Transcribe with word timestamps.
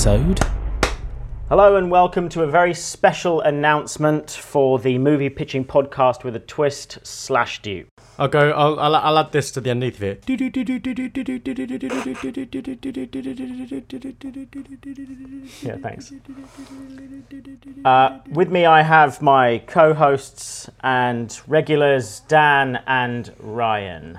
slash 0.00 0.18
dupe 0.18 0.34
delayed 0.34 0.40
episode. 0.40 0.40
Hello 1.48 1.76
and 1.76 1.90
welcome 1.90 2.28
to 2.30 2.42
a 2.42 2.46
very 2.46 2.72
special 2.72 3.40
announcement 3.40 4.30
for 4.30 4.78
the 4.78 4.98
movie 4.98 5.28
pitching 5.28 5.64
podcast 5.64 6.24
with 6.24 6.36
a 6.36 6.38
twist 6.38 6.98
slash 7.02 7.60
dupe. 7.60 7.88
I'll 8.18 8.28
go. 8.28 8.50
I'll, 8.50 8.80
I'll, 8.80 8.96
I'll 8.96 9.18
add 9.18 9.32
this 9.32 9.50
to 9.52 9.60
the 9.60 9.70
underneath 9.70 9.96
of 9.96 10.02
it. 10.02 10.24
Yeah, 15.62 15.76
thanks. 15.76 16.12
Uh, 17.84 18.20
with 18.30 18.50
me, 18.50 18.64
I 18.64 18.82
have 18.82 19.20
my 19.20 19.58
co 19.66 19.92
hosts 19.92 20.70
and 20.80 21.38
regulars, 21.46 22.20
Dan 22.20 22.82
and 22.86 23.34
Ryan. 23.38 24.18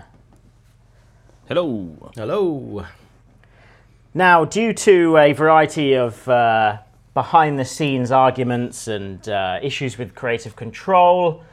Hello. 1.48 2.12
Hello. 2.16 2.86
Now, 4.14 4.46
due 4.46 4.74
to 4.74 5.18
a 5.18 5.34
variety 5.34 5.94
of 5.94 6.28
uh, 6.28 6.78
behind 7.14 7.58
the 7.60 7.66
scenes 7.66 8.12
arguments 8.12 8.88
and 8.88 9.28
uh, 9.30 9.60
issues 9.62 9.98
with 9.98 10.16
creative 10.16 10.56
control, 10.56 11.44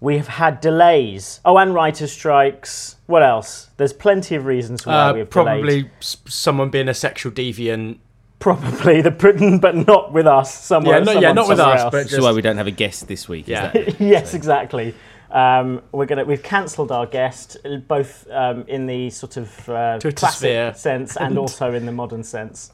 we 0.00 0.16
have 0.16 0.28
had 0.28 0.60
delays. 0.60 1.40
Oh, 1.44 1.58
and 1.58 1.74
writer 1.74 2.06
strikes. 2.06 2.96
What 3.06 3.22
else? 3.22 3.68
There's 3.76 3.92
plenty 3.92 4.36
of 4.36 4.46
reasons 4.46 4.86
why 4.86 4.92
we 4.92 4.98
Uh, 4.98 5.04
have 5.24 5.30
delayed. 5.30 5.30
probably 5.30 5.90
s- 6.00 6.16
someone 6.26 6.70
being 6.70 6.88
a 6.88 6.94
sexual 6.94 7.32
deviant. 7.32 7.98
Probably 8.38 9.00
the 9.02 9.10
Britain, 9.10 9.58
but 9.58 9.74
not 9.74 10.12
with 10.12 10.26
us. 10.26 10.54
Somewhere, 10.64 10.98
Yeah, 10.98 11.04
no- 11.04 11.12
yeah, 11.12 11.18
someone 11.28 11.34
not 11.34 11.48
with 11.48 11.58
us, 11.60 11.80
else. 11.80 11.90
but 11.90 12.02
This 12.04 12.12
is 12.12 12.20
why 12.20 12.30
we 12.32 12.40
don't 12.40 12.56
have 12.56 12.68
a 12.68 12.70
guest 12.70 13.08
this 13.08 13.28
week. 13.28 13.48
Yeah. 13.48 13.72
Is 13.74 13.86
that? 13.96 14.00
yes, 14.14 14.32
exactly. 14.32 14.94
Um, 15.30 15.82
we're 15.92 16.06
gonna 16.06 16.24
we've 16.24 16.42
cancelled 16.42 16.90
our 16.90 17.06
guest, 17.06 17.58
uh, 17.64 17.76
both 17.76 18.26
um, 18.30 18.64
in 18.66 18.86
the 18.86 19.10
sort 19.10 19.36
of 19.36 19.68
uh, 19.68 19.98
classic 20.00 20.38
sphere. 20.38 20.74
sense 20.74 21.16
and 21.16 21.38
also 21.42 21.72
in 21.72 21.86
the 21.86 21.92
modern 21.92 22.24
sense. 22.24 22.72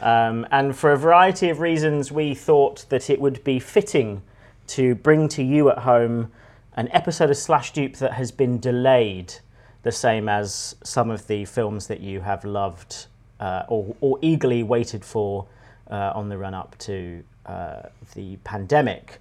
Um, 0.00 0.46
and 0.50 0.76
for 0.76 0.92
a 0.92 0.96
variety 0.96 1.48
of 1.48 1.60
reasons, 1.60 2.10
we 2.10 2.34
thought 2.34 2.86
that 2.88 3.08
it 3.08 3.20
would 3.20 3.44
be 3.44 3.60
fitting 3.60 4.22
to 4.68 4.96
bring 4.96 5.28
to 5.28 5.42
you 5.44 5.70
at 5.70 5.78
home 5.78 6.32
an 6.74 6.88
episode 6.92 7.30
of 7.30 7.36
Slash 7.36 7.72
Dupe 7.72 7.96
that 7.96 8.14
has 8.14 8.32
been 8.32 8.58
delayed, 8.58 9.34
the 9.82 9.92
same 9.92 10.28
as 10.28 10.74
some 10.82 11.10
of 11.10 11.26
the 11.28 11.44
films 11.44 11.86
that 11.86 12.00
you 12.00 12.20
have 12.20 12.44
loved 12.44 13.06
uh, 13.38 13.64
or, 13.68 13.94
or 14.00 14.18
eagerly 14.22 14.62
waited 14.62 15.04
for 15.04 15.46
uh, 15.90 16.12
on 16.14 16.28
the 16.28 16.38
run 16.38 16.54
up 16.54 16.76
to 16.78 17.22
uh, 17.46 17.82
the 18.14 18.36
pandemic. 18.44 19.20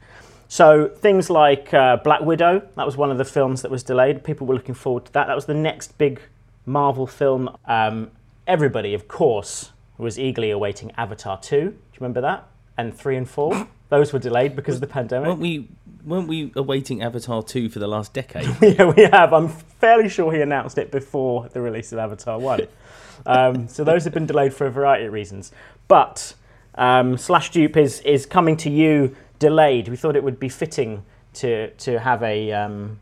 So 0.51 0.89
things 0.89 1.29
like 1.29 1.73
uh, 1.73 1.95
Black 2.03 2.19
Widow, 2.19 2.67
that 2.75 2.85
was 2.85 2.97
one 2.97 3.09
of 3.09 3.17
the 3.17 3.23
films 3.23 3.61
that 3.61 3.71
was 3.71 3.83
delayed. 3.83 4.21
People 4.21 4.45
were 4.45 4.53
looking 4.53 4.75
forward 4.75 5.05
to 5.05 5.13
that. 5.13 5.27
That 5.27 5.33
was 5.33 5.45
the 5.45 5.53
next 5.53 5.97
big 5.97 6.19
Marvel 6.65 7.07
film. 7.07 7.55
Um, 7.63 8.11
everybody, 8.45 8.93
of 8.93 9.07
course, 9.07 9.71
was 9.97 10.19
eagerly 10.19 10.51
awaiting 10.51 10.91
Avatar 10.97 11.39
2. 11.39 11.55
Do 11.55 11.63
you 11.63 11.73
remember 12.01 12.19
that? 12.19 12.49
And 12.77 12.93
3 12.93 13.15
and 13.15 13.29
4. 13.29 13.65
Those 13.87 14.11
were 14.11 14.19
delayed 14.19 14.57
because 14.57 14.75
of 14.75 14.81
the 14.81 14.87
pandemic. 14.87 15.29
weren't 15.29 15.39
we? 15.39 15.69
Weren't 16.03 16.27
we 16.27 16.51
awaiting 16.57 17.01
Avatar 17.01 17.43
two 17.43 17.69
for 17.69 17.79
the 17.79 17.87
last 17.87 18.11
decade? 18.13 18.49
yeah, 18.61 18.91
we 18.91 19.03
have. 19.03 19.31
I'm 19.31 19.47
fairly 19.47 20.09
sure 20.09 20.33
he 20.33 20.41
announced 20.41 20.77
it 20.77 20.91
before 20.91 21.47
the 21.47 21.61
release 21.61 21.93
of 21.93 21.99
Avatar 21.99 22.37
1. 22.37 22.67
Um, 23.23 23.67
so 23.67 23.83
those 23.83 24.03
have 24.05 24.15
been 24.15 24.25
delayed 24.25 24.51
for 24.51 24.65
a 24.65 24.71
variety 24.71 25.05
of 25.05 25.13
reasons. 25.13 25.51
But 25.87 26.33
um, 26.73 27.19
Slash 27.19 27.51
Dupe 27.51 27.77
is, 27.77 27.99
is 27.99 28.25
coming 28.25 28.57
to 28.57 28.69
you 28.71 29.15
delayed. 29.41 29.89
We 29.89 29.97
thought 29.97 30.15
it 30.15 30.23
would 30.23 30.39
be 30.39 30.47
fitting 30.47 31.03
to, 31.33 31.71
to 31.71 31.99
have 31.99 32.21
a, 32.23 32.53
um, 32.53 32.99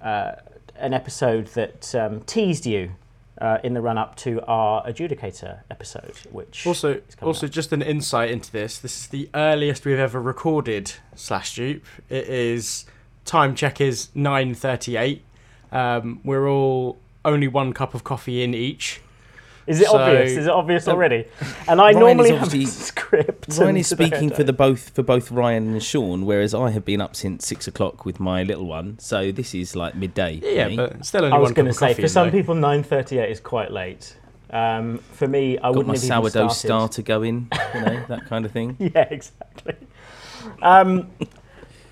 uh, 0.00 0.32
an 0.76 0.92
episode 0.94 1.46
that 1.48 1.92
um, 1.96 2.20
teased 2.20 2.66
you 2.66 2.92
uh, 3.40 3.58
in 3.64 3.72
the 3.74 3.80
run 3.80 3.96
up 3.98 4.14
to 4.16 4.40
our 4.46 4.84
Adjudicator 4.84 5.60
episode, 5.70 6.12
which 6.30 6.66
Also, 6.66 7.00
also 7.22 7.46
up. 7.46 7.52
just 7.52 7.72
an 7.72 7.82
insight 7.82 8.30
into 8.30 8.52
this. 8.52 8.78
This 8.78 9.00
is 9.00 9.06
the 9.08 9.28
earliest 9.34 9.84
we've 9.86 9.98
ever 9.98 10.20
recorded 10.20 10.92
slash 11.16 11.54
dupe. 11.54 11.84
It 12.08 12.28
is 12.28 12.84
time 13.24 13.54
check 13.54 13.80
is 13.80 14.08
nine 14.14 14.54
thirty 14.54 14.96
eight. 14.96 15.22
Um, 15.70 16.20
we're 16.24 16.48
all 16.48 16.98
only 17.24 17.46
one 17.46 17.72
cup 17.74 17.94
of 17.94 18.02
coffee 18.02 18.42
in 18.42 18.54
each. 18.54 19.00
Is 19.68 19.80
it 19.80 19.86
so- 19.86 19.98
obvious? 19.98 20.32
Is 20.32 20.46
it 20.46 20.50
obvious 20.52 20.88
already? 20.88 21.26
And 21.68 21.80
I 21.80 21.92
Ryan 21.92 21.98
normally 22.00 22.32
have 22.34 22.52
a 22.62 22.64
script. 22.64 23.37
Ryan 23.56 23.68
and 23.70 23.78
is 23.78 23.86
speaking 23.88 24.30
for 24.30 24.44
the 24.44 24.52
both 24.52 24.90
for 24.90 25.02
both 25.02 25.30
Ryan 25.30 25.72
and 25.72 25.82
Sean, 25.82 26.26
whereas 26.26 26.54
I 26.54 26.70
have 26.70 26.84
been 26.84 27.00
up 27.00 27.16
since 27.16 27.46
six 27.46 27.66
o'clock 27.66 28.04
with 28.04 28.20
my 28.20 28.42
little 28.42 28.66
one. 28.66 28.98
So 28.98 29.32
this 29.32 29.54
is 29.54 29.74
like 29.74 29.94
midday. 29.94 30.40
Yeah, 30.42 30.68
me. 30.68 30.76
but 30.76 31.04
still 31.06 31.24
only 31.24 31.36
I 31.36 31.38
was 31.40 31.52
going 31.52 31.66
to 31.66 31.72
say, 31.72 31.94
for 31.94 32.08
some 32.08 32.28
though. 32.28 32.32
people, 32.32 32.54
9.38 32.54 33.30
is 33.30 33.40
quite 33.40 33.70
late. 33.70 34.16
Um, 34.50 34.98
for 35.12 35.26
me, 35.26 35.58
I 35.58 35.62
got 35.62 35.76
wouldn't 35.76 35.86
my 35.88 35.94
have 35.94 36.04
even 36.04 36.08
sourdough 36.08 36.48
started. 36.48 36.54
starter 36.54 37.02
going. 37.02 37.48
You 37.74 37.80
know 37.80 38.04
that 38.08 38.26
kind 38.26 38.44
of 38.44 38.52
thing. 38.52 38.76
Yeah, 38.78 39.06
exactly. 39.10 39.76
Um, 40.62 41.10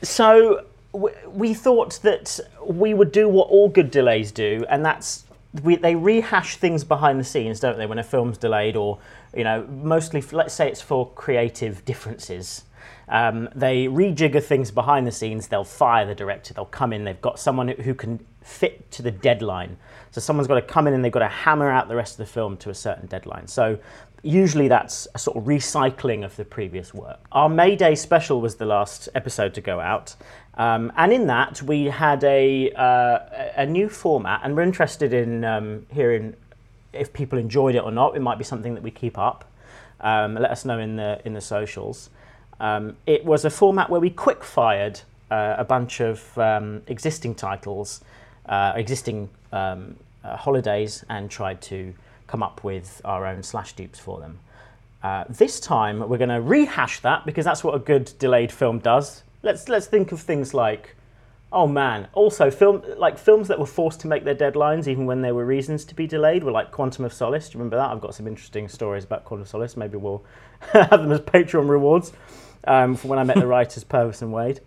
so 0.03 0.65
w- 0.93 1.15
we 1.29 1.55
thought 1.55 2.01
that 2.03 2.41
we 2.67 2.95
would 2.95 3.13
do 3.13 3.29
what 3.29 3.49
all 3.49 3.69
good 3.69 3.91
delays 3.91 4.33
do, 4.33 4.65
and 4.69 4.85
that's 4.85 5.25
we, 5.63 5.77
they 5.77 5.95
rehash 5.95 6.57
things 6.57 6.85
behind 6.85 7.19
the 7.21 7.25
scenes, 7.25 7.61
don't 7.61 7.79
they? 7.79 7.87
When 7.87 7.99
a 7.99 8.05
film's 8.05 8.39
delayed, 8.39 8.77
or 8.77 8.99
you 9.37 9.45
know, 9.45 9.67
mostly 9.67 10.23
let's 10.33 10.55
say 10.55 10.69
it's 10.69 10.81
for 10.81 11.11
creative 11.13 11.85
differences. 11.85 12.65
Um, 13.09 13.49
they 13.55 13.87
rejigger 13.87 14.43
things 14.43 14.71
behind 14.71 15.07
the 15.07 15.13
scenes. 15.13 15.49
They'll 15.49 15.65
fire 15.65 16.07
the 16.07 16.15
director. 16.15 16.55
They'll 16.55 16.65
come 16.65 16.93
in. 16.93 17.05
They've 17.05 17.21
got 17.21 17.39
someone 17.39 17.69
who 17.69 17.95
can 17.95 18.25
fit 18.43 18.91
to 18.93 19.03
the 19.03 19.11
deadline. 19.11 19.77
So 20.11 20.21
someone's 20.21 20.49
got 20.49 20.55
to 20.55 20.63
come 20.63 20.87
in 20.87 20.95
and 20.95 21.05
they've 21.05 21.13
got 21.13 21.21
to 21.21 21.29
hammer 21.29 21.71
out 21.71 21.89
the 21.89 21.97
rest 21.97 22.15
of 22.15 22.27
the 22.27 22.33
film 22.33 22.57
to 22.59 22.71
a 22.71 22.75
certain 22.75 23.07
deadline. 23.07 23.47
So 23.47 23.79
usually 24.23 24.67
that's 24.69 25.07
a 25.15 25.19
sort 25.19 25.37
of 25.37 25.45
recycling 25.45 26.25
of 26.25 26.35
the 26.37 26.45
previous 26.45 26.93
work. 26.95 27.21
Our 27.33 27.49
May 27.49 27.77
Day 27.77 27.95
special 27.95 28.41
was 28.41 28.57
the 28.57 28.67
last 28.67 29.09
episode 29.15 29.55
to 29.55 29.61
go 29.61 29.79
out. 29.79 30.17
Um, 30.55 30.93
and 30.97 31.13
in 31.13 31.27
that, 31.27 31.63
we 31.63 31.85
had 31.85 32.25
a, 32.25 32.71
uh, 32.73 33.19
a 33.57 33.67
new 33.67 33.89
format, 33.89 34.41
and 34.43 34.57
we're 34.57 34.63
interested 34.63 35.13
in 35.13 35.45
um, 35.45 35.87
hearing 35.93 36.35
if 36.99 37.13
people 37.13 37.39
enjoyed 37.39 37.75
it 37.75 37.83
or 37.83 37.91
not. 37.91 38.17
It 38.17 38.21
might 38.21 38.39
be 38.39 38.45
something 38.45 38.75
that 38.75 38.83
we 38.83 38.91
keep 38.91 39.19
up. 39.19 39.45
Um, 40.01 40.35
let 40.35 40.51
us 40.51 40.65
know 40.65 40.79
in 40.79 40.97
the 40.97 41.21
in 41.25 41.33
the 41.35 41.41
socials. 41.41 42.11
Um, 42.61 42.97
it 43.07 43.25
was 43.25 43.45
a 43.45 43.51
format 43.51 43.91
where 43.91 44.01
we 44.01 44.11
quick 44.11 44.43
fired 44.43 45.01
uh, 45.31 45.57
a 45.59 45.65
bunch 45.65 46.01
of 46.01 46.37
um, 46.39 46.83
existing 46.87 47.35
titles, 47.35 48.01
uh, 48.49 48.73
existing 48.77 49.29
um, 49.53 49.97
uh, 50.25 50.37
holidays, 50.37 51.05
and 51.09 51.31
tried 51.31 51.61
to 51.63 51.95
come 52.27 52.43
up 52.43 52.65
with 52.65 53.01
our 53.05 53.27
own 53.27 53.43
slash 53.43 53.75
dupes 53.75 53.99
for 53.99 54.21
them. 54.21 54.39
Uh, 55.03 55.25
this 55.29 55.61
time 55.61 56.01
we're 56.09 56.19
going 56.19 56.31
to 56.31 56.41
rehash 56.41 57.01
that 57.01 57.25
because 57.25 57.45
that's 57.45 57.63
what 57.63 57.75
a 57.75 57.79
good 57.79 58.13
delayed 58.19 58.51
film 58.51 58.79
does. 58.79 59.23
Let's 59.43 59.69
let's 59.69 59.87
think 59.87 60.11
of 60.13 60.21
things 60.21 60.55
like, 60.55 60.96
oh 61.57 61.67
man, 61.67 62.07
also 62.13 62.51
film 62.51 62.83
like 62.99 63.17
films 63.17 63.49
that 63.49 63.59
were 63.59 63.65
forced 63.65 63.99
to 64.01 64.07
make 64.07 64.25
their 64.25 64.35
deadlines 64.35 64.87
even 64.87 65.07
when 65.07 65.23
there 65.23 65.35
were 65.35 65.47
reasons 65.47 65.87
to 65.87 65.95
be 65.95 66.07
delayed 66.07 66.45
were 66.45 66.53
like 66.53 66.71
Quantum 66.71 67.07
of 67.07 67.15
Solace. 67.15 67.49
Do 67.49 67.55
you 67.55 67.61
remember 67.61 67.79
that? 67.79 67.91
I've 67.91 68.01
got 68.03 68.15
some 68.15 68.27
interesting 68.27 68.69
stories 68.69 69.05
about 69.05 69.25
Quantum 69.25 69.43
of 69.43 69.49
Solace. 69.49 69.75
Maybe 69.75 69.97
we'll 69.97 70.23
have 70.73 70.91
them 70.91 71.11
as 71.11 71.21
Patreon 71.21 71.67
rewards 71.67 72.13
um, 72.65 72.95
for 72.95 73.09
when 73.09 73.19
I 73.19 73.25
met 73.25 73.37
the 73.37 73.47
writers 73.55 73.85
Purvis 73.85 74.21
and 74.21 74.35
Wade. 74.35 74.61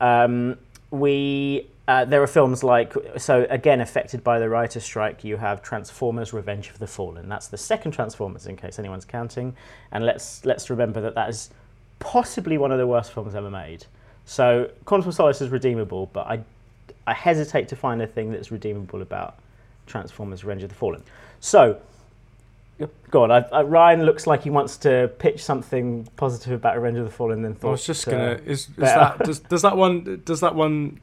Um, 0.00 0.58
we 0.90 1.68
uh, 1.86 2.04
there 2.04 2.20
are 2.20 2.26
films 2.26 2.64
like 2.64 2.92
so 3.18 3.46
again 3.48 3.80
affected 3.80 4.24
by 4.24 4.40
the 4.40 4.48
writer's 4.48 4.82
strike. 4.82 5.22
You 5.22 5.36
have 5.36 5.62
Transformers: 5.62 6.32
Revenge 6.32 6.70
of 6.70 6.80
the 6.80 6.88
Fallen. 6.88 7.28
That's 7.28 7.46
the 7.46 7.56
second 7.56 7.92
Transformers, 7.92 8.46
in 8.46 8.56
case 8.56 8.80
anyone's 8.80 9.04
counting. 9.04 9.54
And 9.92 10.04
let's 10.04 10.44
let's 10.44 10.70
remember 10.70 11.00
that 11.02 11.14
that 11.14 11.28
is 11.28 11.50
possibly 12.00 12.58
one 12.58 12.72
of 12.72 12.78
the 12.78 12.86
worst 12.86 13.12
films 13.12 13.36
ever 13.36 13.50
made. 13.50 13.86
So 14.24 14.70
Quantum 14.84 15.08
of 15.08 15.14
Solace 15.14 15.40
is 15.40 15.50
redeemable, 15.50 16.10
but 16.12 16.26
I 16.26 16.40
I 17.06 17.14
hesitate 17.14 17.68
to 17.68 17.76
find 17.76 18.00
a 18.00 18.06
thing 18.06 18.30
that's 18.32 18.50
redeemable 18.50 19.02
about 19.02 19.38
Transformers: 19.86 20.44
Revenge 20.44 20.62
of 20.62 20.68
the 20.68 20.74
Fallen. 20.74 21.02
So. 21.40 21.80
Go 23.10 23.22
on. 23.22 23.30
I, 23.30 23.44
I, 23.52 23.62
Ryan 23.62 24.02
looks 24.02 24.26
like 24.26 24.42
he 24.42 24.50
wants 24.50 24.76
to 24.78 25.08
pitch 25.20 25.44
something 25.44 26.08
positive 26.16 26.54
about 26.54 26.74
Revenge 26.74 26.98
of 26.98 27.04
the 27.04 27.12
Fallen. 27.12 27.42
Then 27.42 27.56
I 27.62 27.66
was 27.66 27.86
just 27.86 28.08
uh, 28.08 28.10
gonna. 28.10 28.40
Is, 28.44 28.62
is 28.70 28.76
that 28.76 29.18
does, 29.20 29.38
does 29.38 29.62
that 29.62 29.76
one 29.76 30.22
does 30.24 30.40
that 30.40 30.56
one 30.56 30.98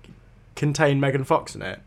contain 0.56 1.00
Megan 1.00 1.24
Fox 1.24 1.56
in 1.56 1.62
it? 1.62 1.80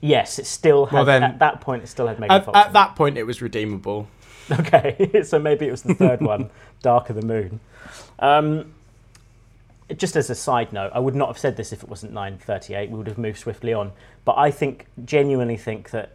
Yes, 0.00 0.38
it 0.38 0.46
still 0.46 0.86
had. 0.86 0.94
Well, 0.94 1.04
then- 1.04 1.22
at 1.24 1.38
that 1.40 1.60
point, 1.60 1.82
it 1.82 1.88
still 1.88 2.06
had 2.06 2.20
Megan 2.20 2.36
At, 2.36 2.44
Fox. 2.44 2.56
at 2.56 2.72
that 2.74 2.94
point, 2.94 3.18
it 3.18 3.24
was 3.24 3.42
redeemable. 3.42 4.08
okay, 4.52 5.22
so 5.24 5.38
maybe 5.38 5.66
it 5.66 5.70
was 5.70 5.82
the 5.82 5.94
third 5.94 6.20
one, 6.32 6.50
Dark 6.82 7.10
of 7.10 7.16
the 7.16 7.26
Moon. 7.26 7.60
Um, 8.20 8.72
just 9.96 10.16
as 10.16 10.28
a 10.30 10.34
side 10.34 10.72
note, 10.72 10.92
I 10.94 10.98
would 10.98 11.14
not 11.14 11.28
have 11.28 11.38
said 11.38 11.56
this 11.56 11.72
if 11.72 11.82
it 11.82 11.88
wasn't 11.88 12.12
9:38. 12.12 12.90
We 12.90 12.98
would 12.98 13.06
have 13.06 13.18
moved 13.18 13.38
swiftly 13.38 13.72
on. 13.72 13.92
But 14.24 14.36
I 14.36 14.50
think, 14.50 14.86
genuinely 15.04 15.56
think 15.56 15.90
that 15.90 16.12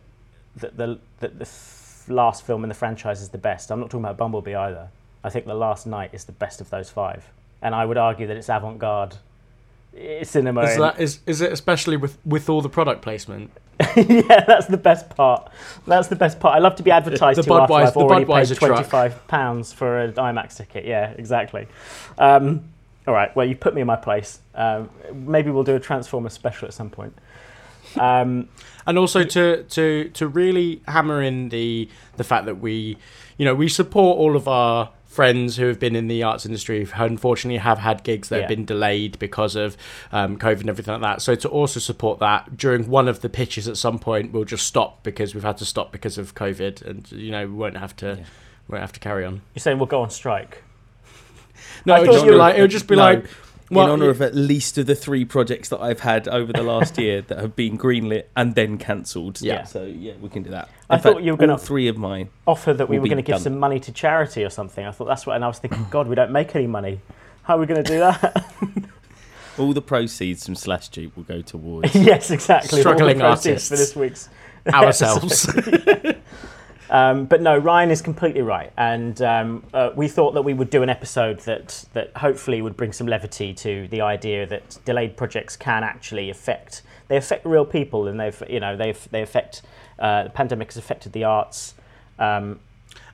that 0.58 0.78
the 0.78 1.00
that 1.20 1.40
the 1.40 1.46
f- 1.46 2.06
last 2.08 2.46
film 2.46 2.64
in 2.64 2.70
the 2.70 2.76
franchise 2.76 3.22
is 3.22 3.30
the 3.30 3.38
best. 3.38 3.72
I'm 3.72 3.80
not 3.80 3.90
talking 3.90 4.04
about 4.06 4.18
Bumblebee 4.18 4.56
either. 4.56 4.90
I 5.24 5.30
think 5.30 5.46
The 5.46 5.54
Last 5.56 5.88
Knight 5.88 6.10
is 6.14 6.26
the 6.26 6.34
best 6.34 6.60
of 6.62 6.70
those 6.70 6.90
five, 6.90 7.26
and 7.62 7.74
I 7.74 7.86
would 7.86 7.98
argue 7.98 8.28
that 8.28 8.36
it's 8.38 8.50
avant-garde 8.50 9.16
eh, 9.98 10.24
cinema. 10.24 10.64
Is 10.64 10.78
that 10.78 11.00
is 11.00 11.20
is 11.26 11.42
it 11.42 11.52
especially 11.52 11.98
with 11.98 12.18
with 12.26 12.50
all 12.50 12.62
the 12.62 12.70
product 12.70 13.02
placement? 13.02 13.52
yeah, 13.96 14.44
that's 14.46 14.68
the 14.68 14.78
best 14.78 15.10
part. 15.10 15.50
That's 15.88 16.08
the 16.10 16.16
best 16.16 16.40
part. 16.40 16.56
I 16.56 16.60
love 16.60 16.76
to 16.76 16.84
be 16.84 16.92
advertised 16.92 17.40
The 17.40 17.44
to 17.44 17.54
after 17.54 17.74
Budweiser- 17.74 17.88
I've 17.88 17.94
the 17.94 18.00
already 18.02 18.26
Budweiser 18.26 18.60
paid 18.60 18.68
twenty-five 18.68 19.28
pounds 19.28 19.74
for 19.74 20.00
an 20.00 20.14
IMAX 20.14 20.58
ticket. 20.58 20.86
Yeah, 20.86 21.12
exactly. 21.18 21.68
Um, 22.18 22.66
all 23.08 23.14
right. 23.14 23.36
Well, 23.36 23.46
you 23.46 23.56
put 23.56 23.74
me 23.74 23.82
in 23.82 23.88
my 23.88 23.96
place. 23.98 24.40
Um, 24.56 24.90
maybe 25.14 25.50
we'll 25.52 25.64
do 25.64 25.76
a 25.76 25.80
Transformer 25.80 26.30
special 26.30 26.68
at 26.68 26.74
some 26.74 26.90
point. 26.90 27.14
Um, 28.00 28.50
and 28.88 28.98
also 28.98 29.24
to 29.24 29.64
to 29.64 30.10
to 30.10 30.28
really 30.28 30.82
hammer 30.88 31.22
in 31.22 31.50
the 31.50 31.90
the 32.18 32.24
fact 32.24 32.46
that 32.46 32.56
we 32.60 32.98
you 33.38 33.46
know 33.46 33.54
we 33.54 33.68
support 33.70 34.18
all 34.18 34.36
of 34.36 34.48
our 34.48 34.90
friends 35.06 35.58
who 35.58 35.68
have 35.68 35.80
been 35.80 35.96
in 35.96 36.08
the 36.08 36.24
arts 36.24 36.44
industry 36.44 36.84
who 36.84 37.04
unfortunately 37.04 37.60
have 37.60 37.78
had 37.78 38.04
gigs 38.04 38.30
that 38.30 38.36
Yeah. 38.38 38.42
have 38.44 38.50
been 38.50 38.66
delayed 38.66 39.20
because 39.20 39.56
of 39.56 39.78
um, 40.12 40.40
covid 40.40 40.62
and 40.62 40.70
everything 40.70 40.92
like 40.94 41.02
that 41.02 41.22
so 41.22 41.36
to 41.36 41.48
also 41.50 41.80
support 41.80 42.18
that 42.20 42.58
during 42.58 42.90
one 42.90 43.08
of 43.08 43.22
the 43.22 43.30
pitches 43.30 43.68
at 43.68 43.78
some 43.78 44.00
point 44.00 44.32
we'll 44.34 44.44
just 44.44 44.66
stop 44.66 45.04
because 45.04 45.36
we've 45.36 45.44
had 45.44 45.58
to 45.58 45.66
stop 45.66 45.92
because 45.92 46.18
of 46.18 46.34
covid 46.34 46.82
and 46.82 47.12
you 47.12 47.30
know 47.30 47.46
we 47.46 47.54
won't 47.54 47.78
have 47.78 47.96
to 47.98 48.16
Yeah. 48.18 48.24
won't 48.68 48.82
have 48.82 48.94
to 48.94 49.00
carry 49.00 49.24
on 49.24 49.42
you're 49.54 49.62
saying 49.62 49.78
we'll 49.78 49.86
go 49.86 50.02
on 50.02 50.10
strike? 50.10 50.64
No 51.86 51.94
I 51.94 51.98
it 51.98 52.00
would 52.02 52.06
thought 52.08 52.14
just 52.14 52.26
you 52.26 52.32
be 52.32 52.34
were- 52.34 52.38
like 52.40 52.58
it 52.58 52.62
would 52.62 52.72
just 52.72 52.88
be 52.88 52.96
No. 52.96 53.02
like 53.04 53.26
well, 53.72 53.86
in 53.86 53.92
honor 53.92 54.10
of 54.10 54.22
at 54.22 54.36
least 54.36 54.78
of 54.78 54.86
the 54.86 54.94
three 54.94 55.26
projects 55.26 55.70
that 55.70 55.80
I've 55.82 56.02
had 56.02 56.28
over 56.28 56.54
the 56.54 56.62
last 56.62 56.98
year 57.00 57.22
that 57.24 57.40
have 57.40 57.56
been 57.56 57.76
greenlit 57.78 58.26
and 58.36 58.54
then 58.54 58.78
cancelled. 58.78 59.42
Yeah. 59.42 59.64
So 59.64 59.84
yeah, 59.86 60.14
we 60.22 60.30
can 60.30 60.44
do 60.44 60.52
that. 60.52 60.70
I 60.92 60.96
In 60.96 61.02
thought 61.02 61.14
fact, 61.16 61.26
you 61.26 61.32
were 61.32 61.38
gonna- 61.38 61.58
three 61.58 61.88
of 61.88 61.98
mine. 61.98 62.30
Offer 62.46 62.74
that 62.76 62.88
we 62.88 63.00
were 63.00 63.06
going 63.08 63.18
to 63.18 63.24
give 63.24 63.36
done. 63.36 63.42
some 63.42 63.58
money 63.58 63.80
to 63.80 63.92
charity 63.92 64.44
or 64.44 64.52
something. 64.52 64.86
I 64.86 64.92
thought 64.92 65.06
that's 65.06 65.26
what, 65.26 65.36
and 65.38 65.44
I 65.44 65.48
was 65.48 65.58
thinking, 65.58 65.88
God, 65.90 66.08
we 66.08 66.14
don't 66.14 66.32
make 66.32 66.56
any 66.56 66.68
money. 66.68 67.00
How 67.44 67.56
are 67.58 67.60
we 67.62 67.66
going 67.66 67.84
to 67.84 67.90
do 67.90 67.98
that? 68.00 68.46
All 69.58 69.74
the 69.74 69.82
proceeds 69.82 70.46
from 70.46 70.54
Slash 70.56 70.90
Jeep 70.90 71.16
will 71.16 71.24
go 71.24 71.42
towards. 71.42 71.96
yes, 71.96 72.30
exactly. 72.30 72.80
Struggling 72.82 73.18
proceeds 73.20 73.70
for 73.70 73.76
this 73.76 73.96
week's 73.96 74.30
ourselves 74.72 75.48
Um, 76.90 77.26
but 77.26 77.42
no, 77.42 77.58
Ryan 77.58 77.92
is 77.92 78.02
completely 78.02 78.42
right, 78.42 78.72
and 78.78 79.22
um, 79.22 79.64
uh, 79.74 79.92
we 79.96 80.08
thought 80.08 80.34
that 80.34 80.42
we 80.42 80.54
would 80.54 80.70
do 80.70 80.84
an 80.84 80.90
episode 80.90 81.40
that 81.42 81.86
that 81.94 82.16
hopefully 82.18 82.62
would 82.62 82.78
bring 82.78 82.92
some 82.92 83.08
levity 83.08 83.54
to 83.54 83.88
the 83.88 84.02
idea 84.02 84.46
that 84.46 84.78
delayed 84.86 85.16
projects 85.18 85.56
can 85.56 85.84
actually 85.84 86.30
affect 86.30 86.82
they 87.08 87.18
affect 87.18 87.46
real 87.46 87.66
people, 87.66 88.08
and 88.08 88.20
they've 88.20 88.44
you 88.50 88.60
know 88.60 88.76
they've 88.76 89.08
they 89.12 89.22
affect 89.22 89.62
uh, 90.00 90.24
the 90.24 90.30
pandemic 90.30 90.70
has 90.70 90.78
affected 90.78 91.14
the 91.14 91.24
arts. 91.24 91.76
Um, 92.20 92.60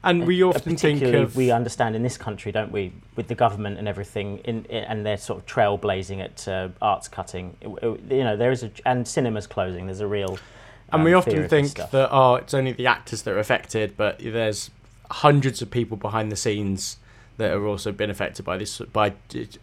and 0.03 0.25
we 0.25 0.41
often 0.43 0.77
think 0.77 1.01
of 1.01 1.35
we 1.35 1.51
understand 1.51 1.95
in 1.95 2.03
this 2.03 2.17
country, 2.17 2.51
don't 2.51 2.71
we, 2.71 2.93
with 3.17 3.27
the 3.27 3.35
government 3.35 3.77
and 3.77 3.87
everything, 3.87 4.37
in, 4.39 4.63
in 4.65 4.83
and 4.85 5.05
they're 5.05 5.17
sort 5.17 5.39
of 5.39 5.45
trailblazing 5.45 6.23
at 6.23 6.47
uh, 6.47 6.69
arts 6.81 7.07
cutting. 7.09 7.55
You 7.61 8.23
know, 8.23 8.37
there 8.37 8.51
is 8.51 8.63
a 8.63 8.71
and 8.85 9.05
cinemas 9.07 9.47
closing. 9.47 9.87
There's 9.87 9.99
a 9.99 10.07
real 10.07 10.39
And 10.91 11.03
we 11.03 11.13
often 11.13 11.33
fear 11.33 11.43
of 11.43 11.49
this 11.49 11.73
think 11.73 11.91
that 11.91 12.09
oh, 12.11 12.35
it's 12.35 12.53
only 12.53 12.71
the 12.71 12.87
actors 12.87 13.23
that 13.23 13.31
are 13.33 13.39
affected, 13.39 13.95
but 13.97 14.19
there's 14.19 14.71
hundreds 15.11 15.61
of 15.61 15.71
people 15.71 15.97
behind 15.97 16.31
the 16.31 16.35
scenes 16.35 16.97
that 17.37 17.51
are 17.51 17.65
also 17.65 17.91
been 17.91 18.09
affected 18.09 18.45
by 18.45 18.57
this. 18.57 18.79
By 18.79 19.13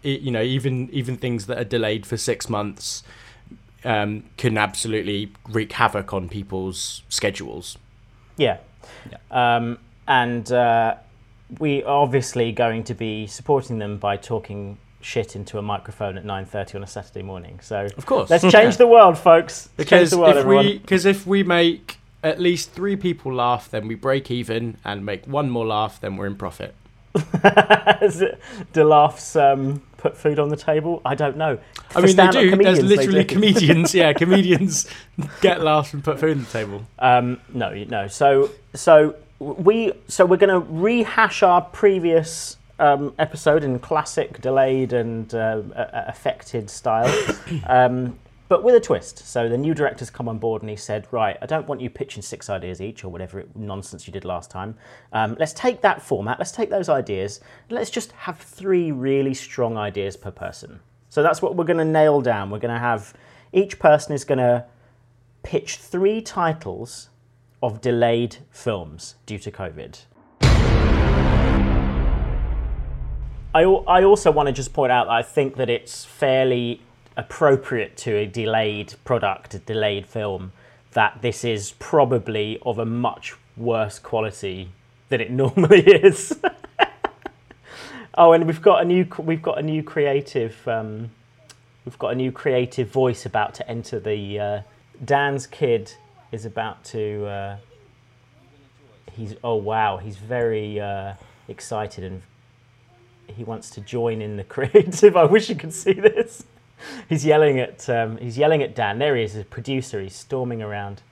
you 0.02 0.30
know, 0.30 0.42
even 0.42 0.90
even 0.90 1.16
things 1.16 1.46
that 1.46 1.58
are 1.58 1.64
delayed 1.64 2.06
for 2.06 2.16
six 2.16 2.48
months 2.48 3.02
um, 3.84 4.24
can 4.36 4.58
absolutely 4.58 5.32
wreak 5.48 5.72
havoc 5.72 6.12
on 6.12 6.28
people's 6.28 7.02
schedules. 7.08 7.78
Yeah. 8.36 8.58
Um, 9.30 9.78
and 10.08 10.50
uh, 10.50 10.96
we 11.58 11.82
are 11.84 12.02
obviously 12.02 12.52
going 12.52 12.84
to 12.84 12.94
be 12.94 13.26
supporting 13.26 13.78
them 13.78 13.98
by 13.98 14.16
talking 14.16 14.78
shit 15.06 15.36
into 15.36 15.56
a 15.56 15.62
microphone 15.62 16.18
at 16.18 16.24
9.30 16.24 16.74
on 16.74 16.82
a 16.82 16.86
Saturday 16.86 17.22
morning. 17.22 17.60
So 17.62 17.86
Of 17.96 18.06
course, 18.06 18.28
let's 18.28 18.50
change 18.50 18.76
the 18.76 18.88
world, 18.88 19.16
folks. 19.16 19.68
Let's 19.78 19.88
change 19.88 20.00
because 20.00 20.10
the 20.10 20.18
world, 20.18 20.32
if 20.32 20.36
everyone. 20.38 20.66
we 20.66 20.78
because 20.78 21.06
if 21.06 21.26
we 21.26 21.42
make 21.44 21.98
at 22.24 22.40
least 22.40 22.72
three 22.72 22.96
people 22.96 23.32
laugh, 23.32 23.70
then 23.70 23.86
we 23.86 23.94
break 23.94 24.30
even, 24.30 24.76
and 24.84 25.06
make 25.06 25.24
one 25.26 25.48
more 25.48 25.64
laugh, 25.64 26.00
then 26.00 26.16
we're 26.16 26.26
in 26.26 26.34
profit. 26.34 26.74
Do 28.72 28.84
laughs 28.84 29.36
um, 29.36 29.80
put 29.96 30.16
food 30.16 30.38
on 30.40 30.48
the 30.48 30.56
table? 30.56 31.00
I 31.04 31.14
don't 31.14 31.36
know. 31.36 31.58
I 31.94 32.00
mean, 32.00 32.16
they 32.16 32.28
do. 32.28 32.56
There's 32.56 32.82
literally 32.82 33.24
do. 33.24 33.34
comedians. 33.34 33.94
Yeah, 33.94 34.12
comedians 34.24 34.86
get 35.40 35.62
laughs 35.62 35.94
and 35.94 36.02
put 36.02 36.18
food 36.18 36.36
on 36.36 36.44
the 36.44 36.50
table. 36.50 36.86
Um, 36.98 37.40
no, 37.54 37.72
no. 37.84 38.08
So, 38.08 38.50
so 38.74 39.14
we, 39.38 39.92
so 40.08 40.26
we're 40.26 40.36
going 40.36 40.60
to 40.60 40.66
rehash 40.68 41.42
our 41.42 41.62
previous 41.62 42.56
um, 42.78 43.14
episode 43.18 43.64
in 43.64 43.78
classic 43.78 44.40
delayed 44.40 44.92
and 44.92 45.34
uh, 45.34 45.62
affected 45.74 46.68
style, 46.68 47.12
um, 47.66 48.18
but 48.48 48.62
with 48.62 48.74
a 48.74 48.80
twist. 48.80 49.26
So 49.26 49.48
the 49.48 49.58
new 49.58 49.74
director's 49.74 50.10
come 50.10 50.28
on 50.28 50.38
board 50.38 50.62
and 50.62 50.70
he 50.70 50.76
said, 50.76 51.06
"Right, 51.10 51.36
I 51.40 51.46
don't 51.46 51.66
want 51.66 51.80
you 51.80 51.90
pitching 51.90 52.22
six 52.22 52.50
ideas 52.50 52.80
each 52.80 53.04
or 53.04 53.08
whatever 53.08 53.44
nonsense 53.54 54.06
you 54.06 54.12
did 54.12 54.24
last 54.24 54.50
time. 54.50 54.76
Um, 55.12 55.36
let's 55.38 55.52
take 55.52 55.80
that 55.82 56.02
format. 56.02 56.38
Let's 56.38 56.52
take 56.52 56.70
those 56.70 56.88
ideas. 56.88 57.40
Let's 57.70 57.90
just 57.90 58.12
have 58.12 58.38
three 58.38 58.92
really 58.92 59.34
strong 59.34 59.76
ideas 59.76 60.16
per 60.16 60.30
person. 60.30 60.80
So 61.08 61.22
that's 61.22 61.40
what 61.40 61.56
we're 61.56 61.64
going 61.64 61.78
to 61.78 61.84
nail 61.84 62.20
down. 62.20 62.50
We're 62.50 62.58
going 62.58 62.74
to 62.74 62.80
have 62.80 63.14
each 63.52 63.78
person 63.78 64.12
is 64.12 64.24
going 64.24 64.38
to 64.38 64.66
pitch 65.42 65.76
three 65.76 66.20
titles 66.20 67.08
of 67.62 67.80
delayed 67.80 68.36
films 68.50 69.14
due 69.24 69.38
to 69.38 69.50
COVID. 69.50 70.00
I, 73.56 73.62
I 73.62 74.04
also 74.04 74.30
want 74.30 74.48
to 74.48 74.52
just 74.52 74.74
point 74.74 74.92
out 74.92 75.06
that 75.06 75.14
I 75.14 75.22
think 75.22 75.56
that 75.56 75.70
it's 75.70 76.04
fairly 76.04 76.82
appropriate 77.16 77.96
to 77.98 78.14
a 78.14 78.26
delayed 78.26 78.92
product, 79.02 79.54
a 79.54 79.58
delayed 79.58 80.06
film, 80.06 80.52
that 80.92 81.22
this 81.22 81.42
is 81.42 81.72
probably 81.78 82.58
of 82.66 82.78
a 82.78 82.84
much 82.84 83.34
worse 83.56 83.98
quality 83.98 84.68
than 85.08 85.22
it 85.22 85.30
normally 85.42 85.80
is. 85.80 86.38
oh, 88.18 88.32
and 88.32 88.46
we've 88.46 88.60
got 88.60 88.82
a 88.82 88.84
new 88.84 89.06
we've 89.20 89.40
got 89.40 89.58
a 89.58 89.62
new 89.62 89.82
creative 89.82 90.68
um, 90.68 91.10
we've 91.86 91.98
got 91.98 92.12
a 92.12 92.14
new 92.14 92.30
creative 92.30 92.90
voice 92.90 93.24
about 93.24 93.54
to 93.54 93.66
enter 93.70 93.98
the 93.98 94.38
uh, 94.38 94.60
Dan's 95.02 95.46
kid 95.46 95.94
is 96.30 96.44
about 96.44 96.84
to 96.92 97.24
uh, 97.24 97.56
he's 99.12 99.34
oh 99.42 99.54
wow 99.54 99.96
he's 99.96 100.18
very 100.18 100.78
uh, 100.78 101.14
excited 101.48 102.04
and 102.04 102.20
he 103.28 103.44
wants 103.44 103.70
to 103.70 103.80
join 103.80 104.20
in 104.22 104.36
the 104.36 104.44
creative. 104.44 105.16
I 105.22 105.24
wish 105.24 105.48
you 105.48 105.56
could 105.56 105.72
see 105.72 105.92
this. 105.92 106.44
He's 107.08 107.24
yelling 107.24 107.58
at 107.58 107.88
um, 107.88 108.18
he's 108.18 108.36
yelling 108.36 108.62
at 108.62 108.74
Dan. 108.74 108.98
There 108.98 109.16
he 109.16 109.22
is 109.24 109.34
a 109.36 109.44
producer. 109.44 110.00
He's 110.00 110.14
storming 110.14 110.60
around. 110.62 111.02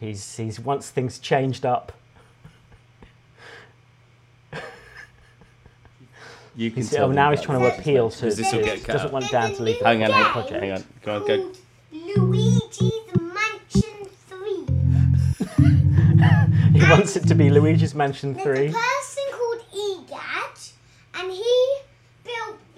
He's 0.00 0.36
he's 0.36 0.58
wants 0.58 0.90
things 0.90 1.18
changed 1.18 1.64
up. 1.64 1.92
You 6.56 6.70
can 6.72 6.82
He's- 6.82 6.90
tell 6.92 7.06
oh, 7.08 7.12
now 7.12 7.30
he's 7.30 7.40
trying 7.40 7.60
to 7.60 7.78
appeal 7.78 8.10
to, 8.10 8.16
Because 8.20 8.36
this 8.36 8.52
will 8.52 8.64
get 8.64 8.82
cut 8.82 8.94
doesn't 8.94 9.12
want 9.12 9.30
Dan 9.30 9.54
to 9.54 9.62
leave 9.62 9.78
the 9.78 9.84
Hang 9.84 10.02
on, 10.02 10.10
hang 10.10 10.24
on, 10.24 10.32
project. 10.32 10.60
hang 10.60 10.72
on. 10.72 10.84
Go 11.04 11.14
on, 11.14 11.26
go. 11.26 11.52
Luigi's 12.16 12.92
Mansion 13.16 14.08
3. 14.26 14.66
he 16.80 16.90
wants 16.90 17.14
it 17.14 17.28
to 17.28 17.34
be 17.36 17.48
Luigi's 17.50 17.94
Mansion 17.94 18.34
There's 18.34 18.56
3 18.58 18.66
a 18.66 18.72
person 18.72 19.22
called 19.30 19.62
Egad, 19.72 20.58
and 21.14 21.30
he 21.30 21.76
built 22.24 22.58
this 22.74 22.77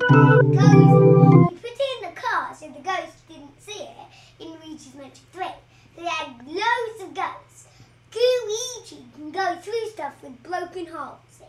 that 0.00 0.46
goes, 0.52 0.90
you 0.92 1.58
put 1.60 1.70
it 1.70 1.80
in 1.96 2.08
the 2.08 2.14
car 2.20 2.54
so 2.54 2.68
the 2.68 2.80
ghost 2.82 3.28
didn't 3.28 3.60
see 3.60 3.82
it 3.82 3.90
in 4.38 4.48
Luigi's 4.48 4.94
Mansion 4.94 5.24
3. 5.32 5.44
So 5.96 6.02
they 6.02 6.08
had 6.08 6.46
loads 6.46 7.02
of 7.02 7.14
ghosts. 7.14 7.66
Luigi 8.14 9.04
can 9.14 9.30
go 9.30 9.56
through 9.56 9.88
stuff 9.90 10.22
with 10.22 10.42
broken 10.42 10.86
holes 10.86 11.40
in. 11.40 11.46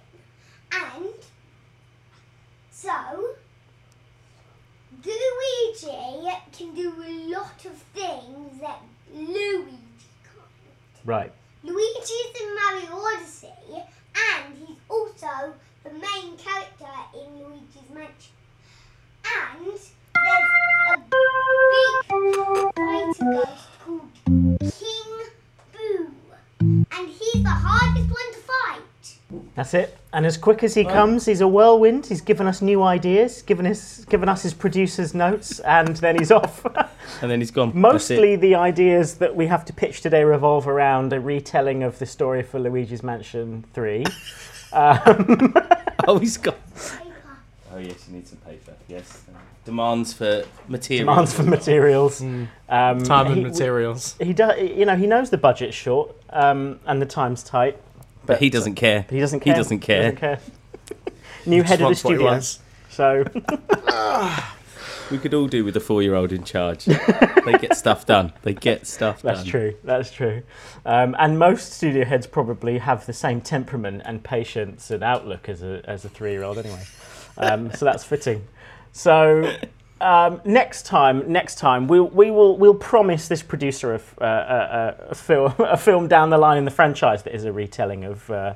And 0.71 1.13
so 2.71 3.35
Luigi 5.03 6.31
can 6.51 6.73
do 6.75 6.93
a 7.03 7.29
lot 7.29 7.65
of 7.65 7.73
things 7.93 8.59
that 8.61 8.81
Luigi 9.13 9.77
can't. 10.23 10.81
Right 11.05 11.31
Luigi's 11.63 12.41
in 12.41 12.55
Mario 12.55 12.95
Odyssey, 12.95 13.47
and 13.69 14.55
he's 14.57 14.77
also 14.89 15.53
the 15.83 15.91
main 15.91 16.35
character 16.37 16.89
in 17.13 17.37
Luigi's 17.37 17.89
Mansion. 17.93 18.33
And 19.23 19.67
there's 19.67 19.91
a 20.89 20.97
big 20.97 22.05
fighter 22.75 23.31
ghost 23.31 23.67
called 23.85 24.59
King 24.59 25.11
Boo, 25.71 26.11
and 26.59 27.07
he's 27.07 27.43
the 27.43 27.49
hardest 27.49 28.09
one 28.09 28.33
to 28.33 28.39
fight. 28.39 29.17
That's 29.55 29.73
it. 29.75 29.97
And 30.13 30.25
as 30.25 30.35
quick 30.37 30.63
as 30.63 30.73
he 30.73 30.83
comes, 30.83 31.25
he's 31.27 31.41
a 31.41 31.47
whirlwind. 31.47 32.07
He's 32.07 32.21
given 32.21 32.47
us 32.47 32.61
new 32.63 32.81
ideas, 32.81 33.43
given 33.43 33.67
us 33.67 34.03
given 34.05 34.29
us 34.29 34.41
his 34.41 34.55
producer's 34.55 35.13
notes, 35.13 35.59
and 35.59 35.95
then 35.97 36.17
he's 36.17 36.31
off. 36.31 36.65
And 37.21 37.29
then 37.31 37.39
he's 37.39 37.51
gone. 37.51 37.71
Mostly 37.73 38.35
the 38.35 38.55
ideas 38.55 39.15
that 39.15 39.35
we 39.35 39.47
have 39.47 39.63
to 39.65 39.73
pitch 39.73 40.01
today 40.01 40.23
revolve 40.23 40.67
around 40.67 41.13
a 41.13 41.19
retelling 41.19 41.83
of 41.83 41.99
the 41.99 42.05
story 42.05 42.43
for 42.43 42.59
Luigi's 42.59 43.03
Mansion 43.03 43.63
3. 43.73 44.05
Oh, 46.07 46.17
he's 46.17 46.37
gone. 46.37 46.55
Oh 47.71 47.77
yes, 47.77 48.05
you 48.07 48.15
need 48.15 48.27
some 48.27 48.39
paper. 48.39 48.73
Yes. 48.87 49.21
Demands 49.65 50.13
for 50.13 50.43
material. 50.67 51.05
Demands 51.05 51.31
for 51.33 51.43
materials. 51.43 52.21
Um, 52.21 52.47
Time 52.67 53.27
and 53.27 53.35
he- 53.35 53.43
materials. 53.43 54.15
He 54.19 54.33
does, 54.33 54.59
you 54.59 54.85
know, 54.85 54.95
he 54.95 55.05
knows 55.05 55.29
the 55.29 55.37
budget's 55.37 55.75
short 55.75 56.15
um, 56.31 56.79
and 56.87 56.99
the 57.01 57.05
time's 57.05 57.43
tight. 57.43 57.77
But 58.25 58.39
he 58.39 58.49
doesn't 58.49 58.75
care. 58.75 59.05
But 59.07 59.13
he 59.13 59.19
doesn't 59.19 59.41
He 59.43 59.51
care. 59.51 59.55
doesn't 59.55 59.79
care. 59.81 60.01
doesn't 60.11 60.17
care. 60.17 60.39
New 61.45 61.61
head 61.61 61.81
of 61.81 62.01
the 62.03 62.17
wants 62.19 62.47
studio. 62.49 62.63
So 62.89 63.23
We 65.11 65.17
could 65.17 65.33
all 65.33 65.47
do 65.47 65.65
with 65.65 65.75
a 65.75 65.79
four-year-old 65.79 66.31
in 66.31 66.43
charge. 66.43 66.85
they 66.85 67.57
get 67.59 67.75
stuff 67.75 68.05
done. 68.05 68.33
They 68.43 68.53
get 68.53 68.87
stuff 68.87 69.21
done. 69.21 69.33
that's 69.33 69.43
done. 69.43 69.51
true. 69.51 69.75
That's 69.83 70.11
true. 70.11 70.43
Um, 70.85 71.15
and 71.19 71.37
most 71.37 71.73
studio 71.73 72.05
heads 72.05 72.27
probably 72.27 72.77
have 72.77 73.05
the 73.05 73.13
same 73.13 73.41
temperament 73.41 74.03
and 74.05 74.23
patience 74.23 74.89
and 74.89 75.03
outlook 75.03 75.49
as 75.49 75.63
a 75.63 75.81
as 75.85 76.05
a 76.05 76.09
three 76.09 76.31
year 76.31 76.43
old 76.43 76.57
anyway. 76.57 76.83
Um, 77.37 77.71
so 77.73 77.85
that's 77.85 78.03
fitting. 78.03 78.47
So. 78.91 79.53
Um, 79.99 80.41
next 80.45 80.87
time, 80.87 81.31
next 81.31 81.59
time 81.59 81.87
we'll 81.87 82.07
we 82.07 82.31
will 82.31 82.57
we'll 82.57 82.73
promise 82.73 83.27
this 83.27 83.43
producer 83.43 83.93
a, 83.93 84.23
uh, 84.23 84.95
a, 84.99 85.05
a, 85.05 85.09
a 85.11 85.15
film 85.15 85.53
a 85.59 85.77
film 85.77 86.07
down 86.07 86.31
the 86.31 86.39
line 86.39 86.57
in 86.57 86.65
the 86.65 86.71
franchise 86.71 87.21
that 87.21 87.35
is 87.35 87.45
a 87.45 87.53
retelling 87.53 88.03
of 88.05 88.27
uh, 88.31 88.55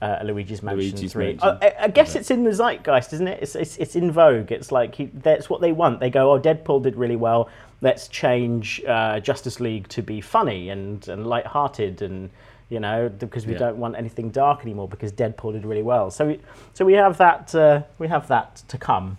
uh, 0.00 0.20
Luigi's 0.24 0.62
Mansion 0.62 0.90
Luigi's 0.92 1.12
Three. 1.12 1.26
Mansion. 1.34 1.58
I, 1.62 1.74
I 1.80 1.88
guess 1.88 2.14
it's 2.14 2.30
in 2.30 2.44
the 2.44 2.52
zeitgeist, 2.52 3.12
isn't 3.14 3.28
it? 3.28 3.42
It's 3.42 3.54
it's, 3.54 3.76
it's 3.78 3.96
in 3.96 4.10
vogue. 4.12 4.52
It's 4.52 4.70
like 4.70 4.94
he, 4.94 5.06
that's 5.06 5.50
what 5.50 5.60
they 5.60 5.72
want. 5.72 6.00
They 6.00 6.10
go, 6.10 6.32
oh, 6.32 6.40
Deadpool 6.40 6.82
did 6.82 6.96
really 6.96 7.16
well. 7.16 7.48
Let's 7.80 8.08
change 8.08 8.82
uh, 8.86 9.20
Justice 9.20 9.60
League 9.60 9.88
to 9.88 10.02
be 10.02 10.20
funny 10.20 10.70
and 10.70 11.06
and 11.08 11.26
light-hearted 11.26 12.02
and 12.02 12.30
you 12.70 12.80
know 12.80 13.08
because 13.08 13.46
we 13.46 13.52
Yeah. 13.54 13.60
don't 13.60 13.78
want 13.78 13.96
anything 13.96 14.30
dark 14.30 14.62
anymore 14.62 14.88
because 14.88 15.12
Deadpool 15.12 15.52
did 15.52 15.64
really 15.64 15.82
well. 15.82 16.10
So 16.10 16.26
we, 16.26 16.40
so 16.74 16.84
we 16.84 16.94
have 16.94 17.16
that 17.18 17.54
uh, 17.54 17.82
we 17.98 18.08
have 18.08 18.28
that 18.28 18.62
to 18.68 18.78
come 18.78 19.16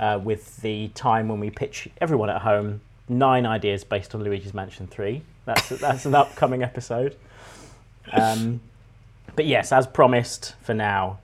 uh, 0.00 0.20
with 0.22 0.58
the 0.62 0.88
time 0.88 1.28
when 1.28 1.40
we 1.40 1.50
pitch 1.50 1.88
everyone 2.00 2.30
at 2.30 2.42
home 2.42 2.80
nine 3.08 3.44
ideas 3.44 3.82
based 3.84 4.14
on 4.14 4.22
Luigi's 4.22 4.54
Mansion 4.54 4.86
Three. 4.86 5.22
That's 5.44 5.68
that's 5.70 6.06
an 6.06 6.14
upcoming 6.14 6.62
episode. 6.62 7.16
Um, 8.12 8.60
but 9.36 9.46
yes, 9.46 9.72
as 9.72 9.86
promised, 9.86 10.54
for 10.62 10.74
now, 10.74 11.18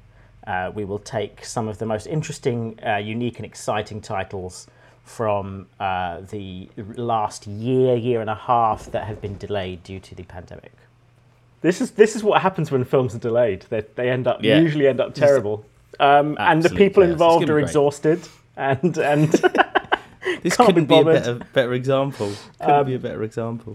uh, 0.47 0.71
we 0.75 0.85
will 0.85 0.99
take 0.99 1.45
some 1.45 1.69
of 1.69 1.79
the 1.79 1.87
most 1.87 2.07
interesting, 2.07 2.79
uh, 2.87 2.97
unique, 2.97 3.37
and 3.37 3.45
exciting 3.47 4.01
titles 4.01 4.67
from 5.05 5.67
uh, 5.81 6.21
the 6.31 6.69
last 6.97 7.47
year, 7.47 7.97
year 7.97 8.21
and 8.21 8.31
a 8.31 8.35
half 8.35 8.87
that 8.93 9.05
have 9.05 9.21
been 9.21 9.37
delayed 9.39 9.83
due 9.83 10.01
to 10.01 10.15
the 10.15 10.23
pandemic. 10.25 10.73
This 11.61 11.81
is 11.81 11.91
this 11.93 12.15
is 12.15 12.23
what 12.23 12.41
happens 12.43 12.71
when 12.71 12.85
films 12.85 13.15
are 13.15 13.19
delayed. 13.19 13.63
They 13.69 13.81
they 13.97 14.11
end 14.11 14.27
up 14.29 14.43
Yeah. 14.43 14.61
usually 14.61 14.87
end 14.87 15.01
up 15.01 15.15
terrible, 15.15 15.65
um, 15.99 16.37
and 16.39 16.63
the 16.63 16.71
people 16.71 17.03
chaos. 17.03 17.13
Involved 17.13 17.51
are 17.51 17.59
exhausted 17.59 18.21
and 18.57 18.97
and 18.99 19.33
This 20.43 20.57
Can't 20.57 20.69
be 20.69 20.75
couldn't 20.75 20.87
be, 20.87 20.99
a 20.99 21.05
better, 21.05 21.35
better 21.53 21.73
example. 21.73 22.31
Couldn't 22.61 22.75
Um, 22.81 22.87
be 22.87 22.95
a 22.95 22.99
better 22.99 23.23
example. 23.25 23.75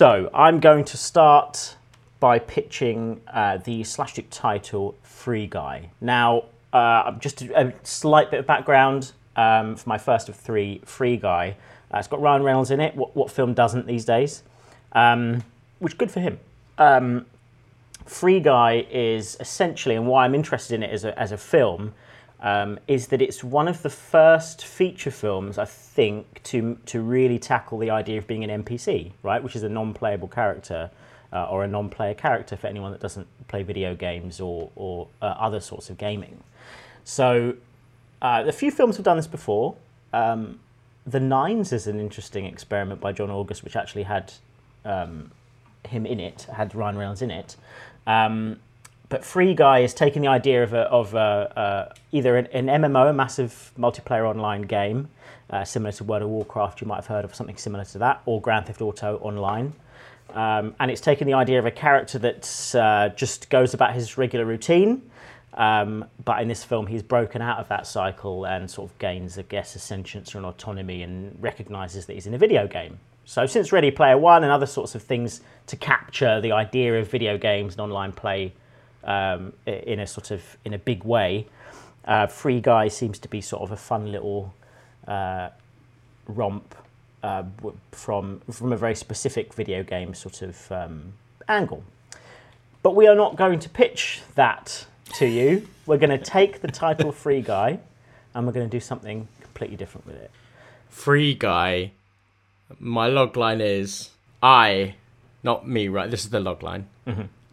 So 0.00 0.30
I'm 0.32 0.60
going 0.60 0.86
to 0.86 0.96
start 0.96 1.76
by 2.20 2.38
pitching 2.38 3.20
uh, 3.30 3.58
the 3.58 3.84
slash 3.84 4.14
dupe 4.14 4.28
title 4.30 4.94
Free 5.02 5.46
Guy. 5.46 5.90
Now, 6.00 6.44
uh, 6.72 7.12
just 7.18 7.42
a, 7.42 7.66
a 7.66 7.74
slight 7.82 8.30
bit 8.30 8.40
of 8.40 8.46
background 8.46 9.12
um, 9.36 9.76
for 9.76 9.86
my 9.86 9.98
first 9.98 10.30
of 10.30 10.36
three 10.36 10.80
Free 10.86 11.18
Guy. 11.18 11.54
Uh, 11.92 11.98
it's 11.98 12.08
got 12.08 12.18
Ryan 12.22 12.42
Reynolds 12.42 12.70
in 12.70 12.80
it. 12.80 12.96
What, 12.96 13.14
what 13.14 13.30
film 13.30 13.52
doesn't 13.52 13.86
these 13.86 14.06
days? 14.06 14.42
Um, 14.92 15.44
which 15.80 15.98
good 15.98 16.10
for 16.10 16.20
him. 16.20 16.40
Um, 16.78 17.26
Free 18.06 18.40
Guy 18.40 18.86
is 18.90 19.36
essentially, 19.38 19.96
and 19.96 20.06
why 20.06 20.24
I'm 20.24 20.34
interested 20.34 20.76
in 20.76 20.82
it 20.82 20.92
as 20.92 21.04
a, 21.04 21.18
as 21.20 21.30
a 21.30 21.36
film, 21.36 21.92
um, 22.40 22.78
is 22.88 23.08
that 23.08 23.20
it's 23.20 23.44
one 23.44 23.68
of 23.68 23.82
the 23.82 23.90
first 23.90 24.64
feature 24.64 25.10
films, 25.10 25.58
I 25.58 25.66
think, 25.66 26.42
to, 26.44 26.78
to 26.86 27.02
really 27.02 27.38
tackle 27.38 27.78
the 27.78 27.90
idea 27.90 28.18
of 28.18 28.26
being 28.26 28.44
an 28.44 28.64
NPC, 28.64 29.12
right? 29.22 29.42
Which 29.42 29.56
is 29.56 29.62
a 29.62 29.68
non 29.68 29.92
playable 29.92 30.28
character 30.28 30.90
uh, 31.32 31.46
or 31.46 31.64
a 31.64 31.68
non 31.68 31.90
player 31.90 32.14
character 32.14 32.56
for 32.56 32.66
anyone 32.66 32.92
that 32.92 33.00
doesn't 33.00 33.26
play 33.48 33.62
video 33.62 33.94
games 33.94 34.40
or, 34.40 34.70
or 34.74 35.08
uh, 35.20 35.26
other 35.26 35.60
sorts 35.60 35.90
of 35.90 35.98
gaming. 35.98 36.42
So, 37.04 37.56
uh, 38.22 38.44
a 38.46 38.52
few 38.52 38.70
films 38.70 38.96
have 38.96 39.04
done 39.04 39.16
this 39.16 39.26
before. 39.26 39.76
Um, 40.12 40.60
the 41.06 41.20
Nines 41.20 41.72
is 41.72 41.86
an 41.86 41.98
interesting 41.98 42.46
experiment 42.46 43.00
by 43.00 43.12
John 43.12 43.30
August, 43.30 43.64
which 43.64 43.76
actually 43.76 44.04
had 44.04 44.32
um, 44.84 45.30
him 45.86 46.06
in 46.06 46.20
it, 46.20 46.46
had 46.54 46.74
Ryan 46.74 46.96
Reynolds 46.96 47.22
in 47.22 47.30
it. 47.30 47.56
Um, 48.06 48.60
but 49.10 49.24
Free 49.24 49.54
Guy 49.54 49.80
is 49.80 49.92
taking 49.92 50.22
the 50.22 50.28
idea 50.28 50.62
of, 50.62 50.72
a, 50.72 50.82
of 50.82 51.14
a, 51.14 51.18
uh, 51.18 51.94
either 52.12 52.36
an, 52.36 52.46
an 52.46 52.66
MMO, 52.66 53.10
a 53.10 53.12
massive 53.12 53.72
multiplayer 53.76 54.24
online 54.24 54.62
game, 54.62 55.08
uh, 55.50 55.64
similar 55.64 55.90
to 55.92 56.04
World 56.04 56.22
of 56.22 56.28
Warcraft, 56.28 56.80
you 56.80 56.86
might 56.86 56.96
have 56.96 57.06
heard 57.06 57.24
of 57.24 57.34
something 57.34 57.56
similar 57.56 57.84
to 57.86 57.98
that, 57.98 58.22
or 58.24 58.40
Grand 58.40 58.66
Theft 58.66 58.80
Auto 58.80 59.18
Online. 59.18 59.72
Um, 60.32 60.76
and 60.78 60.92
it's 60.92 61.00
taking 61.00 61.26
the 61.26 61.34
idea 61.34 61.58
of 61.58 61.66
a 61.66 61.72
character 61.72 62.20
that 62.20 62.74
uh, 62.76 63.08
just 63.16 63.50
goes 63.50 63.74
about 63.74 63.94
his 63.94 64.16
regular 64.16 64.46
routine. 64.46 65.02
Um, 65.54 66.04
but 66.24 66.40
in 66.40 66.46
this 66.46 66.62
film, 66.62 66.86
he's 66.86 67.02
broken 67.02 67.42
out 67.42 67.58
of 67.58 67.66
that 67.66 67.88
cycle 67.88 68.46
and 68.46 68.70
sort 68.70 68.88
of 68.88 68.98
gains, 69.00 69.36
I 69.36 69.42
guess, 69.42 69.74
a 69.74 69.80
sentience 69.80 70.36
or 70.36 70.38
an 70.38 70.44
autonomy 70.44 71.02
and 71.02 71.36
recognizes 71.42 72.06
that 72.06 72.12
he's 72.12 72.28
in 72.28 72.34
a 72.34 72.38
video 72.38 72.68
game. 72.68 73.00
So, 73.24 73.46
since 73.46 73.72
Ready 73.72 73.90
Player 73.90 74.16
One 74.16 74.44
and 74.44 74.52
other 74.52 74.66
sorts 74.66 74.94
of 74.94 75.02
things 75.02 75.40
to 75.66 75.76
capture 75.76 76.40
the 76.40 76.52
idea 76.52 77.00
of 77.00 77.10
video 77.10 77.36
games 77.36 77.74
and 77.74 77.80
online 77.80 78.12
play 78.12 78.52
um, 79.04 79.52
in 79.66 80.00
a 80.00 80.06
sort 80.06 80.30
of 80.30 80.56
in 80.64 80.74
a 80.74 80.78
big 80.78 81.04
way, 81.04 81.46
uh, 82.04 82.26
Free 82.26 82.60
Guy 82.60 82.88
seems 82.88 83.18
to 83.20 83.28
be 83.28 83.40
sort 83.40 83.62
of 83.62 83.72
a 83.72 83.76
fun 83.76 84.10
little 84.12 84.54
uh, 85.06 85.50
romp 86.26 86.74
uh, 87.22 87.44
from 87.92 88.40
from 88.50 88.72
a 88.72 88.76
very 88.76 88.94
specific 88.94 89.54
video 89.54 89.82
game 89.82 90.14
sort 90.14 90.42
of 90.42 90.72
um, 90.72 91.14
angle. 91.48 91.84
But 92.82 92.96
we 92.96 93.06
are 93.06 93.14
not 93.14 93.36
going 93.36 93.58
to 93.58 93.68
pitch 93.68 94.22
that 94.36 94.86
to 95.14 95.26
you. 95.26 95.68
We're 95.84 95.98
going 95.98 96.10
to 96.10 96.18
take 96.18 96.62
the 96.62 96.68
title 96.68 97.12
Free 97.24 97.42
Guy 97.42 97.80
and 98.34 98.46
we're 98.46 98.52
going 98.52 98.68
to 98.68 98.70
do 98.70 98.80
something 98.80 99.28
completely 99.40 99.76
different 99.76 100.06
with 100.06 100.16
it. 100.16 100.30
Free 100.88 101.34
guy. 101.34 101.92
My 102.78 103.08
log 103.08 103.36
line 103.36 103.60
is 103.60 104.10
I, 104.42 104.94
not 105.42 105.66
me, 105.66 105.88
right? 105.88 106.10
This 106.10 106.24
is 106.24 106.30
the 106.30 106.40
log 106.40 106.62
line. 106.62 106.88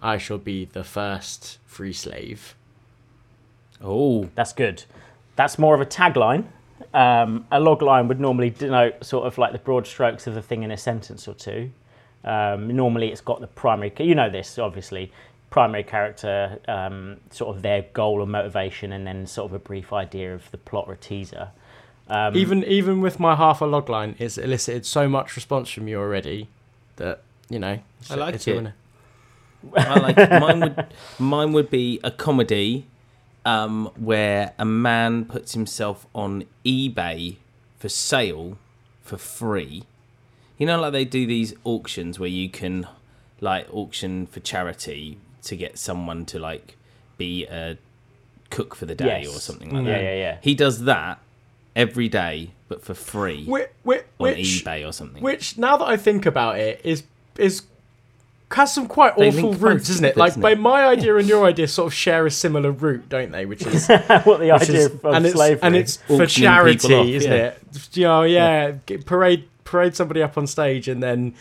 I 0.01 0.18
shall 0.18 0.38
be 0.38 0.66
the 0.66 0.84
first 0.84 1.58
free 1.66 1.94
slave. 1.94 2.56
Oh, 3.84 4.30
That's 4.36 4.54
good. 4.54 4.84
That's 5.36 5.60
more 5.60 5.75
of 5.75 5.82
a 5.82 5.86
tagline. 5.86 6.46
Um, 6.94 7.46
a 7.51 7.60
log 7.60 7.82
line 7.82 8.08
would 8.08 8.20
normally 8.20 8.50
denote 8.50 9.04
sort 9.04 9.27
of 9.27 9.38
like 9.38 9.51
the 9.51 9.60
broad 9.60 9.86
strokes 9.86 10.27
of 10.27 10.34
the 10.36 10.42
thing 10.42 10.63
in 10.63 10.72
a 10.72 10.77
sentence 10.77 11.27
or 11.27 11.34
two. 11.34 11.72
Um, 12.24 12.75
normally, 12.75 13.10
it's 13.12 13.22
got 13.22 13.39
the 13.39 13.48
primary. 13.48 13.94
You 14.00 14.16
know 14.16 14.30
this, 14.30 14.58
obviously. 14.58 15.12
Primary 15.50 15.84
character, 15.84 16.60
um, 16.68 17.18
sort 17.32 17.56
of 17.56 17.62
their 17.62 17.84
goal 17.94 18.22
or 18.22 18.27
motivation, 18.27 18.92
and 18.92 19.08
then 19.08 19.25
sort 19.27 19.50
of 19.50 19.56
a 19.56 19.60
brief 19.60 19.94
idea 19.94 20.34
of 20.34 20.50
the 20.51 20.58
plot 20.58 20.86
or 20.88 20.94
a 20.94 20.98
teaser. 20.98 21.50
Um, 22.10 22.36
even 22.36 22.63
even 22.63 23.01
with 23.01 23.20
my 23.20 23.36
half 23.36 23.62
a 23.62 23.66
log 23.66 23.89
line, 23.89 24.16
it's 24.20 24.38
elicited 24.38 24.86
so 24.86 25.08
much 25.08 25.36
response 25.36 25.70
from 25.70 25.88
you 25.88 26.00
already 26.00 26.50
that 26.98 27.22
you 27.50 27.60
know. 27.60 27.80
It's, 28.01 28.12
I 28.12 28.16
like 28.16 28.36
it's 28.36 28.48
a 28.48 28.58
it. 28.58 28.74
Winner. 29.64 29.88
I 29.88 30.00
like 30.00 30.18
mine 30.42 30.60
would 30.62 30.86
mine 31.20 31.54
would 31.54 31.70
be 31.70 32.00
a 32.04 32.12
comedy 32.12 32.86
um, 33.46 33.92
where 33.96 34.54
a 34.60 34.66
man 34.66 35.26
puts 35.26 35.54
himself 35.54 36.06
on 36.14 36.46
eBay 36.66 37.38
for 37.78 37.90
sale 37.90 38.58
for 39.02 39.18
free. 39.18 39.84
You 40.58 40.66
know, 40.66 40.80
like 40.82 40.92
they 40.94 41.06
do 41.06 41.26
these 41.28 41.54
auctions 41.64 42.20
where 42.20 42.30
you 42.30 42.50
can 42.50 42.88
like 43.40 43.68
auction 43.72 44.26
for 44.28 44.40
charity 44.40 45.20
to 45.44 45.56
get 45.56 45.78
someone 45.78 46.26
to 46.26 46.40
like 46.40 46.76
be 47.18 47.46
a 47.46 47.78
cook 48.50 48.76
for 48.76 48.86
the 48.86 48.96
day 48.96 49.22
Yes. 49.24 49.36
or 49.36 49.40
something 49.40 49.70
like 49.74 49.86
Yeah, 49.86 49.94
that. 49.94 50.04
yeah, 50.04 50.16
yeah. 50.16 50.38
He 50.42 50.56
does 50.56 50.84
that 50.86 51.20
every 51.76 52.10
day, 52.10 52.52
but 52.68 52.84
for 52.84 52.94
free 52.96 53.46
Which, 53.46 53.70
which, 53.84 54.02
on 54.20 54.24
which, 54.30 54.38
eBay 54.66 54.88
or 54.88 54.92
something. 54.92 55.22
which 55.22 55.58
now 55.58 55.78
that 55.78 55.86
I 55.88 55.96
think 55.98 56.26
about 56.26 56.58
it, 56.60 56.82
is 56.84 57.04
is 57.38 57.62
has 58.51 58.74
some 58.74 58.88
quite 58.88 59.18
They 59.18 59.30
awful 59.30 59.54
roots, 59.56 59.89
isn't 59.89 60.06
it? 60.06 60.16
Like, 60.18 60.30
isn't 60.32 60.42
by 60.42 60.51
it? 60.51 60.60
my 60.60 60.86
idea 60.86 61.16
and 61.18 61.27
your 61.27 61.46
idea 61.51 61.68
sort 61.68 61.88
of 61.88 61.94
share 61.94 62.25
a 62.25 62.32
similar 62.32 62.72
root, 62.72 63.10
don't 63.10 63.32
they? 63.32 63.46
Which 63.46 63.66
is 63.66 63.88
what 64.24 64.39
the 64.39 64.51
which 64.51 64.62
idea 64.63 64.75
is 64.77 64.86
of, 64.88 65.06
of 65.06 65.13
and 65.16 65.25
it's 65.25 65.36
slavery. 65.36 65.60
and 65.63 65.75
it's 65.75 65.98
for 65.98 66.25
charity, 66.25 66.94
off, 66.94 67.08
isn't 67.08 67.32
yeah. 67.32 67.38
it? 67.38 67.89
You 67.98 68.04
know, 68.04 68.24
yeah, 68.24 68.72
get- 68.86 69.06
parade 69.06 69.48
parade 69.66 69.96
somebody 69.98 70.24
up 70.24 70.38
on 70.38 70.48
stage 70.48 70.88
and 70.88 71.04
then 71.04 71.34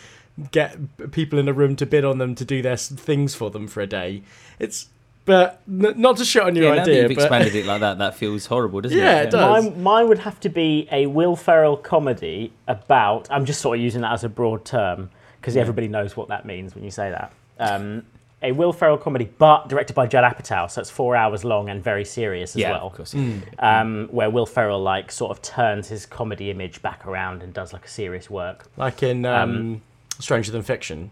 get 0.51 0.77
people 1.11 1.39
in 1.39 1.47
a 1.47 1.53
room 1.53 1.75
to 1.77 1.85
bid 1.85 2.03
on 2.03 2.17
them 2.17 2.35
to 2.35 2.43
do 2.45 2.61
their 2.61 2.75
things 2.77 3.33
for 3.33 3.49
them 3.49 3.67
for 3.67 3.81
a 3.81 3.87
day. 3.87 4.21
It's 4.59 4.89
but 5.23 5.61
n- 5.67 5.93
not 5.99 6.17
to 6.17 6.25
shit 6.25 6.43
on 6.43 6.55
your 6.55 6.65
Yeah, 6.65 6.75
now 6.75 6.81
idea. 6.83 7.01
you've 7.03 7.15
but 7.15 7.23
expanded 7.23 7.55
it 7.55 7.65
like 7.65 7.79
that, 7.81 7.97
that 7.99 8.15
feels 8.15 8.45
horrible, 8.45 8.81
doesn't 8.81 8.97
Yeah, 8.97 9.21
it? 9.21 9.27
it 9.27 9.31
does. 9.31 9.63
Mine, 9.65 9.81
mine 9.83 10.07
would 10.09 10.19
have 10.19 10.39
to 10.41 10.49
be 10.49 10.87
a 10.91 11.05
Will 11.07 11.35
Ferrell 11.35 11.75
comedy 11.77 12.53
about. 12.67 13.27
I'm 13.31 13.45
just 13.45 13.59
sort 13.61 13.77
of 13.77 13.83
using 13.83 14.01
that 14.01 14.11
as 14.13 14.23
a 14.23 14.29
broad 14.29 14.63
term 14.65 15.09
because 15.47 15.55
everybody 15.57 15.87
knows 15.87 16.17
what 16.17 16.27
that 16.27 16.45
means 16.45 16.75
when 16.75 16.83
you 16.83 16.91
say 16.91 17.09
that. 17.09 17.31
Um, 17.57 18.03
a 18.43 18.51
Will 18.51 18.73
Ferrell 18.73 18.97
comedy, 18.97 19.29
but 19.37 19.69
directed 19.69 19.93
by 19.93 20.05
Judd 20.07 20.23
Apatow, 20.25 20.69
so 20.69 20.81
it's 20.81 20.89
four 20.89 21.15
hours 21.15 21.45
long 21.45 21.69
and 21.69 21.81
very 21.81 22.03
serious 22.05 22.51
as 22.51 22.57
Yeah, 22.57 22.71
well. 22.71 22.87
of 22.87 22.93
course. 22.93 23.15
Um, 23.59 24.09
where 24.11 24.29
Will 24.29 24.45
Ferrell 24.45 24.81
like 24.81 25.09
sort 25.11 25.31
of 25.31 25.41
turns 25.41 25.87
his 25.87 26.05
comedy 26.05 26.51
image 26.51 26.81
back 26.81 27.07
around 27.07 27.41
and 27.43 27.53
does 27.53 27.71
like 27.71 27.85
a 27.85 27.89
serious 27.89 28.29
work. 28.29 28.65
like 28.75 29.01
in 29.03 29.25
um, 29.25 29.81
Stranger 30.19 30.51
Than 30.51 30.61
Fiction, 30.63 31.11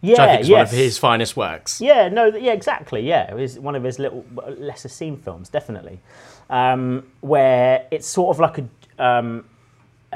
Yeah, 0.00 0.10
which 0.10 0.18
I 0.18 0.26
think 0.32 0.40
is 0.42 0.50
one 0.50 0.60
of 0.62 0.70
his 0.72 0.98
finest 0.98 1.36
works. 1.36 1.80
Yeah, 1.80 2.08
no, 2.08 2.26
yeah, 2.26 2.52
exactly. 2.52 3.00
Yeah, 3.00 3.30
it 3.30 3.34
was 3.34 3.58
one 3.60 3.76
of 3.76 3.84
his 3.84 3.98
little 4.00 4.24
lesser 4.58 4.88
seen 4.88 5.16
films, 5.18 5.48
definitely, 5.48 6.00
um, 6.50 7.06
where 7.20 7.86
it's 7.92 8.08
sort 8.08 8.34
of 8.36 8.40
like 8.40 8.58
a, 8.58 9.02
um, 9.02 9.44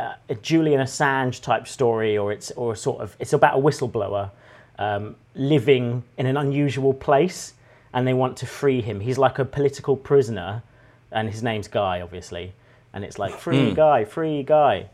uh, 0.02 0.14
a 0.28 0.34
Julian 0.34 0.80
Assange 0.80 1.40
type 1.42 1.64
story, 1.68 2.18
or 2.18 2.32
it's 2.32 2.50
or 2.52 2.74
sort 2.76 3.00
of 3.02 3.16
it's 3.20 3.32
about 3.32 3.58
a 3.58 3.62
whistleblower 3.62 4.30
um, 4.78 5.16
living 5.34 6.02
in 6.18 6.26
an 6.26 6.36
unusual 6.36 6.92
place, 6.94 7.54
and 7.94 8.06
they 8.06 8.14
want 8.14 8.36
to 8.38 8.46
free 8.46 8.80
him. 8.82 9.00
He's 9.00 9.18
like 9.18 9.38
a 9.38 9.44
political 9.44 9.96
prisoner, 9.96 10.62
and 11.10 11.28
his 11.30 11.42
name's 11.42 11.68
Guy, 11.68 12.00
obviously, 12.00 12.52
and 12.92 13.04
it's 13.04 13.18
like 13.18 13.34
free 13.38 13.72
Guy, 13.74 14.04
free 14.04 14.42
Guy. 14.42 14.86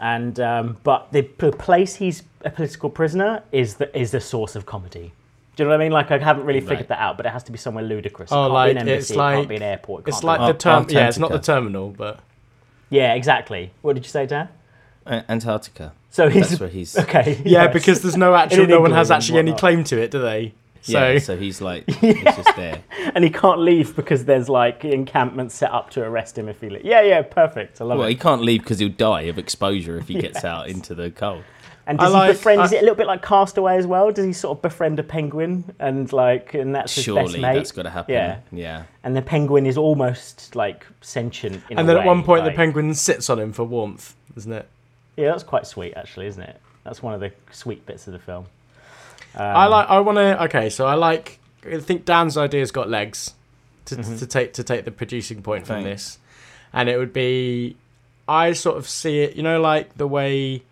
And 0.00 0.38
um, 0.40 0.76
but 0.84 1.10
the 1.12 1.22
p- 1.22 1.50
place 1.50 1.96
he's 1.96 2.22
a 2.44 2.50
political 2.50 2.88
prisoner 2.90 3.42
is 3.52 3.74
the 3.74 3.88
is 3.98 4.10
the 4.12 4.20
source 4.20 4.54
of 4.56 4.64
comedy. 4.64 5.12
Do 5.56 5.64
you 5.64 5.68
know 5.68 5.70
what 5.74 5.80
I 5.80 5.84
mean? 5.84 5.92
Like 5.92 6.10
I 6.12 6.18
haven't 6.18 6.44
really 6.46 6.60
figured 6.60 6.78
Right. 6.80 6.88
that 6.90 7.00
out, 7.00 7.16
but 7.16 7.26
it 7.26 7.30
has 7.32 7.42
to 7.44 7.52
be 7.52 7.58
somewhere 7.58 7.82
ludicrous. 7.84 8.30
It 8.30 8.34
Oh, 8.34 8.42
can't 8.44 8.52
like, 8.52 8.66
be 8.68 8.70
an 8.70 8.78
embassy, 8.78 8.98
it's 8.98 9.10
it 9.10 9.14
can't 9.14 9.38
like- 9.40 9.48
be 9.48 9.56
an 9.56 9.62
airport. 9.62 9.98
It 10.02 10.08
It's 10.10 10.16
can't 10.20 10.24
like 10.24 10.40
be... 10.40 10.46
the 10.52 10.58
term. 10.58 10.86
Yeah, 10.88 11.08
it's 11.08 11.18
not 11.18 11.32
the 11.32 11.40
terminal, 11.40 11.90
but 11.90 12.20
yeah, 12.90 13.14
exactly. 13.14 13.72
What 13.82 13.94
did 13.94 14.04
you 14.04 14.10
say, 14.10 14.26
Dan? 14.26 14.48
A- 15.06 15.24
Antarctica. 15.30 15.92
So 16.10 16.28
he's 16.28 16.50
That's 16.50 16.60
where 16.60 16.68
he's. 16.68 16.98
okay. 17.04 17.40
yeah, 17.44 17.64
yes. 17.64 17.72
because 17.72 18.02
there's 18.02 18.16
no 18.16 18.34
actual. 18.42 18.66
No 18.66 18.80
one 18.80 18.92
has 18.92 19.10
actually 19.10 19.38
any 19.38 19.52
claim 19.52 19.84
to 19.84 20.00
it, 20.00 20.10
do 20.10 20.20
they? 20.20 20.54
So, 20.82 21.12
Yeah, 21.12 21.18
so 21.18 21.36
he's 21.36 21.60
like, 21.60 21.88
he's 22.00 22.22
just 22.22 22.56
there. 22.56 22.82
and 23.14 23.24
he 23.24 23.30
can't 23.30 23.60
leave 23.60 23.94
because 23.96 24.24
there's 24.24 24.48
like 24.48 24.84
encampments 24.84 25.54
set 25.54 25.70
up 25.72 25.90
to 25.90 26.02
arrest 26.04 26.38
him 26.38 26.48
if 26.48 26.60
he. 26.60 26.68
Li- 26.70 26.80
yeah, 26.84 27.02
yeah, 27.02 27.22
perfect. 27.22 27.80
I 27.80 27.84
love 27.84 27.98
Well, 27.98 27.98
it. 27.98 28.00
Well, 28.00 28.08
he 28.10 28.14
can't 28.16 28.42
leave 28.42 28.62
because 28.62 28.78
he'll 28.78 28.88
die 28.88 29.22
of 29.22 29.38
exposure 29.38 29.96
if 29.98 30.08
he 30.08 30.14
gets 30.20 30.44
out 30.44 30.68
into 30.68 30.94
the 30.94 31.10
cold. 31.10 31.42
And 31.86 31.98
I 32.00 32.04
does 32.04 32.12
like- 32.12 32.26
he 32.28 32.32
befriend? 32.34 32.62
is 32.62 32.72
it 32.72 32.76
a 32.78 32.80
little 32.80 32.94
bit 32.96 33.06
like 33.06 33.22
Castaway 33.22 33.76
as 33.76 33.86
well? 33.86 34.12
Does 34.12 34.26
he 34.26 34.32
sort 34.34 34.58
of 34.58 34.62
befriend 34.62 34.98
a 34.98 35.02
penguin 35.02 35.64
and 35.78 36.12
like, 36.12 36.52
and 36.52 36.74
that's 36.74 36.94
his 36.94 37.06
best 37.06 37.14
Surely 37.30 37.40
mate? 37.40 37.54
that's 37.54 37.72
got 37.72 37.84
to 37.84 37.90
happen. 37.90 38.12
Yeah, 38.14 38.38
Yeah. 38.52 38.82
and 39.04 39.16
the 39.16 39.22
penguin 39.22 39.64
is 39.64 39.78
almost 39.78 40.54
like 40.54 40.86
sentient. 41.00 41.62
In 41.70 41.78
and 41.78 41.88
a 41.88 41.94
then 41.94 42.02
at 42.02 42.06
one 42.06 42.18
way, 42.20 42.24
point, 42.24 42.44
the 42.44 42.50
penguin 42.50 42.94
sits 42.94 43.30
on 43.30 43.38
him 43.40 43.52
for 43.54 43.64
warmth, 43.64 44.14
isn't 44.36 44.52
it? 44.52 44.68
Yeah, 45.16 45.30
that's 45.30 45.42
quite 45.42 45.66
sweet, 45.66 45.94
actually, 45.96 46.26
isn't 46.26 46.42
it? 46.42 46.60
That's 46.84 47.02
one 47.02 47.14
of 47.14 47.20
the 47.20 47.32
sweet 47.52 47.84
bits 47.86 48.06
of 48.06 48.12
the 48.12 48.18
film. 48.18 48.46
I 49.38 49.64
Um, 49.66 49.70
like. 49.70 49.88
I 49.88 50.00
want 50.00 50.16
to. 50.18 50.44
Okay, 50.44 50.70
so 50.70 50.86
I 50.86 50.94
like. 50.94 51.38
I 51.70 51.78
think 51.78 52.04
Dan's 52.04 52.36
idea's 52.36 52.70
got 52.70 52.88
legs 52.88 53.34
to, 53.86 53.96
Mm-hmm. 53.96 54.16
to 54.16 54.26
take 54.26 54.52
to 54.54 54.64
take 54.64 54.84
the 54.84 54.90
producing 54.90 55.42
point 55.42 55.66
from 55.66 55.82
this, 55.84 56.18
and 56.72 56.88
it 56.88 56.98
would 56.98 57.12
be. 57.12 57.76
I 58.28 58.52
sort 58.52 58.76
of 58.76 58.88
see 58.88 59.20
it. 59.20 59.36
You 59.36 59.42
know, 59.42 59.60
like 59.60 59.96
the 59.96 60.06
way, 60.06 60.62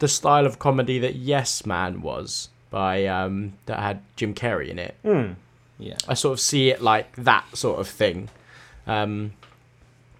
the 0.00 0.08
style 0.08 0.44
of 0.46 0.58
comedy 0.58 0.98
that 0.98 1.14
Yes 1.16 1.64
Man 1.64 2.02
was 2.02 2.48
by 2.70 3.06
um 3.06 3.54
that 3.66 3.78
had 3.78 4.00
Jim 4.16 4.34
Carrey 4.34 4.68
in 4.68 4.78
it. 4.78 4.94
Yeah. 5.78 5.96
I 6.08 6.14
sort 6.14 6.32
of 6.34 6.40
see 6.40 6.68
it 6.70 6.82
like 6.82 7.14
that 7.16 7.44
sort 7.56 7.80
of 7.80 7.88
thing. 7.88 8.28
Um, 8.86 9.32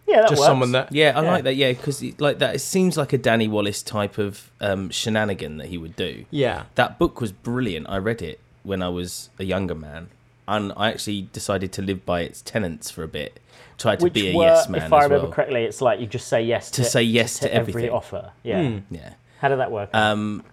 Yeah, 0.07 0.21
that 0.23 0.29
just 0.31 0.41
works. 0.41 0.47
someone 0.47 0.73
that 0.73 0.93
Yeah, 0.93 1.13
I 1.19 1.23
Yeah. 1.23 1.31
like 1.33 1.45
that. 1.45 1.57
Yeah, 1.57 1.73
because 1.73 2.03
like 2.21 2.39
that, 2.39 2.55
it 2.57 2.59
seems 2.61 2.97
like 2.97 3.13
a 3.13 3.19
Danny 3.19 3.49
Wallace 3.49 3.83
type 3.83 4.19
of 4.19 4.51
um, 4.61 4.91
shenanigan 4.91 5.57
that 5.59 5.69
he 5.69 5.79
would 5.79 5.97
do. 5.97 6.25
yeah 6.31 6.65
That 6.75 6.99
book 6.99 7.21
was 7.21 7.33
brilliant. 7.33 7.87
I 7.89 7.97
read 7.99 8.21
it 8.23 8.39
when 8.65 8.83
I 8.83 8.89
was 8.91 9.31
a 9.39 9.45
younger 9.45 9.75
man, 9.75 10.09
and 10.47 10.73
I 10.77 10.89
actually 10.91 11.29
decided 11.33 11.73
to 11.73 11.83
live 11.83 12.05
by 12.05 12.21
its 12.21 12.43
tenets 12.43 12.91
for 12.91 13.03
a 13.03 13.09
bit. 13.09 13.41
Tried 13.79 13.99
to 14.01 14.05
Which 14.05 14.13
be 14.13 14.29
a 14.31 14.37
were, 14.37 14.45
yes 14.45 14.69
man 14.69 14.83
if 14.83 14.93
I 14.93 14.99
as 14.99 15.05
remember 15.05 15.25
well. 15.27 15.33
correctly, 15.33 15.65
it's 15.65 15.81
like 15.81 15.99
you 16.01 16.07
just 16.07 16.29
say 16.29 16.43
yes 16.43 16.71
To 16.73 16.83
to, 16.83 16.89
say 16.89 17.03
yes 17.03 17.39
to 17.41 17.53
every 17.53 17.71
everything. 17.73 17.91
offer. 17.91 18.31
Yeah. 18.43 18.63
Hmm. 18.63 18.79
Yeah. 18.95 19.15
How 19.41 19.49
did 19.49 19.59
that 19.59 19.73
work? 19.73 19.91
Um, 19.95 20.45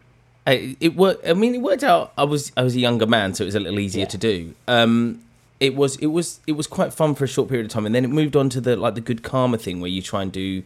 I- 0.48 0.76
it 0.80 0.96
worked. 0.96 1.28
I 1.28 1.34
mean, 1.34 1.54
it 1.54 1.62
worked 1.62 1.84
out. 1.84 2.14
I 2.18 2.24
was 2.24 2.52
I 2.58 2.64
was 2.64 2.76
a 2.76 2.80
younger 2.80 3.06
man, 3.06 3.34
so 3.36 3.44
it 3.44 3.48
was 3.48 3.56
a 3.56 3.60
little 3.60 3.80
easier 3.80 4.02
Yeah. 4.02 4.08
to 4.08 4.18
do. 4.18 4.54
Um, 4.68 5.22
it 5.62 5.76
was 5.76 5.96
it 5.98 6.08
was 6.08 6.42
it 6.48 6.54
was 6.54 6.68
quite 6.68 6.92
fun 6.92 7.14
for 7.16 7.24
a 7.24 7.28
short 7.28 7.48
period 7.48 7.68
of 7.68 7.72
time, 7.72 7.86
and 7.86 7.94
then 7.96 8.04
it 8.04 8.10
moved 8.10 8.36
on 8.36 8.50
to 8.50 8.60
the 8.60 8.76
like 8.76 8.96
the 8.96 9.02
good 9.02 9.22
karma 9.24 9.58
thing, 9.58 9.80
where 9.80 9.90
you 9.90 10.02
try 10.02 10.24
and 10.24 10.32
do. 10.32 10.64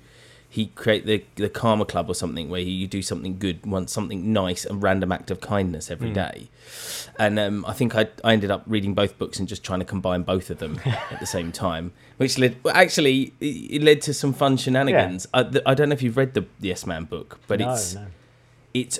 He 0.47 0.67
create 0.67 1.05
the 1.05 1.21
the 1.35 1.49
karma 1.49 1.83
club 1.83 2.09
or 2.09 2.13
something 2.13 2.49
where 2.49 2.61
you 2.61 2.87
do 2.87 3.01
something 3.01 3.37
good, 3.37 3.65
once 3.65 3.91
something 3.91 4.31
nice, 4.31 4.63
a 4.63 4.73
random 4.73 5.11
act 5.11 5.29
of 5.29 5.41
kindness 5.41 5.91
every 5.91 6.13
day. 6.13 6.47
And 7.19 7.37
um, 7.37 7.65
I 7.67 7.73
think 7.73 7.93
I 7.93 8.07
I 8.23 8.31
ended 8.31 8.51
up 8.51 8.63
reading 8.65 8.93
both 8.93 9.17
books 9.17 9.37
and 9.37 9.49
just 9.49 9.65
trying 9.65 9.79
to 9.79 9.85
combine 9.85 10.23
both 10.23 10.49
of 10.49 10.59
them 10.59 10.79
at 10.85 11.19
the 11.19 11.25
same 11.25 11.51
time, 11.51 11.91
which 12.15 12.37
led 12.37 12.55
well, 12.63 12.73
actually 12.73 13.33
it 13.41 13.83
led 13.83 14.01
to 14.03 14.13
some 14.13 14.31
fun 14.31 14.55
shenanigans. 14.55 15.27
I, 15.33 15.43
th- 15.43 15.63
I 15.65 15.73
don't 15.73 15.89
know 15.89 15.93
if 15.93 16.01
you've 16.01 16.15
read 16.15 16.35
the 16.35 16.45
Yes 16.61 16.85
Man 16.85 17.03
book, 17.03 17.39
but 17.47 17.59
no, 17.59 17.73
it's 17.73 17.95
no. 17.95 18.05
it's 18.73 18.99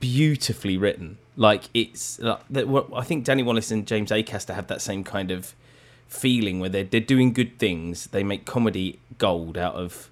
beautifully 0.00 0.76
written. 0.76 1.16
Like 1.40 1.70
it's 1.72 2.18
like, 2.20 2.40
I 2.52 3.02
think 3.02 3.24
Danny 3.24 3.42
Wallace 3.42 3.70
and 3.70 3.86
James 3.86 4.10
Acaster 4.10 4.54
have 4.54 4.66
that 4.66 4.82
same 4.82 5.02
kind 5.04 5.30
of 5.30 5.54
feeling 6.06 6.60
where 6.60 6.68
they're 6.68 6.84
they're 6.84 7.00
doing 7.00 7.32
good 7.32 7.58
things. 7.58 8.08
They 8.08 8.22
make 8.22 8.44
comedy 8.44 8.98
gold 9.16 9.56
out 9.56 9.74
of 9.74 10.10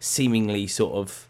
seemingly 0.00 0.66
sort 0.66 0.94
of 0.94 1.28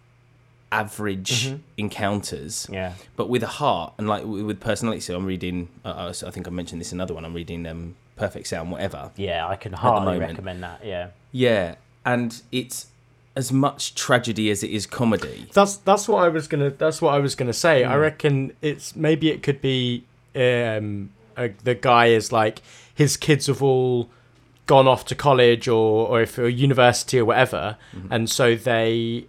average 0.71 1.55
encounters, 1.77 2.69
Yeah. 2.71 2.95
but 3.17 3.29
with 3.29 3.43
a 3.43 3.49
heart 3.49 3.93
and 3.99 4.09
like 4.09 4.25
with 4.25 4.61
personality. 4.61 5.01
So 5.01 5.17
I'm 5.17 5.27
reading. 5.27 5.69
Uh, 5.85 6.13
I 6.27 6.31
think 6.31 6.47
I 6.47 6.51
mentioned 6.51 6.81
this 6.81 6.93
in 6.93 6.99
another 6.99 7.15
one. 7.15 7.25
I'm 7.25 7.35
reading 7.35 7.67
um, 7.67 7.97
Perfect 8.17 8.47
Sound, 8.47 8.71
whatever. 8.71 9.11
Yeah, 9.17 9.49
I 9.49 9.57
can 9.57 9.73
hardly 9.73 10.19
recommend 10.19 10.63
that. 10.63 10.85
Yeah. 10.85 11.09
Yeah, 11.33 11.75
and 12.05 12.41
it's 12.53 12.87
as 13.37 13.51
much 13.53 13.95
tragedy 13.95 14.51
as 14.51 14.63
it 14.63 14.71
is 14.71 14.87
comedy. 14.87 15.49
That's 15.53 15.77
that's 15.77 16.09
what 16.09 16.23
I 16.25 16.29
was 16.29 16.47
gonna. 16.49 16.71
That's 16.71 17.03
what 17.03 17.15
I 17.15 17.19
was 17.19 17.35
gonna 17.35 17.53
say. 17.53 17.83
Hmm. 17.83 17.91
I 17.91 17.97
reckon 17.97 18.53
it's 18.63 18.95
maybe 18.95 19.31
it 19.31 19.43
could 19.43 19.61
be 19.61 20.05
um, 20.37 21.11
uh, 21.37 21.49
the 21.65 21.75
guy 21.75 22.07
is 22.07 22.31
like 22.33 22.63
his 22.95 23.17
kids 23.17 23.47
have 23.49 23.63
all 23.63 24.09
gone 24.67 24.87
off 24.89 25.05
to 25.07 25.15
college 25.15 25.69
or 25.69 26.09
or 26.09 26.23
if 26.23 26.39
or 26.39 26.49
university 26.49 27.19
or 27.19 27.25
whatever, 27.25 27.77
Mm-hmm. 27.95 28.13
and 28.13 28.31
so 28.31 28.55
they 28.55 29.27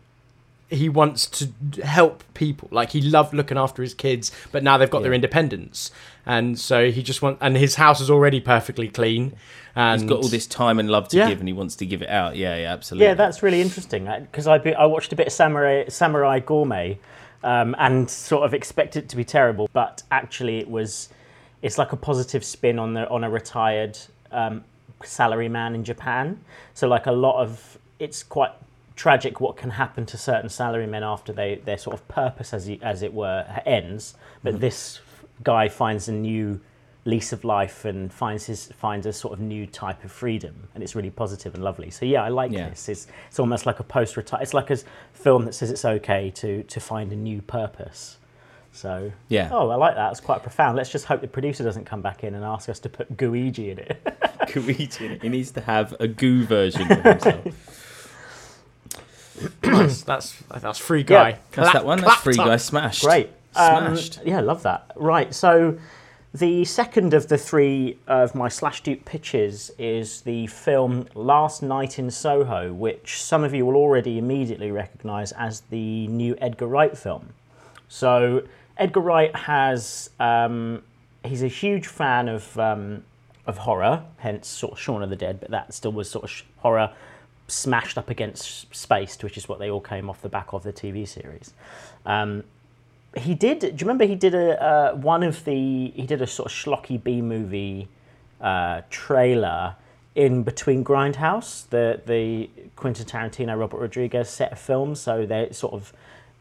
he 0.70 0.90
wants 0.90 1.28
to 1.28 1.50
help 1.84 2.24
people. 2.34 2.68
Like 2.72 2.92
he 2.92 3.02
loved 3.02 3.34
looking 3.34 3.58
after 3.58 3.82
his 3.84 3.94
kids, 3.94 4.32
but 4.52 4.64
now 4.64 4.78
they've 4.78 4.90
got 4.90 5.04
their 5.04 5.14
independence, 5.14 5.92
and 6.26 6.58
so 6.60 6.90
he 6.92 7.04
just 7.04 7.22
want 7.22 7.38
and 7.42 7.56
his 7.58 7.76
house 7.76 8.02
is 8.02 8.10
already 8.10 8.40
perfectly 8.40 8.88
clean. 8.88 9.34
And 9.78 10.02
He's 10.02 10.10
got 10.10 10.20
all 10.22 10.30
this 10.30 10.48
time 10.48 10.80
and 10.80 10.90
love 10.90 11.10
to 11.10 11.18
Yeah. 11.18 11.28
give, 11.28 11.40
and 11.40 11.50
he 11.50 11.54
wants 11.54 11.76
to 11.76 11.86
give 11.86 12.02
it 12.02 12.08
out. 12.10 12.38
Yeah, 12.38 12.56
yeah, 12.56 12.72
absolutely. 12.72 13.08
Yeah, 13.08 13.14
that's 13.14 13.44
really 13.44 13.60
interesting 13.60 14.06
because 14.22 14.48
I, 14.48 14.58
be- 14.58 14.74
I 14.74 14.86
watched 14.86 15.12
a 15.12 15.18
bit 15.18 15.28
of 15.28 15.34
Samurai, 15.34 15.84
Samurai 15.90 16.40
Gourmet 16.40 16.98
um, 17.44 17.76
and 17.78 18.10
sort 18.10 18.46
of 18.46 18.54
expected 18.54 19.04
it 19.04 19.10
to 19.10 19.18
be 19.18 19.26
terrible, 19.26 19.70
but 19.74 20.02
actually 20.12 20.60
it 20.60 20.70
was. 20.70 21.10
It's 21.62 21.78
like 21.78 21.92
a 21.92 21.98
positive 21.98 22.46
spin 22.46 22.80
on 22.80 22.94
the 22.94 23.10
on 23.10 23.24
a 23.26 23.30
retired 23.30 23.98
um, 24.32 24.64
salaryman 25.04 25.76
in 25.76 25.84
Japan. 25.84 26.40
So 26.74 26.88
like 26.88 27.06
a 27.06 27.12
lot 27.12 27.42
of 27.42 27.78
it's 28.00 28.24
quite 28.24 28.52
tragic 28.96 29.42
what 29.42 29.58
can 29.58 29.72
happen 29.72 30.06
to 30.06 30.18
certain 30.18 30.50
salarymen 30.50 31.02
after 31.02 31.34
they 31.34 31.56
their 31.66 31.78
sort 31.78 31.96
of 31.96 32.08
purpose 32.08 32.54
as 32.54 32.68
y- 32.70 32.80
as 32.82 33.02
it 33.02 33.14
were 33.14 33.46
ends. 33.66 34.16
But 34.44 34.60
this 34.62 35.00
guy 35.44 35.68
finds 35.70 36.08
a 36.08 36.12
new 36.12 36.60
lease 37.08 37.32
of 37.32 37.44
life 37.44 37.86
and 37.86 38.12
finds 38.12 38.46
his 38.46 38.66
finds 38.78 39.06
a 39.06 39.14
sort 39.14 39.32
of 39.34 39.40
new 39.40 39.68
type 39.68 40.04
of 40.04 40.12
freedom 40.12 40.68
and 40.74 40.84
it's 40.84 40.96
really 40.96 41.12
positive 41.12 41.54
and 41.54 41.64
lovely 41.64 41.92
so 41.92 42.04
yeah 42.04 42.24
i 42.24 42.30
like 42.30 42.52
Yeah. 42.52 42.70
this 42.70 42.90
it's, 42.90 43.06
it's 43.30 43.40
almost 43.40 43.68
like 43.68 43.80
a 43.80 43.84
post 43.84 44.18
retire 44.18 44.42
it's 44.42 44.56
like 44.56 44.72
a 44.72 44.78
film 45.14 45.46
that 45.46 45.54
says 45.54 45.70
it's 45.70 45.86
okay 45.86 46.32
to 46.32 46.64
to 46.64 46.80
find 46.80 47.12
a 47.12 47.16
new 47.16 47.44
purpose 47.44 48.18
so 48.72 49.12
Yeah. 49.30 49.50
oh 49.52 49.70
i 49.70 49.76
like 49.76 49.94
that 49.94 50.10
it's 50.12 50.20
quite 50.20 50.42
profound 50.42 50.78
let's 50.78 50.90
just 50.92 51.06
hope 51.06 51.22
the 51.22 51.28
producer 51.28 51.64
doesn't 51.64 51.86
come 51.86 52.02
back 52.02 52.24
in 52.24 52.34
and 52.34 52.44
ask 52.44 52.70
us 52.70 52.80
to 52.80 52.90
put 52.90 53.16
Gooigi 53.16 53.70
in 53.72 53.78
it 53.80 54.02
Gooigi. 54.48 55.22
He 55.22 55.30
needs 55.30 55.52
to 55.52 55.62
have 55.62 55.96
a 56.00 56.08
goo 56.08 56.44
version 56.46 56.92
of 56.92 57.04
himself. 57.04 57.46
nice. 59.64 60.02
That's 60.04 60.36
that's 60.62 60.80
free 60.80 61.04
guy. 61.04 61.30
Yeah. 61.30 61.38
That's 61.52 61.74
that 61.74 61.86
one. 61.86 62.00
That's 62.02 62.22
Free 62.22 62.38
up. 62.38 62.46
Guy 62.46 62.58
smash. 62.58 63.02
Great. 63.02 63.30
Um, 63.56 63.98
yeah, 64.26 64.40
love 64.42 64.64
that. 64.64 64.92
Right. 64.96 65.34
So 65.34 65.78
the 66.34 66.66
second 66.66 67.14
of 67.14 67.28
the 67.30 67.38
three 67.38 67.98
of 68.08 68.36
my 68.36 68.50
slash 68.50 68.82
dupe 68.82 69.06
pitches 69.06 69.72
is 69.80 70.22
the 70.22 70.48
film 70.48 71.08
Last 71.16 71.64
Night 71.64 71.98
in 71.98 72.12
Soho, 72.12 72.74
which 72.74 73.22
some 73.22 73.44
of 73.44 73.54
you 73.54 73.66
will 73.66 73.78
already 73.78 74.18
immediately 74.18 74.70
recognise 74.70 75.32
as 75.32 75.62
the 75.70 76.08
new 76.08 76.36
Edgar 76.42 76.68
Wright 76.68 76.98
film. 76.98 77.30
So 77.88 78.44
Edgar 78.78 79.00
Wright 79.00 79.36
has 79.36 80.10
um, 80.20 80.84
he's 81.24 81.44
a 81.44 81.48
huge 81.48 81.88
fan 81.88 82.28
of 82.28 82.60
um, 82.60 83.04
of 83.48 83.60
horror, 83.60 84.04
hence 84.18 84.48
sort 84.48 84.74
of 84.74 84.80
Shaun 84.80 85.04
of 85.04 85.10
the 85.10 85.16
Dead, 85.16 85.40
but 85.40 85.52
that 85.52 85.74
still 85.74 85.92
was 85.92 86.10
sort 86.10 86.26
of 86.26 86.32
sh- 86.32 86.44
horror 86.58 86.92
smashed 87.48 87.98
up 87.98 88.10
against 88.10 88.76
Spaced, 88.76 89.24
which 89.24 89.38
is 89.38 89.48
what 89.48 89.60
they 89.60 89.70
all 89.70 89.82
came 89.82 90.10
off 90.10 90.22
the 90.22 90.30
back 90.30 90.52
of 90.52 90.64
the 90.64 90.74
TV 90.74 91.08
series. 91.08 91.54
Um, 92.06 92.44
he 93.16 93.34
did. 93.34 93.60
Do 93.60 93.68
you 93.68 93.78
remember 93.82 94.06
he 94.06 94.16
did 94.16 94.36
a 94.36 94.62
uh, 94.62 94.96
one 94.96 95.24
of 95.24 95.46
the 95.46 95.92
he 95.96 96.06
did 96.06 96.22
a 96.22 96.28
sort 96.28 96.52
of 96.52 96.56
schlocky 96.58 97.02
B 97.02 97.22
movie 97.22 97.88
uh, 98.42 98.82
trailer 98.90 99.76
in 100.16 100.44
between 100.44 100.84
Grindhouse, 100.84 101.68
the 101.70 102.02
the 102.06 102.50
Quentin 102.76 103.06
Tarantino 103.06 103.58
Robert 103.58 103.80
Rodriguez 103.80 104.30
set 104.30 104.52
of 104.52 104.60
films. 104.60 105.00
So 105.00 105.26
they 105.26 105.50
sort 105.52 105.74
of 105.74 105.94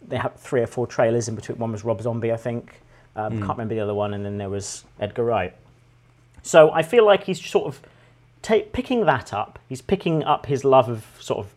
they 0.07 0.17
have 0.17 0.35
three 0.37 0.61
or 0.61 0.67
four 0.67 0.87
trailers 0.87 1.29
in 1.29 1.35
between. 1.35 1.59
One 1.59 1.73
was 1.73 1.85
Rob 1.85 2.01
Zombie, 2.03 2.33
I 2.33 2.37
think. 2.37 2.81
Um, 3.17 3.39
Can't 3.39 3.51
remember 3.51 3.75
the 3.75 3.81
other 3.81 3.95
one, 3.95 4.13
and 4.13 4.25
then 4.25 4.39
there 4.39 4.51
was 4.51 4.85
Edgar 4.99 5.25
Wright. 5.25 5.55
So 6.43 6.73
I 6.73 6.83
feel 6.83 7.07
like 7.07 7.25
he's 7.25 7.45
sort 7.45 7.67
of 7.67 7.81
ta- 8.43 8.67
picking 8.73 9.07
that 9.07 9.33
up. 9.33 9.59
He's 9.69 9.81
picking 9.81 10.25
up 10.25 10.47
his 10.47 10.65
love 10.65 10.89
of 10.89 11.07
sort 11.21 11.39
of 11.39 11.55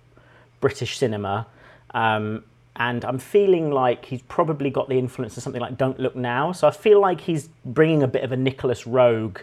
British 0.62 0.97
cinema. 0.97 1.47
Um, 1.93 2.43
and 2.78 3.04
I'm 3.04 3.18
feeling 3.18 3.72
like 3.72 4.06
he's 4.06 4.22
probably 4.24 4.70
got 4.70 4.88
the 4.88 4.98
influence 4.98 5.36
of 5.36 5.44
something 5.44 5.62
like 5.62 5.78
Don't 5.78 6.00
Look 6.00 6.16
Now. 6.16 6.52
So 6.52 6.68
I 6.68 6.72
feel 6.72 7.02
like 7.02 7.22
he's 7.22 7.50
bringing 7.66 8.04
a 8.04 8.08
bit 8.08 8.24
of 8.24 8.32
a 8.32 8.38
Nicolas 8.38 8.84
Roeg 8.84 9.42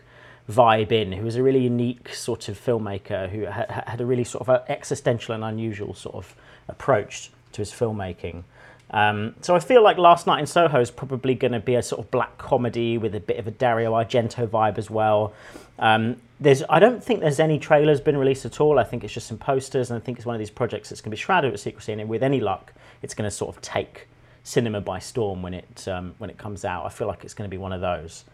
vibe 0.49 0.93
in, 0.93 1.13
who 1.13 1.25
was 1.25 1.37
a 1.37 1.43
really 1.43 1.63
unique 1.63 2.15
sort 2.15 2.49
of 2.49 2.59
filmmaker 2.59 3.29
who 3.29 3.47
ha- 3.47 3.83
had 3.87 4.01
a 4.01 4.07
really 4.07 4.25
sort 4.25 4.49
of 4.49 4.65
existential 4.69 5.35
and 5.35 5.43
unusual 5.43 5.95
sort 5.95 6.15
of 6.15 6.35
approach 6.69 7.31
to 7.53 7.59
his 7.59 7.73
filmmaking. 7.73 8.45
Um, 8.91 9.35
so 9.41 9.57
I 9.57 9.59
feel 9.59 9.83
like 9.83 9.99
Last 9.99 10.27
Night 10.27 10.39
in 10.39 10.47
Soho 10.47 10.81
is 10.81 10.93
probably 10.93 11.35
going 11.35 11.53
to 11.53 11.61
be 11.61 11.75
a 11.75 11.83
sort 11.83 12.01
of 12.01 12.11
black 12.13 12.39
comedy 12.39 12.99
with 12.99 13.15
a 13.17 13.21
bit 13.21 13.39
of 13.39 13.49
a 13.49 13.51
Dario 13.51 13.93
Argento 13.93 14.47
vibe 14.47 14.79
as 14.79 14.89
well. 14.89 15.33
Um, 15.81 16.17
there's, 16.39 16.63
I 16.69 16.79
don't 16.79 17.03
think 17.03 17.21
there's 17.21 17.41
any 17.41 17.59
trailers 17.59 18.01
been 18.01 18.17
released 18.17 18.45
at 18.45 18.61
all. 18.61 18.79
I 18.79 18.85
think 18.85 19.03
it's 19.03 19.13
just 19.13 19.27
some 19.27 19.39
posters, 19.39 19.91
and 19.91 20.01
I 20.01 20.05
think 20.05 20.19
it's 20.19 20.27
one 20.27 20.37
of 20.37 20.39
these 20.39 20.51
projects 20.51 20.91
that's 20.91 21.01
going 21.01 21.11
to 21.11 21.17
be 21.17 21.21
shrouded 21.21 21.51
with 21.51 21.61
secrecy. 21.61 21.93
And 21.93 22.09
with 22.09 22.23
any 22.23 22.39
luck, 22.39 22.73
it's 23.05 23.15
going 23.15 23.31
to 23.31 23.37
sort 23.37 23.55
of 23.55 23.63
take 23.63 24.09
cinema 24.43 24.81
by 24.81 24.99
storm 24.99 25.43
when 25.43 25.55
it 25.55 25.87
um, 25.87 26.15
when 26.19 26.31
it 26.31 26.39
comes 26.39 26.65
out. 26.65 26.85
I 26.85 26.89
feel 26.89 27.07
like 27.07 27.23
it's 27.23 27.35
going 27.35 27.49
to 27.49 27.55
be 27.55 27.59
one 27.59 27.73
of 27.73 27.81
those. 27.81 28.25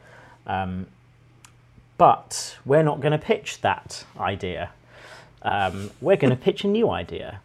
Um, 0.46 0.86
but 1.98 2.56
we're 2.64 2.82
not 2.82 3.00
going 3.00 3.12
to 3.12 3.18
pitch 3.18 3.60
that 3.60 4.06
idea. 4.18 4.70
Um, 5.42 5.90
we're 6.00 6.16
going 6.16 6.30
to 6.36 6.42
pitch 6.42 6.64
a 6.64 6.68
new 6.68 6.88
idea. 6.88 7.40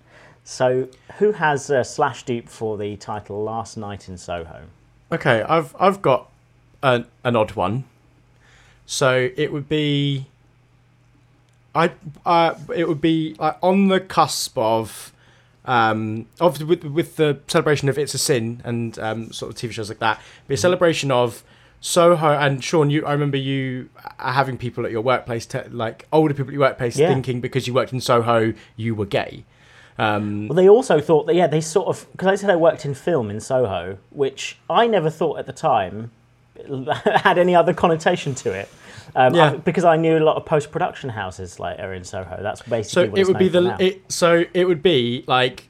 So, 0.46 0.88
who 1.18 1.32
has 1.34 1.72
uh, 1.72 1.84
slash 1.84 2.24
dupe 2.24 2.48
for 2.48 2.78
the 2.78 2.96
title 2.98 3.44
"Last 3.44 3.76
Night 3.76 4.08
in 4.08 4.18
Soho"? 4.18 4.62
Okay, 5.12 5.42
I've 5.42 5.76
I've 5.80 6.02
got 6.02 6.30
an 6.84 7.08
an 7.24 7.36
odd 7.36 7.54
one. 7.54 7.86
So 8.86 9.32
it 9.36 9.52
would 9.52 9.68
be. 9.68 10.28
I 11.74 11.92
uh, 12.26 12.54
it 12.74 12.88
would 12.88 13.02
be 13.02 13.36
like 13.40 13.58
on 13.62 13.88
the 13.88 14.00
cusp 14.00 14.58
of, 14.58 15.12
um, 15.66 16.26
of 16.40 16.62
with 16.62 16.84
with 16.84 17.16
the 17.18 17.40
celebration 17.48 17.90
of 17.90 17.98
It's 17.98 18.14
a 18.14 18.18
Sin 18.18 18.62
and 18.64 18.98
um, 19.00 19.32
sort 19.32 19.52
of 19.52 19.58
TV 19.58 19.72
shows 19.74 19.90
like 19.90 20.00
that. 20.00 20.22
Be 20.48 20.54
a 20.54 20.58
celebration 20.58 21.12
of 21.12 21.44
Soho 21.82 22.30
and 22.34 22.64
Sean. 22.64 22.90
You, 22.90 23.06
I 23.06 23.12
remember 23.12 23.38
you 23.38 23.90
uh, 24.20 24.32
having 24.32 24.58
people 24.58 24.86
at 24.86 24.92
your 24.92 25.02
workplace, 25.02 25.46
te- 25.46 25.68
like 25.70 26.08
older 26.12 26.34
people 26.34 26.50
at 26.50 26.54
your 26.54 26.62
workplace, 26.62 26.98
Yeah. 26.98 27.10
thinking 27.10 27.42
because 27.42 27.68
you 27.68 27.74
worked 27.74 27.94
in 27.94 28.02
Soho, 28.02 28.54
you 28.76 28.96
were 28.96 29.06
gay. 29.06 29.44
Um, 29.98 30.48
Well, 30.50 30.56
they 30.56 30.68
also 30.68 31.00
thought 31.00 31.26
that 31.28 31.36
yeah, 31.36 31.48
they 31.48 31.62
sort 31.62 31.88
of 31.88 32.06
because 32.12 32.28
I 32.28 32.36
said 32.36 32.50
I 32.50 32.56
worked 32.56 32.86
in 32.86 32.94
film 32.94 33.30
in 33.30 33.40
Soho, 33.40 33.98
which 34.10 34.58
I 34.70 34.88
never 34.88 35.10
thought 35.10 35.40
at 35.40 35.46
the 35.46 35.54
time 35.54 36.12
had 37.06 37.38
any 37.38 37.56
other 37.56 37.74
connotation 37.74 38.36
to 38.36 38.52
it. 38.52 38.70
Um, 39.16 39.36
Yeah. 39.36 39.52
I- 39.52 39.56
because 39.58 39.84
I 39.84 39.96
knew 39.98 40.18
a 40.18 40.20
lot 40.24 40.38
of 40.38 40.46
post 40.46 40.72
production 40.72 41.10
houses 41.10 41.60
like 41.60 41.80
are 41.80 41.94
in 41.94 42.04
Soho. 42.04 42.40
That's 42.42 42.62
So 42.62 42.70
basically 42.70 43.10
what 43.10 43.18
it 43.18 43.22
it's 43.22 43.28
would 43.30 43.38
be 43.38 43.48
the 43.50 43.76
it, 43.80 44.02
so 44.12 44.46
it 44.54 44.66
would 44.68 44.82
be 44.84 45.24
like 45.28 45.68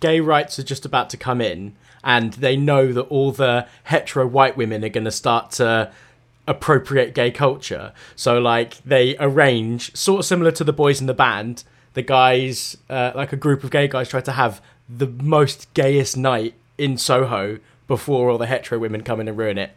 gay 0.00 0.20
rights 0.20 0.58
are 0.58 0.62
just 0.62 0.84
about 0.84 1.10
to 1.10 1.16
come 1.16 1.40
in, 1.40 1.74
and 2.04 2.32
they 2.34 2.56
know 2.56 2.92
that 2.92 3.02
all 3.02 3.32
the 3.32 3.66
hetero 3.84 4.26
white 4.26 4.56
women 4.56 4.84
are 4.84 4.88
going 4.88 5.04
to 5.04 5.10
start 5.10 5.50
to 5.52 5.90
appropriate 6.46 7.14
gay 7.14 7.30
culture. 7.30 7.92
So 8.16 8.38
like 8.38 8.82
they 8.84 9.16
arrange 9.18 9.94
sort 9.96 10.20
of 10.20 10.24
similar 10.24 10.50
to 10.52 10.64
the 10.64 10.72
boys 10.72 11.00
in 11.00 11.06
the 11.06 11.14
band. 11.14 11.64
The 11.94 12.02
guys, 12.02 12.76
uh, 12.88 13.12
like 13.14 13.32
a 13.32 13.36
group 13.36 13.64
of 13.64 13.70
gay 13.70 13.88
guys, 13.88 14.08
try 14.08 14.20
to 14.20 14.32
have 14.32 14.62
the 14.88 15.06
most 15.06 15.72
gayest 15.74 16.16
night 16.16 16.54
in 16.78 16.96
Soho 16.96 17.58
before 17.86 18.30
all 18.30 18.38
the 18.38 18.46
hetero 18.46 18.78
women 18.78 19.02
come 19.02 19.20
in 19.20 19.28
and 19.28 19.36
ruin 19.36 19.58
it. 19.58 19.72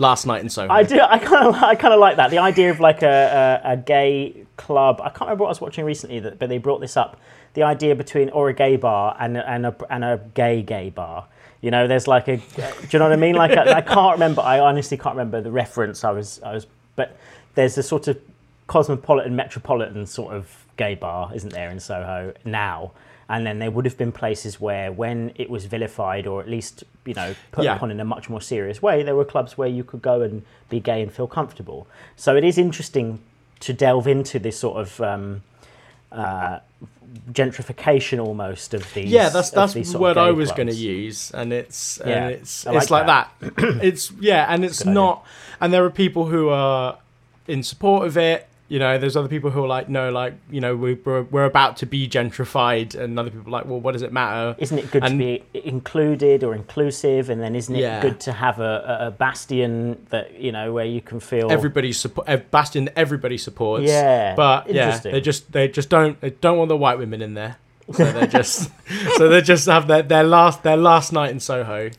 Last 0.00 0.26
night 0.26 0.42
in 0.42 0.48
Soho. 0.48 0.72
I 0.72 0.84
do. 0.84 1.00
I 1.00 1.18
kind 1.18 1.48
of. 1.48 1.54
I 1.56 1.74
kind 1.74 1.92
of 1.92 1.98
like 1.98 2.16
that. 2.16 2.30
The 2.30 2.38
idea 2.38 2.70
of 2.70 2.78
like 2.78 3.02
a, 3.02 3.60
a, 3.64 3.72
a 3.72 3.76
gay 3.76 4.46
club. 4.56 5.00
I 5.02 5.08
can't 5.08 5.22
remember 5.22 5.42
what 5.42 5.48
I 5.48 5.50
was 5.50 5.60
watching 5.60 5.84
recently, 5.84 6.20
that, 6.20 6.38
but 6.38 6.48
they 6.48 6.58
brought 6.58 6.80
this 6.80 6.96
up. 6.96 7.20
The 7.54 7.64
idea 7.64 7.96
between 7.96 8.30
or 8.30 8.48
a 8.48 8.54
gay 8.54 8.76
bar 8.76 9.16
and 9.18 9.36
and 9.36 9.66
a 9.66 9.74
and 9.90 10.04
a 10.04 10.20
gay 10.34 10.62
gay 10.62 10.90
bar. 10.90 11.26
You 11.60 11.72
know, 11.72 11.88
there's 11.88 12.06
like 12.06 12.28
a. 12.28 12.36
Do 12.36 12.42
you 12.90 12.98
know 13.00 13.06
what 13.06 13.12
I 13.12 13.16
mean? 13.16 13.34
Like 13.34 13.56
I 13.56 13.78
I 13.78 13.80
can't 13.80 14.12
remember. 14.14 14.40
I 14.40 14.60
honestly 14.60 14.96
can't 14.96 15.16
remember 15.16 15.40
the 15.40 15.50
reference. 15.50 16.04
I 16.04 16.12
was. 16.12 16.40
I 16.44 16.54
was. 16.54 16.66
But 16.94 17.16
there's 17.56 17.76
a 17.76 17.82
sort 17.82 18.06
of 18.06 18.20
cosmopolitan, 18.68 19.34
metropolitan 19.34 20.06
sort 20.06 20.32
of 20.32 20.64
gay 20.76 20.94
bar, 20.94 21.32
isn't 21.34 21.52
there, 21.52 21.70
in 21.70 21.80
Soho 21.80 22.32
now? 22.44 22.92
And 23.30 23.46
then 23.46 23.58
there 23.58 23.70
would 23.70 23.84
have 23.84 23.98
been 23.98 24.10
places 24.12 24.58
where, 24.58 24.90
when 24.90 25.32
it 25.36 25.50
was 25.50 25.66
vilified 25.66 26.26
or 26.26 26.40
at 26.40 26.48
least, 26.48 26.82
you 27.04 27.12
know, 27.12 27.34
put 27.52 27.64
Yeah. 27.64 27.76
upon 27.76 27.90
in 27.90 28.00
a 28.00 28.04
much 28.04 28.30
more 28.30 28.40
serious 28.40 28.80
way, 28.80 29.02
there 29.02 29.14
were 29.14 29.24
clubs 29.26 29.58
where 29.58 29.68
you 29.68 29.84
could 29.84 30.00
go 30.00 30.22
and 30.22 30.42
be 30.70 30.80
gay 30.80 31.02
and 31.02 31.12
feel 31.12 31.26
comfortable. 31.26 31.86
So 32.16 32.36
it 32.36 32.44
is 32.44 32.56
interesting 32.56 33.20
to 33.60 33.72
delve 33.74 34.06
into 34.08 34.38
this 34.38 34.58
sort 34.58 34.80
of 34.80 35.00
um, 35.02 35.42
uh, 36.10 36.60
gentrification 37.32 38.18
almost 38.24 38.74
of 38.74 38.82
these. 38.94 39.10
yeah 39.10 39.28
that's 39.30 39.50
that's 39.50 39.72
the 39.74 39.98
word 39.98 40.16
i 40.16 40.30
was 40.30 40.52
going 40.52 40.68
to 40.68 40.74
use 40.74 41.30
and 41.32 41.52
it's 41.52 41.98
Yeah, 42.04 42.28
and 42.28 42.34
it's 42.34 42.66
like 42.66 42.76
it's 42.76 42.90
like 42.90 43.06
that, 43.06 43.32
it's 43.82 44.10
yeah 44.20 44.46
and 44.52 44.64
it's 44.64 44.78
good 44.78 44.88
idea. 44.88 44.94
not 44.94 45.24
and 45.60 45.72
there 45.72 45.84
are 45.84 45.90
people 45.90 46.26
who 46.26 46.48
are 46.50 46.98
in 47.46 47.62
support 47.62 48.06
of 48.06 48.16
it 48.16 48.46
you 48.68 48.78
know 48.78 48.98
there's 48.98 49.16
other 49.16 49.28
people 49.28 49.50
who 49.50 49.64
are 49.64 49.66
like 49.68 49.88
no 49.88 50.10
like 50.10 50.34
you 50.50 50.60
know 50.60 50.76
we, 50.76 50.92
we're, 50.94 51.22
we're 51.22 51.44
about 51.46 51.78
to 51.78 51.86
be 51.86 52.06
gentrified. 52.08 52.94
And 52.94 53.18
other 53.18 53.30
people 53.30 53.48
are 53.48 53.50
like 53.58 53.64
well 53.66 53.80
what 53.80 53.92
does 53.92 54.02
it 54.02 54.12
matter? 54.12 54.54
Isn't 54.58 54.78
it 54.78 54.90
good 54.90 55.02
And- 55.04 55.18
to 55.18 55.18
be 55.18 55.42
included 55.54 56.44
or 56.44 56.54
inclusive? 56.54 57.30
And 57.30 57.40
then 57.40 57.54
isn't 57.56 57.74
it 57.74 57.80
Yeah. 57.80 58.02
good 58.02 58.20
to 58.20 58.32
have 58.32 58.60
a, 58.60 58.98
a, 59.00 59.06
a 59.06 59.10
bastion 59.10 60.04
that 60.10 60.38
you 60.38 60.52
know 60.52 60.72
where 60.72 60.84
you 60.84 61.00
can 61.00 61.18
feel 61.20 61.50
everybody 61.50 61.92
support 61.92 62.28
ev- 62.28 62.50
bastion 62.50 62.84
that 62.86 62.98
everybody 62.98 63.38
supports. 63.38 63.84
Yeah, 63.86 64.34
but 64.34 64.68
yeah 64.70 64.98
they 64.98 65.20
just 65.20 65.50
they 65.52 65.68
just 65.68 65.88
don't 65.88 66.20
they 66.20 66.30
don't 66.30 66.58
want 66.58 66.68
the 66.68 66.76
white 66.76 66.98
women 66.98 67.22
in 67.22 67.34
there. 67.34 67.56
So 67.92 68.04
they 68.12 68.26
just 68.38 68.70
so 69.16 69.28
they 69.30 69.40
just 69.40 69.66
have 69.66 69.86
their, 69.88 70.02
their 70.02 70.24
last 70.24 70.62
their 70.62 70.76
last 70.76 71.10
night 71.12 71.30
in 71.30 71.40
soho. 71.40 71.90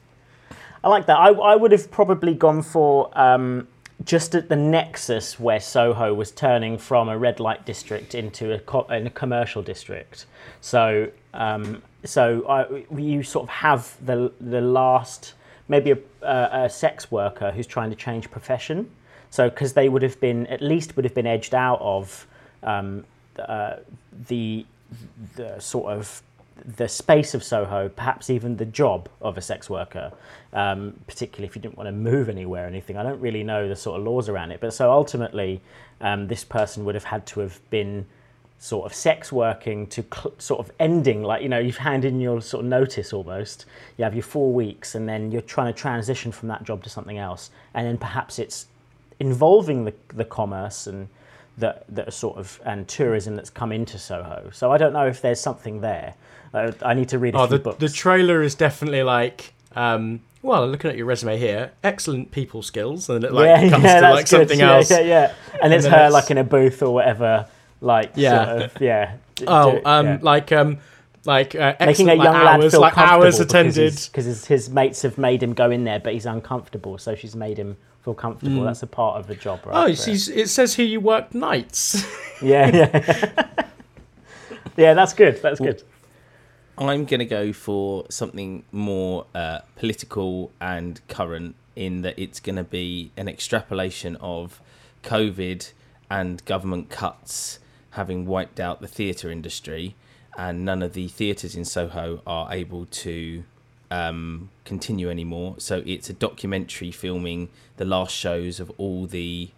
I 0.84 0.88
like 0.88 1.08
that. 1.08 1.18
I, 1.18 1.30
I 1.32 1.56
would 1.58 1.72
have 1.74 1.92
probably 1.92 2.34
gone 2.34 2.62
for 2.62 3.10
um, 3.20 3.68
just 4.06 4.34
at 4.34 4.50
the 4.50 4.56
nexus 4.56 5.40
where 5.40 5.60
Soho 5.60 6.14
was 6.14 6.32
turning 6.32 6.78
from 6.78 7.10
a 7.10 7.18
red 7.18 7.40
light 7.40 7.66
district 7.66 8.16
into 8.16 8.54
a, 8.54 8.60
co- 8.60 8.88
in 8.90 9.08
a 9.08 9.10
commercial 9.10 9.62
district. 9.62 10.26
So, 10.62 11.12
um, 11.34 11.82
so 12.06 12.48
I, 12.48 12.86
you 12.98 13.24
sort 13.24 13.44
of 13.44 13.50
have 13.50 13.98
the 14.06 14.32
the 14.40 14.62
last 14.62 15.34
maybe 15.68 15.92
a, 15.92 15.98
a, 16.22 16.66
a 16.66 16.70
sex 16.70 17.12
worker 17.12 17.52
who's 17.52 17.68
trying 17.68 17.90
to 17.90 17.96
change 17.96 18.32
profession. 18.32 18.90
So, 19.32 19.50
because 19.50 19.74
they 19.74 19.90
would 19.90 20.02
have 20.02 20.20
been 20.20 20.48
at 20.48 20.62
least 20.62 20.96
would 20.96 21.06
have 21.06 21.14
been 21.14 21.28
edged 21.28 21.54
out 21.54 21.80
of 21.82 22.26
um, 22.64 23.06
uh, 23.38 23.78
the 24.28 24.66
the 25.36 25.60
sort 25.60 25.92
of 25.92 26.22
the 26.66 26.88
space 26.88 27.34
of 27.34 27.44
Soho, 27.44 27.90
perhaps 27.90 28.30
even 28.30 28.58
the 28.58 28.66
job 28.66 29.10
of 29.22 29.38
a 29.38 29.42
sex 29.42 29.70
worker, 29.70 30.12
um, 30.54 31.00
particularly 31.08 31.48
if 31.48 31.56
you 31.56 31.62
didn't 31.62 31.78
want 31.78 31.88
to 31.88 31.92
move 31.92 32.30
anywhere 32.30 32.66
or 32.66 32.68
anything. 32.68 32.98
I 32.98 33.04
don't 33.04 33.20
really 33.20 33.44
know 33.44 33.68
the 33.68 33.76
sort 33.76 34.00
of 34.00 34.06
laws 34.06 34.30
around 34.30 34.52
it, 34.52 34.60
but 34.60 34.74
so 34.74 34.92
ultimately, 34.92 35.62
um, 36.02 36.28
this 36.28 36.44
person 36.44 36.86
would 36.86 36.96
have 36.96 37.04
had 37.04 37.26
to 37.28 37.40
have 37.42 37.60
been 37.70 38.06
sort 38.60 38.86
of 38.86 38.94
sex 38.94 39.32
working 39.32 39.88
to 39.88 40.04
sort 40.38 40.60
of 40.60 40.72
ending, 40.80 41.24
like 41.24 41.42
you 41.42 41.50
know, 41.50 41.60
you've 41.60 41.78
handed 41.78 42.12
in 42.14 42.20
your 42.20 42.42
sort 42.42 42.66
of 42.66 42.70
notice 42.70 43.14
almost. 43.14 43.66
You 43.98 44.04
have 44.04 44.14
your 44.14 44.24
four 44.24 44.52
weeks, 44.54 44.96
and 44.96 45.08
then 45.08 45.32
you're 45.32 45.42
trying 45.42 45.74
to 45.74 45.80
transition 45.80 46.32
from 46.32 46.50
that 46.50 46.64
job 46.64 46.84
to 46.84 46.90
something 46.90 47.18
else, 47.18 47.52
and 47.74 47.88
then 47.88 47.98
perhaps 47.98 48.38
it's 48.38 48.68
involving 49.20 49.86
the 49.86 49.94
the 50.14 50.26
commerce 50.26 50.88
and 50.88 51.08
that 51.58 51.86
that 51.90 52.14
sort 52.14 52.38
of 52.38 52.60
and 52.66 52.88
tourism 52.88 53.36
that's 53.36 53.50
come 53.50 53.72
into 53.72 53.98
Soho. 53.98 54.50
So 54.52 54.72
I 54.72 54.78
don't 54.78 54.94
know 54.94 55.08
if 55.08 55.22
there's 55.22 55.40
something 55.40 55.82
there. 55.82 56.16
Uh, 56.54 56.72
I 56.82 56.94
need 56.94 57.10
to 57.10 57.20
read 57.20 57.36
a 57.36 57.40
Oh, 57.40 57.48
few 57.48 57.58
the, 57.58 57.64
books. 57.64 57.80
the 57.80 57.90
trailer 57.90 58.42
is 58.42 58.56
definitely 58.56 59.04
like, 59.04 59.54
um, 59.76 60.22
well, 60.42 60.68
looking 60.68 60.90
at 60.90 60.98
your 60.98 61.06
resume 61.06 61.38
here, 61.38 61.72
excellent 61.84 62.32
people 62.32 62.62
skills, 62.64 63.10
and 63.10 63.24
it 63.24 63.32
like 63.34 63.46
yeah, 63.46 63.70
comes 63.70 63.84
yeah, 63.84 64.00
to 64.02 64.10
like 64.12 64.26
good. 64.26 64.28
something 64.30 64.60
yeah, 64.60 64.76
else. 64.76 64.90
Yeah, 64.90 65.00
yeah. 65.02 65.34
And 65.62 65.74
it's 65.74 65.86
her 65.86 65.96
it's- 65.96 66.14
like 66.14 66.32
in 66.32 66.38
a 66.38 66.44
booth 66.44 66.82
or 66.82 66.94
whatever, 66.94 67.46
like 67.82 68.12
Yeah. 68.16 68.46
sort 68.46 68.62
of, 68.64 68.82
yeah. 68.82 69.16
Oh, 69.48 69.80
um, 69.86 70.06
yeah. 70.06 70.18
like 70.22 70.52
um, 70.52 70.78
like 71.26 71.54
uh, 71.56 71.76
Making 71.80 72.10
a 72.10 72.14
young 72.16 72.26
like, 72.26 72.34
lad 72.44 72.62
hours, 72.62 72.72
feel 72.72 72.82
like 72.82 72.94
comfortable 72.94 73.24
hours 73.26 73.40
attended. 73.40 73.94
because 73.94 74.26
his, 74.26 74.46
his 74.46 74.70
mates 74.70 75.02
have 75.04 75.18
made 75.18 75.44
him 75.44 75.54
go 75.54 75.70
in 75.70 75.84
there, 75.84 76.00
but 76.00 76.14
he's 76.14 76.26
uncomfortable, 76.26 76.98
so 76.98 77.14
she's 77.16 77.36
made 77.36 77.58
him 77.58 77.78
feel 78.04 78.14
comfortable. 78.14 78.64
That's 78.64 78.82
a 78.84 78.88
part 78.88 79.20
of 79.20 79.28
the 79.28 79.36
job, 79.36 79.66
right? 79.66 79.76
Mm. 79.76 79.84
Oh, 79.84 80.12
it's, 80.12 80.28
it. 80.30 80.38
it 80.38 80.50
says 80.50 80.74
here 80.76 80.86
you 80.86 81.00
work 81.02 81.36
nights. 81.36 82.04
yeah, 82.42 82.68
yeah, 82.76 83.46
yeah. 84.78 84.94
That's 84.94 85.14
good. 85.14 85.42
That's 85.42 85.60
good. 85.60 85.84
I'm 86.80 87.04
going 87.04 87.20
to 87.20 87.26
go 87.26 87.52
for 87.52 88.06
something 88.10 88.64
more 88.72 89.26
uh, 89.36 89.60
political 89.76 90.52
and 90.62 91.06
current 91.10 91.56
in 91.76 92.04
that 92.04 92.18
it's 92.18 92.40
going 92.40 92.56
to 92.56 92.64
be 92.64 93.12
an 93.18 93.28
extrapolation 93.28 94.16
of 94.18 94.62
COVID 95.04 95.72
and 96.10 96.44
government 96.46 96.90
cuts 96.90 97.60
having 97.92 98.26
wiped 98.26 98.60
out 98.60 98.80
the 98.80 98.88
theatre 98.88 99.30
industry, 99.30 99.96
and 100.38 100.64
none 100.64 100.82
of 100.82 100.94
the 100.94 101.08
theatres 101.08 101.56
in 101.56 101.66
Soho 101.66 102.22
are 102.26 102.54
able 102.54 102.86
to 102.86 103.44
um, 103.92 104.50
continue 104.64 105.10
anymore. 105.10 105.56
So 105.58 105.84
it's 105.86 106.10
a 106.10 106.14
documentary 106.14 106.92
filming 106.92 107.50
the 107.78 107.86
last 107.86 108.16
shows 108.16 108.60
of 108.60 108.72
all 108.78 109.06
the 109.06 109.50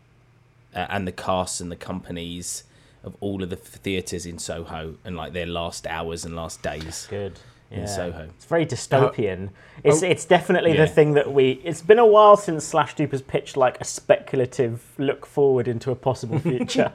uh, 0.74 0.88
and 0.90 1.08
the 1.08 1.12
casts 1.12 1.60
and 1.60 1.72
the 1.72 1.76
companies 1.76 2.64
of 3.04 3.16
all 3.20 3.44
of 3.44 3.50
the 3.50 3.56
theatres 3.56 4.26
in 4.26 4.40
Soho 4.40 4.96
and 5.04 5.16
like 5.16 5.34
their 5.34 5.46
last 5.46 5.88
hours 5.88 6.26
and 6.26 6.36
last 6.36 6.62
days. 6.62 7.08
Good. 7.10 7.40
In 7.70 7.88
Soho. 7.88 8.28
It's 8.36 8.44
very 8.44 8.66
dystopian. 8.66 9.48
Uh, 9.48 9.52
it's 9.86 10.04
oh, 10.04 10.06
it's 10.06 10.26
definitely 10.26 10.74
yeah. 10.74 10.84
the 10.84 10.88
thing 10.88 11.14
that 11.14 11.32
we. 11.32 11.62
It's 11.64 11.82
been 11.82 12.00
a 12.00 12.06
while 12.06 12.36
since 12.36 12.66
Slash 12.66 12.96
Dupe 12.96 13.12
has 13.12 13.22
pitched 13.22 13.56
like 13.56 13.80
a 13.80 13.86
speculative 13.86 14.84
look 14.98 15.26
forward 15.26 15.70
into 15.70 15.90
a 15.90 15.96
possible 15.96 16.38
future. 16.42 16.92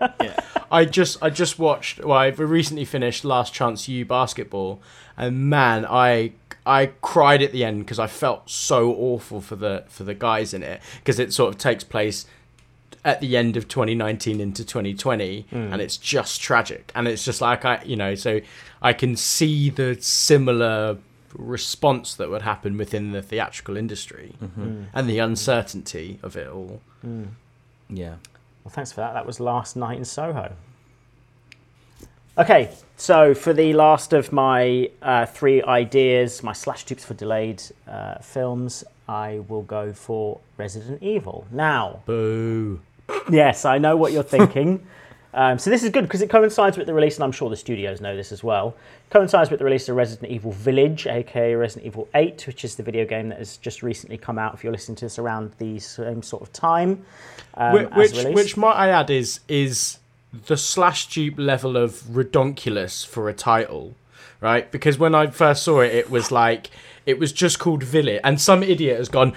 I 0.71 0.85
just 0.85 1.23
I 1.23 1.31
just 1.31 1.59
watched. 1.59 2.05
Well, 2.05 2.19
I 2.19 2.27
recently 2.27 2.85
finished 2.85 3.25
Last 3.25 3.55
Chance 3.55 3.89
U 3.89 4.05
basketball, 4.05 4.83
and 5.17 5.49
man, 5.49 5.87
I 5.89 6.33
I 6.67 6.87
cried 7.01 7.41
at 7.41 7.53
the 7.53 7.65
end 7.65 7.79
because 7.79 7.99
I 7.99 8.09
felt 8.09 8.51
so 8.51 8.93
awful 8.93 9.41
for 9.41 9.57
the 9.57 9.85
for 9.89 10.05
the 10.05 10.15
guys 10.15 10.53
in 10.53 10.63
it 10.63 10.83
because 10.99 11.19
it 11.19 11.33
sort 11.33 11.55
of 11.55 11.59
takes 11.59 11.85
place 11.85 12.27
at 13.07 13.21
the 13.21 13.37
end 13.37 13.57
of 13.57 13.69
2019 13.69 14.41
into 14.41 14.65
2020 14.65 15.47
and 15.53 15.81
it's 15.81 15.97
just 15.97 16.41
tragic 16.41 16.91
and 16.95 17.07
it's 17.07 17.25
just 17.25 17.41
like 17.41 17.65
i 17.65 17.81
you 17.85 17.95
know 17.97 18.15
so 18.17 18.41
i 18.83 18.93
can 18.93 19.15
see 19.17 19.71
the 19.71 19.97
similar 20.01 20.99
response 21.35 22.15
that 22.17 22.29
would 22.29 22.43
happen 22.43 22.77
within 22.77 23.13
the 23.13 23.23
theatrical 23.23 23.77
industry 23.77 24.35
and 24.93 25.09
the 25.09 25.19
uncertainty 25.21 26.19
of 26.23 26.37
it 26.37 26.49
all 26.49 26.81
Yeah. 27.89 28.17
Well, 28.65 28.73
thanks 28.73 28.91
for 28.91 29.01
that. 29.03 29.13
That 29.13 29.27
was 29.27 29.39
last 29.39 29.77
night 29.77 29.97
in 29.97 30.05
Soho. 30.05 30.53
Okay, 32.37 32.71
so 32.97 33.33
for 33.33 33.53
the 33.53 33.73
last 33.75 34.13
of 34.13 34.33
my 34.33 34.91
uh, 35.01 35.25
three 35.27 35.63
ideas, 35.63 36.43
my 36.43 36.53
slash 36.53 36.83
dupes 36.85 37.05
for 37.05 37.15
delayed 37.15 37.63
uh, 37.87 38.19
films, 38.19 38.83
I 39.09 39.41
will 39.49 39.63
go 39.63 39.93
for 39.93 40.41
Resident 40.59 41.01
Evil. 41.01 41.47
Now, 41.53 42.01
boo 42.07 42.81
yes, 43.31 43.65
I 43.65 43.79
know 43.79 43.97
what 43.97 44.13
you're 44.13 44.23
thinking. 44.23 44.87
um, 45.35 45.59
so 45.59 45.71
this 45.71 45.83
is 45.83 45.91
good 45.91 46.03
because 46.05 46.23
it 46.23 46.31
coincides 46.31 46.77
with 46.77 46.87
the 46.87 46.95
release, 46.95 47.17
and 47.17 47.25
I'm 47.25 47.33
sure 47.33 47.51
the 47.51 47.57
studios 47.57 48.01
know 48.01 48.17
this 48.17 48.33
as 48.33 48.43
well. 48.43 48.75
Coincides 49.11 49.51
with 49.51 49.59
the 49.61 49.65
release 49.65 49.89
of 49.89 49.97
Resident 49.97 50.33
Evil 50.33 50.51
Village, 50.53 51.07
aka 51.07 51.55
Resident 51.55 51.87
Evil 51.87 52.09
8, 52.15 52.47
which 52.47 52.65
is 52.65 52.75
the 52.77 52.83
video 52.83 53.05
game 53.05 53.29
that 53.29 53.39
has 53.39 53.57
just 53.59 53.83
recently 53.83 54.19
come 54.19 54.39
out. 54.39 54.55
If 54.55 54.65
you're 54.65 54.73
listening 54.73 54.97
to 54.97 55.05
this 55.05 55.19
around 55.19 55.53
the 55.59 55.79
same 55.79 56.23
sort 56.23 56.43
of 56.43 56.53
time, 56.53 57.05
um, 57.55 57.73
Whi- 57.73 58.03
as 58.05 58.13
which 58.13 58.35
which 58.35 58.57
might 58.57 58.75
I 58.75 58.89
add 58.89 59.11
is 59.11 59.41
is 59.49 59.99
the 60.47 60.57
slash 60.57 61.07
dupe 61.09 61.39
level 61.39 61.77
of 61.77 61.93
redonkulous 62.03 63.07
for 63.07 63.29
a 63.29 63.33
title, 63.33 63.95
right? 64.41 64.71
Because 64.71 64.99
when 64.99 65.15
I 65.15 65.29
first 65.29 65.63
saw 65.63 65.81
it, 65.81 65.95
it 65.95 66.11
was 66.11 66.33
like 66.33 66.71
it 67.07 67.19
was 67.21 67.33
just 67.33 67.59
called 67.61 67.83
Village, 67.85 68.21
and 68.25 68.41
some 68.41 68.63
idiot 68.63 68.99
has 68.99 69.09
gone. 69.09 69.33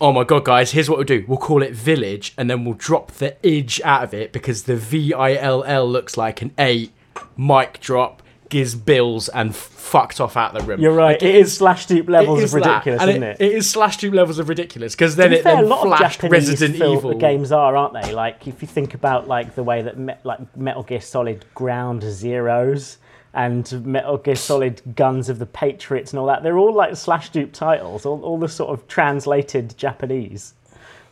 Oh 0.00 0.12
my 0.12 0.24
god, 0.24 0.44
guys! 0.44 0.72
Here's 0.72 0.88
what 0.88 0.96
we'll 0.98 1.04
do. 1.04 1.24
We'll 1.28 1.38
call 1.38 1.62
it 1.62 1.72
Village, 1.72 2.32
and 2.38 2.48
then 2.48 2.64
we'll 2.64 2.74
drop 2.74 3.12
the 3.12 3.36
"idge" 3.42 3.80
out 3.82 4.02
of 4.02 4.14
it 4.14 4.32
because 4.32 4.62
the 4.62 4.76
V 4.76 5.12
I 5.12 5.34
L 5.34 5.62
L 5.64 5.86
looks 5.88 6.16
like 6.16 6.40
an 6.42 6.52
eight. 6.58 6.92
Mic 7.36 7.80
drop, 7.80 8.22
gives 8.48 8.74
bills, 8.74 9.28
and 9.28 9.54
fucked 9.54 10.20
off 10.20 10.36
out 10.36 10.54
the 10.54 10.60
room. 10.60 10.80
You're 10.80 10.94
right. 10.94 11.20
Like, 11.20 11.22
it 11.22 11.34
is 11.34 11.54
slash 11.56 11.86
dupe 11.86 12.08
levels 12.08 12.40
it 12.40 12.44
of 12.44 12.54
ridiculous, 12.54 13.02
isn't 13.02 13.22
it? 13.22 13.40
It 13.40 13.52
is 13.52 13.68
slash 13.68 13.98
dupe 13.98 14.14
levels 14.14 14.38
of 14.38 14.48
ridiculous 14.48 14.94
because 14.94 15.16
then 15.16 15.32
it 15.32 15.42
fair, 15.42 15.54
a 15.54 15.56
then 15.56 15.68
lot 15.68 15.86
of 15.86 15.98
flashed 15.98 16.20
Japanese 16.20 16.48
Resident 16.48 16.76
Evil. 16.76 17.18
games 17.18 17.52
are, 17.52 17.76
aren't 17.76 17.94
they? 18.00 18.14
Like 18.14 18.46
if 18.46 18.62
you 18.62 18.68
think 18.68 18.94
about 18.94 19.28
like 19.28 19.54
the 19.54 19.62
way 19.62 19.82
that 19.82 19.98
me- 19.98 20.14
like 20.24 20.56
Metal 20.56 20.82
Gear 20.82 21.00
Solid 21.00 21.44
Ground 21.54 22.02
Zeroes 22.02 22.96
and 23.34 23.84
Metal 23.86 24.16
Gear 24.18 24.34
Solid 24.36 24.82
Guns 24.96 25.28
of 25.28 25.38
the 25.38 25.46
Patriots 25.46 26.12
and 26.12 26.18
all 26.18 26.26
that, 26.26 26.42
they're 26.42 26.58
all 26.58 26.74
like 26.74 26.96
slash 26.96 27.30
dupe 27.30 27.52
titles, 27.52 28.04
all, 28.04 28.20
all 28.22 28.38
the 28.38 28.48
sort 28.48 28.70
of 28.70 28.86
translated 28.88 29.76
Japanese, 29.78 30.54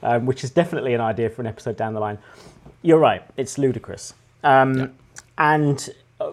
um, 0.02 0.26
which 0.26 0.42
is 0.42 0.50
definitely 0.50 0.94
an 0.94 1.00
idea 1.00 1.30
for 1.30 1.42
an 1.42 1.46
episode 1.46 1.76
down 1.76 1.94
the 1.94 2.00
line. 2.00 2.18
You're 2.82 2.98
right, 2.98 3.22
it's 3.36 3.58
ludicrous. 3.58 4.14
Um, 4.44 4.94
And 5.36 5.88
uh, 6.20 6.32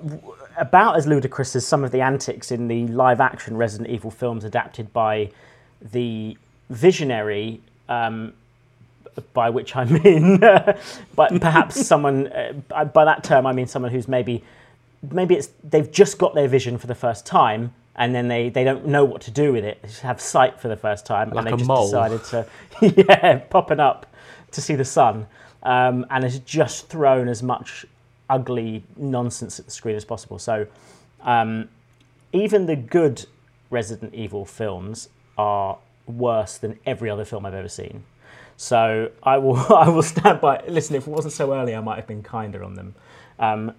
about 0.57 0.95
as 0.95 1.05
ludicrous 1.05 1.55
as 1.55 1.65
some 1.67 1.83
of 1.83 1.91
the 1.91 2.01
antics 2.01 2.51
in 2.51 2.67
the 2.67 2.87
live 2.87 3.19
action 3.21 3.55
Resident 3.57 3.89
Evil 3.89 4.09
films 4.09 4.43
adapted 4.43 4.91
by 4.93 5.29
the 5.91 6.37
visionary, 6.71 7.61
um, 7.89 8.33
by 9.33 9.49
which 9.49 9.75
I 9.75 9.83
mean, 10.03 10.39
but 11.15 11.39
perhaps 11.41 11.85
someone, 11.85 12.27
uh, 12.27 12.53
by- 12.69 12.85
by 12.85 13.05
that 13.05 13.23
term, 13.23 13.45
I 13.45 13.53
mean 13.53 13.67
someone 13.67 13.91
who's 13.91 14.07
maybe, 14.07 14.43
maybe 15.11 15.35
it's 15.35 15.49
they've 15.63 15.91
just 15.91 16.17
got 16.17 16.33
their 16.35 16.47
vision 16.47 16.77
for 16.77 16.87
the 16.87 16.95
first 16.95 17.25
time. 17.25 17.73
And 17.97 18.13
then 18.13 18.27
they, 18.27 18.49
they 18.49 18.65
don't 18.65 18.85
know 18.87 19.05
what 19.05 19.21
to 19.21 19.31
do 19.31 19.53
with 19.53 19.63
it. 19.63 19.81
They 19.81 19.87
just 19.87 20.01
have 20.01 20.19
sight 20.19 20.59
for 20.59 20.67
the 20.67 20.75
first 20.75 21.05
time, 21.05 21.29
Like 21.29 21.45
and 21.45 21.53
they 21.53 21.57
just 21.57 21.67
mole. 21.69 21.85
decided 21.85 22.23
to, 22.25 22.45
yeah, 23.07 23.37
popping 23.37 23.79
up 23.79 24.05
to 24.51 24.59
see 24.61 24.75
the 24.75 24.83
sun, 24.83 25.27
um, 25.63 26.05
and 26.09 26.25
has 26.25 26.39
just 26.39 26.89
thrown 26.89 27.29
as 27.29 27.41
much 27.41 27.85
ugly 28.29 28.83
nonsense 28.97 29.59
at 29.59 29.65
the 29.65 29.71
screen 29.71 29.95
as 29.95 30.03
possible. 30.03 30.37
So, 30.39 30.67
um, 31.21 31.69
even 32.33 32.65
the 32.65 32.75
good 32.75 33.25
Resident 33.69 34.13
Evil 34.13 34.43
films 34.43 35.07
are 35.37 35.77
worse 36.05 36.57
than 36.57 36.77
every 36.85 37.09
other 37.09 37.23
film 37.23 37.45
I've 37.45 37.53
ever 37.53 37.69
seen. 37.69 38.03
So 38.57 39.11
I 39.23 39.37
will 39.37 39.55
I 39.73 39.87
will 39.89 40.03
stand 40.03 40.41
by. 40.41 40.61
Listen, 40.67 40.95
if 40.97 41.07
it 41.07 41.11
wasn't 41.11 41.33
so 41.33 41.53
early, 41.53 41.73
I 41.75 41.79
might 41.79 41.95
have 41.95 42.07
been 42.07 42.23
kinder 42.23 42.61
on 42.63 42.73
them. 42.73 42.95
Um, 43.39 43.73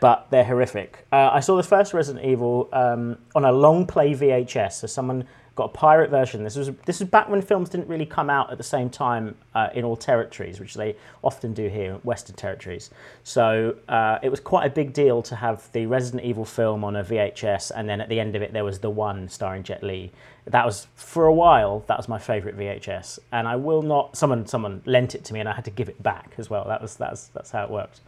but 0.00 0.26
they're 0.30 0.44
horrific. 0.44 1.06
Uh, 1.12 1.30
I 1.32 1.40
saw 1.40 1.56
the 1.56 1.62
first 1.62 1.94
Resident 1.94 2.24
Evil 2.24 2.68
um, 2.72 3.18
on 3.34 3.44
a 3.44 3.52
long 3.52 3.86
play 3.86 4.14
VHS. 4.14 4.72
So 4.72 4.86
someone 4.86 5.26
got 5.60 5.64
a 5.64 5.76
pirate 5.76 6.10
version. 6.10 6.42
This 6.42 6.56
was 6.56 6.70
this 6.86 7.00
was 7.00 7.08
back 7.08 7.28
when 7.28 7.42
films 7.42 7.68
didn't 7.68 7.88
really 7.88 8.06
come 8.06 8.30
out 8.30 8.50
at 8.50 8.56
the 8.56 8.64
same 8.64 8.88
time 8.88 9.36
uh, 9.54 9.68
in 9.74 9.84
all 9.84 9.96
territories, 9.96 10.60
which 10.60 10.74
they 10.74 10.96
often 11.22 11.52
do 11.52 11.68
here, 11.68 11.94
in 11.94 11.96
Western 11.96 12.36
territories. 12.36 12.90
So 13.24 13.76
uh, 13.88 14.18
it 14.22 14.30
was 14.30 14.40
quite 14.40 14.66
a 14.66 14.70
big 14.70 14.92
deal 14.92 15.22
to 15.22 15.36
have 15.36 15.70
the 15.72 15.86
Resident 15.86 16.24
Evil 16.24 16.44
film 16.44 16.84
on 16.84 16.96
a 16.96 17.04
VHS, 17.04 17.72
and 17.74 17.88
then 17.88 18.00
at 18.00 18.08
the 18.08 18.20
end 18.20 18.36
of 18.36 18.42
it 18.42 18.52
there 18.52 18.64
was 18.64 18.78
the 18.78 18.90
one 18.90 19.28
starring 19.28 19.62
Jet 19.62 19.82
Li. 19.82 20.12
That 20.46 20.64
was 20.64 20.86
for 20.94 21.26
a 21.26 21.34
while. 21.34 21.84
That 21.88 21.98
was 21.98 22.08
my 22.08 22.18
favourite 22.18 22.56
VHS, 22.56 23.18
and 23.32 23.46
I 23.46 23.56
will 23.56 23.82
not. 23.82 24.16
Someone 24.16 24.46
someone 24.46 24.82
lent 24.86 25.14
it 25.14 25.24
to 25.26 25.34
me, 25.34 25.40
and 25.40 25.48
I 25.48 25.52
had 25.52 25.64
to 25.66 25.70
give 25.70 25.88
it 25.88 26.02
back 26.02 26.34
as 26.38 26.48
well. 26.48 26.64
That 26.68 26.80
was 26.80 26.96
that's 26.96 27.26
that's 27.28 27.50
how 27.50 27.64
it 27.64 27.70
worked. 27.70 28.00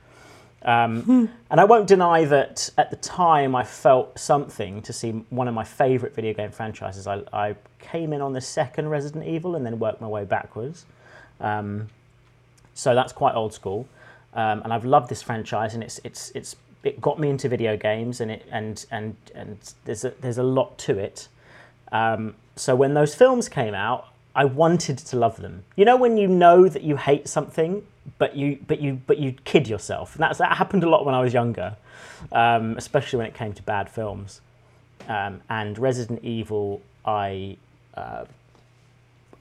Um, 0.65 1.29
and 1.51 1.61
I 1.61 1.65
won't 1.65 1.89
deny 1.89 2.25
that 2.25 2.71
at 2.79 2.91
the 2.91 2.97
time 2.97 3.57
I 3.57 3.65
felt 3.65 4.19
something 4.19 4.81
to 4.83 4.93
see 4.93 5.11
one 5.31 5.49
of 5.49 5.55
my 5.55 5.65
favourite 5.65 6.15
video 6.15 6.33
game 6.35 6.53
franchises. 6.53 7.07
I, 7.07 7.23
I 7.33 7.57
came 7.81 8.13
in 8.13 8.21
on 8.21 8.33
the 8.33 8.41
second 8.41 8.89
Resident 8.89 9.27
Evil 9.27 9.57
and 9.57 9.67
then 9.67 9.79
worked 9.79 10.01
my 10.01 10.07
way 10.07 10.25
backwards. 10.25 10.87
Um, 11.41 11.89
so 12.75 12.95
that's 12.95 13.13
quite 13.13 13.35
old 13.35 13.53
school. 13.53 13.89
Um, 14.35 14.63
and 14.63 14.73
I've 14.73 14.85
loved 14.85 15.11
this 15.11 15.21
franchise, 15.21 15.75
and 15.75 15.83
it's 15.83 16.01
it's 16.05 16.31
it's 16.35 16.57
it 16.83 17.01
got 17.01 17.19
me 17.19 17.29
into 17.29 17.49
video 17.49 17.77
games, 17.77 18.21
and 18.21 18.31
it 18.31 18.47
and 18.51 18.85
and 18.91 19.17
and 19.35 19.59
there's 19.85 20.05
a 20.05 20.11
there's 20.21 20.39
a 20.39 20.43
lot 20.43 20.79
to 20.79 20.99
it. 20.99 21.29
Um, 21.91 22.35
so 22.57 22.75
when 22.75 22.95
those 22.95 23.15
films 23.15 23.49
came 23.49 23.75
out, 23.75 24.07
I 24.35 24.47
wanted 24.47 24.99
to 24.99 25.17
love 25.17 25.37
them. 25.37 25.65
You 25.77 25.85
know 25.85 25.97
when 25.97 26.17
you 26.17 26.29
know 26.29 26.69
that 26.69 26.83
you 26.83 26.97
hate 26.97 27.29
something, 27.29 27.87
but 28.19 28.37
you 28.37 28.59
but 28.67 28.81
you 28.81 29.01
but 29.07 29.19
you 29.19 29.33
kid 29.45 29.69
yourself, 29.69 30.15
and 30.15 30.23
that's 30.23 30.39
that 30.39 30.57
happened 30.57 30.85
a 30.85 30.89
lot 30.89 31.05
when 31.07 31.15
I 31.15 31.21
was 31.21 31.33
younger, 31.33 31.77
um, 32.33 32.77
especially 32.77 33.19
when 33.19 33.27
it 33.27 33.35
came 33.35 33.53
to 33.53 33.63
bad 33.63 33.89
films. 33.91 34.41
Um, 35.09 35.41
and 35.51 35.79
Resident 35.79 36.23
Evil, 36.25 36.81
I 37.05 37.57
uh, 37.97 38.25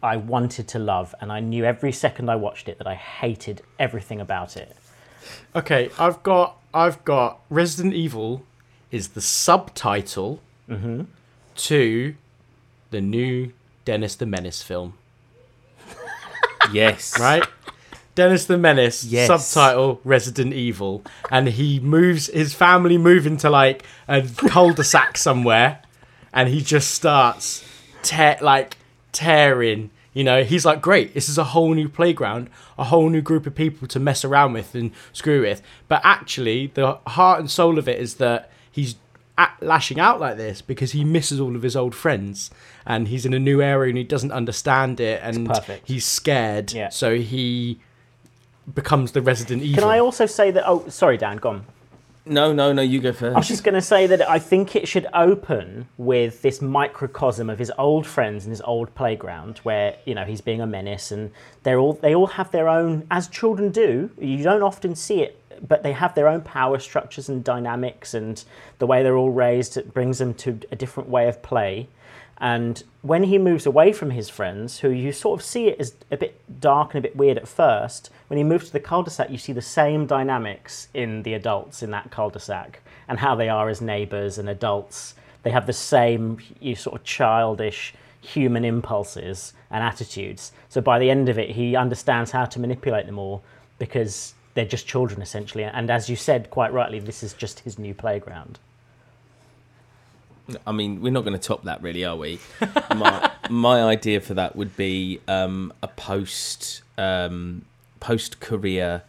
I 0.04 0.17
wanted 0.17 0.67
to 0.69 0.80
love, 0.80 1.13
and 1.21 1.32
I 1.32 1.39
knew 1.39 1.63
every 1.63 1.91
second 1.91 2.30
I 2.30 2.36
watched 2.36 2.67
it 2.67 2.78
that 2.80 2.88
I 2.88 2.95
hated 2.95 3.62
everything 3.80 4.19
about 4.19 4.58
it. 4.58 4.76
Okay, 5.56 5.89
I've 6.00 6.21
got 6.24 6.58
I've 6.74 7.04
got 7.06 7.39
Resident 7.50 7.93
Evil 7.93 8.43
is 8.91 9.10
the 9.10 9.21
subtitle 9.21 10.41
to 11.56 12.15
the 12.91 13.02
new 13.02 13.52
Dennis 13.86 14.15
the 14.15 14.26
Menace 14.26 14.62
film, 14.63 14.93
Yes. 16.74 17.19
right? 17.19 17.43
Dennis 18.15 18.45
the 18.45 18.58
Menace, 18.58 19.04
Yes. 19.06 19.28
subtitle 19.28 20.02
Resident 20.04 20.54
Evil, 20.54 21.04
and 21.30 21.47
he 21.47 21.80
moves 21.80 22.28
his 22.28 22.54
family 22.54 22.97
move 22.97 23.26
into 23.26 23.50
like 23.50 23.84
a 24.08 24.21
cul-de-sac 24.21 25.17
somewhere, 25.17 25.82
and 26.34 26.50
he 26.50 26.62
just 26.62 26.91
starts 26.91 27.63
tear 28.04 28.38
like 28.41 28.78
tearing. 29.12 29.91
You 30.13 30.26
know, 30.26 30.43
he's 30.43 30.65
like, 30.65 30.82
great, 30.82 31.13
this 31.13 31.30
is 31.30 31.38
a 31.38 31.45
whole 31.45 31.74
new 31.74 31.88
playground, 31.88 32.50
a 32.78 32.84
whole 32.84 33.10
new 33.10 33.21
group 33.21 33.47
of 33.47 33.56
people 33.56 33.88
to 33.88 34.00
mess 34.00 34.26
around 34.26 34.52
with 34.52 34.76
and 34.76 34.91
screw 35.13 35.41
with. 35.41 35.62
But 35.88 36.02
actually, 36.04 36.67
the 36.67 36.97
heart 37.08 37.39
and 37.39 37.50
soul 37.50 37.80
of 37.80 37.88
it 37.88 37.97
is 37.97 38.15
that 38.15 38.52
he's 38.69 38.95
lashing 39.62 40.00
out 40.00 40.19
like 40.19 40.36
this 40.36 40.62
because 40.62 40.91
he 40.91 41.06
misses 41.06 41.39
all 41.39 41.56
of 41.56 41.63
his 41.63 41.76
old 41.78 41.95
friends 41.95 42.52
and 42.86 43.08
he's 43.08 43.26
in 43.26 43.34
a 43.34 43.39
new 43.39 43.62
area 43.62 43.89
and 43.89 43.97
he 43.97 44.04
doesn't 44.04 44.34
understand 44.34 45.00
it 45.00 45.21
and 45.24 45.50
he's 45.86 46.06
scared. 46.06 46.74
Yeah. 46.74 46.89
So 46.89 47.15
he 47.15 47.80
becomes 48.74 49.12
the 49.12 49.22
Resident 49.22 49.64
Evil. 49.64 49.84
Can 49.84 49.92
I 49.92 50.00
also 50.00 50.26
say 50.26 50.52
that? 50.52 50.68
Oh, 50.68 50.88
sorry, 50.90 51.18
Dan, 51.18 51.38
gone. 51.38 51.66
No, 52.26 52.54
no, 52.54 52.72
no. 52.72 52.84
You 52.84 53.00
go 53.00 53.14
first. 53.14 53.36
I 53.36 53.40
was 53.40 53.48
just 53.48 53.64
going 53.64 53.74
to 53.76 53.82
say 53.82 54.06
that 54.06 54.30
I 54.30 54.38
think 54.38 54.76
it 54.76 54.88
should 54.88 55.08
open 55.14 55.88
with 55.98 56.44
this 56.44 56.62
microcosm 56.62 57.50
of 57.50 57.58
his 57.58 57.72
old 57.80 58.06
friends 58.06 58.46
and 58.46 58.52
his 58.52 58.62
old 58.62 58.94
playground, 58.94 59.58
where 59.60 59.96
you 60.06 60.14
know 60.14 60.24
he's 60.24 60.42
being 60.42 60.62
a 60.62 60.68
menace, 60.68 61.12
and 61.12 61.32
they're 61.64 61.80
all 61.80 61.94
they 61.94 62.14
all 62.14 62.28
have 62.28 62.52
their 62.52 62.70
own, 62.70 63.08
as 63.10 63.28
children 63.28 63.72
do. 63.72 64.12
You 64.20 64.44
don't 64.44 64.62
often 64.62 64.96
see 64.96 65.22
it, 65.24 65.42
but 65.68 65.82
they 65.82 65.94
have 65.94 66.14
their 66.14 66.28
own 66.28 66.42
power 66.42 66.78
structures 66.78 67.28
and 67.28 67.44
dynamics, 67.44 68.14
and 68.14 68.44
the 68.78 68.86
way 68.86 69.02
they're 69.02 69.18
all 69.18 69.32
raised 69.32 69.76
it 69.76 69.92
brings 69.92 70.20
them 70.20 70.36
to 70.36 70.60
a 70.72 70.76
different 70.76 71.10
way 71.10 71.28
of 71.28 71.42
play. 71.42 71.88
And 72.41 72.84
when 73.04 73.25
he 73.25 73.38
moves 73.38 73.67
away 73.67 73.93
from 73.93 74.10
his 74.10 74.27
friends, 74.27 74.80
who 74.80 74.89
you 74.89 75.12
sort 75.12 75.39
of 75.39 75.45
see 75.45 75.67
it 75.67 75.80
as 75.80 75.93
a 76.10 76.17
bit 76.17 76.41
dark 76.60 76.95
and 76.95 76.97
a 76.97 77.08
bit 77.08 77.15
weird 77.15 77.38
at 77.38 77.47
first, 77.47 78.10
when 78.27 78.38
he 78.38 78.43
moves 78.43 78.65
to 78.65 78.73
the 78.73 78.80
cul-de-sac, 78.80 79.30
you 79.30 79.38
see 79.38 79.54
the 79.54 79.62
same 79.62 80.08
dynamics 80.08 80.88
in 80.95 81.21
the 81.21 81.36
adults 81.36 81.84
in 81.84 81.91
that 81.91 82.10
cul-de-sac 82.10 82.82
and 83.08 83.19
how 83.19 83.36
they 83.36 83.47
are 83.47 83.69
as 83.69 83.80
neighbours 83.80 84.39
and 84.39 84.49
adults. 84.49 85.13
They 85.43 85.51
have 85.51 85.67
the 85.67 85.73
same 85.73 86.39
you 86.60 86.75
sort 86.75 86.99
of 86.99 87.06
childish 87.06 87.93
human 88.21 88.65
impulses 88.65 89.54
and 89.69 89.84
attitudes. 89.84 90.51
So 90.67 90.82
by 90.82 90.97
the 90.97 91.12
end 91.12 91.30
of 91.30 91.38
it, 91.38 91.51
he 91.51 91.75
understands 91.75 92.32
how 92.32 92.45
to 92.45 92.60
manipulate 92.60 93.06
them 93.06 93.19
all 93.19 93.43
because 93.77 94.34
they're 94.56 94.65
just 94.65 94.88
children 94.88 95.21
essentially. 95.21 95.63
And 95.63 95.91
as 95.91 96.10
you 96.10 96.15
said 96.15 96.49
quite 96.49 96.73
rightly, 96.73 96.99
this 96.99 97.21
is 97.21 97.34
just 97.34 97.60
his 97.60 97.77
new 97.77 97.93
playground. 97.93 98.58
I 100.66 100.72
mean, 100.72 101.02
we're 101.02 101.12
not 101.12 101.24
going 101.24 101.38
to 101.38 101.48
top 101.48 101.64
that, 101.64 101.82
really, 101.82 102.06
are 102.06 102.16
we? 102.16 102.40
my 102.96 103.32
my 103.50 103.84
idea 103.84 104.22
for 104.22 104.34
that 104.36 104.56
would 104.56 104.76
be 104.78 105.20
um, 105.28 105.74
a 105.82 105.88
post 105.88 106.82
um, 106.98 107.66
post 108.00 108.40
career, 108.40 109.04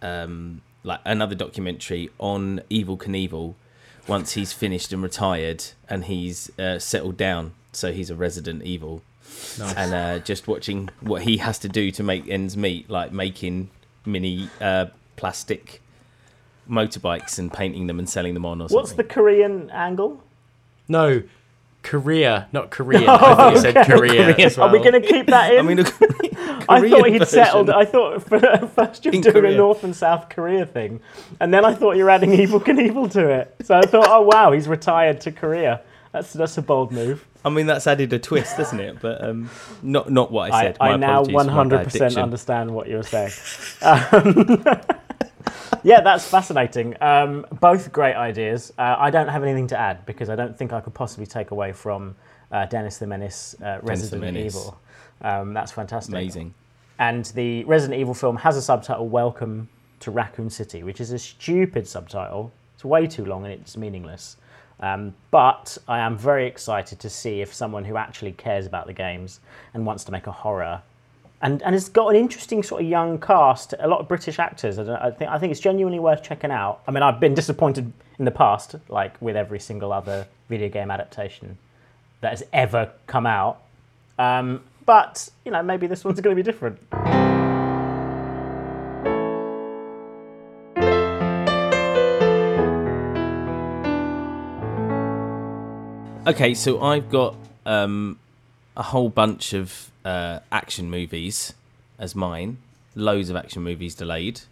um, 0.00 0.62
like 0.82 1.00
another 1.04 1.34
documentary 1.34 2.10
on 2.18 2.60
Evel 2.70 2.98
Knievel. 2.98 3.54
Once 4.08 4.32
he's 4.32 4.52
finished 4.52 4.92
and 4.92 5.02
retired, 5.02 5.64
and 5.88 6.06
he's 6.06 6.50
uh, 6.58 6.78
settled 6.78 7.16
down, 7.16 7.52
so 7.72 7.92
he's 7.92 8.10
a 8.10 8.16
resident 8.16 8.64
evil, 8.64 9.00
and 9.76 9.94
uh, 9.94 10.18
just 10.18 10.48
watching 10.48 10.90
what 11.00 11.22
he 11.22 11.36
has 11.36 11.58
to 11.60 11.68
do 11.68 11.92
to 11.92 12.02
make 12.02 12.28
ends 12.28 12.56
meet, 12.56 12.90
like 12.90 13.12
making 13.12 13.70
mini 14.04 14.50
uh, 14.60 14.86
plastic 15.14 15.80
motorbikes 16.68 17.38
and 17.38 17.52
painting 17.52 17.86
them 17.86 17.98
and 17.98 18.08
selling 18.08 18.34
them 18.34 18.44
on, 18.44 18.60
or 18.60 18.68
something. 18.68 18.76
What's 18.76 18.92
the 18.94 19.04
Korean 19.04 19.70
angle? 19.70 20.20
No, 20.92 21.22
Korea, 21.82 22.48
not 22.52 22.70
Korean. 22.70 23.08
I 23.08 23.18
thought 23.18 23.52
you 23.54 23.60
said 23.60 23.86
Korea. 23.86 24.36
as 24.36 24.58
Are 24.58 24.70
we 24.70 24.78
going 24.78 24.92
to 24.92 25.00
keep 25.00 25.26
that 25.26 25.52
in? 25.54 25.58
I 25.58 25.62
mean, 25.62 25.80
I 26.68 26.88
thought 26.88 27.08
he'd 27.08 27.18
version. 27.18 27.26
settled. 27.26 27.70
I 27.70 27.84
thought 27.86 28.22
for, 28.22 28.38
first 28.68 29.04
you're 29.04 29.14
In 29.14 29.22
doing 29.22 29.46
a 29.46 29.56
North 29.56 29.82
and 29.82 29.96
South 29.96 30.28
Korea 30.28 30.66
thing, 30.66 31.00
and 31.40 31.52
then 31.52 31.64
I 31.64 31.74
thought 31.74 31.96
you're 31.96 32.10
adding 32.10 32.30
Evel 32.30 32.60
Knievel 32.60 33.10
to 33.12 33.28
it. 33.28 33.56
So 33.62 33.74
I 33.74 33.82
thought, 33.82 34.06
oh 34.08 34.22
wow, 34.22 34.52
he's 34.52 34.68
retired 34.68 35.20
to 35.22 35.32
Korea. 35.32 35.80
That's 36.12 36.34
that's 36.34 36.58
a 36.58 36.62
bold 36.62 36.92
move. 36.92 37.26
I 37.44 37.48
mean, 37.48 37.66
that's 37.66 37.86
added 37.86 38.12
a 38.12 38.18
twist, 38.18 38.56
doesn't 38.58 38.78
it? 38.78 39.00
But 39.00 39.24
um, 39.24 39.50
not 39.82 40.10
not 40.12 40.30
what 40.30 40.52
I 40.52 40.56
I, 40.56 40.62
said. 40.62 40.76
I 40.78 40.90
My 40.90 40.96
now 40.96 41.22
apologies 41.22 41.46
for 41.46 41.54
my 41.54 41.68
bad 41.68 41.86
100% 41.88 42.22
understand 42.22 42.70
what 42.70 42.88
you 42.88 42.96
were 42.96 43.02
saying. 43.02 43.32
Um, 43.80 44.58
yeah, 45.82 46.00
that's 46.00 46.26
fascinating. 46.26 46.96
Um, 47.00 47.46
both 47.60 47.92
great 47.92 48.14
ideas. 48.14 48.72
Uh, 48.78 48.96
I 48.98 49.10
don't 49.10 49.28
have 49.28 49.42
anything 49.42 49.66
to 49.68 49.78
add 49.78 50.04
because 50.06 50.28
I 50.28 50.36
don't 50.36 50.56
think 50.56 50.72
I 50.72 50.80
could 50.80 50.94
possibly 50.94 51.26
take 51.26 51.50
away 51.50 51.72
from 51.72 52.14
uh, 52.50 52.66
Dennis 52.66 52.98
the 52.98 53.06
Menace, 53.06 53.56
uh, 53.62 53.78
Resident 53.82 54.22
Menace. 54.22 54.54
Evil. 54.54 54.80
Um, 55.22 55.54
that's 55.54 55.72
fantastic. 55.72 56.14
Amazing. 56.14 56.54
And 56.98 57.24
the 57.26 57.64
Resident 57.64 58.00
Evil 58.00 58.14
film 58.14 58.36
has 58.36 58.56
a 58.56 58.62
subtitle, 58.62 59.08
Welcome 59.08 59.68
to 60.00 60.10
Raccoon 60.10 60.50
City, 60.50 60.82
which 60.82 61.00
is 61.00 61.12
a 61.12 61.18
stupid 61.18 61.86
subtitle. 61.86 62.52
It's 62.74 62.84
way 62.84 63.06
too 63.06 63.24
long 63.24 63.44
and 63.44 63.52
it's 63.52 63.76
meaningless. 63.76 64.36
Um, 64.80 65.14
but 65.30 65.78
I 65.86 66.00
am 66.00 66.18
very 66.18 66.46
excited 66.46 66.98
to 66.98 67.08
see 67.08 67.40
if 67.40 67.54
someone 67.54 67.84
who 67.84 67.96
actually 67.96 68.32
cares 68.32 68.66
about 68.66 68.86
the 68.86 68.92
games 68.92 69.40
and 69.74 69.86
wants 69.86 70.04
to 70.04 70.12
make 70.12 70.26
a 70.26 70.32
horror 70.32 70.82
and, 71.42 71.60
and 71.62 71.74
it's 71.74 71.88
got 71.88 72.06
an 72.08 72.16
interesting 72.16 72.62
sort 72.62 72.82
of 72.82 72.88
young 72.88 73.18
cast, 73.18 73.74
a 73.80 73.88
lot 73.88 74.00
of 74.00 74.06
British 74.06 74.38
actors. 74.38 74.78
I, 74.78 75.08
I 75.08 75.10
think 75.10 75.30
I 75.30 75.38
think 75.38 75.50
it's 75.50 75.60
genuinely 75.60 75.98
worth 75.98 76.22
checking 76.22 76.52
out. 76.52 76.80
I 76.86 76.92
mean, 76.92 77.02
I've 77.02 77.18
been 77.18 77.34
disappointed 77.34 77.92
in 78.18 78.24
the 78.24 78.30
past, 78.30 78.76
like 78.88 79.20
with 79.20 79.34
every 79.36 79.58
single 79.58 79.92
other 79.92 80.26
video 80.48 80.68
game 80.68 80.90
adaptation 80.90 81.58
that 82.20 82.30
has 82.30 82.44
ever 82.52 82.92
come 83.08 83.26
out. 83.26 83.60
Um, 84.20 84.62
but 84.86 85.28
you 85.44 85.50
know, 85.50 85.64
maybe 85.64 85.88
this 85.88 86.04
one's 86.04 86.20
going 86.20 86.36
to 86.36 86.40
be 86.40 86.44
different. 86.44 86.78
Okay, 96.24 96.54
so 96.54 96.80
I've 96.80 97.10
got 97.10 97.34
um, 97.66 98.16
a 98.76 98.82
whole 98.84 99.08
bunch 99.08 99.54
of 99.54 99.90
uh, 100.04 100.40
action 100.50 100.90
movies 100.90 101.54
as 101.98 102.14
mine. 102.14 102.58
Loads 102.94 103.30
of 103.30 103.36
action 103.36 103.62
movies 103.62 103.94
delayed. 103.94 104.42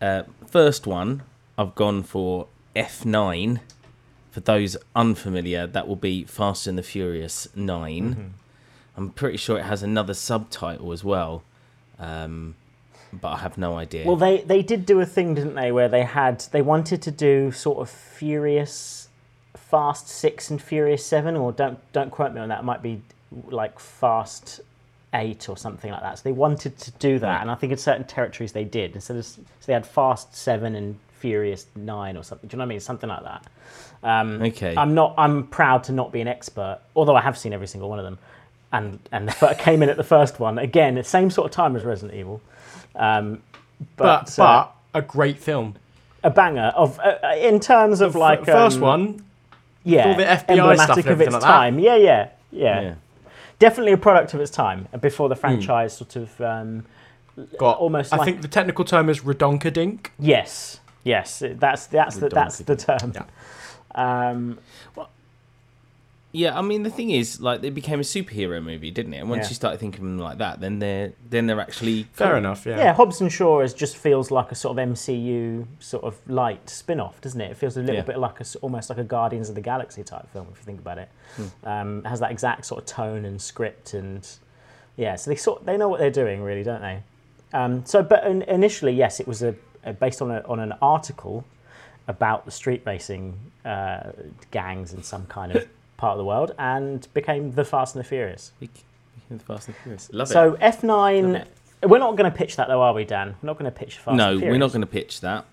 Uh, 0.00 0.24
first 0.46 0.86
one, 0.86 1.22
I've 1.56 1.74
gone 1.74 2.02
for 2.02 2.46
F9. 2.74 3.60
For 4.30 4.40
those 4.40 4.76
unfamiliar, 4.94 5.66
that 5.66 5.88
will 5.88 5.96
be 5.96 6.24
Fast 6.24 6.66
and 6.66 6.78
the 6.78 6.82
Furious 6.82 7.48
9. 7.54 8.34
I'm 8.96 9.10
pretty 9.10 9.38
sure 9.38 9.58
it 9.58 9.64
has 9.64 9.82
another 9.82 10.14
subtitle 10.14 10.92
as 10.92 11.02
well, 11.02 11.42
um, 11.98 12.54
but 13.12 13.28
I 13.28 13.36
have 13.38 13.56
no 13.56 13.76
idea. 13.76 14.06
Well, 14.06 14.16
they 14.16 14.42
they 14.42 14.62
did 14.62 14.84
do 14.84 15.00
a 15.00 15.06
thing, 15.06 15.34
didn't 15.34 15.54
they, 15.54 15.72
where 15.72 15.88
they 15.88 16.02
had 16.02 16.40
they 16.52 16.60
wanted 16.62 17.00
to 17.02 17.10
do 17.10 17.50
sort 17.50 17.78
of 17.78 17.88
Furious, 17.88 19.08
Fast 19.56 20.08
Six 20.08 20.50
and 20.50 20.60
Furious 20.60 21.04
Seven, 21.04 21.34
or 21.34 21.50
don't 21.50 21.78
don't 21.92 22.10
quote 22.10 22.34
me 22.34 22.40
on 22.40 22.50
that. 22.50 22.60
It 22.60 22.64
might 22.64 22.82
be 22.82 23.00
like 23.48 23.78
Fast 23.78 24.60
Eight 25.12 25.48
or 25.48 25.56
something 25.56 25.90
like 25.90 26.02
that. 26.02 26.18
So 26.18 26.22
they 26.24 26.32
wanted 26.32 26.78
to 26.78 26.90
do 26.92 27.18
that, 27.18 27.26
Right. 27.28 27.40
and 27.42 27.50
I 27.50 27.54
think 27.56 27.72
in 27.72 27.78
certain 27.78 28.04
territories 28.04 28.52
they 28.52 28.64
did. 28.64 28.94
Instead 28.94 29.16
of 29.16 29.24
so 29.26 29.40
they 29.66 29.72
had 29.72 29.84
Fast 29.84 30.36
Seven 30.36 30.76
and 30.76 30.98
Furious 31.18 31.66
Nine 31.74 32.16
or 32.16 32.22
something. 32.22 32.48
Do 32.48 32.54
you 32.54 32.58
know 32.58 32.62
what 32.62 32.66
I 32.66 32.68
mean? 32.68 32.80
Something 32.80 33.08
like 33.10 33.22
that. 33.24 33.44
Um, 34.02 34.40
Okay. 34.42 34.74
I'm 34.76 34.94
not. 34.94 35.14
I'm 35.18 35.46
proud 35.48 35.82
to 35.84 35.92
not 35.92 36.12
be 36.12 36.20
an 36.20 36.28
expert, 36.28 36.78
although 36.94 37.16
I 37.16 37.20
have 37.22 37.36
seen 37.36 37.52
every 37.52 37.66
single 37.66 37.90
one 37.90 37.98
of 37.98 38.04
them, 38.04 38.18
and 38.72 38.98
and 39.10 39.26
the, 39.28 39.32
fir- 39.32 39.54
came 39.54 39.82
in 39.82 39.88
at 39.88 39.96
the 39.96 40.04
first 40.04 40.38
one 40.38 40.58
again, 40.58 40.94
the 40.94 41.02
same 41.04 41.28
sort 41.30 41.46
of 41.46 41.50
time 41.52 41.74
as 41.76 41.84
Resident 41.84 42.16
Evil. 42.18 42.40
Um, 42.94 43.42
But 43.96 44.26
but, 44.26 44.34
but, 44.36 44.42
uh, 44.44 44.66
a 44.94 45.02
great 45.02 45.38
film. 45.38 45.74
a 46.22 46.30
banger 46.30 46.72
of 46.76 46.98
uh, 47.00 47.16
uh, 47.24 47.34
in 47.36 47.58
terms 47.60 48.00
of 48.00 48.14
like 48.14 48.40
F- 48.40 48.46
first 48.46 48.76
um, 48.76 48.82
one, 48.82 49.24
yeah, 49.84 50.06
all 50.08 50.14
the 50.14 50.24
FBI 50.24 50.50
emblematic 50.50 50.80
stuff 50.84 50.88
and 50.88 50.98
of 50.98 50.98
its 50.98 51.06
everything 51.08 51.32
like 51.32 51.42
that. 51.42 51.46
time. 51.48 51.78
Yeah, 51.78 51.96
yeah, 51.96 52.28
yeah, 52.52 52.80
yeah. 52.80 52.94
Definitely 53.60 53.92
a 53.92 53.96
product 53.98 54.34
of 54.34 54.40
its 54.40 54.50
time 54.50 54.88
uh, 54.92 54.98
before 54.98 55.28
Hmm. 55.28 55.30
the 55.30 55.36
franchise 55.36 55.96
sort 55.96 56.16
of 56.16 56.40
um, 56.40 56.84
got 57.58 57.78
almost 57.78 58.12
I 58.12 58.16
like- 58.16 58.24
think 58.24 58.42
the 58.42 58.48
technical 58.48 58.84
term 58.84 59.08
is 59.08 59.20
redonkadink. 59.20 60.08
yes, 60.18 60.80
yes. 61.04 61.40
That's 61.46 61.86
that's 61.86 62.16
the, 62.16 62.28
that's 62.28 62.58
the 62.58 62.74
term. 62.74 63.12
Yeah. 63.14 63.24
Um, 63.94 64.58
Yeah, 66.32 66.56
I 66.56 66.62
mean 66.62 66.84
the 66.84 66.90
thing 66.90 67.10
is, 67.10 67.40
like, 67.40 67.64
it 67.64 67.74
became 67.74 67.98
a 67.98 68.04
superhero 68.04 68.62
movie, 68.62 68.92
didn't 68.92 69.14
it? 69.14 69.18
And 69.18 69.28
once 69.28 69.46
Yeah. 69.46 69.48
you 69.48 69.54
start 69.56 69.80
thinking 69.80 70.02
of 70.04 70.06
them 70.06 70.18
like 70.18 70.38
that, 70.38 70.60
then 70.60 70.78
they're 70.78 71.12
then 71.28 71.46
they're 71.48 71.60
actually 71.60 72.04
Fair 72.12 72.28
cool. 72.28 72.36
enough. 72.36 72.66
Yeah. 72.66 72.76
yeah. 72.78 72.92
Hobbs 72.94 73.20
and 73.20 73.32
Shaw 73.32 73.60
is 73.60 73.74
just 73.74 73.96
feels 73.96 74.30
like 74.30 74.52
a 74.52 74.54
sort 74.54 74.78
of 74.78 74.88
MCU 74.88 75.66
sort 75.80 76.04
of 76.04 76.16
light 76.28 76.70
spin-off, 76.70 77.20
doesn't 77.20 77.40
it? 77.40 77.50
It 77.50 77.56
feels 77.56 77.76
a 77.76 77.80
little 77.80 77.96
Yeah. 77.96 78.02
bit 78.02 78.18
like 78.18 78.38
a 78.38 78.42
s 78.42 78.54
almost 78.56 78.90
like 78.90 78.98
a 78.98 79.04
Guardians 79.04 79.48
of 79.48 79.56
the 79.56 79.60
Galaxy 79.60 80.04
type 80.04 80.28
film, 80.32 80.46
if 80.52 80.58
you 80.58 80.64
think 80.64 80.78
about 80.78 80.98
it. 80.98 81.08
Hmm. 81.36 81.68
Um, 81.68 81.98
it 82.04 82.08
has 82.08 82.20
that 82.20 82.30
exact 82.30 82.64
sort 82.66 82.80
of 82.82 82.86
tone 82.86 83.24
and 83.24 83.42
script, 83.42 83.92
and 83.94 84.24
yeah, 84.96 85.16
so 85.16 85.30
they 85.30 85.36
sort 85.36 85.66
they 85.66 85.76
know 85.76 85.88
what 85.88 85.98
they're 85.98 86.10
doing, 86.12 86.42
really, 86.42 86.62
don't 86.62 86.80
they? 86.82 87.02
Um, 87.52 87.84
so, 87.84 88.04
but 88.04 88.24
in, 88.24 88.42
initially, 88.42 88.92
yes, 88.92 89.18
it 89.18 89.26
was 89.26 89.42
a, 89.42 89.56
a 89.84 89.92
based 89.92 90.22
on 90.22 90.30
a, 90.30 90.42
on 90.46 90.60
an 90.60 90.74
article 90.80 91.44
about 92.06 92.44
the 92.44 92.52
street 92.52 92.82
racing 92.86 93.36
uh, 93.64 94.12
gangs 94.52 94.92
and 94.92 95.04
some 95.04 95.26
kind 95.26 95.56
of 95.56 95.68
part 96.00 96.12
of 96.12 96.18
the 96.18 96.24
world, 96.24 96.52
and 96.58 97.06
became 97.14 97.52
the 97.52 97.64
Fast 97.64 97.94
and 97.94 98.02
the 98.04 98.08
Furious. 98.08 98.52
Big- 98.58 98.70
big 99.28 99.42
Fast 99.42 99.68
and 99.68 99.76
Furious. 99.76 100.10
Love 100.12 100.28
So 100.28 100.54
it. 100.54 100.60
F9 100.60 101.44
We're 101.82 101.98
not 101.98 102.16
going 102.16 102.30
to 102.30 102.36
pitch 102.36 102.56
that 102.56 102.68
though, 102.68 102.82
are 102.82 102.92
we, 102.94 103.04
Dan? 103.04 103.36
We're 103.42 103.46
not 103.48 103.58
going 103.58 103.70
to 103.70 103.78
pitch 103.78 103.98
Fast 103.98 104.16
no, 104.16 104.36
we're 104.38 104.58
not 104.58 104.70
going 104.72 104.80
to 104.80 104.86
pitch 104.86 105.20
that. 105.20 105.44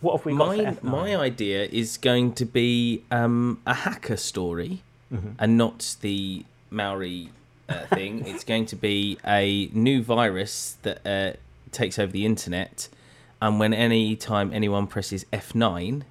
What 0.00 0.16
have 0.16 0.24
we 0.24 0.32
got 0.36 0.48
My 0.48 0.56
F9? 0.58 0.82
my 0.82 1.16
idea 1.16 1.64
is 1.70 1.98
going 1.98 2.32
to 2.34 2.44
be 2.46 3.02
um, 3.10 3.60
a 3.66 3.74
hacker 3.74 4.16
story, 4.16 4.82
Mm-hmm. 5.12 5.30
and 5.40 5.58
not 5.58 5.96
the 6.02 6.44
Maori 6.70 7.30
uh, 7.68 7.80
thing. 7.94 8.24
it's 8.28 8.44
going 8.44 8.64
to 8.66 8.76
be 8.76 9.18
a 9.26 9.68
new 9.72 10.04
virus 10.04 10.76
that 10.82 11.04
uh, 11.04 11.32
takes 11.72 11.98
over 11.98 12.12
the 12.12 12.24
internet, 12.24 12.88
and 13.42 13.58
when 13.58 13.74
any 13.74 14.14
time 14.14 14.52
anyone 14.54 14.86
presses 14.86 15.26
F 15.32 15.52
nine, 15.54 16.04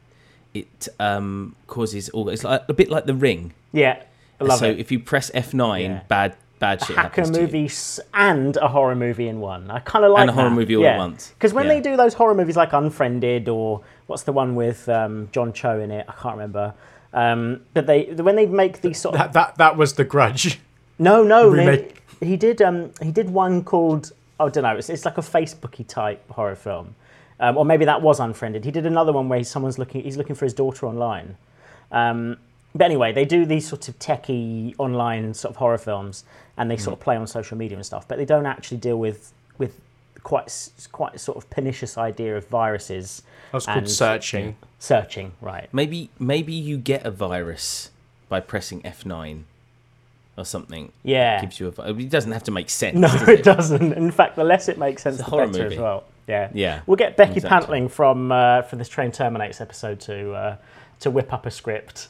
it 0.53 0.87
um, 0.99 1.55
causes 1.67 2.09
all. 2.09 2.29
It's 2.29 2.43
like 2.43 2.63
a 2.67 2.73
bit 2.73 2.89
like 2.89 3.05
the 3.05 3.13
Ring. 3.15 3.53
Yeah, 3.71 4.01
I 4.39 4.43
love 4.43 4.59
so 4.59 4.65
it. 4.69 4.79
if 4.79 4.91
you 4.91 4.99
press 4.99 5.29
F 5.33 5.53
nine, 5.53 5.91
Yeah. 5.91 6.01
bad 6.07 6.35
bad 6.59 6.81
shit 6.83 6.95
hacker 6.97 7.21
happens 7.21 7.29
to 7.31 7.37
you. 7.39 7.45
movie 7.45 7.71
and 8.13 8.57
a 8.57 8.67
horror 8.67 8.95
movie 8.95 9.27
in 9.29 9.39
one. 9.39 9.71
I 9.71 9.79
kind 9.79 10.03
of 10.03 10.11
like 10.11 10.21
and 10.21 10.29
a 10.29 10.33
horror 10.33 10.49
that. 10.49 10.55
movie 10.55 10.75
all 10.75 10.85
at 10.85 10.97
once. 10.97 11.29
Because 11.29 11.53
when 11.53 11.65
Yeah. 11.67 11.75
they 11.75 11.81
do 11.81 11.95
those 11.95 12.13
horror 12.15 12.35
movies 12.35 12.57
like 12.57 12.73
Unfriended 12.73 13.47
or 13.47 13.81
what's 14.07 14.23
the 14.23 14.33
one 14.33 14.55
with 14.55 14.89
um, 14.89 15.29
John 15.31 15.53
Cho 15.53 15.79
in 15.79 15.89
it? 15.91 16.05
I 16.09 16.11
can't 16.13 16.35
remember. 16.35 16.73
Um, 17.13 17.61
but 17.73 17.87
they 17.87 18.03
when 18.13 18.35
they 18.35 18.45
make 18.45 18.81
these 18.81 18.99
sort 18.99 19.15
of 19.15 19.19
That 19.19 19.33
that 19.33 19.57
that 19.57 19.77
was 19.77 19.93
the 19.93 20.03
Grudge. 20.03 20.59
no 20.99 21.23
no 21.23 21.55
they- 21.55 21.93
he 22.19 22.35
did 22.35 22.61
um, 22.61 22.91
he 23.01 23.11
did 23.11 23.29
one 23.29 23.63
called 23.63 24.11
I 24.39 24.49
don't 24.49 24.63
know 24.63 24.75
it's, 24.75 24.89
it's 24.89 25.05
like 25.05 25.17
a 25.17 25.21
Facebooky 25.21 25.87
type 25.87 26.29
horror 26.31 26.55
film. 26.55 26.95
Um, 27.39 27.57
or 27.57 27.65
maybe 27.65 27.85
that 27.85 28.01
was 28.01 28.19
Unfriended. 28.19 28.65
He 28.65 28.71
did 28.71 28.85
another 28.85 29.13
one 29.13 29.29
where 29.29 29.43
someone's 29.43 29.79
looking 29.79 30.03
he's 30.03 30.17
looking 30.17 30.35
for 30.35 30.45
his 30.45 30.53
daughter 30.53 30.85
online. 30.85 31.37
Um, 31.91 32.37
but 32.75 32.85
anyway, 32.85 33.11
they 33.13 33.25
do 33.25 33.45
these 33.45 33.67
sort 33.67 33.87
of 33.87 33.97
techie 33.97 34.75
online 34.77 35.33
sort 35.33 35.51
of 35.51 35.55
horror 35.57 35.77
films, 35.77 36.23
and 36.57 36.69
they 36.69 36.77
sort 36.77 36.93
of 36.93 36.99
play 36.99 37.15
on 37.15 37.25
social 37.25 37.57
media 37.57 37.77
and 37.77 37.85
stuff. 37.85 38.07
But 38.07 38.17
they 38.17 38.25
don't 38.25 38.45
actually 38.45 38.77
deal 38.77 38.99
with 38.99 39.33
with 39.57 39.79
quite 40.23 40.69
quite 40.91 41.15
a 41.15 41.19
sort 41.19 41.37
of 41.37 41.49
pernicious 41.49 41.97
idea 41.97 42.37
of 42.37 42.47
viruses. 42.47 43.23
That's 43.51 43.65
called 43.65 43.89
Searching. 43.89 44.55
Searching, 44.77 45.31
right? 45.41 45.67
Maybe 45.73 46.09
maybe 46.19 46.53
you 46.53 46.77
get 46.77 47.05
a 47.05 47.11
virus 47.11 47.89
by 48.27 48.39
pressing 48.39 48.85
F 48.85 49.05
nine 49.05 49.45
or 50.37 50.45
something. 50.45 50.91
Yeah. 51.03 51.39
it 51.39 51.41
gives 51.41 51.59
you 51.59 51.73
a. 51.75 51.89
It 51.97 52.09
doesn't 52.09 52.31
have 52.31 52.43
to 52.43 52.51
make 52.51 52.69
sense. 52.69 52.97
No, 52.97 53.07
does 53.07 53.27
it 53.27 53.43
doesn't. 53.43 53.93
In 53.93 54.11
fact, 54.11 54.35
the 54.35 54.43
less 54.43 54.69
it 54.69 54.77
makes 54.77 55.01
sense, 55.03 55.17
the 55.17 55.23
better 55.23 55.47
movie. 55.47 55.75
as 55.75 55.77
well. 55.77 56.03
Yeah. 56.29 56.49
Yeah, 56.53 56.81
We'll 56.85 56.95
get 56.95 57.17
Becky 57.17 57.37
exactly. 57.37 57.49
Pantling 57.49 57.89
from 57.89 58.31
uh, 58.31 58.61
from 58.61 58.79
this 58.79 58.87
Train 58.87 59.11
Terminates 59.11 59.59
episode 59.59 59.99
to 60.01 60.33
uh, 60.33 60.55
to 60.99 61.09
whip 61.09 61.33
up 61.33 61.45
a 61.45 61.51
script. 61.51 62.07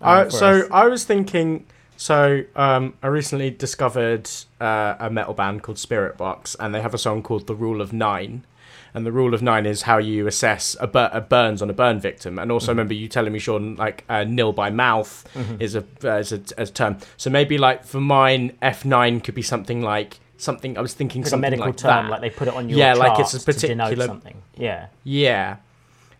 Uh, 0.00 0.24
for 0.24 0.30
so 0.30 0.48
us. 0.48 0.68
I 0.70 0.86
was 0.86 1.04
thinking. 1.04 1.64
So 1.98 2.42
um, 2.54 2.92
I 3.02 3.06
recently 3.06 3.50
discovered 3.50 4.28
uh, 4.60 4.96
a 4.98 5.08
metal 5.08 5.32
band 5.32 5.62
called 5.62 5.78
Spiritbox, 5.78 6.54
and 6.60 6.74
they 6.74 6.82
have 6.82 6.92
a 6.92 6.98
song 6.98 7.22
called 7.22 7.46
"The 7.46 7.54
Rule 7.54 7.80
of 7.80 7.92
Nine. 7.92 8.44
And 8.92 9.04
the 9.04 9.12
rule 9.12 9.34
of 9.34 9.42
nine 9.42 9.66
is 9.66 9.82
how 9.82 9.98
you 9.98 10.26
assess 10.26 10.74
a, 10.80 10.86
bur- 10.86 11.10
a 11.12 11.20
burns 11.20 11.60
on 11.60 11.68
a 11.68 11.74
burn 11.74 12.00
victim. 12.00 12.38
And 12.38 12.50
also, 12.50 12.72
remember 12.72 12.94
you 12.94 13.08
telling 13.08 13.30
me, 13.30 13.38
Sean, 13.38 13.76
like 13.76 14.04
uh, 14.08 14.24
nil 14.24 14.54
by 14.54 14.70
mouth 14.70 15.22
is 15.60 15.74
a 15.74 15.84
uh, 16.02 16.16
is 16.16 16.32
a, 16.32 16.40
a 16.56 16.64
term. 16.66 16.96
So 17.18 17.28
maybe 17.28 17.58
like 17.58 17.84
for 17.84 18.00
mine, 18.00 18.56
F 18.62 18.86
nine 18.86 19.20
could 19.20 19.34
be 19.34 19.42
something 19.42 19.82
like 19.82 20.18
something. 20.38 20.76
I 20.76 20.80
was 20.80 20.94
thinking 20.94 21.22
It's 21.22 21.28
a 21.28 21.30
something 21.30 21.42
medical 21.50 21.66
like 21.66 21.76
term, 21.76 22.04
that. 22.06 22.10
like 22.10 22.20
they 22.20 22.30
put 22.30 22.48
it 22.48 22.54
on 22.54 22.68
your 22.68 22.78
Yeah, 22.78 22.94
like 22.94 23.18
it's 23.18 23.34
a 23.34 23.38
charts 23.44 23.60
to 23.60 23.66
denote 23.68 23.84
particular- 23.86 24.06
something. 24.06 24.42
Yeah. 24.56 24.86
Yeah. 25.04 25.56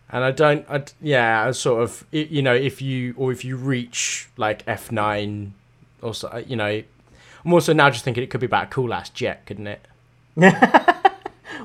And 0.09 0.23
I 0.23 0.31
don't, 0.31 0.65
I, 0.69 0.83
yeah, 1.01 1.45
I 1.47 1.51
sort 1.51 1.83
of, 1.83 2.05
you 2.11 2.41
know, 2.41 2.55
if 2.55 2.81
you, 2.81 3.13
or 3.17 3.31
if 3.33 3.43
you 3.43 3.57
reach 3.57 4.29
like 4.37 4.65
F9 4.65 5.51
or 6.01 6.13
so, 6.13 6.29
uh, 6.29 6.41
you 6.47 6.55
know, 6.55 6.81
I'm 7.45 7.53
also 7.53 7.73
now 7.73 7.89
just 7.89 8.05
thinking 8.05 8.23
it 8.23 8.29
could 8.29 8.39
be 8.39 8.45
about 8.45 8.63
a 8.65 8.67
cool 8.67 8.93
ass 8.93 9.09
jet, 9.09 9.45
couldn't 9.45 9.67
it? 9.67 9.81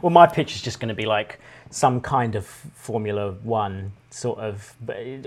Well, 0.01 0.11
my 0.11 0.27
pitch 0.27 0.57
is 0.57 0.63
just 0.63 0.81
going 0.81 0.89
to 0.89 0.95
be 0.95 1.07
like 1.07 1.39
some 1.71 2.01
kind 2.01 2.35
of 2.35 2.45
Formula 2.45 3.33
One 3.45 3.93
sort 4.13 4.39
of, 4.41 4.75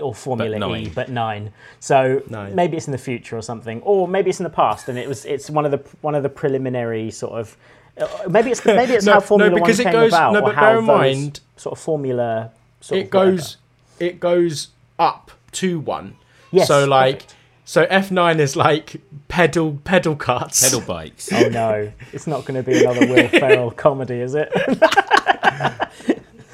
or 0.00 0.14
Formula 0.14 0.76
E, 0.76 0.88
but 0.88 1.08
nine. 1.10 1.52
So 1.80 2.22
Nine. 2.30 2.54
maybe 2.54 2.76
it's 2.76 2.86
in 2.86 2.92
the 2.92 2.98
future 2.98 3.36
or 3.36 3.42
something, 3.42 3.82
or 3.82 4.06
maybe 4.06 4.30
it's 4.30 4.38
in 4.40 4.44
the 4.44 4.50
past, 4.50 4.88
and 4.88 4.96
it 4.98 5.08
was 5.08 5.24
it's 5.24 5.50
one 5.50 5.64
of 5.64 5.70
the 5.72 5.78
one 6.02 6.14
of 6.14 6.22
the 6.22 6.28
preliminary 6.28 7.10
sort 7.10 7.32
of. 7.40 7.56
uh, 8.00 8.06
Maybe 8.28 8.50
it's 8.52 8.64
maybe 8.64 8.92
it's 8.94 9.04
No, 9.06 9.12
how 9.14 9.18
no, 9.18 9.24
Formula 9.24 9.50
because 9.54 9.78
One 9.78 9.86
it 9.88 9.90
came 9.90 10.00
goes- 10.00 10.12
about, 10.12 10.32
no, 10.34 10.38
or 10.40 10.42
but 10.42 10.54
how 10.54 10.60
bear 10.62 10.78
in 10.78 10.86
those 10.86 10.96
mind- 11.16 11.40
sort 11.56 11.72
of 11.78 11.82
Formula. 11.82 12.50
Sort 12.80 12.98
It 13.00 13.06
of 13.08 13.14
whatever. 13.14 13.30
goes, 13.36 13.56
it 13.98 14.20
goes 14.20 14.68
up 14.98 15.30
to 15.52 15.80
one. 15.80 16.14
Yes, 16.52 16.68
So 16.68 16.84
like, 16.84 17.14
perfect. 17.20 17.34
so 17.64 17.86
F9 17.86 18.38
is 18.38 18.54
like 18.54 19.00
pedal, 19.28 19.80
pedal 19.82 20.14
carts. 20.14 20.62
pedal 20.62 20.80
bikes. 20.86 21.32
Oh 21.32 21.48
no, 21.48 21.90
it's 22.12 22.26
not 22.28 22.44
going 22.44 22.62
to 22.62 22.70
be 22.70 22.84
another 22.84 23.06
Will 23.06 23.28
Ferrell 23.28 23.70
comedy, 23.86 24.20
is 24.20 24.34
it? 24.36 24.48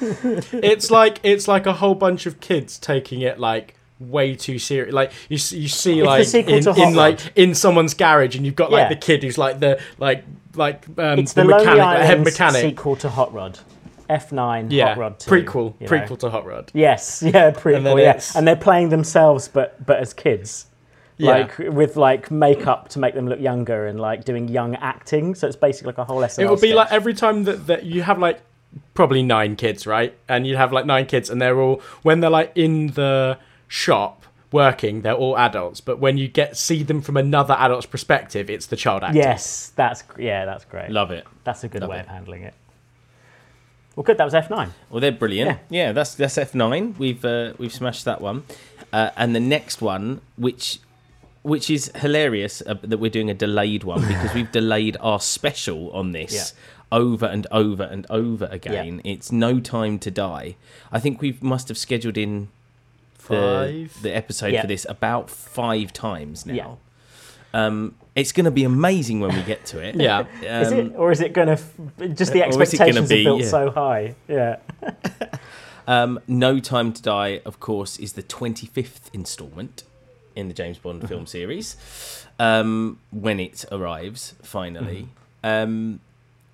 it's 0.53 0.91
like 0.91 1.19
it's 1.23 1.47
like 1.47 1.65
a 1.65 1.73
whole 1.73 1.95
bunch 1.95 2.25
of 2.25 2.39
kids 2.39 2.77
taking 2.77 3.21
it 3.21 3.39
like 3.39 3.75
way 3.99 4.35
too 4.35 4.59
serious. 4.59 4.93
Like 4.93 5.11
you, 5.29 5.35
you 5.35 5.67
see 5.67 5.99
the 6.01 6.05
like 6.05 6.33
in, 6.33 6.67
in 6.77 6.95
like 6.95 7.19
in 7.35 7.55
someone's 7.55 7.93
garage, 7.93 8.35
and 8.35 8.45
you've 8.45 8.55
got 8.55 8.71
like 8.71 8.83
Yeah. 8.83 8.89
the 8.89 8.95
kid 8.95 9.23
who's 9.23 9.37
like 9.37 9.59
the 9.59 9.79
like 9.97 10.23
like 10.55 10.85
um, 10.97 11.19
It's 11.19 11.33
the, 11.33 11.41
the, 11.43 11.47
mechanic, 11.49 11.77
the 11.99 12.05
head 12.05 12.23
mechanic. 12.23 12.61
sequel 12.61 12.95
to 12.97 13.09
Hot 13.09 13.33
Rod, 13.33 13.59
F9 14.09 14.67
yeah, 14.71 14.89
Hot 14.89 14.97
Rod 14.97 15.19
2, 15.19 15.31
prequel, 15.31 15.73
you 15.79 15.87
know. 15.87 15.91
prequel 15.91 16.19
to 16.19 16.29
Hot 16.29 16.45
Rod. 16.45 16.71
Yes, 16.73 17.23
yeah, 17.25 17.51
prequel. 17.51 17.83
then 17.83 17.97
yeah, 17.97 18.21
and 18.35 18.47
they're 18.47 18.55
playing 18.55 18.89
themselves, 18.89 19.47
but 19.47 19.83
but 19.85 19.99
as 19.99 20.13
kids, 20.13 20.67
Yeah. 21.17 21.31
like 21.31 21.57
with 21.57 21.95
like 21.95 22.29
makeup 22.29 22.89
to 22.89 22.99
make 22.99 23.15
them 23.15 23.27
look 23.27 23.39
younger 23.39 23.87
and 23.87 23.99
like 23.99 24.25
doing 24.25 24.47
young 24.49 24.75
acting. 24.75 25.33
So 25.35 25.47
it's 25.47 25.55
basically 25.55 25.87
like 25.87 25.97
a 25.99 26.03
whole 26.05 26.21
SNL. 26.21 26.39
It 26.43 26.49
would 26.49 26.61
be 26.61 26.67
sketch. 26.69 26.75
like 26.75 26.91
every 26.91 27.13
time 27.13 27.45
that, 27.45 27.67
that 27.67 27.85
you 27.85 28.01
have 28.03 28.19
like 28.19 28.41
probably 28.93 29.23
nine 29.23 29.55
kids, 29.55 29.85
right? 29.87 30.15
And 30.27 30.45
you'd 30.45 30.57
have 30.57 30.71
like 30.71 30.85
nine 30.85 31.05
kids, 31.05 31.29
and 31.29 31.41
they're 31.41 31.59
all 31.59 31.81
when 32.01 32.19
they're 32.19 32.29
like 32.29 32.51
in 32.55 32.87
the 32.87 33.37
shop 33.67 34.25
working, 34.51 35.01
they're 35.01 35.13
all 35.13 35.37
adults. 35.37 35.81
But 35.81 35.99
when 35.99 36.17
you 36.17 36.27
get 36.27 36.55
see 36.55 36.83
them 36.83 37.01
from 37.01 37.17
another 37.17 37.55
adult's 37.59 37.87
perspective, 37.87 38.49
it's 38.49 38.67
the 38.67 38.75
child 38.75 39.03
actor. 39.03 39.17
yes, 39.17 39.71
that's 39.75 40.03
yeah, 40.17 40.45
that's 40.45 40.65
great. 40.65 40.89
Love 40.91 41.11
it. 41.11 41.25
That's 41.43 41.63
a 41.63 41.67
good 41.67 41.81
Love 41.81 41.89
way 41.89 41.97
it. 41.97 42.01
of 42.01 42.07
handling 42.07 42.43
it. 42.43 42.53
Well, 43.95 44.03
good. 44.03 44.17
That 44.17 44.25
was 44.25 44.33
F 44.33 44.49
nine. 44.49 44.73
Well, 44.89 45.01
they're 45.01 45.11
brilliant. 45.11 45.59
Yeah, 45.69 45.85
yeah 45.85 45.91
that's 45.91 46.15
that's 46.15 46.37
F 46.37 46.55
nine. 46.55 46.95
We've 46.97 47.23
uh, 47.25 47.53
we've 47.57 47.73
smashed 47.73 48.05
that 48.05 48.21
one, 48.21 48.43
uh, 48.91 49.09
and 49.17 49.35
the 49.35 49.39
next 49.39 49.81
one, 49.81 50.21
which 50.37 50.79
which 51.43 51.69
is 51.69 51.91
hilarious 51.95 52.63
uh, 52.65 52.75
that 52.81 52.97
we're 52.97 53.11
doing 53.11 53.29
a 53.29 53.33
delayed 53.33 53.83
one 53.83 54.01
because 54.01 54.33
we've 54.33 54.51
delayed 54.61 54.97
our 55.01 55.19
special 55.19 55.91
on 55.91 56.13
this 56.13 56.53
over 56.93 57.25
and 57.25 57.45
over 57.51 57.83
and 57.83 58.05
over 58.09 58.45
again. 58.51 59.01
It's 59.03 59.31
no 59.31 59.59
time 59.59 59.99
to 59.99 60.11
die. 60.11 60.55
I 60.91 60.99
think 60.99 61.19
we 61.21 61.37
must 61.41 61.67
have 61.67 61.77
scheduled 61.77 62.17
in 62.17 62.47
the, 63.27 63.89
Five. 63.91 64.01
the 64.01 64.15
episode 64.15 64.53
Yeah. 64.53 64.61
for 64.61 64.67
this 64.67 64.85
about 64.87 65.29
five 65.29 65.91
times 65.91 66.45
now. 66.45 66.53
Yeah. 66.53 66.75
Um, 67.55 67.95
it's 68.15 68.31
going 68.31 68.45
to 68.45 68.51
be 68.51 68.63
amazing 68.63 69.19
when 69.19 69.35
we 69.35 69.41
get 69.43 69.65
to 69.67 69.79
it. 69.79 69.95
Yeah. 69.99 70.25
Is 70.41 70.71
Um, 70.71 70.77
it, 70.79 70.93
or 70.95 71.11
is 71.11 71.19
it 71.21 71.33
going 71.33 71.47
to 71.47 71.53
f- 71.53 72.15
just 72.15 72.31
the 72.33 72.43
or 72.43 72.61
is 72.61 72.73
it 72.73 72.77
gonna 72.77 72.89
expectations 72.99 73.09
be- 73.09 73.21
are 73.21 73.23
built 73.23 73.41
yeah. 73.41 73.47
so 73.47 73.71
high? 73.71 74.15
Yeah. 74.27 74.57
Um, 75.85 76.21
no 76.27 76.59
Time 76.61 76.93
to 76.93 77.01
Die, 77.01 77.41
of 77.43 77.59
course, 77.59 77.97
is 77.99 78.13
the 78.13 78.23
25th 78.23 79.13
instalment 79.13 79.83
in 80.33 80.47
the 80.47 80.53
James 80.53 80.77
Bond 80.77 81.05
film 81.09 81.25
series 81.25 81.75
um, 82.39 82.99
when 83.11 83.37
it 83.39 83.65
arrives 83.69 84.33
finally. 84.41 85.09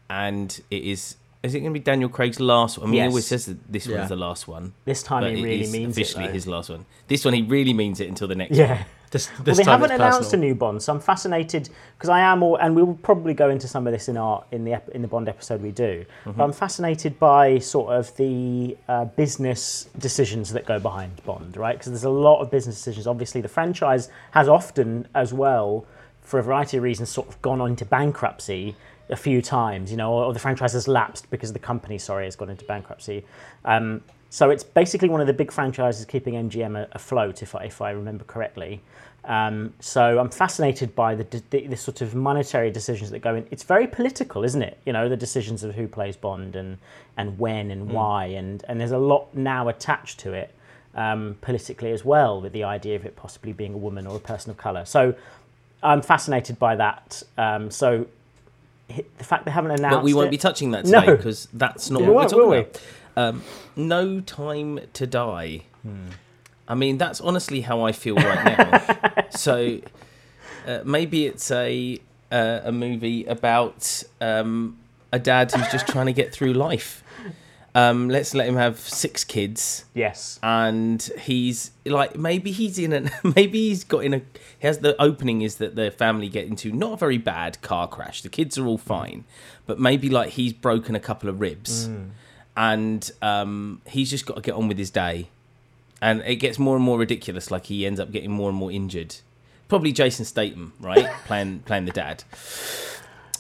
And 0.10 0.60
it 0.72 0.84
is. 0.84 1.16
Is 1.42 1.56
it 1.56 1.62
going 1.62 1.74
to 1.74 1.80
be 1.80 1.84
Daniel 1.84 2.10
Craig's 2.10 2.40
last 2.42 2.78
one? 2.78 2.88
I 2.88 2.92
mean, 2.92 2.98
Yes. 2.98 3.04
he 3.04 3.08
always 3.10 3.28
says 3.28 3.46
that 3.46 3.72
this 3.72 3.88
Yeah. 3.88 3.98
one's 4.00 4.10
the 4.10 4.16
last 4.18 4.46
one. 4.48 4.74
This 4.84 5.02
time 5.04 5.24
but 5.24 5.32
he 5.32 5.40
it 5.40 5.44
really 5.44 5.62
is 5.62 5.72
means 5.72 5.96
officially 5.96 6.26
it. 6.26 6.28
though. 6.28 6.34
his 6.34 6.48
last 6.48 6.70
one. 6.70 6.86
This 7.08 7.24
one, 7.24 7.34
he 7.34 7.44
really 7.44 7.72
means 7.74 8.02
it 8.02 8.10
until 8.10 8.28
the 8.28 8.36
next 8.36 8.52
one. 8.52 8.60
Yeah. 8.60 8.84
This, 9.12 9.28
Well, 9.44 9.56
they 9.56 9.64
time 9.64 9.80
haven't 9.80 9.96
announced 9.96 10.20
personal. 10.20 10.44
a 10.44 10.48
new 10.50 10.56
Bond, 10.56 10.84
so 10.84 10.94
I'm 10.94 11.00
fascinated 11.00 11.70
because 11.98 12.10
I 12.10 12.20
am, 12.20 12.44
all, 12.44 12.58
and 12.58 12.76
we 12.76 12.84
will 12.84 12.94
probably 13.02 13.34
go 13.34 13.50
into 13.50 13.68
some 13.68 13.88
of 13.88 13.94
this 13.94 14.08
in 14.08 14.18
our 14.18 14.44
in 14.52 14.66
the 14.66 14.74
ep- 14.74 14.90
in 14.90 15.02
the 15.02 15.08
Bond 15.08 15.28
episode 15.30 15.64
we 15.64 15.72
do. 15.72 16.06
But 16.26 16.44
I'm 16.44 16.52
fascinated 16.52 17.18
by 17.18 17.58
sort 17.58 17.92
of 17.94 18.16
the 18.18 18.78
uh, 18.88 19.06
business 19.06 19.88
decisions 19.98 20.52
that 20.54 20.66
go 20.68 20.78
behind 20.80 21.24
Bond, 21.26 21.58
right? 21.58 21.76
Because 21.76 21.92
there's 21.92 22.04
a 22.04 22.10
lot 22.12 22.42
of 22.42 22.52
business 22.52 22.76
decisions. 22.76 23.08
Obviously, 23.08 23.42
the 23.42 23.48
franchise 23.50 24.10
has 24.32 24.48
often, 24.48 25.08
as 25.16 25.34
well, 25.34 25.86
for 26.22 26.38
a 26.40 26.44
variety 26.44 26.78
of 26.78 26.84
reasons, 26.84 27.10
sort 27.10 27.30
of 27.30 27.42
gone 27.42 27.62
on 27.62 27.72
into 27.72 27.86
bankruptcy 27.86 28.76
a 29.10 29.16
few 29.16 29.42
times, 29.42 29.92
you 29.92 29.98
know, 29.98 30.12
or, 30.12 30.26
or 30.26 30.34
the 30.34 30.40
franchise 30.40 30.74
has 30.74 30.88
lapsed 30.88 31.30
because 31.30 31.54
the 31.54 31.60
company, 31.60 31.98
sorry, 31.98 32.26
has 32.26 32.36
gone 32.36 32.50
into 32.50 32.66
bankruptcy. 32.66 33.26
Um, 33.66 34.02
so 34.30 34.52
it's 34.52 34.64
basically 34.64 35.10
one 35.10 35.22
of 35.22 35.28
the 35.28 35.34
big 35.34 35.52
franchises 35.52 36.06
keeping 36.06 36.36
MGM 36.36 36.88
afloat, 36.92 37.42
if 37.42 37.56
I, 37.56 37.64
if 37.64 37.82
I 37.82 37.92
remember 37.92 38.24
correctly. 38.26 38.82
Um, 39.26 39.74
so 39.80 40.20
I'm 40.20 40.30
fascinated 40.30 40.96
by 40.96 41.16
the, 41.16 41.44
the, 41.50 41.68
the 41.68 41.78
sort 41.78 42.02
of 42.02 42.16
monetary 42.16 42.72
decisions 42.72 43.10
that 43.12 43.20
go 43.20 43.36
in. 43.36 43.48
It's 43.52 43.64
very 43.64 43.88
political, 43.88 44.44
isn't 44.44 44.62
it? 44.62 44.80
You 44.86 44.94
know, 44.94 45.10
the 45.10 45.18
decisions 45.18 45.64
of 45.64 45.76
who 45.76 45.88
plays 45.88 46.16
Bond 46.16 46.56
and, 46.56 46.78
and 47.18 47.38
when 47.38 47.72
and 47.72 47.92
why. 47.92 48.26
And, 48.26 48.64
and 48.68 48.80
there's 48.80 48.92
a 48.92 48.98
lot 48.98 49.36
now 49.36 49.68
attached 49.68 50.20
to 50.22 50.34
it 50.34 50.54
um, 50.96 51.38
politically 51.42 51.92
as 51.92 52.06
well, 52.06 52.42
with 52.42 52.54
the 52.54 52.64
idea 52.64 52.96
of 52.96 53.06
it 53.06 53.16
possibly 53.16 53.52
being 53.52 53.74
a 53.74 53.78
woman 53.78 54.08
or 54.08 54.16
a 54.16 54.20
person 54.20 54.52
of 54.52 54.58
colour. 54.58 54.86
So 54.86 55.16
I'm 55.84 56.02
fascinated 56.02 56.58
by 56.60 56.76
that. 56.76 57.24
Um, 57.38 57.72
so 57.72 58.08
the 59.18 59.24
fact 59.24 59.46
they 59.46 59.52
haven't 59.52 59.72
announced 59.72 59.98
But 59.98 60.04
we 60.04 60.14
won't 60.14 60.28
it- 60.28 60.32
be 60.32 60.38
touching 60.38 60.72
that 60.72 60.86
No. 60.86 61.00
today 61.02 61.16
because 61.16 61.48
that's 61.54 61.90
not 61.90 62.02
We 62.02 62.08
what 62.10 62.16
we're 62.24 62.30
talking 62.30 62.50
we? 62.50 62.58
about. 62.58 62.82
Um, 63.18 63.44
no 63.76 64.20
time 64.22 64.80
to 64.94 65.08
die. 65.08 65.64
I 66.68 66.76
mean, 66.76 66.98
that's 66.98 67.20
honestly 67.22 67.62
how 67.62 67.82
I 67.82 67.92
feel 67.92 68.16
right 68.16 68.58
now. 68.58 69.24
so 69.32 69.80
uh, 70.68 70.80
maybe 70.86 71.26
it's 71.26 71.50
a 71.52 72.00
uh, 72.32 72.60
a 72.66 72.72
movie 72.72 73.26
about 73.26 74.04
um, 74.22 74.78
a 75.12 75.18
dad 75.18 75.52
who's 75.52 75.68
just 75.72 75.88
trying 75.88 76.06
to 76.06 76.14
get 76.14 76.32
through 76.32 76.54
life. 76.54 77.04
Um, 77.76 78.10
let's 78.10 78.34
let 78.34 78.48
him 78.48 78.56
have 78.56 78.80
six 78.80 79.24
kids. 79.24 79.86
Yes. 79.94 80.40
and 80.42 81.02
he's 81.22 81.72
like 81.86 82.16
maybe 82.18 82.52
he's 82.52 82.80
in 82.80 82.92
a 82.94 83.12
maybe 83.36 83.70
he's 83.70 83.84
got 83.84 84.04
in 84.04 84.14
a 84.16 84.18
he 84.60 84.68
has 84.68 84.80
the 84.80 85.00
opening 85.02 85.42
is 85.44 85.58
that 85.58 85.76
the 85.76 85.92
family 85.92 86.30
get 86.30 86.48
into 86.48 86.72
not 86.72 86.94
a 86.94 86.98
very 86.98 87.18
bad 87.20 87.62
car 87.62 87.88
crash. 87.88 88.22
The 88.24 88.30
kids 88.30 88.58
are 88.58 88.66
all 88.66 88.78
fine. 88.80 89.24
But 89.68 89.80
maybe 89.80 90.10
like 90.10 90.32
he's 90.32 90.52
broken 90.52 90.96
a 90.96 91.00
couple 91.00 91.30
of 91.30 91.40
ribs. 91.40 91.90
And 92.58 93.10
um 93.22 93.82
he's 93.88 94.10
just 94.10 94.26
got 94.26 94.36
to 94.36 94.42
get 94.42 94.56
on 94.56 94.68
with 94.68 94.78
his 94.80 94.90
day. 94.90 95.30
And 96.02 96.22
it 96.26 96.38
gets 96.38 96.58
more 96.58 96.76
and 96.76 96.84
more 96.84 96.98
ridiculous 96.98 97.52
like 97.52 97.66
he 97.68 97.86
ends 97.86 98.00
up 98.00 98.12
getting 98.12 98.32
more 98.32 98.50
and 98.50 98.58
more 98.58 98.72
injured. 98.72 99.16
Probably 99.68 99.92
jason 99.92 100.26
statham 100.26 100.74
right? 100.80 101.08
Playing 101.26 101.60
playing 101.60 101.86
the 101.86 101.92
dad. 101.92 102.24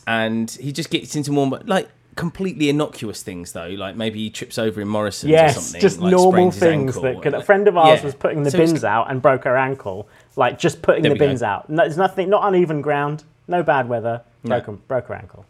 And 0.06 0.50
he 0.52 0.72
just 0.72 0.90
gets 0.90 1.16
into 1.16 1.32
more 1.32 1.48
like 1.66 1.90
completely 2.16 2.70
innocuous 2.70 3.24
things 3.24 3.54
though 3.54 3.68
like 3.70 3.96
maybe 3.96 4.20
he 4.20 4.30
trips 4.30 4.58
over 4.58 4.82
in 4.82 4.88
morrison's 4.88 5.30
or 5.32 5.36
Yes, 5.36 5.56
something 5.56 5.80
just 5.80 6.00
like 6.00 6.12
normal 6.12 6.52
things 6.52 6.96
that 7.00 7.22
could. 7.22 7.34
A 7.34 7.42
friend 7.44 7.68
of 7.68 7.78
ours 7.78 8.00
yeah. 8.00 8.06
was 8.06 8.16
putting 8.16 8.44
the 8.44 8.52
So 8.52 8.58
bins 8.58 8.84
out 8.84 9.10
and 9.10 9.22
broke 9.22 9.46
her 9.46 9.56
ankle. 9.56 10.10
Like 10.36 10.60
just 10.60 10.82
putting 10.82 11.04
There 11.04 11.10
the 11.12 11.16
we 11.16 11.20
go. 11.20 11.28
bins 11.28 11.44
out. 11.44 11.70
No, 11.70 11.84
there's 11.84 11.98
nothing, 11.98 12.30
not 12.30 12.46
uneven 12.48 12.82
ground, 12.82 13.24
no 13.48 13.64
bad 13.64 13.88
weather. 13.88 14.22
No. 14.44 14.58
Broken, 14.58 14.82
broke 14.88 15.08
her 15.08 15.16
ankle. 15.16 15.46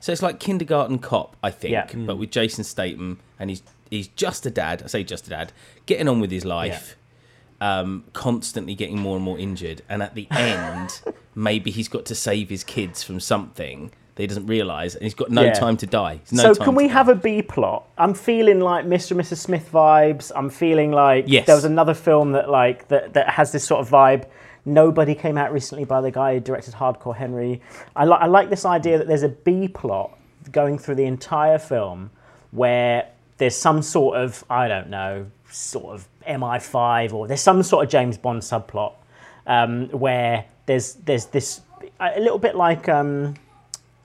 So 0.00 0.10
it's 0.12 0.22
like 0.22 0.40
kindergarten 0.40 0.98
cop, 0.98 1.36
I 1.42 1.50
think, 1.50 1.72
Yeah. 1.72 1.86
but 1.94 2.16
with 2.16 2.30
Jason 2.30 2.64
Statham, 2.64 3.20
and 3.38 3.48
he's 3.50 3.62
he's 3.88 4.08
just 4.08 4.44
a 4.44 4.50
dad. 4.50 4.82
I 4.82 4.88
say 4.88 5.04
just 5.04 5.26
a 5.28 5.30
dad, 5.30 5.52
getting 5.86 6.08
on 6.08 6.18
with 6.20 6.30
his 6.30 6.44
life, 6.44 6.96
um, 7.60 8.04
constantly 8.12 8.74
getting 8.74 8.98
more 8.98 9.16
and 9.16 9.24
more 9.24 9.38
injured, 9.38 9.82
and 9.88 10.02
at 10.02 10.14
the 10.14 10.26
end, 10.32 11.00
maybe 11.34 11.70
he's 11.70 11.88
got 11.88 12.04
to 12.06 12.14
save 12.14 12.48
his 12.50 12.64
kids 12.64 13.02
from 13.02 13.20
something 13.20 13.92
that 14.14 14.22
he 14.22 14.26
doesn't 14.26 14.46
realise, 14.46 14.94
and 14.94 15.02
he's 15.04 15.14
got 15.14 15.30
no 15.30 15.42
Yeah. 15.42 15.52
time 15.54 15.76
to 15.78 15.86
die. 15.86 16.20
No 16.30 16.52
so 16.52 16.54
can 16.64 16.74
we 16.74 16.86
die. 16.86 16.92
have 16.92 17.08
a 17.08 17.14
B 17.14 17.40
plot? 17.42 17.86
I'm 17.96 18.12
feeling 18.14 18.60
like 18.60 18.84
Mr. 18.84 19.12
and 19.12 19.20
Mrs. 19.20 19.38
Smith 19.38 19.70
vibes. 19.72 20.30
I'm 20.36 20.50
feeling 20.50 20.92
like 20.92 21.24
Yes. 21.28 21.46
there 21.46 21.54
was 21.54 21.64
another 21.64 21.94
film 21.94 22.32
that 22.32 22.50
like 22.50 22.88
that, 22.88 23.14
that 23.14 23.28
has 23.30 23.52
this 23.52 23.64
sort 23.64 23.80
of 23.80 23.90
vibe. 23.90 24.24
Nobody 24.64 25.14
came 25.14 25.36
out 25.38 25.52
recently 25.52 25.84
by 25.84 26.00
the 26.00 26.10
guy 26.10 26.34
who 26.34 26.40
directed 26.40 26.74
Hardcore 26.74 27.16
Henry. 27.16 27.60
I, 27.96 28.04
li- 28.04 28.18
I 28.20 28.26
like 28.26 28.48
this 28.50 28.64
idea 28.64 28.98
that 28.98 29.08
there's 29.08 29.24
a 29.24 29.28
B 29.30 29.66
plot 29.66 30.16
going 30.52 30.78
through 30.78 30.96
the 30.96 31.04
entire 31.06 31.58
film 31.58 32.10
where 32.52 33.06
there's 33.38 33.56
some 33.56 33.82
sort 33.82 34.16
of 34.18 34.44
I 34.50 34.68
don't 34.68 34.88
know 34.90 35.26
sort 35.50 35.94
of 35.94 36.06
MI5 36.28 37.12
or 37.12 37.26
there's 37.26 37.40
some 37.40 37.62
sort 37.62 37.84
of 37.84 37.90
James 37.90 38.16
Bond 38.18 38.42
subplot 38.42 38.92
um, 39.46 39.88
where 39.88 40.44
there's 40.66 40.94
there's 40.94 41.26
this 41.26 41.62
a 41.98 42.20
little 42.20 42.38
bit 42.38 42.54
like 42.54 42.88
um, 42.88 43.34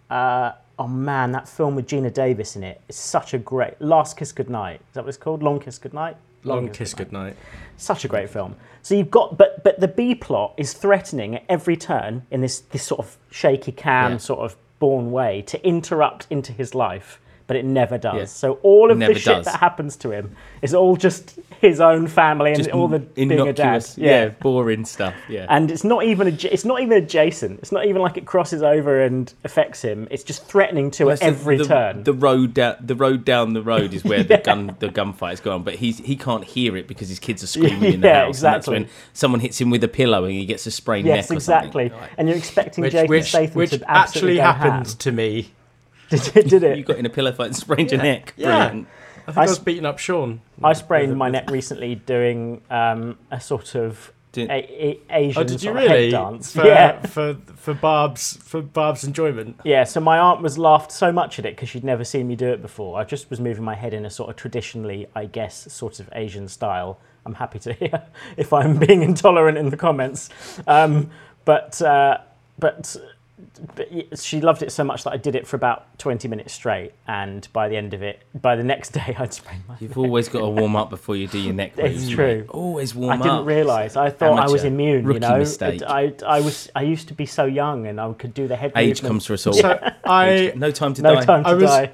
uh, 0.09 0.51
oh 0.79 0.87
man, 0.87 1.31
that 1.33 1.47
film 1.47 1.75
with 1.75 1.87
Geena 1.87 2.13
Davis 2.13 2.55
in 2.55 2.63
it 2.63 2.81
is 2.87 2.95
such 2.95 3.33
a 3.33 3.37
great 3.37 3.79
Last 3.81 4.17
Kiss 4.17 4.31
Goodnight. 4.31 4.79
Is 4.89 4.93
that 4.93 5.03
what 5.03 5.09
it's 5.09 5.17
called? 5.17 5.43
Long 5.43 5.59
Kiss 5.59 5.77
Goodnight. 5.77 6.17
Long 6.43 6.69
kiss 6.69 6.93
goodnight. 6.93 7.35
Such 7.75 8.05
a 8.05 8.07
great 8.07 8.29
film. 8.29 8.55
So 8.81 8.95
you've 8.95 9.11
got, 9.11 9.37
but 9.37 9.65
but 9.65 9.81
the 9.81 9.87
B 9.89 10.15
plot 10.15 10.53
is 10.55 10.71
threatening 10.71 11.35
at 11.35 11.43
every 11.49 11.75
turn 11.75 12.25
in 12.31 12.39
this 12.39 12.59
this 12.59 12.83
sort 12.83 12.99
of 12.99 13.17
shaky 13.29 13.73
cam 13.73 14.13
Yeah. 14.13 14.17
sort 14.17 14.39
of 14.39 14.55
Bourne 14.79 15.11
way 15.11 15.41
to 15.41 15.67
interrupt 15.67 16.27
into 16.29 16.53
his 16.53 16.73
life, 16.73 17.19
but 17.47 17.55
it 17.55 17.65
never 17.65 17.97
does. 17.97 18.15
Yeah. 18.17 18.25
So 18.25 18.53
all 18.61 18.91
of 18.91 18.97
Never 18.97 19.13
the 19.13 19.19
shit 19.19 19.35
does. 19.37 19.45
that 19.45 19.59
happens 19.59 19.95
to 19.97 20.11
him 20.11 20.35
is 20.61 20.73
all 20.73 20.97
just 20.97 21.39
his 21.61 21.79
own 21.79 22.07
family 22.07 22.49
and 22.51 22.57
Just 22.57 22.69
all 22.71 22.87
the 22.89 22.99
being 22.99 23.31
a 23.31 23.37
dad. 23.53 23.57
innocuous, 23.59 23.97
yeah. 23.97 24.29
boring 24.29 24.85
stuff. 24.85 25.15
Yeah, 25.29 25.45
And 25.49 25.71
it's 25.71 25.83
not 25.85 26.03
even 26.03 26.27
adj- 26.27 26.51
it's 26.51 26.65
not 26.65 26.81
even 26.81 26.97
adjacent. 27.01 27.59
It's 27.61 27.71
not 27.71 27.85
even 27.85 28.01
like 28.01 28.17
it 28.17 28.25
crosses 28.25 28.61
over 28.61 29.01
and 29.01 29.33
affects 29.43 29.81
him. 29.81 30.07
It's 30.11 30.23
just 30.23 30.45
threatening 30.45 30.91
to 30.91 31.09
at 31.09 31.21
every 31.21 31.57
the, 31.57 31.63
turn. 31.65 32.03
The 32.03 32.13
road 32.13 32.53
down 32.53 32.75
the 32.81 32.95
road 32.95 33.23
down 33.25 33.53
the 33.53 33.61
road 33.63 33.93
is 33.93 34.03
where 34.03 34.23
the 34.23 34.37
gun 34.43 34.75
the 34.79 34.89
gunfight's 34.89 35.39
gone, 35.41 35.63
but 35.63 35.75
he's 35.75 35.97
he 35.99 36.15
can't 36.17 36.43
hear 36.43 36.75
it 36.77 36.87
because 36.87 37.07
his 37.09 37.19
kids 37.19 37.43
are 37.43 37.47
screaming 37.55 37.93
in 37.93 38.01
the 38.01 38.07
Yeah, 38.07 38.25
house. 38.25 38.37
And 38.43 38.53
that's 38.53 38.67
when 38.67 38.87
someone 39.13 39.39
hits 39.39 39.59
him 39.59 39.69
with 39.69 39.83
a 39.83 39.87
pillow 39.87 40.25
and 40.25 40.33
he 40.33 40.45
gets 40.45 40.65
a 40.67 40.71
sprained 40.71 41.07
yes, 41.07 41.29
neck. 41.29 41.31
Or 41.31 41.37
exactly. 41.37 41.89
Something. 41.89 42.09
And 42.17 42.27
you're 42.27 42.37
expecting 42.37 42.81
Which, 42.83 42.91
Jason 42.93 43.07
which, 43.09 43.29
Statham 43.29 43.53
which 43.55 43.69
to 43.71 43.89
absolutely 43.89 43.91
actually 43.91 44.35
go 44.35 44.41
happened 44.43 44.87
ham. 44.87 44.97
to 44.97 45.11
me. 45.11 45.51
Did 46.09 46.37
it? 46.37 46.49
Did 46.49 46.63
it? 46.63 46.77
You 46.77 46.83
got 46.83 46.97
in 46.97 47.05
a 47.05 47.09
pillow 47.09 47.31
fight 47.31 47.47
and 47.47 47.55
sprained 47.55 47.91
your 47.91 48.01
neck. 48.01 48.33
Yeah. 48.37 48.67
Brilliant. 48.69 48.87
I 49.27 49.31
think 49.31 49.37
I 49.37 49.41
I, 49.41 49.43
was 49.45 49.51
s- 49.57 49.59
beating 49.59 49.85
up 49.85 49.99
Sean. 49.99 50.41
I 50.63 50.73
sprained 50.73 51.17
my 51.17 51.29
neck 51.29 51.49
recently 51.51 51.95
doing 51.95 52.61
um, 52.69 53.17
a 53.29 53.41
sort 53.41 53.75
of 53.75 54.13
Did- 54.31 54.49
a, 54.49 54.53
a- 54.53 55.01
Asian 55.09 55.41
Oh, 55.41 55.43
did 55.43 55.61
you 55.61 55.69
sort 55.71 55.77
of 55.77 55.83
head 55.83 55.91
really? 55.95 56.11
dance. 56.11 56.53
For, 56.53 56.65
yeah. 56.65 57.01
for 57.05 57.33
for 57.57 57.73
Barb's 57.73 58.37
for 58.37 58.61
Barb's 58.61 59.03
enjoyment. 59.03 59.59
Yeah, 59.65 59.83
so 59.83 59.99
my 59.99 60.17
aunt 60.17 60.41
was 60.41 60.57
laughed 60.57 60.93
so 60.93 61.11
much 61.11 61.39
at 61.39 61.45
it 61.45 61.55
because 61.57 61.67
she'd 61.67 61.83
never 61.83 62.05
seen 62.05 62.27
me 62.29 62.37
do 62.37 62.47
it 62.47 62.61
before. 62.61 62.97
I 62.99 63.03
just 63.03 63.29
was 63.29 63.39
moving 63.41 63.65
my 63.65 63.75
head 63.75 63.93
in 63.93 64.05
a 64.05 64.09
sort 64.09 64.29
of 64.29 64.37
traditionally, 64.37 65.07
I 65.13 65.25
guess, 65.25 65.71
sort 65.73 65.99
of 65.99 66.09
Asian 66.13 66.47
style. 66.47 66.97
I'm 67.25 67.33
happy 67.33 67.59
to 67.59 67.73
hear 67.81 68.03
if 68.37 68.53
I'm 68.53 68.77
being 68.77 69.03
intolerant 69.03 69.57
in 69.57 69.69
the 69.71 69.77
comments. 69.77 70.29
Um, 70.67 71.09
but 71.43 71.81
uh, 71.81 72.19
but 72.59 72.95
but 72.95 72.95
y- 72.95 73.01
she 74.15 74.41
loved 74.41 74.63
it 74.63 74.71
so 74.71 74.83
much 74.83 75.03
that 75.03 75.11
I 75.13 75.17
did 75.17 75.35
it 75.35 75.45
for 75.47 75.55
about 75.55 75.97
20 75.99 76.27
minutes 76.27 76.53
straight, 76.53 76.93
and 77.07 77.47
by 77.53 77.69
the 77.69 77.77
end 77.77 77.93
of 77.93 78.01
it, 78.01 78.21
by 78.41 78.55
the 78.55 78.63
next 78.63 78.89
day, 78.93 79.15
I'd 79.17 79.33
sprained 79.33 79.63
my. 79.67 79.75
You've 79.79 79.97
always 79.97 80.27
got 80.29 80.39
to 80.39 80.47
warm 80.49 80.75
up 80.75 80.89
before 80.89 81.15
you 81.15 81.27
do 81.27 81.39
your 81.39 81.53
neck 81.53 81.73
It's 81.77 82.01
moves. 82.01 82.09
true. 82.09 82.37
mate. 82.39 82.49
Always 82.49 82.95
warm 82.95 83.11
I 83.11 83.15
up. 83.15 83.21
I 83.21 83.27
didn't 83.35 83.45
realise. 83.45 83.95
I 83.95 84.09
thought 84.09 84.39
I 84.39 84.49
was 84.51 84.63
immune. 84.63 85.05
Rookie 85.05 85.15
you 85.15 85.19
know, 85.31 85.37
mistake. 85.37 85.81
I, 85.87 86.13
I 86.25 86.41
was. 86.41 86.69
I 86.75 86.81
used 86.83 87.07
to 87.09 87.13
be 87.13 87.25
so 87.25 87.45
young, 87.45 87.85
and 87.87 87.99
I 88.01 88.11
could 88.13 88.33
do 88.33 88.47
the 88.47 88.55
head 88.55 88.71
Age 88.75 89.01
movement. 89.01 89.11
comes 89.11 89.25
for 89.25 89.33
us 89.33 89.47
all. 89.47 89.53
So 89.53 89.79
I 90.05 90.53
no 90.55 90.71
time 90.71 90.93
to 90.95 91.01
No 91.01 91.15
die. 91.15 91.25
time 91.25 91.43
to 91.43 91.49
I 91.49 91.53
was- 91.53 91.63
die. 91.69 91.91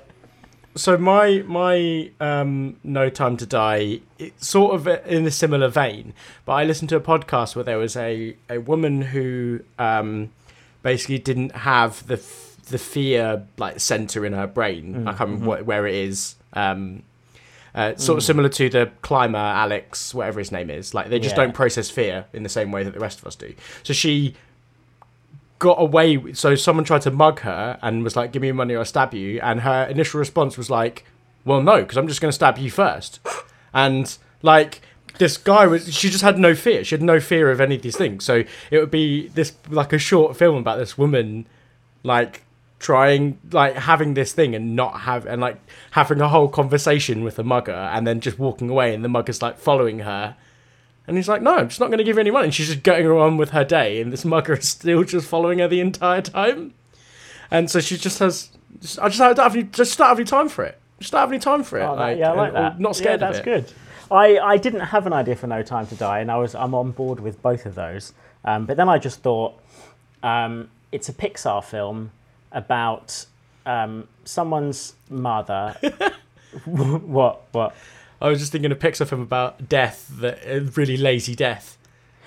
so 0.75 0.97
my 0.97 1.43
my 1.45 2.09
um 2.19 2.77
no 2.83 3.07
time 3.09 3.37
to 3.37 3.45
die 3.45 3.99
it's 4.17 4.47
sort 4.47 4.73
of 4.73 4.87
in 5.05 5.23
a 5.27 5.29
similar 5.29 5.67
vein 5.69 6.13
but 6.45 6.53
i 6.53 6.63
listened 6.63 6.89
to 6.89 6.95
a 6.95 6.99
podcast 6.99 7.55
where 7.55 7.63
there 7.63 7.77
was 7.77 7.95
a 7.95 8.35
a 8.49 8.57
woman 8.57 9.03
who 9.03 9.59
um 9.77 10.31
basically 10.83 11.17
didn't 11.17 11.55
have 11.55 12.05
the 12.07 12.15
f- 12.15 12.57
the 12.69 12.77
fear 12.77 13.45
like 13.57 13.79
center 13.79 14.25
in 14.25 14.33
her 14.33 14.47
brain. 14.47 15.07
I 15.07 15.11
can't 15.13 15.21
remember 15.31 15.45
what, 15.47 15.65
where 15.65 15.87
it 15.87 15.95
is. 15.95 16.35
Um 16.53 17.03
uh, 17.75 17.95
sort 17.95 18.19
of 18.19 18.23
similar 18.23 18.49
to 18.49 18.69
the 18.69 18.91
climber 19.01 19.39
alex 19.39 20.13
whatever 20.13 20.37
his 20.39 20.51
name 20.51 20.69
is. 20.69 20.93
Like 20.93 21.09
they 21.09 21.17
just 21.19 21.35
Yeah. 21.35 21.45
don't 21.45 21.53
process 21.55 21.89
fear 21.89 22.25
in 22.31 22.43
the 22.43 22.49
same 22.49 22.71
way 22.71 22.83
that 22.83 22.93
the 22.93 22.99
rest 22.99 23.17
of 23.19 23.25
us 23.25 23.35
do. 23.35 23.55
So 23.81 23.93
she 23.93 24.35
got 25.59 25.81
away 25.81 26.17
with- 26.17 26.37
so 26.37 26.55
someone 26.55 26.83
tried 26.85 27.01
to 27.03 27.11
mug 27.11 27.39
her 27.39 27.79
and 27.81 28.03
was 28.03 28.15
like 28.15 28.31
give 28.31 28.41
me 28.41 28.49
your 28.49 28.55
money 28.55 28.73
or 28.75 28.79
i'll 28.79 28.85
stab 28.85 29.13
you. 29.13 29.39
And 29.41 29.61
her 29.61 29.85
initial 29.85 30.19
response 30.19 30.57
was 30.57 30.69
like 30.69 31.05
well 31.45 31.61
no 31.63 31.81
because 31.81 31.97
i'm 31.97 32.07
just 32.07 32.21
going 32.21 32.29
to 32.29 32.35
stab 32.35 32.57
you 32.57 32.69
first. 32.71 33.19
And 33.75 34.15
like 34.43 34.81
this 35.19 35.37
guy 35.37 35.67
was 35.67 35.93
she 35.93 36.09
just 36.09 36.23
had 36.23 36.39
no 36.39 36.55
fear 36.55 36.83
she 36.83 36.95
had 36.95 37.01
no 37.03 37.19
fear 37.19 37.51
of 37.51 37.61
any 37.61 37.75
of 37.75 37.81
these 37.81 37.95
things 37.97 38.23
so 38.23 38.43
it 38.71 38.79
would 38.79 38.91
be 38.91 39.27
this 39.29 39.53
like 39.69 39.93
a 39.93 39.97
short 39.97 40.35
film 40.35 40.57
about 40.57 40.77
this 40.77 40.97
woman 40.97 41.45
like 42.03 42.41
trying 42.79 43.37
like 43.51 43.75
having 43.75 44.13
this 44.13 44.33
thing 44.33 44.53
and 44.55 44.75
not 44.75 45.01
have 45.01 45.25
and 45.25 45.41
like 45.41 45.57
having 45.91 46.19
a 46.19 46.27
whole 46.27 46.47
conversation 46.47 47.23
with 47.23 47.35
the 47.35 47.43
mugger 47.43 47.71
and 47.71 48.05
then 48.05 48.19
just 48.19 48.37
walking 48.39 48.69
away 48.69 48.93
and 48.93 49.03
the 49.05 49.09
mugger's 49.09 49.41
like 49.41 49.57
following 49.57 49.99
her 49.99 50.35
and 51.05 51.17
he's 51.17 51.27
like, 51.27 51.41
no, 51.41 51.57
I'm 51.57 51.67
just 51.67 51.79
not 51.81 51.87
going 51.87 51.97
to 51.97 52.03
give 52.03 52.15
you 52.15 52.21
any 52.21 52.31
money. 52.31 52.45
And 52.45 52.55
she's 52.55 52.67
just 52.67 52.83
going 52.83 53.05
on 53.07 53.35
with 53.35 53.49
her 53.49 53.65
day, 53.65 53.99
and 53.99 54.13
this 54.13 54.23
mugger 54.23 54.53
is 54.53 54.69
still 54.69 55.03
just 55.03 55.27
following 55.27 55.59
her 55.59 55.67
the 55.67 55.81
entire 55.81 56.21
time. 56.21 56.73
And 57.51 57.69
so 57.69 57.81
she 57.81 57.97
just 57.97 58.19
has, 58.19 58.49
just, 58.79 58.99
I 58.99 59.09
just 59.09 59.19
don't 59.19 59.37
have 59.37 59.53
any, 59.53 59.63
just 59.63 59.97
don't 59.97 60.07
have 60.07 60.17
any 60.17 60.25
time 60.25 60.47
for 60.47 60.63
it. 60.63 60.79
Just 60.99 61.11
don't 61.11 61.19
have 61.19 61.29
any 61.31 61.39
time 61.39 61.63
for 61.63 61.77
it. 61.77 61.83
Oh, 61.83 61.97
that- 61.97 62.17
yeah, 62.17 62.31
I 62.31 62.35
like 62.35 62.53
that. 62.53 62.79
Not 62.79 62.95
scared 62.95 63.19
yeah, 63.19 63.31
that's 63.31 63.43
good. 63.43 63.71
I, 64.13 64.39
I 64.53 64.57
didn't 64.57 64.81
have 64.81 65.07
an 65.07 65.13
idea 65.13 65.35
for 65.35 65.47
No 65.47 65.61
Time 65.63 65.87
to 65.87 65.95
Die, 65.95 66.19
and 66.19 66.31
I 66.31 66.37
was 66.37 66.55
I'm 66.55 66.73
on 66.75 66.91
board 66.91 67.19
with 67.19 67.41
both 67.41 67.65
of 67.65 67.75
those. 67.75 68.13
Um, 68.45 68.65
but 68.65 68.77
then 68.77 68.87
I 68.89 68.97
just 68.97 69.21
thought 69.21 69.53
um, 70.21 70.69
it's 70.91 71.09
a 71.09 71.13
Pixar 71.13 71.63
film 71.63 72.11
about 72.51 73.25
um, 73.65 74.07
someone's 74.25 74.93
mother. 75.09 75.75
what 76.65 77.41
what? 77.51 77.75
I 78.21 78.29
was 78.29 78.39
just 78.39 78.51
thinking 78.51 78.71
of 78.71 78.79
Pixar 78.79 79.07
film 79.07 79.21
about 79.21 79.67
death, 79.67 80.07
that 80.19 80.39
a 80.45 80.59
really 80.61 80.95
lazy 80.97 81.35
death. 81.35 81.77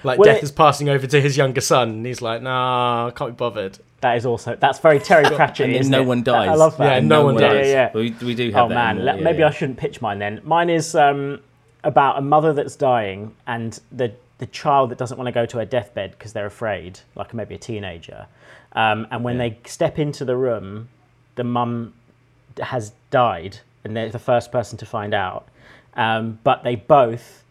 Like 0.04 0.18
Well, 0.18 0.26
death 0.26 0.38
it- 0.38 0.44
is 0.44 0.52
passing 0.52 0.88
over 0.88 1.06
to 1.06 1.20
his 1.20 1.36
younger 1.36 1.60
son, 1.60 1.88
and 1.90 2.06
he's 2.06 2.20
like, 2.20 2.42
nah, 2.42 3.06
I 3.08 3.10
can't 3.12 3.32
be 3.32 3.36
bothered. 3.36 3.78
That 4.02 4.16
is 4.18 4.26
also 4.26 4.54
that's 4.56 4.78
very 4.78 4.98
Terry 5.00 5.24
Pratchett. 5.36 5.74
and 5.74 5.90
no 5.90 6.02
it? 6.02 6.06
one 6.06 6.22
dies. 6.22 6.48
I 6.50 6.54
love 6.54 6.76
that. 6.76 6.84
Yeah, 6.84 6.96
And 6.98 7.08
no 7.08 7.24
one 7.24 7.34
Yeah, 7.38 7.48
dies. 7.48 7.66
yeah, 7.66 7.72
yeah. 7.72 7.90
We, 7.94 8.10
we 8.26 8.34
do 8.34 8.50
have 8.50 8.66
Oh 8.66 8.68
that. 8.68 8.74
man, 8.74 8.98
in- 8.98 9.04
let, 9.06 9.16
yeah, 9.18 9.24
maybe 9.24 9.38
yeah. 9.38 9.48
I 9.48 9.50
shouldn't 9.50 9.78
pitch 9.78 10.02
mine 10.02 10.18
then. 10.18 10.40
Mine 10.44 10.68
is 10.68 10.94
um, 10.94 11.40
about 11.84 12.18
a 12.18 12.20
mother 12.20 12.52
that's 12.52 12.76
dying 12.76 13.34
and 13.46 13.80
the 13.92 14.12
the 14.38 14.46
child 14.46 14.90
that 14.90 14.98
doesn't 14.98 15.16
want 15.16 15.28
to 15.28 15.32
go 15.32 15.46
to 15.46 15.56
her 15.58 15.64
deathbed 15.64 16.10
because 16.10 16.34
they're 16.34 16.46
afraid, 16.46 17.00
like 17.14 17.32
maybe 17.32 17.54
a 17.54 17.58
teenager. 17.58 18.26
Um, 18.72 19.06
and 19.10 19.24
when 19.24 19.36
Yeah. 19.38 19.48
they 19.48 19.58
step 19.64 19.98
into 19.98 20.26
the 20.26 20.36
room, 20.36 20.90
the 21.36 21.44
mum 21.44 21.94
has 22.60 22.92
died, 23.10 23.60
and 23.82 23.96
they're 23.96 24.10
the 24.10 24.18
first 24.18 24.52
person 24.52 24.76
to 24.78 24.84
find 24.84 25.14
out. 25.14 25.48
Um, 25.94 26.38
but 26.44 26.64
they 26.64 26.76
both, 26.76 27.44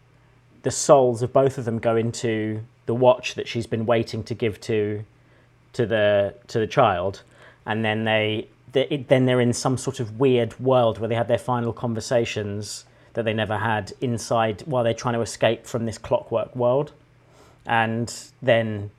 the 0.62 0.70
souls 0.70 1.22
of 1.22 1.32
both 1.32 1.58
of 1.58 1.64
them, 1.64 1.80
go 1.80 1.96
into 1.96 2.62
the 2.86 2.94
watch 2.94 3.34
that 3.34 3.48
she's 3.48 3.66
been 3.66 3.84
waiting 3.84 4.22
to 4.24 4.34
give 4.34 4.60
to 4.62 5.04
to 5.72 5.86
the 5.86 6.34
to 6.46 6.60
the 6.60 6.66
child, 6.68 7.22
and 7.66 7.84
then 7.84 8.04
they, 8.04 8.46
they 8.70 8.82
it, 8.88 9.08
then 9.08 9.26
they're 9.26 9.40
in 9.40 9.52
some 9.52 9.76
sort 9.76 9.98
of 9.98 10.20
weird 10.20 10.58
world 10.60 10.98
where 10.98 11.08
they 11.08 11.16
have 11.16 11.26
their 11.28 11.36
final 11.36 11.72
conversations 11.72 12.84
that 13.16 13.24
they 13.24 13.32
never 13.34 13.56
had 13.58 13.92
inside 14.00 14.60
while 14.66 14.84
they're 14.84 14.94
trying 14.94 15.14
to 15.14 15.20
escape 15.22 15.66
from 15.66 15.86
this 15.86 15.98
clockwork 15.98 16.54
world, 16.54 16.92
and 17.66 18.14
then 18.40 18.90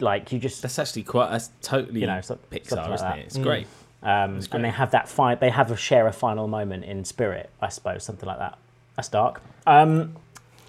like 0.00 0.32
you 0.32 0.38
just 0.40 0.62
That's 0.62 0.78
actually 0.78 1.04
quite. 1.04 1.30
That's 1.30 1.50
totally 1.62 2.00
You 2.00 2.06
know, 2.08 2.20
so- 2.20 2.38
Pixar, 2.50 2.76
like 2.88 2.94
isn't 2.94 3.08
that. 3.08 3.18
it? 3.18 3.26
It's 3.26 3.38
great. 3.38 3.66
um, 4.02 4.34
great. 4.38 4.48
and 4.52 4.64
they 4.64 4.70
have 4.70 4.90
that 4.90 5.08
fi- 5.08 5.34
they 5.36 5.50
have 5.50 5.70
a 5.70 5.76
share 5.76 6.06
a 6.08 6.12
final 6.12 6.48
moment 6.48 6.84
in 6.84 7.04
spirit, 7.04 7.50
I 7.62 7.68
suppose, 7.68 8.02
something 8.02 8.26
like 8.26 8.38
that. 8.38 8.58
That's 8.96 9.08
dark. 9.08 9.40
Um, 9.66 10.16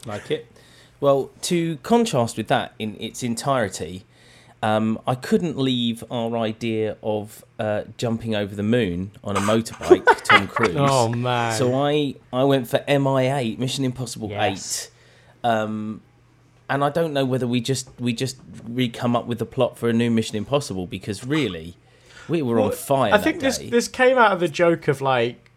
Like 0.06 0.30
it. 0.30 0.46
Well, 1.00 1.32
to 1.44 1.78
contrast 1.78 2.38
with 2.38 2.48
that 2.48 2.74
in 2.80 2.96
its 3.00 3.24
entirety, 3.24 4.06
um, 4.66 5.00
I 5.06 5.14
couldn't 5.14 5.58
leave 5.58 6.04
our 6.10 6.36
idea 6.38 6.98
of 7.04 7.46
uh, 7.60 7.84
jumping 7.98 8.36
over 8.36 8.56
the 8.56 8.64
moon 8.64 9.12
on 9.24 9.38
a 9.38 9.40
motorbike, 9.40 10.06
Tom 10.24 10.48
Cruise. 10.48 10.76
Oh 10.76 11.10
man. 11.10 11.54
So 11.54 11.76
I, 11.76 12.16
I 12.34 12.44
went 12.46 12.68
for 12.68 12.80
MI8, 12.80 13.60
Mission 13.60 13.86
Impossible 13.86 14.30
Yes. 14.30 14.90
8. 15.44 15.50
Um, 15.50 16.02
and 16.68 16.84
I 16.84 16.90
don't 16.90 17.14
know 17.14 17.26
whether 17.26 17.46
we 17.46 17.62
just 17.62 17.90
we 18.00 18.12
just 18.12 18.38
re 18.68 18.90
come 18.90 19.16
up 19.16 19.28
with 19.28 19.38
the 19.38 19.46
plot 19.46 19.78
for 19.78 19.88
a 19.88 19.94
new 19.94 20.10
Mission 20.10 20.36
Impossible 20.36 20.88
because 20.88 21.24
really, 21.24 21.78
we 22.28 22.42
were 22.42 22.60
on 22.60 22.72
fire. 22.72 23.14
I 23.14 23.20
think 23.20 23.40
this 23.42 23.60
day. 23.60 23.70
this 23.70 23.88
came 23.88 24.18
out 24.18 24.32
of 24.32 24.40
the 24.40 24.48
joke 24.48 24.88
of 24.88 25.00
like 25.00 25.52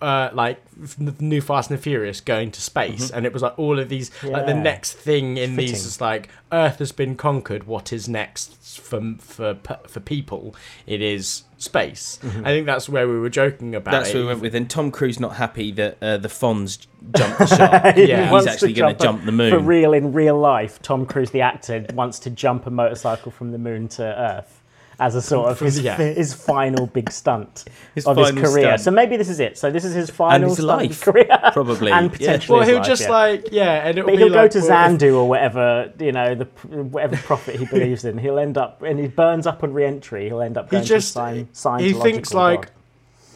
uh, 0.00 0.30
like 0.32 0.58
the 0.98 1.14
new 1.20 1.40
Fast 1.40 1.70
and 1.70 1.78
the 1.78 1.82
Furious 1.82 2.20
going 2.20 2.50
to 2.50 2.60
space, 2.60 3.10
and 3.10 3.24
it 3.24 3.32
was 3.32 3.42
like 3.42 3.58
all 3.58 3.78
of 3.78 3.88
these 3.88 4.10
like 4.24 4.46
the 4.46 4.54
next 4.54 4.94
thing 4.94 5.36
in 5.36 5.50
Fitting. 5.50 5.56
these 5.56 5.86
is 5.86 6.00
like 6.00 6.28
Earth 6.50 6.78
has 6.80 6.92
been 6.92 7.16
conquered. 7.16 7.64
What 7.64 7.92
is 7.92 8.08
next 8.08 8.80
for 8.80 9.14
for 9.18 9.58
for 9.86 10.00
people? 10.00 10.54
It 10.86 11.00
is 11.00 11.44
space. 11.56 12.18
I 12.24 12.44
think 12.44 12.66
that's 12.66 12.88
where 12.88 13.06
we 13.06 13.18
were 13.18 13.28
joking 13.28 13.74
about. 13.74 13.92
That's 13.92 14.10
it. 14.10 14.14
what 14.14 14.20
we 14.20 14.26
went 14.26 14.40
with. 14.40 14.54
And 14.54 14.68
Tom 14.68 14.90
Cruise 14.90 15.20
not 15.20 15.36
happy 15.36 15.70
that 15.72 15.98
uh, 16.02 16.16
the 16.16 16.28
Fonz 16.28 16.86
jumped 17.16 17.38
the 17.38 17.46
shark. 17.56 17.96
Yeah. 17.96 18.30
he's 18.30 18.46
actually 18.46 18.72
going 18.72 18.96
to 18.96 19.02
jump 19.02 19.24
the 19.24 19.32
moon. 19.32 19.50
For 19.50 19.60
real, 19.60 19.92
in 19.92 20.12
real 20.12 20.38
life, 20.38 20.82
Tom 20.82 21.06
Cruise, 21.06 21.30
the 21.30 21.42
actor, 21.42 21.86
wants 21.92 22.18
to 22.20 22.30
jump 22.30 22.66
a 22.66 22.70
motorcycle 22.70 23.30
from 23.30 23.52
the 23.52 23.58
moon 23.58 23.88
to 23.88 24.02
Earth 24.02 24.59
as 25.00 25.14
a 25.16 25.22
sort 25.22 25.50
of 25.50 25.58
his, 25.58 25.80
yeah. 25.80 25.96
his 25.96 26.32
final 26.34 26.86
big 26.86 27.10
stunt 27.10 27.64
His 27.94 28.06
of 28.06 28.16
his 28.16 28.30
career. 28.32 28.64
stunt. 28.66 28.80
So 28.82 28.90
maybe 28.90 29.16
this 29.16 29.28
is 29.28 29.40
it. 29.40 29.58
So 29.58 29.70
this 29.70 29.84
is 29.84 29.94
his 29.94 30.10
final 30.10 30.50
his 30.50 30.58
stunt 30.58 30.82
his 30.82 30.90
life, 30.90 31.00
career, 31.02 31.38
probably. 31.52 31.90
and 31.90 32.12
potentially. 32.12 32.26
Yeah. 32.26 32.32
potentially. 32.32 32.58
Well, 32.58 32.68
he'll 32.68 32.76
life, 32.78 32.86
just 32.86 33.02
yeah. 33.02 33.10
like 33.10 33.48
yeah, 33.50 33.88
and 33.88 33.98
it'll 33.98 34.08
But 34.10 34.16
be 34.16 34.22
he'll 34.22 34.28
go 34.32 34.46
to 34.46 34.58
well, 34.60 34.66
if- 34.92 35.00
Zandu 35.00 35.14
or 35.14 35.28
whatever, 35.28 35.92
you 35.98 36.12
know, 36.12 36.34
the 36.34 36.44
whatever 36.44 37.16
prophet 37.16 37.56
he 37.56 37.64
believes 37.74 38.04
in. 38.04 38.18
He'll 38.18 38.38
end 38.38 38.56
up, 38.58 38.82
and 38.82 39.00
he 39.00 39.08
burns 39.08 39.46
up 39.46 39.64
on 39.64 39.72
re-entry. 39.72 40.26
He'll 40.26 40.42
end 40.42 40.56
up 40.58 40.70
He 40.70 40.80
just 40.82 41.08
to 41.08 41.12
sign, 41.12 41.48
sign 41.52 41.80
he 41.82 41.92
thinks 41.94 42.32
like 42.34 42.70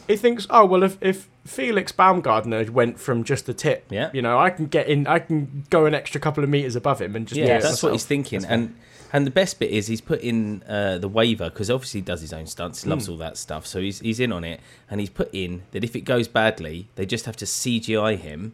he 0.07 0.15
thinks, 0.17 0.45
oh 0.51 0.65
well, 0.65 0.83
if 0.83 0.97
if 1.01 1.27
Felix 1.45 1.91
Baumgartner 1.91 2.71
went 2.71 2.99
from 2.99 3.23
just 3.23 3.47
the 3.47 3.53
tip, 3.53 3.85
Yeah. 3.89 4.09
you 4.13 4.21
know, 4.21 4.37
I 4.37 4.49
can 4.51 4.67
get 4.67 4.87
in, 4.87 5.07
I 5.07 5.19
can 5.19 5.65
go 5.69 5.85
an 5.87 5.93
extra 5.95 6.21
couple 6.21 6.43
of 6.43 6.49
meters 6.49 6.75
above 6.75 7.01
him 7.01 7.15
and 7.15 7.27
just 7.27 7.39
yeah, 7.39 7.45
do 7.45 7.51
it 7.53 7.61
that's 7.63 7.81
what 7.83 7.91
he's 7.93 8.03
myself. 8.03 8.07
thinking. 8.07 8.45
And 8.45 8.75
and 9.15 9.25
the 9.25 9.31
best 9.31 9.59
bit 9.59 9.71
is 9.71 9.87
he's 9.87 10.01
put 10.01 10.19
in 10.21 10.61
uh, 10.67 10.97
the 10.97 11.07
waiver 11.07 11.49
because 11.49 11.69
obviously 11.71 12.01
he 12.01 12.05
does 12.05 12.21
his 12.21 12.33
own 12.33 12.47
stunts, 12.47 12.83
he 12.83 12.87
Hmm. 12.87 12.91
loves 12.91 13.07
all 13.09 13.17
that 13.17 13.37
stuff. 13.37 13.65
So 13.65 13.79
he's 13.79 13.99
he's 13.99 14.19
in 14.19 14.31
on 14.31 14.43
it, 14.43 14.59
and 14.89 14.99
he's 14.99 15.09
put 15.09 15.29
in 15.33 15.63
that 15.71 15.83
if 15.83 15.95
it 15.95 16.01
goes 16.01 16.27
badly, 16.27 16.87
they 16.95 17.05
just 17.05 17.25
have 17.25 17.37
to 17.37 17.45
CGI 17.45 18.17
him 18.17 18.53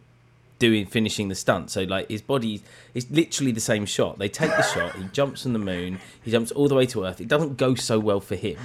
doing 0.60 0.86
finishing 0.86 1.28
the 1.28 1.36
stunt. 1.36 1.72
So 1.72 1.82
like 1.84 2.08
his 2.10 2.22
body 2.22 2.62
is 2.94 3.10
literally 3.10 3.52
the 3.52 3.60
same 3.72 3.86
shot. 3.88 4.20
They 4.20 4.30
take 4.30 4.52
the 4.52 4.62
shot, 4.62 4.96
he 4.96 5.06
jumps 5.12 5.46
on 5.48 5.54
the 5.54 5.60
moon, 5.74 6.00
he 6.22 6.30
jumps 6.30 6.52
all 6.52 6.68
the 6.68 6.76
way 6.76 6.86
to 6.88 7.04
Earth. 7.06 7.20
It 7.20 7.28
doesn't 7.28 7.58
go 7.58 7.74
so 7.76 7.98
well 8.00 8.20
for 8.20 8.36
him, 8.36 8.60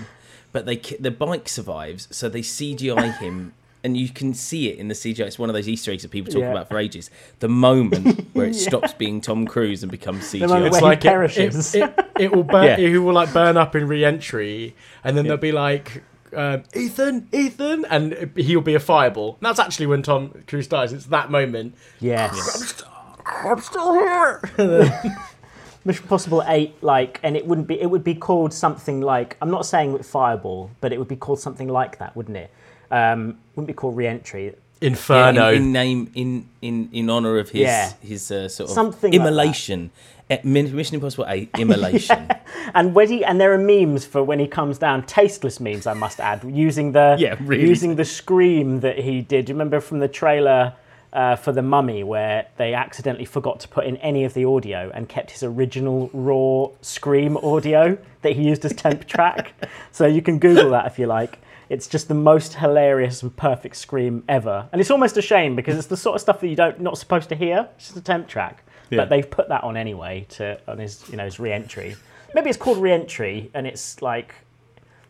but 0.53 0.67
they 0.67 0.77
the 0.77 1.11
bike 1.11 1.49
survives, 1.49 2.09
so 2.11 2.29
they 2.29 2.43
CGI 2.43 3.17
him. 3.19 3.55
And 3.87 3.97
you 3.97 4.09
can 4.09 4.35
see 4.35 4.69
it 4.69 4.79
in 4.79 4.89
the 4.89 4.95
CGI. 4.95 5.21
It's 5.27 5.39
one 5.39 5.49
of 5.49 5.55
those 5.55 5.69
Easter 5.69 5.93
eggs 5.93 6.03
that 6.03 6.11
people 6.11 6.33
talk 6.33 6.41
Yeah. 6.43 6.51
about 6.51 6.69
for 6.69 6.77
ages. 6.77 7.09
The 7.39 7.49
moment 7.49 8.27
where 8.33 8.47
it 8.47 8.55
stops 8.67 8.93
being 8.93 9.21
Tom 9.21 9.47
Cruise 9.47 9.85
and 9.85 9.93
becomes 9.93 10.25
CGI. 10.25 10.49
moment 10.49 10.67
It's 10.75 10.81
like 10.83 11.05
it, 11.05 11.09
perishes. 11.09 11.73
it, 11.75 11.85
it, 11.85 12.07
it 12.19 12.35
will 12.35 12.43
burn. 12.43 12.65
Yeah. 12.65 12.79
It 12.89 12.99
will 12.99 13.13
like 13.15 13.33
burn 13.33 13.57
up 13.57 13.77
in 13.77 13.87
re-entry, 13.87 14.75
and 15.05 15.17
then 15.17 15.29
they'll 15.29 15.37
be 15.37 15.53
like, 15.53 16.03
um, 16.35 16.65
"Ethan, 16.75 17.29
Ethan," 17.33 17.85
and 17.89 18.33
he'll 18.35 18.61
be 18.61 18.75
a 18.75 18.81
fireball. 18.81 19.37
And 19.41 19.47
that's 19.47 19.61
actually 19.61 19.87
when 19.87 20.03
Tom 20.03 20.43
Cruise 20.49 20.67
dies. 20.67 20.93
It's 20.93 21.07
that 21.07 21.31
moment. 21.31 21.77
yes. 22.01 22.83
I'm 23.25 23.61
still 23.61 23.93
here. 23.95 24.41
Mission 25.85 26.03
Impossible 26.03 26.43
Eight, 26.49 26.75
like, 26.83 27.21
and 27.23 27.37
it 27.37 27.47
wouldn't 27.47 27.69
be. 27.69 27.81
It 27.81 27.87
would 27.91 28.03
be 28.03 28.15
called 28.17 28.53
something 28.53 29.01
like. 29.01 29.37
I'm 29.41 29.51
not 29.53 29.65
saying 29.65 29.93
with 29.93 30.05
Fireball, 30.07 30.71
but 30.81 30.93
it 30.93 30.99
would 30.99 31.07
be 31.07 31.15
called 31.17 31.39
something 31.39 31.69
like 31.69 31.99
that, 31.99 32.17
wouldn't 32.17 32.37
it? 32.37 32.51
Um, 32.91 33.39
wouldn't 33.55 33.67
be 33.69 33.73
called 33.73 33.97
Re-entry. 33.97 34.47
Yeah, 34.47 34.53
Inferno. 34.89 35.49
in, 35.51 35.57
in 35.63 35.73
name 35.73 36.11
in 36.15 36.49
in 36.63 36.89
in 36.93 37.11
honor 37.11 37.39
of 37.39 37.51
his 37.51 37.63
Yeah. 37.63 37.93
his 38.01 38.31
uh, 38.31 38.49
sort 38.49 38.69
of 38.71 38.75
Something 38.75 39.13
like 39.13 39.21
immolation. 39.21 39.91
Eh, 40.29 40.39
Min- 40.43 40.75
Mission 40.75 40.97
Impossible 40.97 41.27
Eight 41.29 41.51
immolation. 41.59 42.29
And 42.75 42.95
when 42.95 43.09
he 43.09 43.25
and 43.25 43.41
there 43.41 43.53
are 43.53 43.59
memes 43.59 44.05
for 44.05 44.23
when 44.25 44.39
he 44.41 44.47
comes 44.49 44.77
down, 44.79 45.05
tasteless 45.07 45.61
memes, 45.61 45.87
I 45.87 45.95
must 45.95 46.19
add, 46.21 46.43
using 46.45 46.93
the 46.93 47.17
Yeah, 47.19 47.37
really. 47.41 47.69
using 47.69 47.95
the 47.97 48.05
scream 48.05 48.81
that 48.81 48.99
he 48.99 49.21
did. 49.23 49.45
Do 49.47 49.51
you 49.53 49.55
remember 49.55 49.81
from 49.81 50.01
the 50.01 50.09
trailer 50.09 50.73
uh, 51.13 51.37
for 51.37 51.53
the 51.53 51.63
Mummy 51.63 52.03
where 52.03 52.47
they 52.57 52.75
accidentally 52.75 53.25
forgot 53.25 53.61
to 53.61 53.69
put 53.69 53.87
in 53.87 53.97
any 53.99 54.25
of 54.25 54.35
the 54.35 54.45
audio 54.45 54.91
and 54.93 55.09
kept 55.09 55.31
his 55.31 55.43
original 55.45 56.11
raw 56.13 56.67
scream 56.83 57.37
audio 57.39 57.97
that 58.23 58.33
he 58.33 58.43
used 58.43 58.65
as 58.65 58.73
temp 58.75 59.07
track? 59.07 59.53
So 59.93 60.07
you 60.07 60.21
can 60.23 60.39
Google 60.39 60.71
that 60.71 60.87
if 60.87 60.99
you 60.99 61.07
like. 61.07 61.39
It's 61.69 61.87
just 61.89 62.07
the 62.09 62.15
most 62.15 62.55
hilarious 62.55 63.23
and 63.23 63.35
perfect 63.37 63.77
scream 63.77 64.23
ever, 64.29 64.69
and 64.73 64.81
it's 64.81 64.91
almost 64.91 65.17
a 65.17 65.23
shame 65.23 65.57
because 65.57 65.77
it's 65.77 65.89
the 65.89 65.97
sort 65.97 66.15
of 66.15 66.21
stuff 66.21 66.41
that 66.41 66.49
you 66.49 66.57
don't 66.57 66.81
not 66.81 66.97
supposed 66.97 67.29
to 67.31 67.35
hear. 67.35 67.69
It's 67.77 67.87
just 67.87 67.97
a 67.97 68.01
temp 68.01 68.29
track, 68.29 68.63
Yeah. 68.91 68.99
but 68.99 69.09
they've 69.11 69.29
put 69.29 69.49
that 69.49 69.65
on 69.65 69.77
anyway 69.77 70.27
to 70.31 70.61
on 70.69 70.79
his 70.79 71.03
you 71.11 71.17
know 71.17 71.25
his 71.25 71.41
re-entry. 71.41 71.97
Maybe 72.35 72.51
it's 72.51 72.59
called 72.59 72.79
re-entry, 72.79 73.51
and 73.55 73.67
it's 73.67 74.01
like 74.01 74.35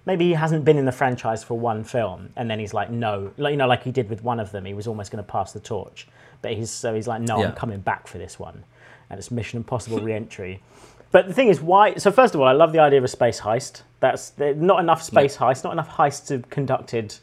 maybe 0.06 0.24
he 0.28 0.32
hasn't 0.32 0.64
been 0.64 0.78
in 0.78 0.86
the 0.86 0.92
franchise 0.92 1.44
for 1.44 1.58
one 1.58 1.84
film, 1.84 2.30
and 2.36 2.48
then 2.50 2.58
he's 2.58 2.72
like, 2.72 2.88
no, 2.90 3.32
like 3.36 3.50
you 3.50 3.56
know, 3.58 3.66
like 3.66 3.82
he 3.82 3.90
did 3.92 4.08
with 4.08 4.22
one 4.22 4.40
of 4.40 4.50
them. 4.52 4.64
He 4.64 4.72
was 4.74 4.86
almost 4.86 5.10
going 5.10 5.22
to 5.22 5.30
pass 5.30 5.52
the 5.52 5.60
torch, 5.60 6.08
but 6.40 6.52
he's 6.54 6.70
so 6.70 6.94
he's 6.94 7.06
like, 7.08 7.20
no, 7.20 7.40
Yeah. 7.40 7.48
I'm 7.48 7.54
coming 7.54 7.80
back 7.80 8.06
for 8.06 8.16
this 8.16 8.38
one, 8.38 8.64
and 9.10 9.18
it's 9.18 9.30
Mission 9.30 9.58
Impossible 9.58 9.98
re-entry. 10.00 10.62
But 11.12 11.28
the 11.28 11.34
thing 11.34 11.48
is, 11.48 11.60
why? 11.60 11.94
So 11.96 12.10
first 12.10 12.34
of 12.34 12.40
all, 12.40 12.46
I 12.46 12.52
love 12.52 12.72
the 12.72 12.80
idea 12.80 12.98
of 12.98 13.04
a 13.04 13.08
space 13.08 13.40
heist. 13.40 13.82
That's 14.00 14.32
not 14.38 14.80
enough 14.80 15.02
space 15.02 15.36
heists, 15.36 15.64
not 15.64 15.72
enough 15.72 15.88
heists 15.88 16.28
have 16.28 16.50
conducted, 16.50 17.14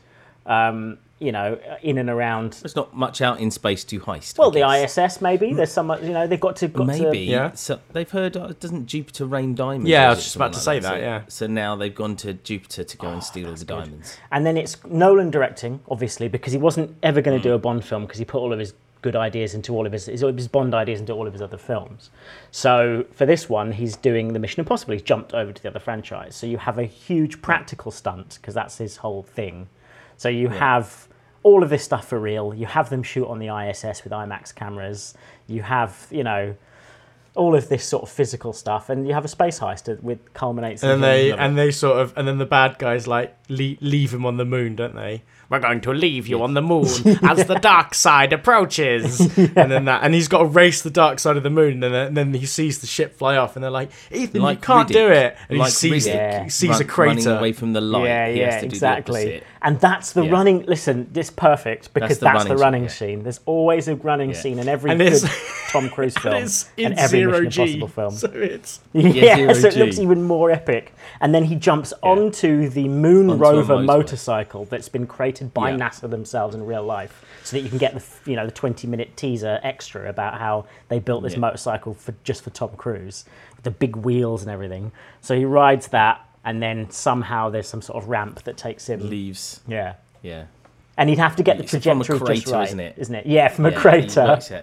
um, 0.46 0.98
you 1.20 1.32
know, 1.32 1.60
in 1.84 1.98
and 2.00 2.10
around. 2.10 2.54
There's 2.54 2.76
not 2.76 2.96
much 2.96 3.22
out 3.22 3.40
in 3.40 3.52
space 3.52 3.84
to 3.86 4.00
heist. 4.00 4.38
Well, 4.38 4.52
the. 4.52 4.68
ISS 4.68 5.22
maybe. 5.22 5.54
There's 5.54 5.72
some, 5.72 5.90
you 6.02 6.10
know, 6.10 6.26
they've 6.28 6.40
got 6.40 6.56
to 6.58 6.68
got 6.68 6.88
Maybe. 6.88 7.26
To, 7.28 7.32
Yeah. 7.32 7.52
So 7.54 7.80
they've 7.92 8.10
heard. 8.10 8.36
Uh, 8.36 8.54
doesn't 8.60 8.88
Jupiter 8.88 9.26
rain 9.26 9.54
diamonds? 9.54 9.88
Yeah, 9.90 10.08
I 10.08 10.10
was 10.10 10.24
just 10.24 10.36
about 10.36 10.54
to 10.54 10.58
like 10.58 10.64
say 10.64 10.80
that, 10.80 11.00
yeah. 11.00 11.22
So, 11.28 11.46
so 11.46 11.48
now 11.48 11.76
they've 11.76 11.94
gone 11.94 12.16
to 12.18 12.34
Jupiter 12.34 12.84
to 12.84 12.98
go 12.98 13.10
and 13.10 13.24
steal 13.24 13.50
all 13.50 13.56
the 13.56 13.66
diamonds. 13.66 14.18
And 14.32 14.46
then 14.46 14.58
it's 14.58 14.84
Nolan 14.86 15.30
directing, 15.30 15.82
obviously, 15.90 16.28
because 16.28 16.52
he 16.52 16.60
wasn't 16.60 16.96
ever 17.04 17.22
going 17.22 17.38
to 17.38 17.42
Mm. 17.42 17.52
do 17.52 17.54
a 17.54 17.60
Bond 17.60 17.86
film 17.86 18.04
because 18.04 18.18
he 18.20 18.26
put 18.26 18.40
all 18.40 18.52
of 18.52 18.60
his 18.60 18.74
good 19.04 19.16
ideas 19.16 19.54
into 19.54 19.74
all 19.74 19.86
of 19.86 19.92
his, 19.92 20.08
his 20.08 20.48
Bond 20.48 20.74
ideas 20.74 21.00
into 21.00 21.14
all 21.14 21.28
of 21.28 21.34
his 21.34 21.42
other 21.42 21.58
films. 21.58 22.10
So 22.50 23.06
for 23.12 23.28
this 23.28 23.48
one, 23.48 23.74
he's 23.74 23.96
doing 23.96 24.34
the 24.34 24.40
Mission 24.40 24.62
Impossible. 24.62 24.94
He's 24.94 25.04
jumped 25.04 25.34
over 25.34 25.52
to 25.52 25.62
the 25.62 25.70
other 25.70 25.80
franchise. 25.80 26.36
So 26.36 26.48
you 26.48 26.58
have 26.58 26.80
a 26.80 26.86
huge 26.86 27.42
practical 27.42 27.92
stunt 27.92 28.40
because 28.42 28.56
that's 28.56 28.80
his 28.80 28.98
whole 28.98 29.22
thing. 29.22 29.68
So 30.18 30.30
you 30.30 30.50
have 30.50 31.08
all 31.44 31.62
of 31.62 31.70
this 31.70 31.84
stuff 31.84 32.08
for 32.08 32.20
real. 32.20 32.54
You 32.54 32.66
have 32.66 32.90
them 32.90 33.04
shoot 33.04 33.28
on 33.28 33.38
the 33.38 33.50
ISS 33.56 34.04
with 34.04 34.12
IMAX 34.14 34.56
cameras. 34.56 35.14
You 35.46 35.62
have, 35.62 36.08
you 36.10 36.24
know, 36.24 36.56
all 37.36 37.56
of 37.56 37.68
this 37.68 37.84
sort 37.84 38.04
of 38.04 38.10
physical 38.10 38.54
stuff, 38.54 38.90
and 38.90 39.08
you 39.08 39.14
have 39.14 39.26
a 39.26 39.28
space 39.28 39.60
heist 39.60 40.02
with 40.04 40.34
culminates. 40.34 40.84
and 40.84 41.02
the 41.02 41.08
they 41.08 41.24
end 41.24 41.34
of 41.34 41.40
it. 41.40 41.44
and 41.44 41.58
they 41.58 41.72
sort 41.72 42.00
of 42.00 42.14
and 42.16 42.28
then 42.28 42.38
the 42.38 42.46
bad 42.46 42.78
guys 42.78 43.08
like 43.08 43.36
leave, 43.50 43.82
leave 43.82 44.14
him 44.14 44.26
on 44.26 44.38
the 44.38 44.46
moon, 44.46 44.76
don't 44.76 44.96
they? 44.96 45.24
We're 45.54 45.60
going 45.60 45.82
to 45.82 45.94
leave 45.94 46.28
you 46.28 46.42
on 46.42 46.56
the 46.56 46.62
moon 46.64 46.86
as 47.24 47.46
the 47.46 47.60
dark 47.62 47.94
side 47.94 48.34
approaches, 48.34 49.20
and 49.38 49.72
then 49.72 49.86
that 49.86 50.02
and 50.04 50.14
he's 50.14 50.28
got 50.28 50.40
to 50.40 50.46
race 50.46 50.82
the 50.82 50.90
dark 50.90 51.20
side 51.20 51.38
of 51.38 51.44
the 51.44 51.52
moon, 51.52 51.84
and 51.84 51.94
then, 51.94 52.08
and 52.08 52.18
then 52.18 52.34
he 52.34 52.46
sees 52.48 52.80
the 52.82 52.88
ship 52.88 53.16
fly 53.16 53.38
off, 53.38 53.56
and 53.56 53.64
they're 53.64 53.70
like, 53.70 53.92
Ethan, 54.12 54.42
Like 54.42 54.58
you 54.58 54.62
can't 54.64 54.90
Riddick. 54.90 54.94
do 54.94 55.08
it, 55.12 55.38
and 55.50 55.60
Like 55.60 55.68
he 55.68 55.72
sees 55.74 56.08
Riddick. 56.08 56.14
Yeah. 56.16 56.44
he 56.46 56.50
sees 56.50 56.70
Run- 56.72 56.82
a 56.82 56.86
crater. 56.86 57.38
away 57.38 57.54
from 57.54 57.74
the 57.74 57.82
light. 57.82 58.06
Yeah, 58.06 58.30
he 58.30 58.40
yeah, 58.40 58.46
has 58.52 58.56
to 58.56 58.62
do 58.62 58.70
the 58.70 58.76
exactly. 58.76 59.44
And 59.62 59.80
that's 59.80 60.12
the 60.12 60.26
Yeah. 60.26 60.32
running. 60.32 60.64
Listen, 60.66 61.10
it's 61.16 61.30
perfect 61.30 61.94
because 61.94 62.18
the 62.20 62.26
that's 62.26 62.44
the 62.46 62.50
running 62.56 62.64
running, 62.64 62.90
scene, 62.90 63.10
scene. 63.18 63.24
There's 63.24 63.40
always 63.46 63.88
a 63.88 63.96
running 63.96 64.32
Yeah. 64.32 64.36
scene 64.42 64.60
in 64.60 64.68
every 64.68 64.92
And 64.92 65.00
good 65.00 65.24
Tom 65.70 65.90
Cruise 65.90 66.18
film, 66.18 66.36
it's 66.36 66.70
and 66.78 66.94
in 66.94 67.00
everyone 67.00 67.32
zero 67.34 67.44
Mission 67.46 67.66
G. 67.68 67.74
Impossible 67.76 67.88
film. 67.88 68.12
So 68.12 68.28
it's 68.34 68.80
Yeah, 68.92 69.54
so 69.54 69.68
it 69.70 69.78
looks 69.78 70.00
even 70.00 70.24
more 70.24 70.52
epic. 70.52 70.94
And 71.22 71.34
then 71.34 71.46
he 71.46 71.56
jumps 71.56 71.94
onto 72.04 72.68
the 72.70 72.88
Moon 72.90 73.38
Rover 73.38 73.80
motorcycle 73.80 74.66
that's 74.66 74.90
been 74.90 75.08
created 75.08 75.43
by 75.48 75.72
Yeah. 75.72 75.78
NASA 75.78 76.10
themselves 76.10 76.56
in 76.56 76.66
real 76.66 76.84
life, 76.84 77.24
so 77.44 77.58
that 77.58 77.64
you 77.64 77.70
can 77.70 77.78
get 77.78 77.94
the 77.94 78.04
you 78.30 78.36
know 78.36 78.46
the 78.46 78.52
twenty 78.52 78.88
minute 78.88 79.16
teaser 79.18 79.60
extra 79.64 80.10
about 80.10 80.40
how 80.40 80.66
they 80.90 81.00
built 81.00 81.24
this 81.24 81.34
Yeah. 81.34 81.40
motorcycle 81.40 81.94
for 81.94 82.14
just 82.24 82.44
for 82.44 82.50
Tom 82.52 82.70
Cruise, 82.78 83.26
with 83.56 83.64
the 83.64 83.72
big 83.72 83.96
wheels 83.96 84.42
and 84.42 84.52
everything. 84.52 84.92
So 85.22 85.36
he 85.36 85.46
rides 85.46 85.88
that, 85.90 86.22
and 86.46 86.62
then 86.62 86.90
somehow 86.90 87.50
there's 87.50 87.68
some 87.68 87.82
sort 87.82 88.02
of 88.04 88.10
ramp 88.10 88.44
that 88.44 88.58
takes 88.58 88.88
him. 88.90 89.10
Leaves. 89.10 89.62
Yeah. 89.68 89.94
Yeah. 90.22 90.46
And 90.96 91.10
he'd 91.10 91.18
have 91.18 91.36
to 91.38 91.44
get 91.44 91.58
the 91.58 91.64
It's 91.64 91.72
from 91.72 92.02
a 92.02 92.04
trajectory 92.04 92.36
just 92.36 92.52
right, 92.52 92.68
isn't 92.68 92.80
it? 92.80 92.94
Isn't 92.98 93.16
it? 93.16 93.26
Yeah, 93.26 93.48
from 93.48 93.66
a 93.66 93.70
Yeah, 93.70 93.76
he 93.76 93.82
crater 93.82 94.22
out, 94.22 94.50
yeah. 94.52 94.62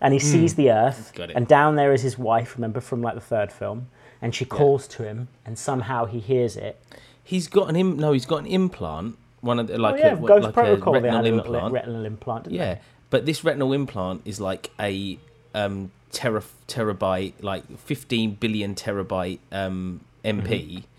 and 0.00 0.12
he 0.14 0.20
sees 0.20 0.52
mm. 0.54 0.56
the 0.56 0.70
Earth, 0.70 1.18
it. 1.18 1.32
and 1.34 1.48
down 1.48 1.74
there 1.74 1.92
is 1.92 2.02
his 2.02 2.16
wife. 2.16 2.54
Remember 2.54 2.80
from 2.80 3.02
like 3.02 3.14
the 3.16 3.20
third 3.20 3.50
film, 3.50 3.88
and 4.20 4.32
she 4.32 4.44
calls 4.44 4.86
to 4.88 5.02
him, 5.02 5.26
and 5.44 5.58
somehow 5.58 6.04
he 6.04 6.20
hears 6.20 6.56
it. 6.56 6.80
He's 7.24 7.48
got 7.48 7.68
an 7.68 7.74
Im- 7.74 7.96
no. 7.98 8.12
He's 8.12 8.26
got 8.26 8.38
an 8.38 8.46
implant. 8.46 9.16
One 9.42 9.58
of 9.58 9.66
the, 9.66 9.76
like 9.76 9.96
oh 9.96 9.98
yeah, 9.98 10.12
a, 10.14 10.16
Ghost 10.16 10.44
like 10.44 10.54
Protocol. 10.54 10.96
a 10.96 11.00
retinal 11.00 11.26
implant. 11.26 11.72
retinal 11.74 12.04
implant. 12.06 12.50
Yeah, 12.50 12.78
but 13.10 13.26
this 13.26 13.44
retinal 13.44 13.72
implant 13.72 14.22
is 14.24 14.40
like 14.40 14.70
a 14.80 15.18
um, 15.54 15.90
tera, 16.10 16.42
terabyte, 16.68 17.34
like 17.42 17.64
15 17.78 18.36
billion 18.36 18.74
terabyte 18.74 19.40
um, 19.50 20.00
MP 20.24 20.38
Mm-hmm. 20.44 20.91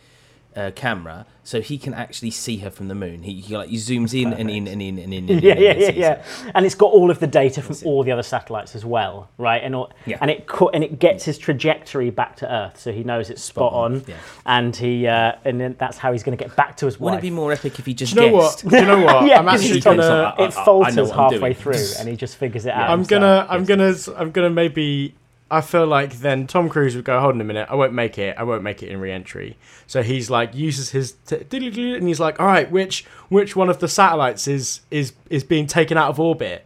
Uh, 0.56 0.72
camera, 0.76 1.26
so 1.44 1.60
he 1.62 1.78
can 1.78 1.94
actually 1.94 2.32
see 2.32 2.58
her 2.58 2.70
from 2.70 2.88
the 2.88 2.96
moon. 2.96 3.24
He, 3.24 3.42
he 3.42 3.58
like 3.58 3.70
he 3.70 3.78
zooms 3.78 4.14
in 4.20 4.32
and 4.34 4.50
in 4.50 4.68
and 4.68 4.82
in 4.82 4.98
and 5.00 5.14
in. 5.14 5.30
And 5.30 5.42
Yeah, 5.44 5.54
in 5.56 5.62
yeah, 5.62 5.72
and 5.72 5.80
yeah, 5.82 5.88
sees 5.88 5.96
yeah. 5.98 6.16
her. 6.22 6.52
And 6.56 6.66
it's 6.66 6.76
got 6.76 6.92
all 6.92 7.12
of 7.12 7.20
the 7.20 7.28
data 7.28 7.62
from 7.62 7.76
all 7.86 8.04
the 8.04 8.12
other 8.12 8.24
satellites 8.24 8.76
as 8.76 8.86
well, 8.86 9.30
right? 9.38 9.62
And 9.64 9.76
all, 9.76 9.92
Yeah. 10.06 10.18
and 10.22 10.30
it 10.32 10.48
co- 10.48 10.70
and 10.70 10.84
it 10.84 11.00
gets 11.00 11.26
his 11.26 11.38
trajectory 11.38 12.10
back 12.12 12.36
to 12.38 12.52
Earth, 12.54 12.80
so 12.80 12.92
he 12.92 13.04
knows 13.04 13.30
it's 13.30 13.42
spot, 13.42 13.72
Spot 13.72 13.74
on, 13.74 13.94
on. 13.96 14.04
yeah. 14.08 14.16
And 14.46 14.76
he 14.76 15.08
uh, 15.08 15.34
and 15.44 15.60
then 15.60 15.76
that's 15.80 15.98
how 15.98 16.12
he's 16.12 16.24
going 16.24 16.38
to 16.38 16.44
get 16.44 16.56
back 16.56 16.78
to 16.78 16.86
his 16.86 17.00
Wouldn't 17.00 17.16
wife. 17.16 17.20
it 17.24 17.28
be 17.28 17.32
more 17.32 17.52
epic 17.52 17.78
if 17.80 17.86
he 17.86 17.94
just 17.94 18.14
Do 18.16 18.22
you 18.24 18.30
know 18.30 18.34
what? 18.38 18.64
Do 18.68 18.76
you 18.78 18.86
know 18.86 19.02
what? 19.02 19.26
yeah, 19.28 19.40
I'm 19.40 19.50
actually 19.50 19.70
he's 19.74 19.84
told- 19.84 19.98
gonna. 19.98 20.14
I- 20.14 20.30
I- 20.44 20.46
it 20.46 20.58
I 20.58 20.66
falters 20.66 20.96
know 20.96 21.04
what 21.06 21.18
I'm 21.18 21.32
halfway 21.34 21.54
doing. 21.54 21.56
through, 21.56 21.86
and 22.00 22.08
he 22.08 22.16
just 22.16 22.38
figures 22.38 22.66
it 22.66 22.74
out. 22.74 22.90
I'm 22.90 23.00
himself. 23.00 23.22
gonna. 23.22 23.48
I'm 23.50 23.66
gonna. 23.66 23.94
I'm 24.18 24.32
gonna 24.32 24.50
maybe. 24.50 25.16
I 25.54 25.62
feel 25.62 25.86
like 25.86 26.20
then 26.20 26.48
Tom 26.48 26.68
Cruise 26.68 26.96
would 26.96 27.06
go, 27.06 27.20
hold 27.20 27.36
on 27.36 27.42
a 27.42 27.44
minute, 27.44 27.68
I 27.70 27.76
won't 27.76 27.94
make 27.94 28.18
it. 28.18 28.36
I 28.38 28.44
won't 28.44 28.64
make 28.64 28.82
it 28.82 28.90
in 28.90 29.00
re-entry. 29.00 29.56
So 29.86 30.02
he's 30.02 30.30
like 30.30 30.56
uses 30.56 30.90
his 30.90 31.14
t- 31.28 31.46
and 31.52 32.08
he's 32.08 32.20
like, 32.20 32.40
all 32.40 32.48
right, 32.48 32.70
which 32.72 33.06
which 33.30 33.56
one 33.56 33.70
of 33.70 33.80
the 33.80 33.88
satellites 33.88 34.48
is 34.48 34.82
is 34.90 35.14
is 35.30 35.44
being 35.44 35.68
taken 35.68 35.98
out 35.98 36.10
of 36.10 36.20
orbit? 36.20 36.66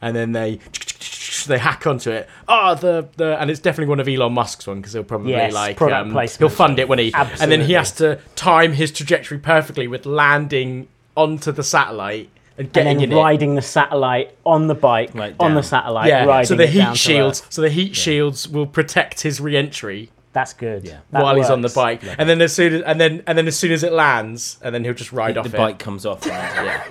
And 0.00 0.16
then 0.16 0.32
they 0.32 0.60
they 1.46 1.58
hack 1.58 1.86
onto 1.86 2.10
it. 2.10 2.28
Oh, 2.48 2.74
the 2.74 3.08
the 3.16 3.38
and 3.40 3.50
it's 3.50 3.60
definitely 3.60 3.90
one 3.90 4.00
of 4.00 4.08
Elon 4.08 4.32
Musk's 4.32 4.66
one 4.66 4.78
because 4.78 4.94
he'll 4.94 5.04
probably 5.04 5.32
Yes, 5.32 5.52
like 5.52 5.80
um, 5.82 6.16
he'll 6.38 6.48
fund 6.48 6.78
it 6.78 6.88
when 6.88 6.98
he 6.98 7.12
and 7.14 7.52
then 7.52 7.60
he 7.60 7.74
has 7.74 7.92
to 7.92 8.18
time 8.34 8.72
his 8.72 8.90
trajectory 8.90 9.38
perfectly 9.38 9.86
with 9.86 10.06
landing 10.06 10.88
onto 11.16 11.52
the 11.52 11.62
satellite 11.62 12.30
and 12.58 12.66
and 12.66 12.72
getting 12.72 12.98
then 12.98 13.04
in 13.10 13.12
it. 13.12 13.16
riding 13.16 13.54
the 13.54 13.62
satellite 13.62 14.36
on 14.44 14.66
the 14.66 14.74
bike 14.74 15.14
Like 15.14 15.34
on 15.40 15.54
the 15.54 15.62
satellite. 15.62 16.08
Yeah, 16.08 16.24
riding 16.24 16.46
so 16.46 16.54
the 16.54 16.64
it 16.64 16.74
down 16.74 16.92
heat 16.92 16.98
shields, 16.98 17.42
so 17.48 17.62
the 17.62 17.70
heat 17.70 17.94
shields 17.96 18.48
will 18.48 18.66
protect 18.66 19.20
his 19.22 19.40
re-entry 19.40 20.10
That's 20.32 20.54
good. 20.54 20.84
Yeah. 20.86 21.00
That 21.10 21.22
while 21.22 21.36
he's 21.36 21.50
on 21.50 21.60
the 21.60 21.66
works. 21.66 21.74
bike, 21.74 22.02
and 22.18 22.28
then 22.28 22.40
as 22.40 22.54
soon 22.54 22.74
as 22.74 22.82
and 22.82 22.98
then 23.00 23.22
and 23.26 23.36
then 23.36 23.46
as 23.46 23.56
soon 23.58 23.70
as 23.72 23.82
it 23.82 23.92
lands, 23.92 24.58
and 24.62 24.74
then 24.74 24.82
he'll 24.84 24.94
just 24.94 25.12
ride 25.12 25.34
the 25.34 25.40
off 25.40 25.44
bike 25.46 25.54
it. 25.54 25.56
Bike 25.58 25.78
comes 25.78 26.06
off, 26.06 26.26
right? 26.26 26.32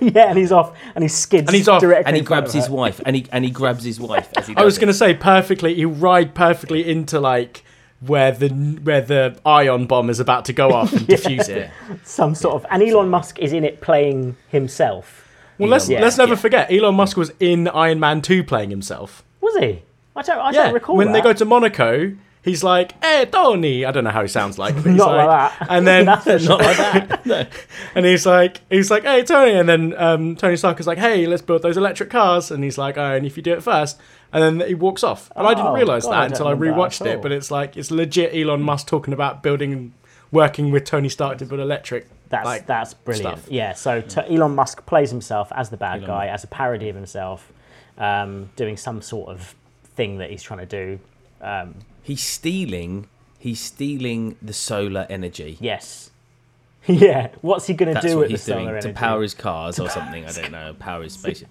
yeah. 0.00 0.10
Yeah, 0.14 0.28
and 0.30 0.38
he's 0.38 0.52
off, 0.52 0.76
and 0.94 1.02
he 1.02 1.08
skids. 1.08 1.48
And 1.48 1.56
he's 1.56 1.66
off, 1.68 1.80
directly 1.80 2.06
and 2.08 2.16
he 2.16 2.22
grabs 2.22 2.52
his 2.52 2.66
her. 2.66 2.72
wife, 2.72 3.00
and 3.04 3.16
he 3.16 3.26
and 3.32 3.44
he 3.44 3.50
grabs 3.50 3.82
his 3.84 3.98
wife 4.00 4.28
as 4.36 4.46
he. 4.46 4.54
I 4.56 4.64
was 4.64 4.78
gonna 4.78 4.92
say 4.94 5.14
perfectly. 5.14 5.74
He'll 5.74 5.90
ride 5.90 6.34
perfectly 6.34 6.88
into 6.88 7.18
like 7.18 7.64
where 8.06 8.32
the 8.32 8.48
where 8.48 9.00
the 9.00 9.36
ion 9.46 9.86
bomb 9.86 10.10
is 10.10 10.18
about 10.20 10.44
to 10.46 10.52
go 10.52 10.72
off 10.72 10.92
and 10.92 11.02
defuse 11.08 11.48
it. 11.48 11.70
Some 12.04 12.34
sort 12.34 12.54
of, 12.56 12.66
and 12.70 12.82
Elon 12.82 13.08
Musk 13.08 13.38
is 13.38 13.52
in 13.52 13.64
it 13.64 13.80
playing 13.80 14.36
himself. 14.48 15.21
Well, 15.62 15.70
let's 15.70 15.88
Yeah. 15.88 16.00
let's 16.00 16.18
never 16.18 16.34
Yeah. 16.34 16.38
forget 16.40 16.72
Elon 16.72 16.94
Musk 16.94 17.16
was 17.16 17.32
in 17.40 17.68
Iron 17.68 17.98
Man 18.00 18.20
two 18.22 18.44
playing 18.44 18.70
himself. 18.70 19.22
Was 19.40 19.56
he? 19.58 19.82
I 20.14 20.22
don't. 20.22 20.38
I 20.38 20.50
Yeah, 20.50 20.64
don't 20.64 20.74
recall. 20.74 20.96
when 20.96 21.12
they 21.12 21.20
go 21.20 21.32
to 21.32 21.44
Monaco. 21.44 22.12
He's 22.44 22.64
like, 22.64 22.92
"Hey, 23.04 23.24
Tony." 23.26 23.84
I 23.84 23.92
don't 23.92 24.02
know 24.02 24.10
how 24.10 24.22
he 24.22 24.26
sounds 24.26 24.58
like, 24.58 24.74
but 24.74 24.86
he's 24.86 24.96
Not 24.96 25.14
like 25.16 25.28
like, 25.28 25.58
that. 25.60 25.66
and 25.70 25.86
then. 25.86 26.04
Not 26.44 26.60
like 26.60 26.76
that. 26.76 27.24
No. 27.26 27.46
And 27.94 28.04
he's 28.04 28.26
like, 28.26 28.60
he's 28.68 28.90
like, 28.90 29.04
hey 29.04 29.22
Tony, 29.22 29.52
and 29.52 29.68
then 29.68 29.94
um, 29.96 30.34
Tony 30.34 30.56
Stark 30.56 30.80
is 30.80 30.88
like, 30.88 30.98
hey, 30.98 31.24
let's 31.28 31.40
build 31.40 31.62
those 31.62 31.76
electric 31.76 32.10
cars, 32.10 32.50
and 32.50 32.64
he's 32.64 32.76
like, 32.76 32.98
oh, 32.98 33.14
and 33.14 33.24
if 33.24 33.36
you 33.36 33.44
do 33.44 33.52
it 33.52 33.62
first, 33.62 33.96
and 34.32 34.42
then 34.60 34.66
he 34.68 34.74
walks 34.74 35.04
off, 35.04 35.30
and 35.36 35.46
I 35.46 35.54
didn't 35.54 35.68
Oh, 35.70 35.74
realize 35.74 36.02
God, 36.02 36.12
that 36.14 36.20
don't 36.22 36.30
until 36.32 36.48
I 36.48 36.54
that 36.54 36.60
rewatched 36.60 37.06
it, 37.06 37.22
but 37.22 37.30
it's 37.30 37.52
like 37.52 37.76
it's 37.76 37.92
legit 37.92 38.34
Elon 38.34 38.60
Musk 38.60 38.88
talking 38.88 39.14
about 39.14 39.44
building, 39.44 39.94
working 40.32 40.72
with 40.72 40.84
Tony 40.84 41.08
Stark 41.08 41.38
to 41.38 41.46
build 41.46 41.60
electric. 41.60 42.08
That's 42.32 42.44
like, 42.46 42.66
that's 42.66 42.94
brilliant. 42.94 43.38
stuff. 43.38 43.52
Yeah. 43.52 43.74
So 43.74 44.02
Elon 44.28 44.54
Musk 44.56 44.84
plays 44.86 45.10
himself 45.10 45.52
as 45.54 45.70
the 45.70 45.76
bad 45.76 45.98
Elon 45.98 46.06
guy, 46.08 46.26
as 46.28 46.42
a 46.42 46.48
parody 46.48 46.88
of 46.88 46.96
himself, 46.96 47.52
um, 47.98 48.50
doing 48.56 48.76
some 48.76 49.00
sort 49.02 49.28
of 49.28 49.54
thing 49.94 50.18
that 50.18 50.30
he's 50.30 50.42
trying 50.42 50.60
to 50.60 50.66
do. 50.66 50.98
Um, 51.40 51.76
He's 52.02 52.22
stealing. 52.22 53.06
He's 53.38 53.60
stealing 53.60 54.36
the 54.42 54.52
solar 54.52 55.06
energy. 55.08 55.56
yes. 55.60 56.10
Yeah. 56.88 57.28
What's 57.42 57.68
he 57.68 57.74
going 57.74 57.94
to 57.94 58.00
do 58.00 58.18
with 58.18 58.30
he's 58.30 58.44
the 58.44 58.52
solar 58.52 58.60
doing 58.62 58.68
energy? 58.70 58.88
to 58.88 58.94
power 58.94 59.22
his 59.22 59.34
cars 59.34 59.78
or 59.78 59.88
something. 59.88 60.24
I 60.26 60.32
don't 60.32 60.50
know. 60.50 60.74
Power 60.80 61.04
his 61.04 61.12
spaceship. 61.18 61.48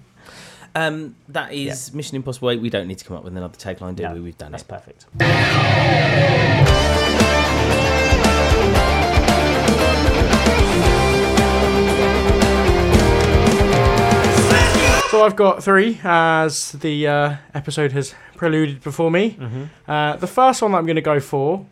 Um, 0.76 1.16
that 1.30 1.54
is 1.54 1.94
Mission 1.94 2.16
Impossible 2.18 2.50
8. 2.52 2.60
We 2.62 2.70
don't 2.70 2.88
need 2.88 2.98
to 2.98 3.06
come 3.06 3.16
up 3.18 3.24
with 3.24 3.36
another 3.38 3.56
tagline, 3.58 3.96
do 3.96 4.04
No, 4.04 4.14
we? 4.16 4.20
We've 4.22 4.38
done 4.38 4.52
That's 4.52 4.64
it. 4.64 4.68
perfect. 4.68 5.06
So 15.12 15.26
I've 15.26 15.36
got 15.36 15.62
three, 15.62 16.00
as 16.06 16.72
the 16.72 17.06
uh, 17.06 17.36
episode 17.54 17.92
has 17.92 18.16
preluded 18.38 18.82
before 18.82 19.12
me. 19.12 19.38
Uh, 19.86 20.16
the 20.16 20.26
first 20.26 20.62
one 20.62 20.72
that 20.72 20.78
I'm 20.78 20.86
going 20.86 20.96
to 20.96 21.02
go 21.02 21.20
for, 21.20 21.66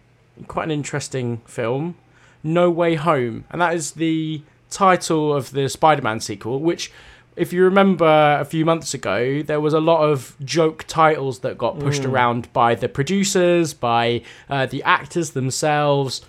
quite 0.50 0.66
an 0.66 0.72
interesting 0.72 1.38
film, 1.46 1.96
No 2.44 2.70
Way 2.70 2.96
Home, 2.96 3.46
and 3.50 3.62
that 3.62 3.74
is 3.74 3.92
the 3.94 4.42
title 4.70 5.34
of 5.34 5.52
the 5.52 5.70
Spider-Man 5.70 6.20
sequel. 6.20 6.60
Which, 6.60 6.92
if 7.38 7.54
you 7.54 7.64
remember, 7.64 8.38
a 8.38 8.44
few 8.44 8.66
months 8.66 8.94
ago, 8.94 9.42
there 9.42 9.62
was 9.62 9.74
a 9.74 9.80
lot 9.80 10.02
of 10.04 10.36
joke 10.44 10.84
titles 10.90 11.40
that 11.40 11.58
got 11.58 11.80
pushed 11.80 12.04
around 12.04 12.52
by 12.52 12.76
the 12.76 12.90
producers, 12.90 13.74
by 13.74 14.22
uh, 14.50 14.66
the 14.66 14.84
actors 14.84 15.30
themselves 15.30 16.26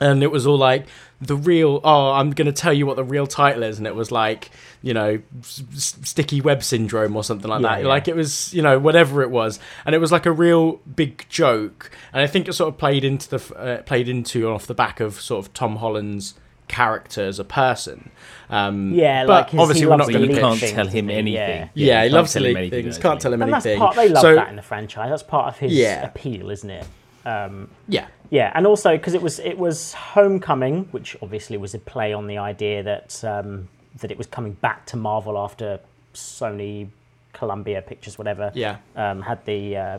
and 0.00 0.22
it 0.22 0.30
was 0.30 0.46
all 0.46 0.58
like 0.58 0.86
the 1.20 1.36
real 1.36 1.80
oh 1.84 2.12
i'm 2.12 2.30
going 2.30 2.46
to 2.46 2.52
tell 2.52 2.72
you 2.72 2.86
what 2.86 2.96
the 2.96 3.04
real 3.04 3.26
title 3.26 3.62
is 3.62 3.78
and 3.78 3.86
it 3.86 3.94
was 3.94 4.10
like 4.10 4.50
you 4.84 4.92
know 4.94 5.18
s- 5.40 5.62
s- 5.74 5.96
sticky 6.02 6.40
web 6.42 6.62
syndrome 6.62 7.16
or 7.16 7.24
something 7.24 7.50
like 7.50 7.62
Yeah, 7.62 7.68
that 7.76 7.82
yeah. 7.82 7.88
like 7.88 8.06
it 8.06 8.14
was 8.14 8.52
you 8.52 8.60
know 8.62 8.78
whatever 8.78 9.22
it 9.22 9.30
was 9.30 9.58
and 9.86 9.94
it 9.94 9.98
was 9.98 10.12
like 10.12 10.26
a 10.26 10.32
real 10.32 10.72
big 11.02 11.24
joke 11.30 11.90
and 12.12 12.20
i 12.22 12.26
think 12.26 12.46
it 12.48 12.52
sort 12.52 12.68
of 12.72 12.78
played 12.78 13.02
into 13.02 13.28
the 13.30 13.54
uh, 13.56 13.82
played 13.82 14.08
into 14.08 14.48
off 14.48 14.66
the 14.66 14.74
back 14.74 15.00
of 15.00 15.20
sort 15.20 15.44
of 15.44 15.52
tom 15.54 15.76
holland's 15.76 16.34
character 16.68 17.22
as 17.24 17.38
a 17.38 17.44
person 17.44 18.10
um 18.50 18.92
Yeah, 18.94 19.24
but 19.24 19.30
like 19.32 19.50
his- 19.50 19.60
obviously 19.60 19.86
we're 19.86 19.96
not 19.96 20.08
going 20.10 20.20
you 20.30 20.34
to 20.34 20.40
can't 20.40 20.60
tell 20.60 20.86
him 20.86 21.06
doesn't 21.06 21.08
he? 21.08 21.14
anything. 21.16 21.34
Yeah. 21.34 21.68
yeah, 21.74 22.02
you 22.02 22.08
he 22.10 22.14
loves 22.14 22.32
to 22.32 22.38
tell 22.40 22.46
him 22.50 22.56
anything, 22.56 22.82
things 22.84 22.98
can't 22.98 23.20
tell 23.20 23.32
him 23.32 23.42
And 23.42 23.52
that's 23.52 23.66
anything 23.66 23.80
part. 23.80 23.96
They 23.96 24.08
love 24.10 24.20
so 24.22 24.34
that 24.34 24.48
in 24.50 24.56
the 24.56 24.62
franchise. 24.62 25.10
That's 25.10 25.22
part 25.22 25.48
of 25.48 25.58
his 25.58 25.72
Yeah. 25.72 26.04
appeal, 26.04 26.50
isn't 26.50 26.70
it? 26.70 26.86
Um, 27.26 27.68
yeah 27.88 28.06
Yeah, 28.30 28.52
and 28.54 28.66
also 28.66 28.96
because 28.96 29.14
it 29.14 29.22
was 29.22 29.38
it 29.38 29.56
was 29.58 29.94
Homecoming, 29.94 30.88
which 30.90 31.16
obviously 31.22 31.56
was 31.56 31.74
a 31.74 31.78
play 31.78 32.12
on 32.12 32.26
the 32.26 32.36
idea 32.38 32.82
that 32.82 33.22
um, 33.24 33.68
that 34.00 34.10
it 34.10 34.18
was 34.18 34.26
coming 34.26 34.52
back 34.54 34.86
to 34.86 34.96
Marvel 34.96 35.38
after 35.38 35.80
Sony, 36.14 36.88
Columbia 37.32 37.82
Pictures, 37.82 38.18
whatever, 38.18 38.50
yeah 38.54 38.76
um, 38.96 39.22
had 39.22 39.44
the 39.44 39.76
uh, 39.76 39.98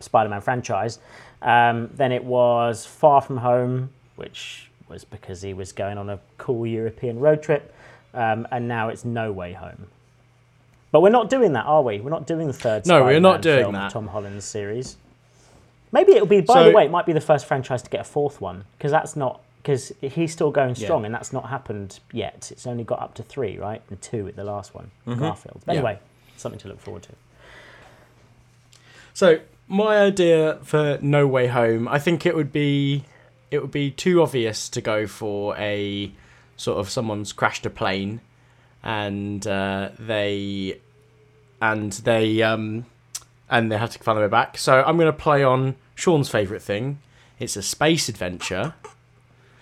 Spider-Man 0.00 0.40
franchise. 0.40 0.98
Um, 1.42 1.90
then 1.94 2.12
it 2.12 2.24
was 2.24 2.84
Far 2.84 3.20
From 3.20 3.38
Home, 3.38 3.90
which 4.16 4.70
was 4.88 5.04
because 5.04 5.40
he 5.42 5.54
was 5.54 5.72
going 5.72 5.96
on 5.98 6.10
a 6.10 6.18
cool 6.38 6.66
European 6.66 7.18
road 7.20 7.42
trip, 7.42 7.74
um, 8.14 8.46
and 8.50 8.68
now 8.68 8.88
it's 8.88 9.04
No 9.04 9.32
Way 9.32 9.52
Home. 9.52 9.86
But 10.92 11.02
we're 11.02 11.10
not 11.10 11.30
doing 11.30 11.52
that, 11.52 11.66
are 11.66 11.82
we? 11.82 12.00
We're 12.00 12.10
not 12.10 12.26
doing 12.26 12.46
the 12.48 12.52
third. 12.52 12.84
No, 12.86 13.04
we're 13.04 13.20
not 13.20 13.42
doing 13.42 13.60
film, 13.62 13.74
that. 13.74 13.92
Tom 13.92 14.08
Holland's 14.08 14.44
series. 14.44 14.96
Maybe 15.92 16.12
it'll 16.12 16.26
be. 16.26 16.40
By 16.40 16.54
So- 16.54 16.64
the 16.64 16.70
way, 16.76 16.84
it 16.84 16.90
might 16.90 17.06
be 17.06 17.12
the 17.12 17.20
first 17.20 17.46
franchise 17.46 17.82
to 17.82 17.90
get 17.90 18.00
a 18.00 18.04
fourth 18.04 18.40
one 18.40 18.64
because 18.76 18.90
that's 18.90 19.14
not 19.16 19.40
because 19.62 19.92
he's 20.00 20.32
still 20.32 20.50
going 20.50 20.70
Yeah. 20.76 20.86
strong, 20.86 21.04
and 21.04 21.14
that's 21.14 21.32
not 21.32 21.48
happened 21.50 22.00
yet. 22.12 22.48
It's 22.50 22.66
only 22.66 22.84
got 22.84 23.00
up 23.00 23.14
to 23.14 23.22
three, 23.22 23.58
right, 23.58 23.82
and 23.90 24.00
two 24.00 24.26
at 24.28 24.36
the 24.36 24.44
last 24.44 24.74
one, 24.74 24.90
Mm-hmm. 25.06 25.20
Garfield. 25.20 25.62
But 25.66 25.72
Yeah. 25.74 25.78
anyway, 25.80 25.98
something 26.36 26.58
to 26.60 26.68
look 26.68 26.80
forward 26.80 27.02
to. 27.04 27.12
So 29.14 29.40
my 29.68 29.98
idea 29.98 30.58
for 30.62 30.98
No 31.00 31.26
Way 31.26 31.48
Home, 31.48 31.88
I 31.88 31.98
think 31.98 32.24
it 32.26 32.34
would 32.34 32.52
be 32.52 33.04
it 33.50 33.60
would 33.60 33.72
be 33.72 33.90
too 33.90 34.22
obvious 34.22 34.68
to 34.68 34.80
go 34.80 35.06
for 35.08 35.56
a 35.56 36.12
sort 36.56 36.78
of 36.78 36.88
someone's 36.88 37.32
crashed 37.32 37.66
a 37.66 37.70
plane 37.70 38.20
and 38.82 39.44
uh, 39.46 39.90
they 39.98 40.78
and 41.60 41.92
they 41.92 42.42
um 42.42 42.86
and 43.50 43.70
they 43.72 43.76
have 43.76 43.90
to 43.90 43.98
find 43.98 44.16
their 44.16 44.26
way 44.26 44.30
back. 44.30 44.56
So 44.56 44.82
I'm 44.86 44.96
going 44.96 45.06
to 45.12 45.12
play 45.12 45.42
on 45.42 45.74
Sean's 45.96 46.28
favourite 46.28 46.62
thing. 46.62 47.00
It's 47.40 47.56
a 47.56 47.62
space 47.62 48.08
adventure 48.08 48.74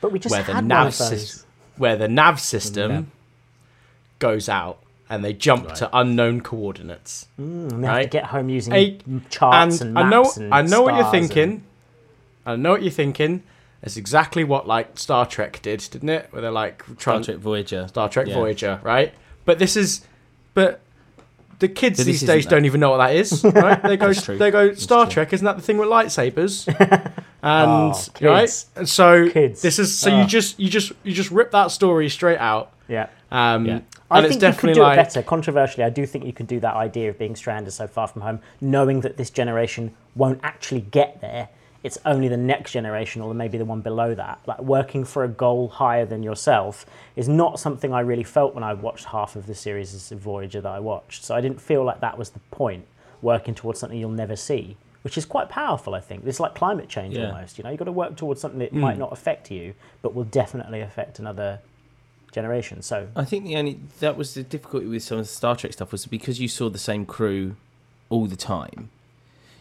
But 0.01 0.13
we 0.13 0.19
just 0.19 0.33
where 0.33 0.43
the 0.43 0.53
had 0.55 0.57
one 0.65 0.69
nav 0.69 0.87
of 0.89 0.99
those. 0.99 1.11
sys- 1.13 1.45
where 1.77 1.97
the 1.97 2.09
nav 2.09 2.41
system 2.41 2.93
nav. 2.93 3.07
goes 4.19 4.49
out 4.49 4.79
and 5.11 5.25
they 5.25 5.33
jump 5.33 5.73
to 5.75 5.89
unknown 5.97 6.41
coordinates. 6.43 7.27
Mm, 7.41 7.73
and 7.73 7.85
they 7.85 7.87
have 7.89 7.97
to 7.97 8.03
right. 8.03 8.11
get 8.11 8.25
home 8.27 8.49
using 8.49 8.73
Eight- 8.75 9.03
m- 9.07 9.25
charts 9.31 9.81
and, 9.81 9.99
I 9.99 10.09
know 10.09 10.23
maps 10.25 10.37
and 10.37 10.55
I 10.55 10.63
know 10.63 10.83
what 10.83 10.95
you're 10.95 11.03
stars 11.05 11.15
and- 11.15 11.29
thinking. 11.33 11.63
I 12.47 12.57
know 12.57 12.71
what 12.73 12.83
you're 12.83 12.91
thinking. 12.91 13.43
It's 13.83 13.97
exactly 13.97 14.43
what 14.43 14.67
like 14.67 14.99
Star 14.99 15.25
Trek 15.27 15.61
did, 15.63 15.87
didn't 15.91 16.09
it? 16.09 16.29
Where 16.31 16.43
they're 16.43 16.51
like 16.51 16.83
Star 16.85 16.97
trying 16.97 17.23
Trek 17.23 17.37
Voyager. 17.37 17.87
Star 17.89 18.09
Trek 18.09 18.27
Yeah. 18.27 18.35
Voyager, 18.35 18.81
right? 18.83 19.15
But 19.45 19.59
this 19.59 19.77
is, 19.77 20.05
but 20.55 20.81
the 21.61 21.69
kids 21.69 21.99
But 21.99 22.07
these 22.07 22.23
days 22.23 22.47
don't 22.47 22.65
even 22.65 22.81
know 22.81 22.91
what 22.91 22.99
that 22.99 23.15
is, 23.17 23.43
right? 23.45 23.81
They 23.89 23.97
go, 23.97 24.13
they 24.13 24.51
go 24.51 24.75
Star. 24.75 25.07
Trek. 25.09 25.33
Isn't 25.33 25.45
that 25.45 25.57
the 25.57 25.63
thing 25.63 25.77
with 25.79 25.89
lightsabers? 25.89 26.67
And 27.43 27.71
Oh, 27.71 28.05
right, 28.21 28.49
so 28.51 29.29
Kids. 29.31 29.63
this 29.63 29.79
is 29.79 29.97
so 29.97 30.11
Oh. 30.11 30.21
you 30.21 30.27
just 30.27 30.59
you 30.59 30.69
just 30.69 30.93
you 31.05 31.13
just 31.13 31.31
rip 31.31 31.51
that 31.53 31.71
story 31.71 32.09
straight 32.09 32.39
out. 32.39 32.71
Yeah. 32.89 33.07
Um, 33.31 33.67
Yeah. 33.67 33.73
and 33.75 33.83
I 34.11 34.19
it's 34.21 34.29
think 34.29 34.33
you 34.33 34.33
could 34.33 34.41
definitely 34.41 34.75
do 34.75 34.83
like 34.83 34.99
it 34.99 35.03
better. 35.05 35.23
Controversially, 35.23 35.85
I 35.85 35.91
do 35.91 36.05
think 36.07 36.25
you 36.25 36.33
could 36.33 36.47
do 36.49 36.59
that 36.61 36.75
idea 36.75 37.11
of 37.11 37.19
being 37.19 37.37
stranded 37.37 37.73
so 37.73 37.87
far 37.87 38.09
from 38.09 38.23
home, 38.23 38.41
knowing 38.61 39.03
that 39.03 39.17
this 39.19 39.31
generation 39.31 39.95
won't 40.17 40.41
actually 40.43 40.81
get 40.81 41.21
there. 41.21 41.49
It's 41.85 41.99
only 42.05 42.27
the 42.27 42.37
next 42.37 42.73
generation, 42.73 43.23
or 43.23 43.33
maybe 43.35 43.57
the 43.57 43.65
one 43.65 43.83
below 43.83 44.13
that. 44.15 44.41
Like 44.47 44.61
working 44.61 45.05
for 45.05 45.23
a 45.23 45.29
goal 45.29 45.69
higher 45.69 46.05
than 46.05 46.25
yourself 46.25 46.85
is 47.15 47.29
not 47.29 47.61
something 47.61 47.93
I 47.95 48.01
really 48.01 48.25
felt 48.25 48.53
when 48.55 48.65
I 48.65 48.73
watched 48.75 49.05
half 49.05 49.37
of 49.37 49.47
the 49.47 49.55
series 49.55 50.11
of 50.11 50.19
Voyager 50.19 50.61
that 50.61 50.73
I 50.73 50.81
watched. 50.81 51.23
So 51.25 51.37
I 51.37 51.41
didn't 51.41 51.61
feel 51.61 51.85
like 51.85 52.01
that 52.01 52.19
was 52.19 52.31
the 52.31 52.41
point. 52.51 52.85
Working 53.23 53.55
towards 53.55 53.79
something 53.79 53.99
you'll 53.99 54.11
never 54.11 54.35
see, 54.37 54.77
which 55.09 55.17
is 55.17 55.25
quite 55.25 55.49
powerful. 55.49 55.95
I 55.95 56.01
think 56.01 56.27
it's 56.27 56.39
like 56.39 56.55
climate 56.55 56.87
change 56.91 57.17
Yeah. 57.17 57.31
almost. 57.33 57.57
You 57.57 57.65
know, 57.65 57.71
you've 57.71 57.79
got 57.79 57.87
to 57.87 57.93
work 57.93 58.15
towards 58.15 58.43
something 58.43 58.59
that 58.59 58.75
might 58.75 58.99
not 58.99 59.11
affect 59.11 59.51
you, 59.51 59.73
but 60.03 60.15
will 60.15 60.25
definitely 60.25 60.83
affect 60.83 61.19
another 61.19 61.61
generation. 62.31 62.83
So 62.83 63.09
I 63.17 63.25
think 63.25 63.47
the 63.47 63.57
only 63.57 63.81
that 64.01 64.19
was 64.19 64.35
the 64.35 64.43
difficulty 64.43 64.85
with 64.87 65.03
some 65.03 65.17
of 65.17 65.25
the 65.25 65.33
Star 65.33 65.57
Trek 65.57 65.73
stuff 65.73 65.93
was 65.93 66.05
because 66.05 66.41
you 66.41 66.47
saw 66.49 66.69
the 66.69 66.77
same 66.79 67.07
crew 67.07 67.57
all 68.11 68.27
the 68.27 68.37
time. 68.37 68.91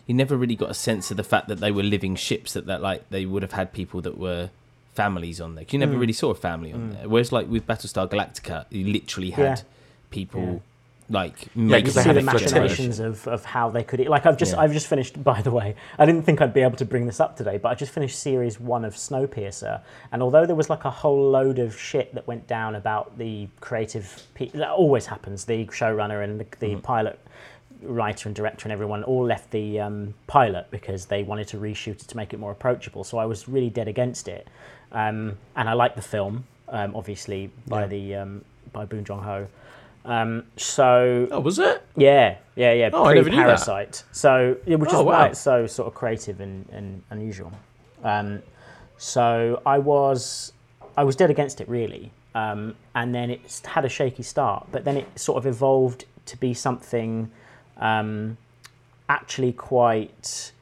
You 0.05 0.13
never 0.15 0.35
really 0.35 0.57
got 0.57 0.69
a 0.69 0.73
sense 0.73 1.11
of 1.11 1.15
the 1.17 1.23
fact 1.23 1.47
that 1.47 1.61
they 1.61 1.71
were 1.71 1.81
living 1.83 2.17
ships 2.17 2.51
that 2.51 2.65
that 2.65 2.81
like 2.81 3.09
they 3.09 3.25
would 3.25 3.41
have 3.41 3.53
had 3.53 3.71
people 3.71 4.01
that 4.01 4.17
were 4.17 4.49
families 4.95 5.39
on 5.39 5.55
there. 5.55 5.63
'Cause 5.63 5.71
You 5.71 5.79
never 5.79 5.93
Mm. 5.95 5.99
really 6.01 6.13
saw 6.13 6.31
a 6.31 6.35
family 6.35 6.73
on 6.73 6.89
there. 6.89 7.07
Whereas 7.07 7.31
like 7.31 7.47
with 7.49 7.65
Battlestar 7.65 8.09
Galactica, 8.09 8.65
you 8.69 8.85
literally 8.91 9.29
had 9.31 9.59
Yeah. 9.59 9.63
people 10.09 10.61
like 11.09 11.47
you 11.55 11.69
because 11.69 11.93
see 11.93 12.11
the 12.11 12.21
machinations 12.21 12.99
of, 12.99 13.25
of 13.27 13.45
how 13.45 13.69
they 13.69 13.81
could 13.83 14.05
like 14.07 14.25
I've 14.25 14.35
just 14.37 14.53
Yeah. 14.53 14.59
I've 14.59 14.73
just 14.73 14.87
finished 14.87 15.23
by 15.23 15.41
the 15.41 15.51
way 15.51 15.75
I 15.97 16.05
didn't 16.05 16.23
think 16.23 16.41
I'd 16.41 16.53
be 16.53 16.61
able 16.61 16.75
to 16.77 16.85
bring 16.85 17.05
this 17.05 17.21
up 17.21 17.37
today 17.37 17.57
but 17.57 17.69
I 17.69 17.75
just 17.75 17.93
finished 17.93 18.19
series 18.19 18.59
one 18.59 18.83
of 18.83 18.93
Snowpiercer 18.95 19.81
and 20.11 20.21
although 20.21 20.45
there 20.45 20.55
was 20.55 20.69
like 20.69 20.83
a 20.83 20.91
whole 20.91 21.29
load 21.31 21.59
of 21.59 21.79
shit 21.79 22.13
that 22.15 22.27
went 22.27 22.45
down 22.47 22.75
about 22.75 23.17
the 23.17 23.47
creative 23.61 24.23
pe- 24.33 24.49
that 24.49 24.69
always 24.69 25.05
happens. 25.05 25.45
The 25.45 25.65
showrunner 25.67 26.23
and 26.23 26.41
the, 26.41 26.45
the 26.59 26.75
pilot 26.77 27.19
writer 27.83 28.27
and 28.27 28.35
director 28.35 28.65
and 28.65 28.73
everyone 28.73 29.03
all 29.03 29.23
left 29.23 29.51
the 29.51 29.79
um, 29.79 30.13
pilot 30.25 30.67
because 30.71 31.05
they 31.05 31.23
wanted 31.23 31.47
to 31.47 31.57
reshoot 31.57 32.01
it 32.01 32.07
to 32.07 32.17
make 32.17 32.33
it 32.33 32.39
more 32.39 32.51
approachable 32.51 33.03
so 33.03 33.17
I 33.19 33.25
was 33.25 33.47
really 33.47 33.69
dead 33.69 33.87
against 33.87 34.27
it. 34.27 34.47
Um, 34.91 35.37
and 35.55 35.69
I 35.69 35.73
like 35.73 35.95
the 35.95 36.01
film 36.01 36.45
um, 36.69 36.95
obviously 36.95 37.51
by 37.67 37.81
Yeah. 37.81 37.87
the 37.87 38.15
um, 38.15 38.45
by 38.73 38.83
Bong 38.85 39.03
Joon 39.05 39.19
Ho 39.19 39.47
um, 40.07 40.45
so 40.55 41.27
oh 41.31 41.41
was 41.41 41.59
it? 41.59 41.83
yeah, 41.97 42.37
yeah, 42.55 42.71
yeah. 42.71 42.89
Oh, 42.93 43.05
I 43.05 43.13
never 43.13 43.29
knew 43.29 43.35
that. 43.35 43.43
Parasite. 43.43 44.03
So, 44.13 44.55
yeah, 44.65 44.77
which 44.77 44.89
Oh, 44.93 45.01
is 45.01 45.05
why 45.05 45.27
it's 45.27 45.39
so 45.39 45.67
sort 45.67 45.87
of 45.87 45.93
creative 45.93 46.39
and, 46.39 46.67
and 46.71 47.03
unusual. 47.09 47.51
Um, 48.03 48.41
so 48.97 49.61
I 49.65 49.77
was, 49.79 50.53
I 50.95 51.03
was 51.03 51.15
dead 51.17 51.29
against 51.29 51.59
it 51.59 51.67
really, 51.67 52.11
um, 52.35 52.75
and 52.95 53.13
then 53.13 53.29
it 53.29 53.61
had 53.65 53.83
a 53.83 53.89
shaky 53.89 54.23
start, 54.23 54.67
but 54.71 54.85
then 54.85 54.95
it 54.95 55.19
sort 55.19 55.37
of 55.37 55.45
evolved 55.45 56.05
to 56.27 56.37
be 56.37 56.53
something 56.53 57.29
um, 57.77 58.37
actually 59.09 59.51
quite 59.51 60.53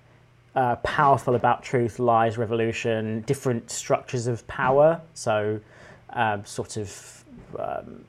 uh, 0.56 0.76
powerful 0.78 1.36
about 1.36 1.62
truth, 1.62 2.00
lies, 2.00 2.38
revolution, 2.38 3.22
different 3.22 3.70
structures 3.70 4.26
of 4.26 4.46
power. 4.48 5.00
So, 5.14 5.60
um, 6.10 6.44
sort 6.46 6.78
of. 6.78 7.24
Um, 7.60 8.06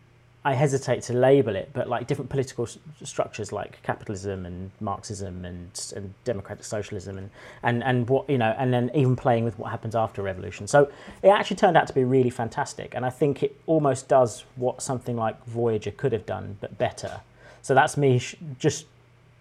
I 0.47 0.55
hesitate 0.55 1.03
to 1.03 1.13
label 1.13 1.57
it, 1.57 1.71
but 1.73 1.89
like 1.89 2.07
different 2.07 2.31
political 2.31 2.67
s- 2.67 2.79
structures 3.03 3.51
like 3.51 3.83
capitalism 3.83 4.47
and 4.47 4.71
Marxism 4.79 5.45
and, 5.45 5.69
and 5.97 6.15
democratic 6.23 6.63
socialism 6.65 7.19
and, 7.19 7.31
and, 7.65 7.83
and 7.83 8.09
what, 8.09 8.31
you 8.31 8.39
know, 8.39 8.55
and 8.57 8.73
then 8.73 8.93
even 8.95 9.17
playing 9.17 9.43
with 9.43 9.59
what 9.59 9.73
happens 9.73 9.97
after 9.97 10.23
revolution. 10.23 10.69
So 10.69 10.89
it 11.25 11.31
actually 11.31 11.57
turned 11.57 11.77
out 11.77 11.89
to 11.89 11.93
be 11.93 12.05
really 12.05 12.31
fantastic. 12.31 12.95
And 12.95 13.05
I 13.05 13.11
think 13.11 13.43
it 13.43 13.59
almost 13.67 14.07
does 14.07 14.45
what 14.55 14.81
something 14.81 15.17
like 15.17 15.45
Voyager 15.47 15.91
could 15.91 16.13
have 16.13 16.27
done, 16.27 16.59
but 16.61 16.79
better. 16.79 17.23
So 17.63 17.75
that's 17.75 17.97
me 17.97 18.21
sh- 18.21 18.37
just 18.57 18.87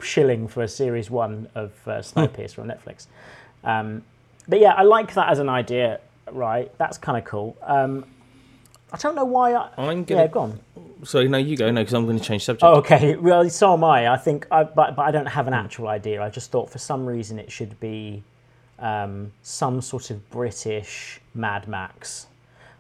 shilling 0.02 0.48
for 0.48 0.64
a 0.64 0.68
series 0.68 1.12
one 1.12 1.48
of 1.54 1.72
uh, 1.86 1.92
Snowpiercer 2.02 2.58
on 2.58 2.68
Netflix. 2.68 3.06
Um, 3.64 4.02
but 4.48 4.60
yeah, 4.60 4.74
I 4.74 4.82
like 4.82 5.14
that 5.14 5.30
as 5.30 5.38
an 5.38 5.50
idea, 5.50 6.00
right? 6.32 6.76
That's 6.80 6.98
kind 6.98 7.16
of 7.16 7.26
cool. 7.26 7.56
Um, 7.62 8.06
I 8.94 8.98
don't 8.98 9.16
know 9.16 9.26
why 9.26 9.54
I. 9.54 9.70
I'm 9.78 10.00
Yeah, 10.00 10.04
gonna. 10.04 10.28
go 10.30 10.40
on. 10.42 10.60
So 11.04 11.24
no, 11.24 11.38
you 11.38 11.58
go. 11.58 11.70
No, 11.72 11.82
because 11.82 11.94
I'm 11.94 12.06
going 12.06 12.18
to 12.20 12.24
change 12.24 12.46
subject. 12.46 12.64
Oh, 12.64 12.76
okay. 12.76 13.16
Well, 13.30 13.50
so 13.50 13.74
am 13.74 13.84
I. 13.84 14.08
I 14.08 14.18
think, 14.18 14.48
I, 14.52 14.64
but 14.64 14.96
but 14.96 15.04
I 15.04 15.12
don't 15.12 15.26
have 15.28 15.48
an 15.48 15.54
actual 15.54 15.88
idea. 15.88 16.22
I 16.24 16.30
just 16.30 16.52
thought 16.52 16.70
for 16.70 16.78
some 16.80 17.06
reason 17.06 17.38
it 17.40 17.52
should 17.52 17.80
be 17.80 18.24
um, 18.80 19.32
some 19.44 19.82
sort 19.82 20.10
of 20.12 20.30
British 20.30 21.20
Mad 21.34 21.68
Max, 21.68 22.28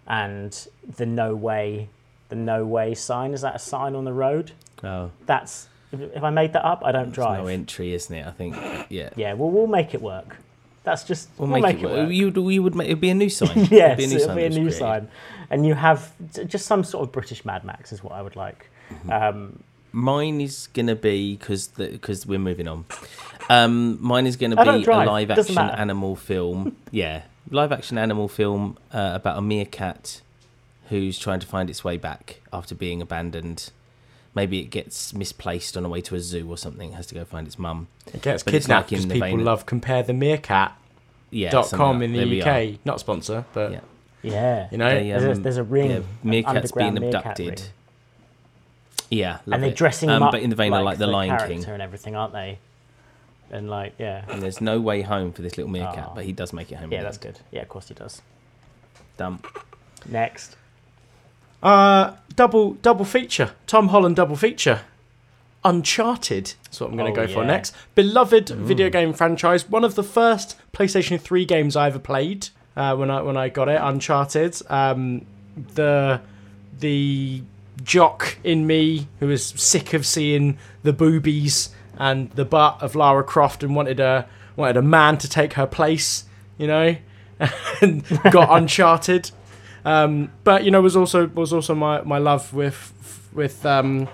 and 0.08 0.68
the 0.98 1.06
no 1.06 1.36
way, 1.36 1.90
the 2.30 2.36
no 2.36 2.66
way 2.66 2.96
sign. 2.96 3.34
Is 3.34 3.42
that 3.42 3.56
a 3.56 3.60
sign 3.60 3.96
on 3.96 4.06
the 4.06 4.14
road? 4.14 4.52
Oh, 4.84 5.12
That's. 5.26 5.70
If 5.92 6.24
I 6.24 6.30
made 6.30 6.52
that 6.54 6.66
up, 6.66 6.82
I 6.84 6.92
don't 6.92 7.08
it's 7.10 7.16
drive. 7.16 7.42
no 7.44 7.48
entry, 7.48 7.94
isn't 7.94 8.14
it? 8.16 8.26
I 8.26 8.32
think. 8.32 8.56
Yeah. 8.90 9.10
yeah. 9.16 9.34
Well, 9.34 9.50
we'll 9.50 9.68
make 9.68 9.94
it 9.94 10.02
work. 10.02 10.38
That's 10.86 11.04
just. 11.04 11.30
We'll 11.38 11.48
make, 11.48 11.82
it, 11.82 11.82
work. 11.82 12.10
You 12.12 12.32
would, 12.32 12.54
you 12.54 12.64
would 12.64 12.76
make, 12.76 12.88
it'd 12.88 13.02
be 13.02 13.10
a 13.10 13.16
new 13.16 13.30
sign. 13.30 13.50
It'd 13.58 13.72
yes, 13.72 13.98
be 13.98 14.04
a 14.06 14.08
new 14.08 14.20
sign 14.20 14.36
be 14.36 14.46
a 14.46 14.50
new 14.50 14.72
sign, 14.72 15.10
and 15.50 15.66
you 15.66 15.74
have 15.74 16.14
just 16.48 16.66
some 16.66 16.84
sort 16.84 17.04
of 17.08 17.12
British 17.12 17.44
Mad 17.44 17.64
Max 17.64 17.92
is 17.92 18.04
what 18.04 18.14
I 18.14 18.22
would 18.22 18.36
like. 18.36 18.70
Mm-hmm. 18.90 19.12
Um, 19.12 19.64
Mine 19.96 20.42
is 20.42 20.68
gonna 20.74 20.94
be 20.94 21.38
because 21.38 21.68
because 21.70 22.26
we're 22.26 22.38
moving 22.38 22.68
on. 22.68 22.84
Um, 23.50 23.98
mine 24.02 24.28
is 24.28 24.36
gonna 24.36 24.58
be 24.58 24.84
a 24.84 24.92
live 24.92 25.32
action 25.32 25.58
animal 25.58 26.18
film. 26.18 26.76
yeah, 26.92 27.22
live 27.50 27.72
action 27.72 27.98
animal 27.98 28.28
film 28.28 28.78
uh, 28.92 29.12
about 29.16 29.38
a 29.38 29.42
meerkat 29.42 30.20
who's 30.90 31.18
trying 31.18 31.40
to 31.40 31.48
find 31.48 31.70
its 31.70 31.86
way 31.86 31.96
back 31.96 32.42
after 32.52 32.76
being 32.76 33.02
abandoned. 33.02 33.72
Maybe 34.36 34.60
it 34.60 34.66
gets 34.70 35.14
misplaced 35.14 35.76
on 35.78 35.84
the 35.84 35.90
way 35.90 36.02
to 36.02 36.16
a 36.16 36.20
zoo 36.20 36.48
or 36.50 36.58
something. 36.58 36.92
Has 36.92 37.08
to 37.08 37.16
go 37.16 37.24
find 37.26 37.48
its 37.48 37.58
mum. 37.58 37.88
It 38.14 38.22
gets 38.22 38.44
But 38.44 38.52
kidnapped 38.52 38.90
because 38.90 39.08
the 39.08 39.14
people 39.20 39.40
love 39.40 39.66
compare 39.66 40.04
the 40.04 40.14
meerkat.com 40.14 40.76
Yeah, 41.32 41.50
something 41.62 41.80
like- 42.00 42.02
in 42.04 42.30
the 42.30 42.42
are. 42.42 42.50
UK. 42.74 42.80
Not 42.86 42.98
a 42.98 43.00
sponsor, 43.00 43.46
but 43.54 43.72
Yeah. 43.72 43.80
yeah, 44.22 44.68
you 44.72 44.78
know, 44.78 44.90
They, 44.90 45.10
There's 45.10 45.24
a- 45.24 45.32
um, 45.32 45.42
there's 45.44 45.58
a 45.58 45.64
ring, 45.64 45.90
Yeah, 45.90 45.96
an 45.98 46.04
meerkats 46.24 46.76
being 46.76 46.88
underground 46.90 47.00
meerkat 47.00 47.40
abducted. 47.40 47.62
Yeah, 49.10 49.34
love 49.34 49.42
and 49.54 49.64
they're 49.64 49.70
it. 49.70 49.76
dressing 49.78 50.10
um, 50.10 50.24
up 50.24 50.32
but 50.32 50.42
in 50.42 50.50
the 50.50 50.56
vein 50.56 50.72
like 50.72 50.80
of 50.80 50.86
like 50.86 50.98
the 50.98 51.08
Lion 51.08 51.30
character 51.38 51.54
King. 51.56 51.66
and 51.74 51.82
everything, 51.82 52.16
aren't 52.16 52.34
they? 52.34 52.58
And 53.52 53.70
like, 53.70 53.94
yeah, 54.00 54.26
And 54.28 54.42
there's 54.42 54.60
no 54.60 54.82
way 54.82 55.02
home 55.04 55.32
for 55.32 55.44
this 55.44 55.56
little 55.58 55.72
meerkat, 55.72 56.08
Oh. 56.10 56.16
but 56.16 56.26
he 56.26 56.32
does 56.32 56.52
make 56.52 56.72
it 56.72 56.76
home. 56.76 56.92
yeah, 56.92 56.98
in 57.00 57.04
that's 57.06 57.20
good. 57.20 57.40
Yeah, 57.52 57.62
of 57.62 57.70
course 57.70 57.88
he 57.88 57.94
does. 57.94 58.22
Dump. 59.18 59.48
Next, 60.08 60.56
Uh, 61.66 62.16
double 62.36 62.74
double 62.76 63.06
feature. 63.06 63.54
Tom 63.66 63.88
Holland 63.90 64.16
double 64.16 64.36
feature. 64.36 64.82
Uncharted. 65.64 66.54
That's 66.66 66.80
what 66.80 66.92
I'm 66.92 66.96
going 66.98 67.12
Oh, 67.12 67.16
to 67.16 67.28
go 67.28 67.34
for 67.34 67.44
next. 67.44 67.76
Beloved 67.96 68.50
video 68.50 68.90
game 68.92 69.14
franchise. 69.14 69.68
One 69.68 69.84
of 69.84 69.96
the 69.96 70.04
first 70.04 70.56
PlayStation 70.74 71.20
3 71.20 71.44
games 71.46 71.76
I 71.76 71.88
ever 71.88 71.98
played 71.98 72.50
uh, 72.78 72.96
when 72.96 73.10
I 73.10 73.22
when 73.24 73.36
I 73.36 73.50
got 73.50 73.68
it. 73.68 73.80
Uncharted. 73.82 74.56
Um, 74.70 75.26
the 75.74 76.22
the 76.80 77.42
jock 77.84 78.38
in 78.44 78.68
me 78.68 79.08
who 79.20 79.28
was 79.28 79.44
sick 79.44 79.94
of 79.94 80.06
seeing 80.06 80.58
the 80.84 80.94
boobies 80.94 81.70
and 81.98 82.30
the 82.32 82.46
butt 82.46 82.78
of 82.82 82.94
Lara 82.96 83.24
Croft 83.24 83.64
and 83.64 83.76
wanted 83.76 84.00
a 84.00 84.28
wanted 84.56 84.78
a 84.78 84.82
man 84.84 85.18
to 85.18 85.28
take 85.28 85.54
her 85.54 85.66
place. 85.66 86.26
You 86.60 86.68
know, 86.68 86.96
and 87.82 88.04
got 88.30 88.50
Uncharted. 88.56 89.32
Um, 89.86 90.32
but 90.44 90.64
you 90.64 90.72
know, 90.72 90.82
was 90.82 90.96
also 90.96 91.28
was 91.28 91.54
also 91.54 91.76
my, 91.76 92.02
my 92.02 92.18
love 92.18 92.54
with 92.54 93.30
with 93.34 93.66
um, 93.66 94.08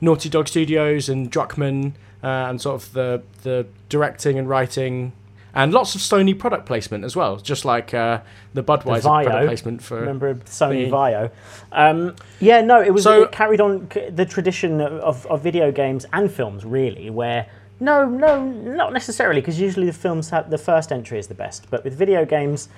Naughty 0.00 0.28
Dog 0.28 0.48
Studios 0.48 1.08
and 1.08 1.30
Druckmann 1.30 1.94
uh, 2.22 2.26
and 2.48 2.60
sort 2.60 2.82
of 2.82 2.92
the 2.92 3.22
the 3.42 3.66
directing 3.88 4.38
and 4.38 4.48
writing 4.48 5.12
and 5.52 5.72
lots 5.72 5.96
of 5.96 6.00
Sony 6.00 6.38
product 6.38 6.64
placement 6.64 7.04
as 7.04 7.16
well, 7.16 7.36
just 7.38 7.64
like 7.64 7.92
uh, 7.92 8.20
the 8.54 8.62
Budweiser 8.62 9.02
Vaio. 9.02 9.24
product 9.24 9.46
placement 9.48 9.82
for. 9.82 9.98
remember 9.98 10.36
Sony 10.36 10.84
the- 10.84 10.90
Vaio? 10.92 11.30
Um, 11.72 12.14
yeah, 12.38 12.60
no, 12.60 12.80
it 12.80 12.94
was 12.94 13.02
So- 13.02 13.24
it 13.24 13.32
carried 13.32 13.60
on 13.60 13.88
the 14.12 14.24
tradition 14.24 14.80
of, 14.80 15.26
of 15.26 15.42
video 15.42 15.72
games 15.72 16.06
and 16.12 16.30
films 16.30 16.64
really, 16.64 17.10
where 17.10 17.46
No, 17.80 18.04
no, 18.04 18.44
not 18.44 18.92
necessarily, 18.92 19.40
because 19.40 19.58
usually 19.58 19.86
the 19.86 19.92
films 19.92 20.30
have 20.30 20.50
the 20.50 20.58
first 20.58 20.92
entry 20.92 21.18
is 21.18 21.26
the 21.26 21.34
best, 21.34 21.68
but 21.68 21.82
with 21.82 21.94
video 21.94 22.24
games, 22.24 22.68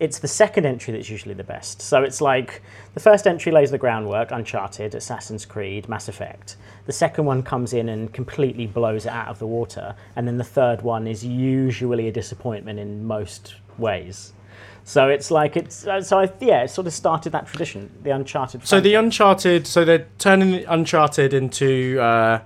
it's 0.00 0.18
the 0.18 0.28
second 0.28 0.66
entry 0.66 0.92
that's 0.92 1.08
usually 1.08 1.34
the 1.34 1.44
best. 1.44 1.80
So 1.80 2.02
it's 2.02 2.20
like 2.20 2.62
the 2.94 3.00
first 3.00 3.26
entry 3.26 3.52
lays 3.52 3.70
the 3.70 3.78
groundwork, 3.78 4.30
Uncharted, 4.32 4.94
Assassin's 4.94 5.46
Creed, 5.46 5.88
Mass 5.88 6.08
Effect. 6.08 6.56
The 6.86 6.92
second 6.92 7.24
one 7.24 7.42
comes 7.42 7.72
in 7.72 7.88
and 7.88 8.12
completely 8.12 8.66
blows 8.66 9.06
it 9.06 9.12
out 9.12 9.28
of 9.28 9.38
the 9.38 9.46
water, 9.46 9.94
and 10.16 10.26
then 10.26 10.38
the 10.38 10.44
third 10.44 10.82
one 10.82 11.06
is 11.06 11.24
usually 11.24 12.08
a 12.08 12.12
disappointment 12.12 12.78
in 12.78 13.06
most 13.06 13.54
ways. 13.78 14.32
So 14.84 15.08
it's 15.08 15.30
like 15.30 15.56
it's 15.56 15.86
uh, 15.86 16.02
so 16.02 16.18
I, 16.18 16.32
yeah, 16.40 16.64
it 16.64 16.68
sort 16.68 16.86
of 16.86 16.92
started 16.92 17.30
that 17.32 17.46
tradition, 17.46 17.90
the 18.02 18.10
Uncharted. 18.10 18.66
So 18.66 18.80
the. 18.80 18.94
Uncharted, 18.94 19.66
so 19.66 19.84
they're 19.84 20.06
turning 20.18 20.64
Uncharted 20.66 21.32
into 21.32 22.00
uh, 22.00 22.40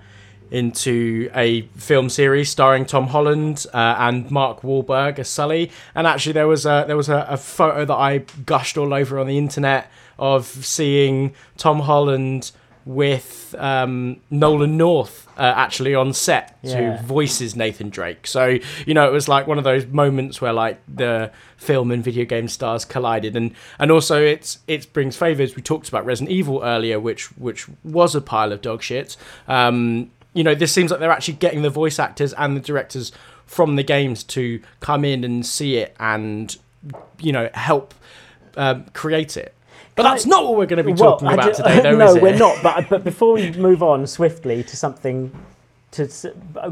into 0.51 1.31
a 1.35 1.63
film 1.77 2.09
series 2.09 2.51
starring 2.51 2.85
Tom 2.85 3.09
Holland 3.09 3.67
uh, 3.75 3.97
and 3.99 4.31
Mark 4.31 4.63
Wahlberg 4.63 5.19
as 5.19 5.29
Sully. 5.29 5.71
And 5.95 6.07
actually, 6.07 6.33
there 6.33 6.49
was 6.49 6.67
a 6.67 6.85
there 6.87 6.97
was 6.97 7.09
a, 7.09 7.27
a 7.29 7.37
photo 7.37 7.85
that 7.85 7.95
I 7.95 8.19
gushed 8.45 8.77
all 8.79 8.93
over 8.95 9.19
on 9.19 9.27
the 9.27 9.39
internet 9.39 9.91
of 10.19 10.47
seeing 10.47 11.35
Tom 11.57 11.81
Holland 11.81 12.51
with 12.85 13.53
um, 13.59 14.21
Nolan 14.31 14.77
North 14.77 15.27
uh, 15.37 15.41
actually 15.57 15.95
on 15.97 16.13
set 16.13 16.57
Yeah. 16.63 16.97
to 16.99 17.03
voices 17.03 17.57
Nathan 17.57 17.91
Drake. 17.91 18.29
So 18.29 18.59
you 18.87 18.95
know, 18.95 19.09
it 19.09 19.13
was 19.13 19.29
like 19.29 19.49
one 19.49 19.59
of 19.59 19.65
those 19.65 19.87
moments 19.87 20.41
where 20.41 20.53
like 20.53 20.81
the 20.87 21.33
film 21.57 21.91
and 21.91 22.03
video 22.05 22.25
game 22.25 22.47
stars 22.47 22.85
collided, 22.85 23.35
and 23.35 23.53
and 23.81 23.91
also 23.91 24.23
it's 24.23 24.61
it 24.69 24.93
brings 24.93 25.17
favors. 25.17 25.57
We 25.57 25.63
talked 25.63 25.89
about 25.89 26.07
Resident 26.07 26.31
Evil 26.31 26.63
earlier, 26.63 27.01
which 27.01 27.25
which 27.37 27.67
was 27.83 28.15
a 28.15 28.21
pile 28.21 28.53
of 28.53 28.61
dog 28.63 28.83
shit. 28.83 29.17
Um, 29.49 30.13
you 30.37 30.45
know, 30.45 30.55
this 30.55 30.73
seems 30.73 30.91
like 30.91 31.01
they're 31.01 31.11
actually 31.11 31.35
getting 31.35 31.63
the 31.63 31.71
voice 31.71 31.99
actors 31.99 32.33
and 32.35 32.57
the 32.57 32.61
directors 32.61 33.11
from 33.47 33.77
the 33.77 33.83
games 33.83 34.23
to 34.25 34.61
come 34.81 35.05
in 35.05 35.25
and 35.25 35.45
see 35.47 35.77
it 35.77 35.95
and 35.99 36.57
you 37.21 37.33
know 37.33 37.49
help 37.55 37.95
um, 38.57 38.85
create 38.93 39.37
it. 39.37 39.55
But 39.95 40.03
Can 40.03 40.11
I- 40.11 40.15
that's 40.15 40.27
not 40.27 40.45
what 40.45 40.57
we're 40.59 40.67
going 40.67 40.79
to 40.79 40.85
be 40.85 40.93
Well, 40.93 41.13
talking 41.13 41.29
I 41.29 41.35
about 41.35 41.55
today, 41.55 41.81
though, 41.81 41.97
no, 42.05 42.11
is 42.11 42.17
it? 42.17 42.23
we're 42.23 42.37
not. 42.39 42.63
But 42.63 42.89
but 42.89 43.03
before 43.05 43.33
we 43.35 43.51
move 43.53 43.83
on 43.83 44.07
swiftly 44.07 44.63
to 44.65 44.77
something 44.77 45.33
to 45.93 46.03
s- 46.05 46.27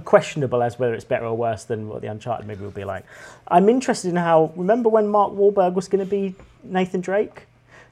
questionable 0.05 0.63
as 0.63 0.79
whether 0.79 0.93
it's 0.93 1.05
better 1.05 1.25
or 1.25 1.35
worse 1.37 1.65
than 1.65 1.89
what 1.89 2.03
the 2.03 2.09
Uncharted 2.09 2.47
movie 2.47 2.63
will 2.65 2.71
be 2.71 2.85
like, 2.85 3.05
I'm 3.49 3.69
interested 3.69 4.09
in 4.11 4.17
how. 4.17 4.53
Remember 4.57 4.89
when 4.91 5.09
Mark 5.09 5.33
Wahlberg 5.33 5.73
was 5.75 5.89
going 5.89 6.05
to 6.05 6.11
be 6.11 6.35
Nathan 6.63 7.01
Drake? 7.01 7.47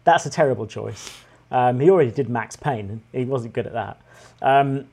That's 0.05 0.27
a 0.27 0.31
terrible 0.31 0.67
choice. 0.67 1.11
Um, 1.51 1.81
he 1.81 1.89
already 1.91 2.11
did 2.11 2.29
Max 2.29 2.57
Payne. 2.57 3.03
He 3.13 3.25
wasn't 3.25 3.53
good 3.55 3.67
at 3.67 3.73
that. 3.75 4.01
Um, 4.43 4.87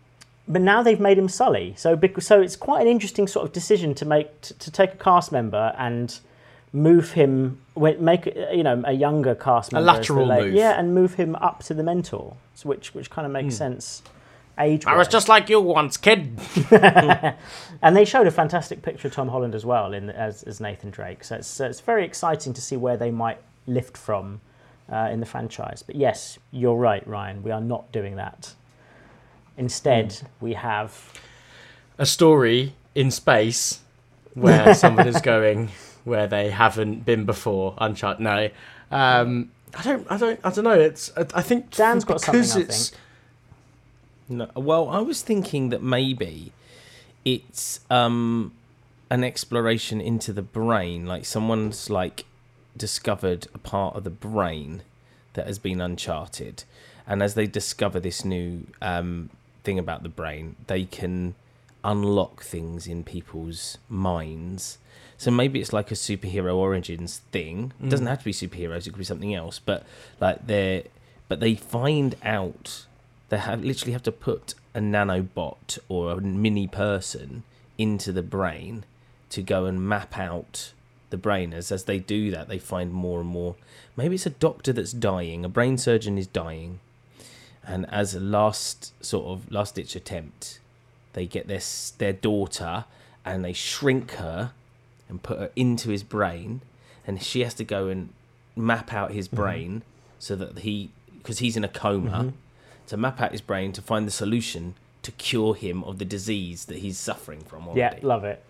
but 0.50 0.62
now 0.62 0.82
they've 0.82 1.00
made 1.00 1.18
him 1.18 1.30
Sully. 1.30 1.76
So 1.78 1.95
because, 1.95 2.26
so 2.26 2.41
it's 2.41 2.56
quite 2.56 2.82
an 2.82 2.88
interesting 2.88 3.28
sort 3.28 3.45
of 3.45 3.54
decision 3.54 3.93
to 3.95 4.06
make 4.06 4.41
to, 4.41 4.54
to 4.56 4.72
take 4.72 4.95
a 4.95 4.97
cast 4.97 5.32
member 5.32 5.74
and 5.78 6.20
move 6.74 7.14
him 7.14 7.60
make 7.78 8.28
uh, 8.28 8.52
you 8.52 8.64
know 8.64 8.84
a 8.86 8.93
younger 8.93 9.34
cast 9.34 9.72
member 9.72 9.86
the 9.86 9.97
lateral 9.97 10.28
late- 10.28 10.45
move. 10.45 10.54
yeah 10.54 10.80
and 10.80 10.93
move 10.93 11.16
him 11.16 11.36
up 11.38 11.64
to 11.64 11.74
the 11.74 11.82
mentor 11.82 12.36
so 12.54 12.70
which 12.70 12.93
which 12.93 13.10
kind 13.10 13.26
of 13.26 13.32
makes 13.32 13.56
sense 13.56 14.04
age 14.60 14.86
I 14.86 14.95
was 14.95 15.08
just 15.08 15.30
like 15.30 15.50
you 15.50 15.62
once, 15.62 15.95
kid. 15.95 16.38
and 16.72 17.95
they 17.95 18.04
showed 18.04 18.28
a 18.28 18.32
fantastic 18.32 18.82
picture 18.82 19.08
of 19.08 19.14
Tom 19.14 19.30
Holland 19.30 19.56
as 19.56 19.66
well 19.66 19.93
in 19.93 20.10
as, 20.10 20.43
as 20.43 20.60
Nathan 20.60 20.91
Drake 20.91 21.24
so 21.24 21.38
it's 21.38 21.60
it's 21.60 21.80
very 21.80 22.06
exciting 22.06 22.54
to 22.54 22.62
see 22.62 22.76
where 22.76 22.97
they 22.97 23.10
might 23.10 23.39
lift 23.66 23.97
from 23.97 24.41
uh, 24.91 25.10
in 25.12 25.22
the 25.22 25.26
franchise 25.26 25.82
but 25.82 25.95
yes 25.95 26.38
you're 26.52 26.76
right 26.76 27.06
Ryan 27.08 27.41
we 27.41 27.52
are 27.52 27.62
not 27.62 27.91
doing 27.91 28.16
that 28.18 28.54
instead 29.60 30.22
we 30.41 30.53
have 30.53 31.14
a 31.99 32.05
story 32.05 32.74
in 32.95 33.12
space 33.12 33.82
where 34.34 34.74
someone 34.84 35.07
is 35.07 35.22
going 35.22 35.70
where 36.05 36.28
they 36.28 36.49
haven't 36.49 37.05
been 37.05 37.26
before. 37.26 37.76
Uncharted. 37.78 38.22
No, 38.24 38.49
um, 38.91 39.51
I 39.78 39.84
don't. 39.84 40.07
I 40.10 40.18
don't. 40.18 40.39
I 40.43 40.49
don't 40.49 40.64
know. 40.64 40.72
It's. 40.72 41.12
I, 41.16 41.26
I 41.36 41.41
think 41.41 41.72
Dan's 41.72 42.03
got 42.03 42.22
something, 42.22 42.41
because 42.41 42.55
I 42.57 42.64
think. 42.64 43.01
No, 44.30 44.49
well, 44.55 44.89
I 44.89 44.99
was 44.99 45.22
thinking 45.22 45.70
that 45.70 45.82
maybe 45.82 46.51
it's 47.26 47.80
um, 47.89 48.53
an 49.10 49.24
exploration 49.24 50.01
into 50.01 50.34
the 50.34 50.41
brain. 50.41 51.05
Like 51.05 51.26
someone's 51.26 51.89
like 51.89 52.26
discovered 52.78 53.47
a 53.53 53.57
part 53.57 53.95
of 53.95 54.03
the 54.03 54.10
brain 54.10 54.84
that 55.34 55.47
has 55.47 55.60
been 55.60 55.82
uncharted, 55.82 56.64
and 57.07 57.22
as 57.22 57.36
they 57.36 57.47
discover 57.47 57.99
this 57.99 58.24
new 58.24 58.68
um, 58.82 59.30
thing 59.64 59.80
about 59.80 60.03
the 60.03 60.10
brain, 60.10 60.55
they 60.68 60.86
can 60.86 61.36
unlock 61.84 62.43
things 62.43 62.88
in 62.88 63.03
people's 63.03 63.78
minds. 63.88 64.78
So 65.18 65.32
maybe 65.32 65.60
it's 65.60 65.74
like 65.74 65.91
a 65.91 65.95
superhero 65.95 66.55
origins 66.55 67.22
thing. 67.32 67.74
It 67.80 67.88
mm. 67.88 67.89
doesn't 67.89 68.07
have 68.07 68.20
to 68.20 68.26
be 68.26 68.32
superheroes; 68.32 68.88
it 68.88 68.91
could 68.91 68.99
be 68.99 69.03
something 69.03 69.36
else. 69.36 69.60
But 69.60 69.86
like 70.20 70.45
they're, 70.47 70.84
but 71.28 71.39
they 71.39 71.55
find 71.55 72.16
out 72.24 72.86
they 73.30 73.38
have 73.38 73.64
literally 73.64 73.93
have 73.93 74.03
to 74.03 74.12
put 74.12 74.55
a 74.74 74.80
nanobot 74.80 75.80
or 75.88 76.12
a 76.12 76.22
mini 76.22 76.68
person 76.68 77.43
into 77.78 78.12
the 78.12 78.24
brain 78.24 78.84
to 79.30 79.41
go 79.41 79.66
and 79.66 79.88
map 79.88 80.18
out 80.18 80.74
the 81.10 81.18
brain 81.18 81.53
as 81.53 81.72
as 81.72 81.86
they 81.86 81.97
do 81.97 82.30
that 82.30 82.47
they 82.47 82.60
find 82.60 82.91
more 82.91 83.20
and 83.20 83.30
more 83.30 83.55
maybe 83.95 84.16
it's 84.16 84.26
a 84.26 84.32
doctor 84.32 84.72
that's 84.72 84.91
dying 84.91 85.43
a 85.43 85.49
brain 85.49 85.78
surgeon 85.78 86.18
is 86.18 86.28
dying 86.28 86.80
and 87.70 87.86
as 87.91 88.15
a 88.15 88.20
last 88.20 88.93
sort 89.05 89.28
of 89.28 89.51
last 89.51 89.76
ditch 89.76 89.95
attempt 89.95 90.59
they 91.13 91.26
get 91.26 91.47
their 91.47 91.61
their 91.99 92.13
daughter 92.13 92.86
and 93.24 93.45
they 93.45 93.53
shrink 93.53 94.11
her 94.13 94.51
and 95.07 95.22
put 95.22 95.38
her 95.38 95.51
into 95.55 95.89
his 95.89 96.03
brain 96.03 96.61
and 97.05 97.22
she 97.22 97.41
has 97.41 97.53
to 97.53 97.63
go 97.63 97.88
and 97.88 98.09
map 98.55 98.91
out 98.91 99.11
his 99.11 99.28
mm-hmm. 99.28 99.38
brain 99.38 99.82
so 100.17 100.36
that 100.36 100.59
he 100.59 100.89
because 101.20 101.39
he's 101.39 101.55
in 101.55 101.63
a 101.63 101.70
coma 101.70 102.09
mm-hmm. 102.11 102.30
to 102.88 102.97
map 102.97 103.22
out 103.22 103.32
his 103.32 103.41
brain 103.41 103.72
to 103.72 103.82
find 103.82 104.07
the 104.07 104.11
solution 104.11 104.74
to 105.03 105.11
cure 105.11 105.55
him 105.55 105.84
of 105.84 105.99
the 105.99 106.05
disease 106.05 106.65
that 106.65 106.80
he's 106.80 106.97
suffering 106.97 107.41
from 107.41 107.67
already. 107.67 107.80
yeah 107.80 107.95
love 108.01 108.24
it. 108.24 108.43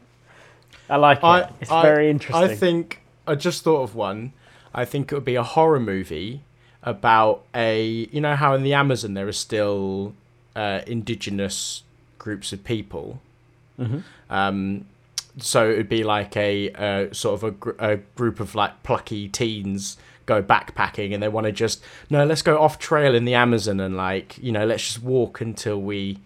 I 0.90 0.96
like 0.96 1.20
it. 1.22 1.50
It's 1.62 1.72
I- 1.72 1.82
very 1.82 2.10
interesting. 2.10 2.52
I 2.52 2.56
think 2.56 3.02
I 3.28 3.36
just 3.36 3.64
thought 3.64 3.84
of 3.84 3.96
one. 3.96 4.34
I 4.74 4.86
think 4.86 5.12
it 5.12 5.16
would 5.16 5.26
be 5.26 5.36
a 5.36 5.44
horror 5.44 5.80
movie 5.80 6.42
about 6.84 7.44
a. 7.54 8.08
You 8.12 8.22
know 8.22 8.36
how 8.36 8.54
in 8.54 8.64
the 8.64 8.74
Amazon 8.74 9.14
there 9.14 9.28
are 9.28 9.32
still 9.32 10.14
uh, 10.56 10.82
indigenous 10.88 11.84
groups 12.18 12.54
of 12.54 12.64
people. 12.64 13.22
Mm-hmm. 13.80 14.00
Um, 14.30 14.86
so 15.38 15.70
it 15.70 15.78
would 15.78 15.90
be 15.90 16.04
like 16.04 16.36
a 16.36 16.72
uh, 16.74 17.14
sort 17.14 17.36
of 17.36 17.44
a, 17.44 17.52
gr- 17.52 17.72
a 17.80 17.98
group 17.98 18.40
of 18.40 18.56
like 18.56 18.84
plucky 18.84 19.28
teens 19.28 19.98
go 20.26 20.44
backpacking 20.44 21.14
and 21.14 21.24
they 21.24 21.28
want 21.28 21.46
to 21.46 21.52
just 21.52 21.82
no 22.12 22.24
let's 22.24 22.44
go 22.44 22.62
off 22.62 22.78
trail 22.78 23.16
in 23.16 23.26
the 23.26 23.34
amazon 23.34 23.80
and 23.80 23.98
like 23.98 24.38
you 24.38 24.52
know 24.52 24.64
let's 24.64 24.84
just 24.84 25.02
walk 25.02 25.42
until 25.42 25.82
we 25.82 26.20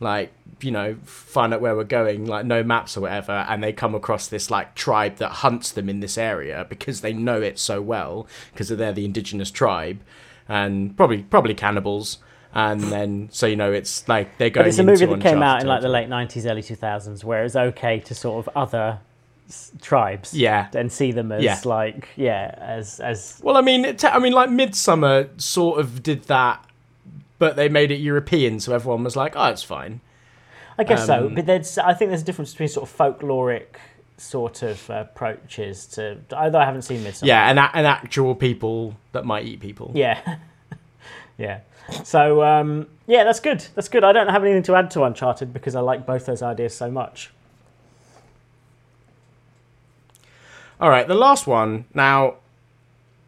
like 0.00 0.32
you 0.62 0.70
know 0.70 0.96
find 1.04 1.54
out 1.54 1.60
where 1.60 1.76
we're 1.76 1.84
going 1.84 2.26
like 2.26 2.44
no 2.44 2.62
maps 2.62 2.96
or 2.96 3.02
whatever 3.02 3.44
and 3.48 3.62
they 3.62 3.72
come 3.72 3.94
across 3.94 4.26
this 4.28 4.50
like 4.50 4.74
tribe 4.74 5.16
that 5.16 5.28
hunts 5.28 5.70
them 5.72 5.88
in 5.88 6.00
this 6.00 6.16
area 6.18 6.66
because 6.68 7.00
they 7.02 7.12
know 7.12 7.40
it 7.40 7.58
so 7.58 7.80
well 7.80 8.26
because 8.52 8.68
they're 8.70 8.92
the 8.92 9.04
indigenous 9.04 9.50
tribe 9.50 10.00
and 10.48 10.96
probably 10.96 11.22
probably 11.22 11.54
cannibals 11.54 12.18
and 12.52 12.80
then 12.80 13.28
so 13.30 13.46
you 13.46 13.56
know 13.56 13.72
it's 13.72 14.08
like 14.08 14.36
they're 14.38 14.50
going 14.50 14.64
But 14.64 14.68
it's 14.68 14.78
a 14.78 14.82
movie 14.82 15.06
that 15.06 15.20
came 15.20 15.42
out 15.42 15.60
in 15.60 15.68
like 15.68 15.82
the 15.82 15.88
late 15.88 16.08
90s, 16.08 16.50
early 16.50 16.62
2000s, 16.62 17.22
where 17.22 17.44
it's 17.44 17.54
okay 17.54 18.00
to 18.00 18.14
sort 18.14 18.44
of 18.46 18.56
other 18.56 18.98
s- 19.48 19.70
tribes 19.80 20.34
yeah 20.34 20.68
and 20.74 20.90
see 20.90 21.12
them 21.12 21.30
as 21.30 21.44
Yeah. 21.44 21.60
like, 21.64 22.08
yeah, 22.16 22.52
as 22.58 22.98
as 23.00 23.38
Well, 23.42 23.56
I 23.56 23.60
mean, 23.60 23.84
it, 23.84 24.04
I 24.04 24.18
mean, 24.18 24.32
like 24.32 24.50
Midsommar 24.50 25.40
sort 25.40 25.78
of 25.78 26.02
did 26.02 26.24
that, 26.24 26.64
but 27.40 27.56
they 27.56 27.68
made 27.68 27.90
it 27.90 27.96
European, 27.96 28.60
so 28.60 28.72
everyone 28.72 29.02
was 29.02 29.16
like, 29.16 29.32
"Oh, 29.34 29.46
it's 29.46 29.64
fine." 29.64 30.00
I 30.78 30.84
guess 30.84 31.06
so. 31.06 31.26
Um, 31.26 31.34
But 31.34 31.46
there's, 31.46 31.76
I 31.78 31.92
think 31.94 32.10
there's 32.10 32.22
a 32.22 32.24
difference 32.24 32.52
between 32.52 32.68
sort 32.68 32.88
of 32.88 32.96
folkloric 32.96 33.76
sort 34.16 34.62
of 34.62 34.88
approaches 34.88 35.86
to. 35.86 36.18
Although 36.32 36.58
I 36.60 36.64
haven't 36.64 36.82
seen 36.82 37.02
Midsommar. 37.02 37.26
Yeah, 37.26 37.50
and 37.50 37.58
and 37.58 37.86
actual 37.86 38.36
people 38.36 38.96
that 39.12 39.24
might 39.24 39.44
eat 39.46 39.58
people. 39.60 39.90
Yeah. 39.94 40.36
yeah. 41.38 41.60
So 42.04 42.44
um, 42.44 42.86
yeah, 43.06 43.24
that's 43.24 43.40
good. 43.40 43.66
That's 43.74 43.88
good. 43.88 44.04
I 44.04 44.12
don't 44.12 44.28
have 44.28 44.44
anything 44.44 44.62
to 44.64 44.76
add 44.76 44.90
to 44.92 45.02
Uncharted 45.02 45.52
because 45.52 45.74
I 45.74 45.80
like 45.80 46.06
both 46.06 46.26
those 46.26 46.42
ideas 46.42 46.74
so 46.74 46.90
much. 46.90 47.30
All 50.80 50.88
right, 50.88 51.06
the 51.06 51.14
last 51.14 51.46
one. 51.46 51.84
Now, 51.92 52.36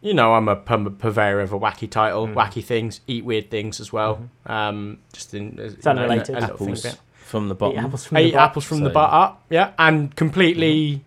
you 0.03 0.12
know, 0.12 0.34
I'm 0.34 0.48
a 0.48 0.57
purveyor 0.57 1.40
of 1.40 1.53
a 1.53 1.59
wacky 1.59 1.88
title, 1.88 2.26
Mm. 2.26 2.34
wacky 2.34 2.62
things, 2.62 3.00
eat 3.07 3.24
weird 3.24 3.50
things 3.50 3.80
as 3.80 3.92
well. 3.92 4.28
Um, 4.46 4.98
just 5.12 5.32
in 5.32 5.59
uh, 5.59 5.62
It's 5.62 5.86
you 5.86 5.92
know, 5.94 6.03
unrelated. 6.03 6.36
a 6.36 6.40
little 6.40 6.57
thing 6.59 6.68
Apples 6.70 6.96
from 7.24 7.48
the 7.48 7.55
Eat 7.55 7.59
bottom. 7.59 7.84
apples 7.86 8.05
from 8.07 8.16
I 8.16 8.22
the 8.22 8.28
eat 8.28 8.32
butt. 8.34 8.40
apples 8.42 8.64
from 8.64 8.80
the 8.80 8.90
So- 8.90 8.94
butt 8.94 9.11
up, 9.12 9.42
yeah, 9.48 9.70
and 9.78 10.14
completely. 10.16 11.05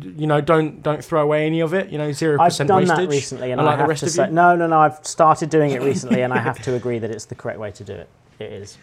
You 0.00 0.26
know, 0.26 0.40
don't 0.40 0.82
don't 0.82 1.04
throw 1.04 1.20
away 1.22 1.44
any 1.46 1.60
of 1.60 1.74
it. 1.74 1.90
You 1.90 1.98
know, 1.98 2.12
zero 2.12 2.40
I've 2.40 2.46
percent 2.48 2.68
done 2.68 2.78
wastage. 2.78 2.96
that 2.96 3.08
recently, 3.10 3.50
and 3.52 3.60
I 3.60 3.70
have 3.72 3.78
the 3.80 3.86
rest 3.86 4.00
to 4.00 4.06
of 4.06 4.12
say, 4.12 4.26
you. 4.26 4.32
no, 4.32 4.56
no, 4.56 4.66
no. 4.66 4.78
I've 4.78 4.98
started 5.06 5.50
doing 5.50 5.70
it 5.70 5.82
recently, 5.82 6.22
and 6.22 6.32
I 6.32 6.38
have 6.38 6.60
to 6.62 6.74
agree 6.74 6.98
that 6.98 7.10
it's 7.10 7.26
the 7.26 7.34
correct 7.34 7.58
way 7.60 7.70
to 7.72 7.84
do 7.84 7.92
it. 7.92 8.08
It 8.38 8.50
is. 8.52 8.78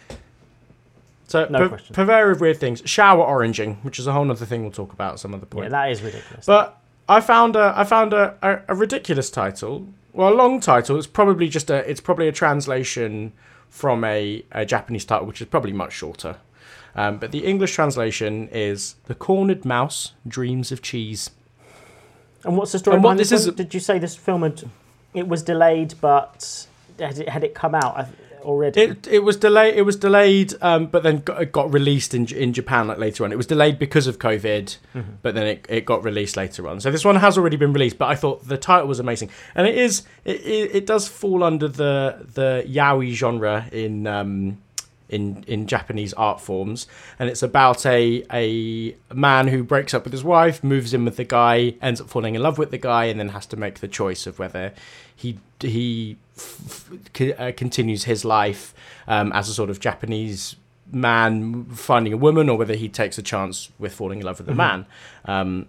So 1.26 1.46
No 1.50 1.58
pu- 1.60 1.68
question. 1.70 1.94
purveyor 1.94 2.30
of 2.30 2.40
weird 2.40 2.58
things. 2.58 2.82
Shower 2.84 3.24
oranging, 3.24 3.76
which 3.82 3.98
is 3.98 4.06
a 4.06 4.12
whole 4.12 4.28
other 4.30 4.46
thing 4.46 4.62
we'll 4.62 4.70
talk 4.72 4.92
about 4.92 5.14
at 5.14 5.18
some 5.18 5.34
other 5.34 5.46
point. 5.46 5.64
Yeah, 5.66 5.70
that 5.70 5.90
is 5.90 6.00
ridiculous. 6.02 6.46
But 6.46 6.76
I 7.10 7.20
found 7.20 7.56
a 7.56 7.72
I 7.76 7.82
found 7.84 8.12
a, 8.12 8.36
a, 8.40 8.60
a 8.68 8.74
ridiculous 8.74 9.30
title. 9.30 9.86
Well, 10.12 10.32
a 10.32 10.36
long 10.42 10.60
title. 10.60 10.96
It's 10.96 11.06
probably 11.08 11.48
just 11.48 11.68
a 11.70 11.78
it's 11.90 12.00
probably 12.00 12.28
a 12.28 12.32
translation 12.32 13.32
from 13.68 14.04
a, 14.04 14.44
a 14.52 14.64
Japanese 14.64 15.04
title, 15.04 15.26
which 15.26 15.40
is 15.40 15.48
probably 15.48 15.72
much 15.72 15.92
shorter. 15.92 16.36
Um, 16.94 17.18
but 17.18 17.32
the 17.32 17.44
English 17.44 17.72
translation 17.74 18.48
is 18.52 18.94
"The 19.06 19.14
Cornered 19.16 19.64
Mouse 19.64 20.12
Dreams 20.26 20.70
of 20.72 20.82
Cheese." 20.82 21.30
and 22.44 22.56
what's 22.56 22.72
the 22.72 22.78
story 22.78 22.94
and 22.94 23.04
what 23.04 23.18
this 23.18 23.32
is- 23.32 23.46
Did 23.48 23.74
you 23.74 23.80
say 23.80 23.98
this 23.98 24.16
film 24.16 24.42
had 24.42 24.70
it 25.12 25.26
was 25.28 25.42
delayed, 25.42 25.94
but 26.00 26.66
had 26.98 27.18
it, 27.18 27.28
had 27.28 27.44
it 27.44 27.54
come 27.54 27.74
out 27.74 27.98
uh, 27.98 28.04
already? 28.42 28.80
It 28.82 29.06
it 29.06 29.18
was 29.20 29.36
delayed. 29.36 29.74
It 29.74 29.82
was 29.82 29.96
delayed, 29.96 30.54
um, 30.60 30.86
but 30.86 31.02
then 31.02 31.20
got, 31.20 31.42
it 31.42 31.52
got 31.52 31.72
released 31.72 32.14
in 32.14 32.26
in 32.26 32.52
Japan 32.52 32.88
like 32.88 32.98
later 32.98 33.24
on. 33.24 33.32
It 33.32 33.36
was 33.36 33.46
delayed 33.46 33.78
because 33.78 34.06
of 34.06 34.18
COVID, 34.18 34.76
but 35.22 35.34
then 35.34 35.46
it, 35.46 35.66
it 35.68 35.84
got 35.84 36.04
released 36.04 36.36
later 36.36 36.68
on. 36.68 36.80
So 36.80 36.90
this 36.90 37.04
one 37.04 37.16
has 37.16 37.38
already 37.38 37.56
been 37.56 37.72
released. 37.72 37.98
But 37.98 38.08
I 38.08 38.14
thought 38.14 38.46
the 38.46 38.58
title 38.58 38.88
was 38.88 39.00
amazing, 39.00 39.30
and 39.54 39.66
it 39.66 39.76
is 39.76 40.02
it 40.24 40.40
it, 40.40 40.74
it 40.76 40.86
does 40.86 41.08
fall 41.08 41.42
under 41.42 41.68
the 41.68 42.26
the 42.34 42.64
yaoi 42.66 43.12
genre 43.12 43.66
in. 43.72 44.06
Um, 44.06 44.58
in, 45.10 45.44
in 45.48 45.66
Japanese 45.66 46.12
art 46.14 46.40
forms, 46.40 46.86
and 47.18 47.28
it's 47.28 47.42
about 47.42 47.84
a 47.84 48.24
a 48.32 48.94
man 49.12 49.48
who 49.48 49.64
breaks 49.64 49.92
up 49.92 50.04
with 50.04 50.12
his 50.12 50.24
wife, 50.24 50.62
moves 50.62 50.94
in 50.94 51.04
with 51.04 51.16
the 51.16 51.24
guy, 51.24 51.74
ends 51.82 52.00
up 52.00 52.08
falling 52.08 52.36
in 52.36 52.42
love 52.42 52.58
with 52.58 52.70
the 52.70 52.78
guy, 52.78 53.06
and 53.06 53.18
then 53.18 53.30
has 53.30 53.44
to 53.46 53.56
make 53.56 53.80
the 53.80 53.88
choice 53.88 54.26
of 54.26 54.38
whether 54.38 54.72
he 55.14 55.38
he 55.60 56.16
f- 56.40 56.90
f- 56.92 56.98
c- 57.16 57.32
uh, 57.32 57.52
continues 57.52 58.04
his 58.04 58.24
life 58.24 58.74
um, 59.06 59.32
as 59.32 59.48
a 59.48 59.54
sort 59.54 59.70
of 59.70 59.80
Japanese 59.80 60.56
man 60.92 61.64
finding 61.66 62.12
a 62.12 62.16
woman, 62.16 62.48
or 62.48 62.58
whether 62.58 62.74
he 62.74 62.88
takes 62.88 63.18
a 63.18 63.22
chance 63.22 63.70
with 63.78 63.92
falling 63.92 64.20
in 64.20 64.26
love 64.26 64.38
with 64.38 64.46
the 64.46 64.54
man. 64.54 64.86
Um, 65.24 65.66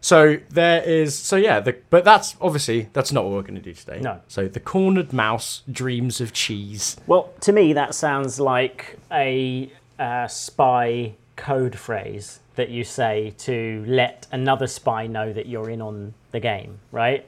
so 0.00 0.38
there 0.50 0.82
is, 0.82 1.14
so 1.14 1.36
yeah, 1.36 1.60
the, 1.60 1.76
but 1.90 2.04
that's 2.04 2.36
obviously 2.40 2.88
that's 2.92 3.10
not 3.12 3.24
what 3.24 3.32
we're 3.32 3.42
going 3.42 3.54
to 3.54 3.60
do 3.60 3.74
today. 3.74 4.00
No. 4.00 4.20
So 4.28 4.48
the 4.48 4.60
cornered 4.60 5.12
mouse 5.12 5.62
dreams 5.70 6.20
of 6.20 6.32
cheese. 6.32 6.96
Well, 7.06 7.32
to 7.40 7.52
me, 7.52 7.72
that 7.72 7.94
sounds 7.94 8.38
like 8.38 8.98
a 9.10 9.70
uh, 9.98 10.26
spy 10.28 11.14
code 11.36 11.78
phrase 11.78 12.40
that 12.56 12.68
you 12.68 12.84
say 12.84 13.34
to 13.38 13.84
let 13.86 14.26
another 14.30 14.66
spy 14.66 15.06
know 15.06 15.32
that 15.32 15.46
you're 15.46 15.70
in 15.70 15.82
on 15.82 16.14
the 16.30 16.40
game, 16.40 16.78
right? 16.92 17.26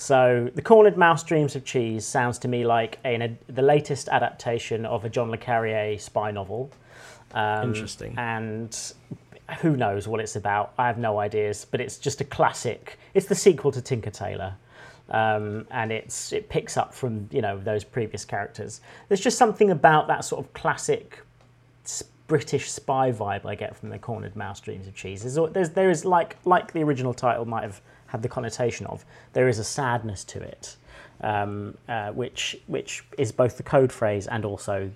So, 0.00 0.48
The 0.54 0.62
Cornered 0.62 0.96
Mouse 0.96 1.24
Dreams 1.24 1.56
of 1.56 1.64
Cheese 1.64 2.06
sounds 2.06 2.38
to 2.38 2.48
me 2.48 2.64
like 2.64 3.00
a, 3.04 3.36
the 3.48 3.62
latest 3.62 4.08
adaptation 4.08 4.86
of 4.86 5.04
a 5.04 5.08
John 5.08 5.30
le 5.30 5.38
Carré 5.38 6.00
spy 6.00 6.30
novel. 6.30 6.70
Um, 7.34 7.70
Interesting. 7.70 8.14
And 8.16 8.76
who 9.60 9.76
knows 9.76 10.06
what 10.06 10.20
it's 10.20 10.36
about? 10.36 10.72
I 10.78 10.86
have 10.86 10.98
no 10.98 11.18
ideas, 11.18 11.66
but 11.68 11.80
it's 11.80 11.98
just 11.98 12.20
a 12.20 12.24
classic. 12.24 12.96
It's 13.12 13.26
the 13.26 13.34
sequel 13.34 13.72
to 13.72 13.82
Tinker 13.82 14.10
Tailor 14.10 14.54
um, 15.10 15.66
and 15.70 15.90
it's 15.90 16.32
it 16.32 16.48
picks 16.48 16.76
up 16.76 16.92
from 16.92 17.28
you 17.32 17.40
know 17.40 17.58
those 17.58 17.84
previous 17.84 18.24
characters. 18.24 18.80
There's 19.08 19.20
just 19.20 19.38
something 19.38 19.70
about 19.70 20.06
that 20.08 20.24
sort 20.24 20.44
of 20.44 20.52
classic 20.52 21.20
British 22.26 22.70
spy 22.70 23.10
vibe 23.10 23.46
I 23.46 23.54
get 23.54 23.74
from 23.74 23.88
the 23.88 23.98
Cornered 23.98 24.36
Mouse 24.36 24.60
Dreams 24.60 24.86
of 24.86 24.94
Cheese. 24.94 25.22
There's, 25.22 25.52
there's 25.52 25.70
there 25.70 25.90
is 25.90 26.04
like 26.04 26.36
like 26.44 26.72
the 26.72 26.82
original 26.82 27.14
title 27.14 27.46
might 27.46 27.62
have 27.62 27.80
had 28.08 28.22
the 28.22 28.28
connotation 28.28 28.86
of. 28.86 29.04
There 29.32 29.48
is 29.48 29.58
a 29.58 29.64
sadness 29.64 30.24
to 30.24 30.42
it, 30.42 30.76
um, 31.20 31.76
uh, 31.88 32.10
which 32.10 32.58
which 32.66 33.04
is 33.16 33.32
both 33.32 33.56
the 33.56 33.62
code 33.62 33.92
phrase 33.92 34.26
and 34.26 34.44
also 34.44 34.90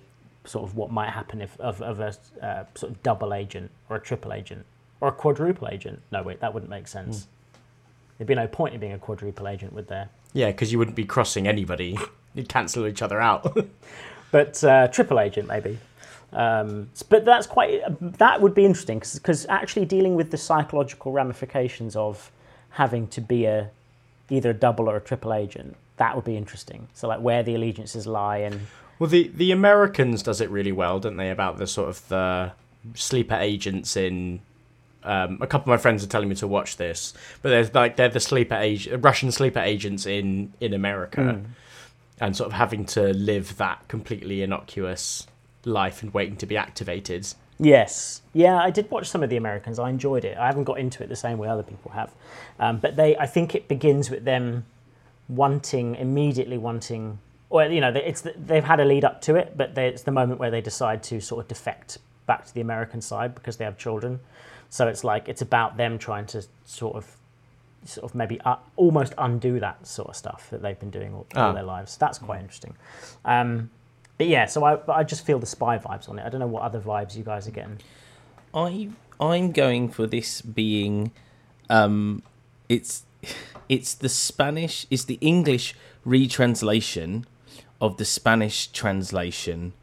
sort 0.45 0.65
of 0.65 0.75
what 0.75 0.91
might 0.91 1.09
happen 1.09 1.41
if 1.41 1.57
of, 1.59 1.81
of 1.81 1.99
a 1.99 2.13
uh, 2.45 2.65
sort 2.75 2.91
of 2.91 3.01
double 3.01 3.33
agent 3.33 3.71
or 3.89 3.95
a 3.95 3.99
triple 3.99 4.33
agent 4.33 4.65
or 4.99 5.09
a 5.09 5.11
quadruple 5.11 5.67
agent. 5.69 6.01
No, 6.11 6.21
wait, 6.21 6.39
that 6.41 6.53
wouldn't 6.53 6.69
make 6.69 6.87
sense. 6.87 7.27
There'd 8.17 8.27
be 8.27 8.35
no 8.35 8.47
point 8.47 8.73
in 8.73 8.79
being 8.79 8.93
a 8.93 8.99
quadruple 8.99 9.47
agent, 9.47 9.73
would 9.73 9.87
there? 9.87 10.09
Yeah, 10.33 10.47
because 10.47 10.71
you 10.71 10.79
wouldn't 10.79 10.95
be 10.95 11.05
crossing 11.05 11.47
anybody. 11.47 11.97
You'd 12.33 12.49
cancel 12.49 12.87
each 12.87 13.01
other 13.01 13.21
out. 13.21 13.57
but 14.31 14.63
uh, 14.63 14.87
triple 14.87 15.19
agent 15.19 15.47
maybe. 15.47 15.77
Um, 16.31 16.89
but 17.09 17.25
that's 17.25 17.45
quite 17.45 17.81
that 18.17 18.41
would 18.41 18.55
be 18.55 18.65
interesting 18.65 18.99
because 19.13 19.45
actually 19.49 19.85
dealing 19.85 20.15
with 20.15 20.31
the 20.31 20.37
psychological 20.37 21.11
ramifications 21.11 21.95
of 21.95 22.31
having 22.73 23.07
to 23.07 23.21
be 23.21 23.45
a 23.45 23.71
either 24.29 24.51
a 24.51 24.53
double 24.53 24.89
or 24.89 24.97
a 24.97 25.01
triple 25.01 25.33
agent 25.33 25.75
that 25.97 26.15
would 26.15 26.25
be 26.25 26.37
interesting. 26.37 26.87
So 26.93 27.07
like 27.07 27.21
where 27.21 27.43
the 27.43 27.55
allegiances 27.55 28.07
lie 28.07 28.37
and 28.37 28.61
well, 28.99 29.09
the 29.09 29.31
the 29.33 29.51
Americans 29.51 30.23
does 30.23 30.39
it 30.39 30.49
really 30.49 30.71
well, 30.71 30.99
don't 30.99 31.17
they? 31.17 31.29
About 31.29 31.57
the 31.57 31.67
sort 31.67 31.89
of 31.89 32.07
the 32.07 32.51
sleeper 32.93 33.35
agents 33.35 33.97
in. 33.97 34.41
Um, 35.05 35.39
a 35.41 35.47
couple 35.47 35.73
of 35.73 35.77
my 35.77 35.81
friends 35.81 36.01
are 36.01 36.07
telling 36.07 36.29
me 36.29 36.35
to 36.35 36.47
watch 36.47 36.77
this, 36.77 37.13
but 37.41 37.49
they're 37.49 37.69
like 37.73 37.97
they're 37.97 38.07
the 38.07 38.21
sleeper 38.21 38.55
age 38.55 38.87
Russian 38.87 39.31
sleeper 39.31 39.59
agents 39.59 40.05
in 40.05 40.53
in 40.61 40.73
America, 40.73 41.41
and 42.21 42.37
sort 42.37 42.47
of 42.47 42.53
having 42.53 42.85
to 42.85 43.13
live 43.13 43.57
that 43.57 43.85
completely 43.89 44.41
innocuous 44.41 45.27
life 45.65 46.01
and 46.01 46.13
waiting 46.13 46.37
to 46.37 46.45
be 46.45 46.55
activated. 46.55 47.27
Yes, 47.59 48.21
yeah, 48.33 48.57
I 48.57 48.71
did 48.71 48.89
watch 48.91 49.07
some 49.07 49.23
of 49.23 49.29
the 49.29 49.37
Americans. 49.37 49.79
I 49.79 49.89
enjoyed 49.89 50.25
it. 50.25 50.37
I 50.37 50.47
haven't 50.47 50.63
got 50.65 50.79
into 50.79 51.03
it 51.03 51.09
the 51.09 51.15
same 51.15 51.37
way 51.37 51.47
other 51.47 51.63
people 51.63 51.91
have, 51.91 52.11
um, 52.59 52.77
but 52.77 52.95
they. 52.95 53.15
I 53.17 53.25
think 53.27 53.55
it 53.55 53.67
begins 53.67 54.09
with 54.09 54.25
them 54.25 54.65
wanting 55.29 55.95
immediately 55.95 56.57
wanting. 56.57 57.19
Well, 57.49 57.71
you 57.71 57.79
know, 57.81 57.91
they- 57.91 58.03
it's 58.03 58.21
the, 58.21 58.33
they've 58.37 58.63
had 58.63 58.79
a 58.79 58.85
lead 58.85 59.05
up 59.05 59.21
to 59.21 59.35
it, 59.35 59.55
but 59.55 59.75
they, 59.75 59.87
it's 59.87 60.01
the 60.03 60.11
moment 60.11 60.39
where 60.39 60.49
they 60.51 60.61
decide 60.61 61.03
to 61.03 61.21
sort 61.21 61.41
of 61.43 61.47
defect 61.47 61.99
back 62.25 62.45
to 62.45 62.53
the 62.53 62.61
American 62.61 63.01
side 63.01 63.35
because 63.35 63.57
they 63.57 63.65
have 63.65 63.77
children. 63.77 64.19
So 64.69 64.87
it's 64.87 65.03
like 65.03 65.29
it's 65.29 65.43
about 65.43 65.77
them 65.77 65.99
trying 65.99 66.25
to 66.27 66.43
sort 66.65 66.95
of, 66.95 67.15
sort 67.85 68.05
of 68.09 68.15
maybe 68.15 68.41
uh, 68.41 68.55
almost 68.75 69.13
undo 69.19 69.59
that 69.59 69.85
sort 69.85 70.09
of 70.09 70.15
stuff 70.15 70.49
that 70.49 70.63
they've 70.63 70.79
been 70.79 70.89
doing 70.89 71.13
all, 71.13 71.27
all 71.35 71.43
Ah. 71.49 71.53
their 71.53 71.63
lives. 71.63 71.95
That's 71.97 72.17
quite 72.17 72.39
interesting. 72.41 72.73
Um, 73.23 73.69
but 74.17 74.27
yeah, 74.27 74.45
so 74.45 74.63
I, 74.63 74.79
I 74.91 75.03
just 75.03 75.25
feel 75.25 75.39
the 75.39 75.45
spy 75.45 75.77
vibes 75.77 76.07
on 76.07 76.19
it. 76.19 76.25
I 76.25 76.29
don't 76.29 76.39
know 76.39 76.47
what 76.47 76.63
other 76.63 76.79
vibes 76.79 77.15
you 77.15 77.23
guys 77.23 77.47
are 77.47 77.51
getting. 77.51 77.79
I 78.53 78.89
I'm 79.19 79.51
going 79.51 79.89
for 79.89 80.05
this 80.05 80.41
being 80.41 81.11
um 81.69 82.23
it's 82.69 83.03
it's 83.69 83.93
the 83.93 84.09
Spanish 84.09 84.85
it's 84.89 85.05
the 85.05 85.17
English 85.21 85.75
retranslation 86.05 87.25
of 87.81 87.97
the 87.97 88.05
Spanish 88.05 88.67
translation 88.67 89.73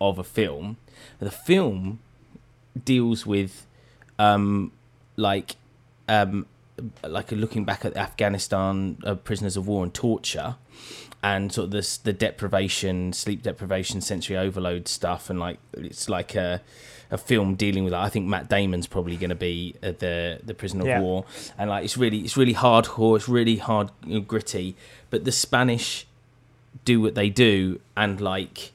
of 0.00 0.18
a 0.18 0.24
film. 0.24 0.76
The 1.18 1.30
film 1.30 2.00
deals 2.84 3.24
with 3.26 3.66
um 4.18 4.72
like 5.16 5.56
um 6.08 6.46
like 7.06 7.30
looking 7.32 7.64
back 7.64 7.84
at 7.84 7.96
Afghanistan 7.96 8.98
uh, 9.04 9.14
prisoners 9.14 9.56
of 9.56 9.66
war 9.66 9.84
and 9.84 9.92
torture 9.92 10.56
and 11.22 11.52
sort 11.52 11.66
of 11.66 11.70
this 11.70 11.96
the 11.98 12.12
deprivation 12.12 13.12
sleep 13.12 13.42
deprivation 13.42 14.00
sensory 14.00 14.36
overload 14.38 14.88
stuff 14.88 15.28
and 15.30 15.38
like 15.38 15.58
it's 15.74 16.08
like 16.08 16.34
a 16.34 16.60
a 17.12 17.18
film 17.18 17.56
dealing 17.56 17.82
with 17.82 17.90
that. 17.90 18.00
I 18.00 18.08
think 18.08 18.28
Matt 18.28 18.48
Damon's 18.48 18.86
probably 18.86 19.16
going 19.16 19.30
to 19.30 19.34
be 19.34 19.74
uh, 19.82 19.92
the 19.98 20.38
the 20.44 20.54
prisoner 20.54 20.82
of 20.82 20.86
Yeah. 20.86 21.00
war 21.00 21.24
and 21.58 21.68
like 21.68 21.84
it's 21.84 21.96
really 21.96 22.18
it's 22.20 22.36
really 22.36 22.54
hardcore 22.54 23.16
it's 23.16 23.28
really 23.28 23.56
hard 23.56 23.90
you 24.06 24.14
know, 24.14 24.20
gritty 24.20 24.76
but 25.10 25.24
the 25.24 25.32
Spanish 25.32 26.06
do 26.84 27.00
what 27.00 27.14
they 27.16 27.28
do 27.28 27.80
and 27.96 28.20
like 28.20 28.70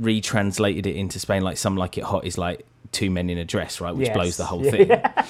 retranslated 0.00 0.86
it 0.86 0.96
into 0.96 1.18
Spain 1.18 1.42
like 1.42 1.58
some 1.58 1.76
like 1.76 1.98
it 1.98 2.04
hot 2.04 2.24
is 2.24 2.38
like 2.38 2.64
two 2.90 3.10
men 3.10 3.28
in 3.28 3.36
a 3.36 3.44
dress 3.44 3.80
right 3.82 3.94
which 3.94 4.06
Yes. 4.08 4.14
blows 4.16 4.36
the 4.38 4.44
whole 4.46 4.64
Yeah. 4.74 5.24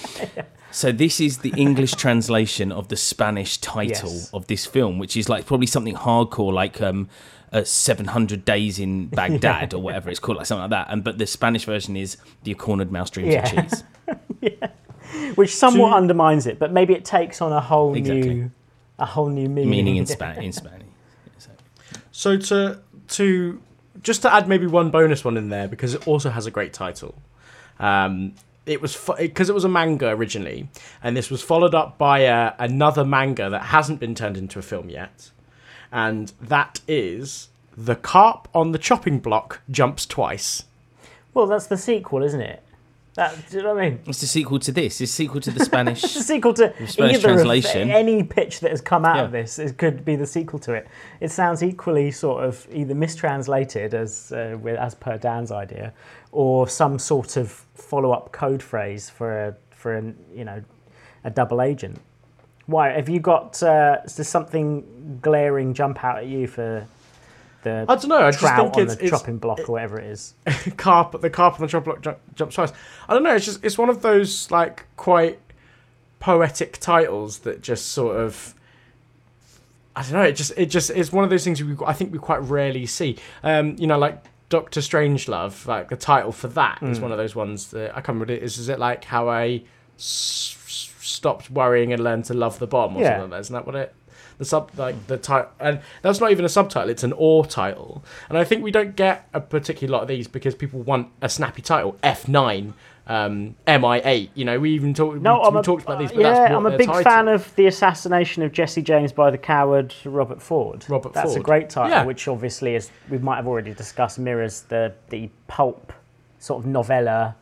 Thing 0.81 0.91
so 0.93 0.97
this 0.97 1.21
is 1.21 1.39
the 1.39 1.51
English 1.57 1.93
translation 2.05 2.73
of 2.73 2.89
the 2.89 2.97
Spanish 2.97 3.59
title 3.59 4.13
Yes. 4.13 4.31
of 4.33 4.47
this 4.47 4.67
film, 4.67 4.99
which 4.99 5.17
is 5.17 5.29
like 5.29 5.45
probably 5.47 5.67
something 5.67 5.95
hardcore, 5.95 6.53
like 6.53 6.81
um, 6.81 7.09
uh, 7.53 7.65
700 7.65 8.45
Days 8.45 8.79
in 8.79 9.09
Baghdad 9.09 9.75
or 9.75 9.83
whatever 9.83 10.11
it's 10.11 10.21
called, 10.21 10.39
like 10.39 10.47
something 10.47 10.63
like 10.71 10.71
that. 10.71 10.93
And 10.93 11.03
but 11.05 11.19
the 11.19 11.27
Spanish 11.27 11.65
version 11.65 11.97
is 11.97 12.17
the 12.45 12.55
Cornered 12.55 12.93
Mouse 12.93 13.11
Dreams 13.11 13.35
Yeah. 13.35 13.43
of 13.65 13.71
Cheese. 13.71 13.85
which 15.37 15.55
somewhat 15.57 15.91
To- 15.91 15.97
undermines 15.97 16.47
it, 16.47 16.59
but 16.59 16.73
maybe 16.73 16.95
it 16.95 17.05
takes 17.05 17.41
on 17.41 17.53
a 17.53 17.61
whole 17.61 17.95
Exactly. 17.95 18.35
new, 18.35 18.51
a 18.99 19.07
whole 19.07 19.29
new 19.29 19.49
meaning. 19.49 19.71
meaning 19.71 19.97
in 19.97 20.07
Span 20.15 20.43
in 20.43 20.53
Spanish. 20.53 20.87
So, 21.39 21.51
So 22.13 22.37
to 22.37 22.81
to 23.09 23.61
just 24.03 24.23
to 24.23 24.33
add 24.33 24.49
maybe 24.49 24.67
one 24.67 24.91
bonus 24.91 25.25
one 25.25 25.37
in 25.37 25.49
there 25.49 25.67
because 25.69 25.95
it 25.95 26.07
also 26.07 26.31
has 26.31 26.47
a 26.47 26.51
great 26.51 26.73
title. 26.73 27.15
Um, 27.81 28.35
it 28.69 28.83
was 28.83 28.97
because 29.19 29.49
it 29.49 29.55
was 29.55 29.65
a 29.65 29.69
manga 29.69 30.09
originally, 30.09 30.69
and 31.03 31.17
this 31.17 31.31
was 31.31 31.43
followed 31.43 31.75
up 31.75 31.99
by 31.99 32.21
a, 32.21 32.55
another 32.59 33.05
manga 33.05 33.49
that 33.51 33.63
hasn't 33.63 34.01
been 34.01 34.15
turned 34.15 34.37
into 34.37 34.59
a 34.59 34.63
film 34.63 34.91
yet, 34.91 35.31
and 35.91 36.33
that 36.41 36.81
is 36.87 37.49
the 37.77 37.95
carp 37.95 38.49
on 38.55 38.73
the 38.73 38.79
chopping 38.79 39.21
block 39.21 39.61
jumps 39.71 40.05
twice. 40.05 40.65
Well, 41.33 41.47
that's 41.47 41.67
the 41.67 41.77
sequel, 41.77 42.23
isn't 42.23 42.41
it? 42.41 42.63
That, 43.19 43.51
do 43.51 43.57
you 43.57 43.63
know 43.65 43.75
what 43.75 43.83
I 43.83 43.91
mean? 43.91 44.01
It's 44.07 44.21
the 44.21 44.29
sequel 44.29 44.61
to 44.61 44.71
this. 44.71 45.01
It's 45.01 45.11
a 45.11 45.15
sequel 45.15 45.41
to 45.41 45.51
the 45.51 45.65
Spanish. 45.65 46.05
It's 46.05 46.15
a 46.15 46.23
sequel 46.23 46.55
to 46.55 46.73
Spanish 46.87 47.17
either 47.17 47.35
translation. 47.35 47.83
of 47.83 47.91
any 47.91 48.23
pitch 48.23 48.61
that 48.61 48.71
has 48.71 48.81
come 48.81 49.05
out 49.05 49.25
of 49.25 49.33
this. 49.33 49.59
It 49.59 49.77
could 49.77 50.05
be 50.05 50.15
the 50.15 50.25
sequel 50.25 50.61
to 50.61 50.75
it. 50.75 50.87
It 51.21 51.33
sounds 51.33 51.65
equally 51.65 52.13
sort 52.13 52.45
of 52.45 52.65
either 52.73 52.95
mistranslated 52.95 53.93
as 53.93 54.31
uh, 54.31 54.57
with, 54.63 54.77
as 54.77 54.95
per 54.95 55.19
Dan's 55.19 55.51
idea, 55.51 55.93
or 56.33 56.69
some 56.69 56.99
sort 56.99 57.37
of 57.37 57.51
follow-up 57.75 58.33
code 58.33 58.63
phrase 58.63 59.09
for 59.09 59.47
a 59.47 59.57
for 59.71 59.95
an 59.95 60.17
you 60.35 60.45
know 60.45 60.63
a 61.25 61.31
double 61.31 61.63
agent. 61.63 62.01
Why 62.67 62.91
have 62.91 63.09
you 63.09 63.21
got? 63.21 63.63
Uh, 63.63 63.99
is 64.05 64.17
there 64.17 64.25
something 64.25 65.19
glaring 65.23 65.73
jump 65.75 66.05
out 66.05 66.19
at 66.19 66.27
you 66.27 66.47
for 66.47 66.87
the 67.63 67.85
I 67.89 67.95
don't 67.97 68.09
know. 68.09 68.27
I 68.27 68.31
just 68.31 68.41
trout 68.41 68.59
think 68.59 68.77
on 68.77 68.83
it's, 68.83 68.97
the 68.97 69.05
it's 69.05 69.11
chopping 69.11 69.39
block 69.39 69.61
or 69.69 69.73
whatever 69.73 69.99
it 69.99 70.07
is? 70.07 70.35
carp. 70.77 71.21
The 71.21 71.31
carp 71.31 71.55
on 71.55 71.61
the 71.61 71.69
chopping 71.69 71.93
block 71.93 72.03
jump, 72.03 72.19
jumps 72.35 72.55
twice. 72.55 72.73
I 73.09 73.15
don't 73.15 73.23
know. 73.23 73.35
It's 73.35 73.47
just 73.47 73.65
it's 73.65 73.79
one 73.79 73.89
of 73.89 74.03
those 74.03 74.51
like 74.51 74.85
quite 74.97 75.41
poetic 76.21 76.79
titles 76.79 77.41
that 77.41 77.63
just 77.63 77.87
sort 77.87 78.17
of. 78.17 78.55
I 79.97 80.03
don't 80.03 80.13
know. 80.13 80.23
It 80.23 80.33
just 80.33 80.53
it 80.57 80.67
just 80.67 80.91
it's 80.91 81.13
one 81.13 81.25
of 81.25 81.31
those 81.31 81.45
things 81.45 81.63
we 81.63 81.75
I 81.85 81.93
think 81.93 82.13
we 82.13 82.19
quite 82.19 82.43
rarely 82.43 82.87
see. 82.87 83.17
Um, 83.43 83.77
you 83.79 83.87
know, 83.87 83.99
like 83.99 84.23
Doctor 84.49 84.81
Strangelove, 84.81 85.67
like 85.67 85.89
the 85.89 85.97
title 85.97 86.33
for 86.33 86.49
that 86.49 86.83
is 86.83 86.99
hmm. 86.99 87.03
one 87.05 87.13
of 87.13 87.19
those 87.19 87.35
ones 87.35 87.71
that 87.71 87.91
I 87.91 88.01
can't 88.01 88.09
remember. 88.19 88.33
It 88.33 88.43
is 88.43 88.59
is 88.59 88.69
it 88.69 88.79
like 88.79 89.05
how 89.05 89.29
I 89.29 89.63
s- 89.99 90.57
s- 90.67 90.93
stopped 91.01 91.51
worrying 91.51 91.93
and 91.93 92.03
learned 92.03 92.25
to 92.27 92.35
love 92.35 92.59
the 92.59 92.67
bomb 92.67 92.97
or 92.97 93.01
Yeah. 93.01 93.09
something 93.09 93.23
like 93.23 93.31
that? 93.31 93.41
Isn't 93.41 93.55
that 93.55 93.67
what 93.67 93.75
it? 93.75 93.95
The 94.39 94.45
sub 94.45 94.71
like 94.77 95.07
the 95.09 95.17
title, 95.17 95.51
and 95.59 95.81
that's 96.01 96.21
not 96.21 96.31
even 96.31 96.45
a 96.45 96.49
subtitle; 96.49 96.89
it's 96.89 97.03
an 97.03 97.13
or 97.17 97.45
title. 97.45 98.05
And 98.29 98.39
I 98.39 98.45
think 98.45 98.63
we 98.63 98.71
don't 98.71 98.95
get 98.95 99.29
a 99.35 99.41
particular 99.41 99.93
lot 99.93 100.03
of 100.03 100.09
these 100.09 100.29
because 100.29 100.55
people 100.55 100.81
want 100.81 101.09
a 101.21 101.29
snappy 101.29 101.61
title. 101.61 101.99
F 102.05 102.29
nine, 102.29 102.75
um, 103.09 103.57
MI 103.67 104.01
eight. 104.05 104.31
You 104.35 104.45
know, 104.45 104.59
we 104.61 104.71
even 104.73 104.95
talked. 104.95 105.21
No, 105.21 105.41
we, 105.43 105.51
we 105.51 105.59
a, 105.59 105.63
talked 105.63 105.85
about 105.85 105.99
these. 105.99 106.13
But 106.13 106.21
yeah, 106.21 106.57
I'm 106.57 106.67
a 106.67 106.77
big 106.77 106.87
title- 106.87 107.03
fan 107.03 107.29
of 107.29 107.55
the 107.57 107.67
assassination 107.67 108.43
of 108.43 108.53
Jesse 108.53 108.83
James 108.83 109.13
by 109.13 109.31
the 109.31 109.39
coward 109.39 109.95
Robert 110.05 110.43
Ford. 110.43 110.85
Robert 110.89 111.15
That's 111.15 111.35
a 111.35 111.41
great 111.41 111.71
title, 111.71 111.91
Yeah. 111.91 112.05
which 112.05 112.29
obviously, 112.29 112.77
as 112.77 112.91
we 113.09 113.19
might 113.19 113.37
have 113.37 113.49
already 113.49 113.73
discussed, 113.75 114.19
mirrors 114.19 114.63
the 114.63 114.93
the 115.09 115.31
pulp 115.47 115.93
sort 116.39 116.63
of 116.63 116.67
novella 116.71 117.35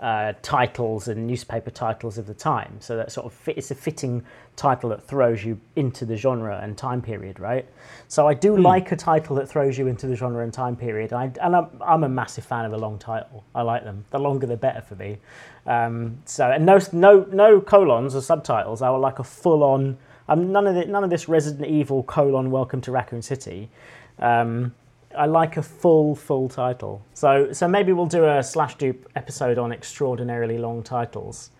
uh, 0.00 0.34
titles 0.42 1.08
and 1.08 1.26
newspaper 1.26 1.70
titles 1.70 2.18
of 2.18 2.26
the 2.26 2.34
time. 2.34 2.76
So 2.80 2.96
that 2.96 3.10
sort 3.10 3.26
of 3.26 3.32
fit, 3.32 3.56
it's 3.56 3.70
a 3.70 3.74
fitting 3.74 4.22
title 4.56 4.90
that 4.90 5.02
throws 5.06 5.44
you 5.44 5.60
into 5.76 6.04
the 6.04 6.16
genre 6.16 6.60
and 6.62 6.76
time 6.76 7.02
period, 7.02 7.40
right? 7.40 7.66
So 8.08 8.28
I 8.28 8.34
do 8.34 8.56
like 8.56 8.92
a 8.92 8.96
title 8.96 9.36
that 9.36 9.48
throws 9.48 9.76
you 9.76 9.86
into 9.88 10.06
the 10.06 10.14
genre 10.14 10.44
and 10.44 10.52
time 10.52 10.76
period. 10.76 11.12
I, 11.12 11.32
and 11.42 11.56
I'm, 11.56 11.66
I'm 11.80 12.04
a 12.04 12.08
massive 12.08 12.44
fan 12.44 12.64
of 12.64 12.72
a 12.72 12.76
long 12.76 12.98
title. 12.98 13.44
I 13.54 13.62
like 13.62 13.84
them. 13.84 14.04
The 14.10 14.18
longer, 14.18 14.46
the 14.46 14.56
better 14.56 14.80
for 14.80 14.94
me. 14.94 15.18
Um, 15.66 16.18
so 16.24 16.50
and 16.50 16.66
no 16.66 16.78
no 16.92 17.26
no 17.32 17.60
colons 17.60 18.14
or 18.14 18.20
subtitles. 18.20 18.82
I 18.82 18.90
would 18.90 18.98
like 18.98 19.18
a 19.18 19.24
full 19.24 19.64
on. 19.64 19.96
I'm 20.28 20.52
none 20.52 20.66
of 20.66 20.74
the, 20.74 20.84
none 20.86 21.04
of 21.04 21.10
this 21.10 21.28
Resident 21.28 21.66
Evil 21.66 22.02
colon 22.02 22.50
Welcome 22.50 22.80
to 22.82 22.92
Raccoon 22.92 23.22
City. 23.22 23.70
Um, 24.18 24.74
I 25.16 25.26
like 25.26 25.56
a 25.56 25.62
full 25.62 26.14
full 26.14 26.48
title. 26.48 27.02
So 27.14 27.52
so 27.52 27.66
maybe 27.66 27.92
we'll 27.92 28.06
do 28.06 28.26
a 28.26 28.42
slash 28.42 28.76
dupe 28.76 29.08
episode 29.16 29.58
on 29.58 29.72
extraordinarily 29.72 30.58
long 30.58 30.82
titles. 30.82 31.50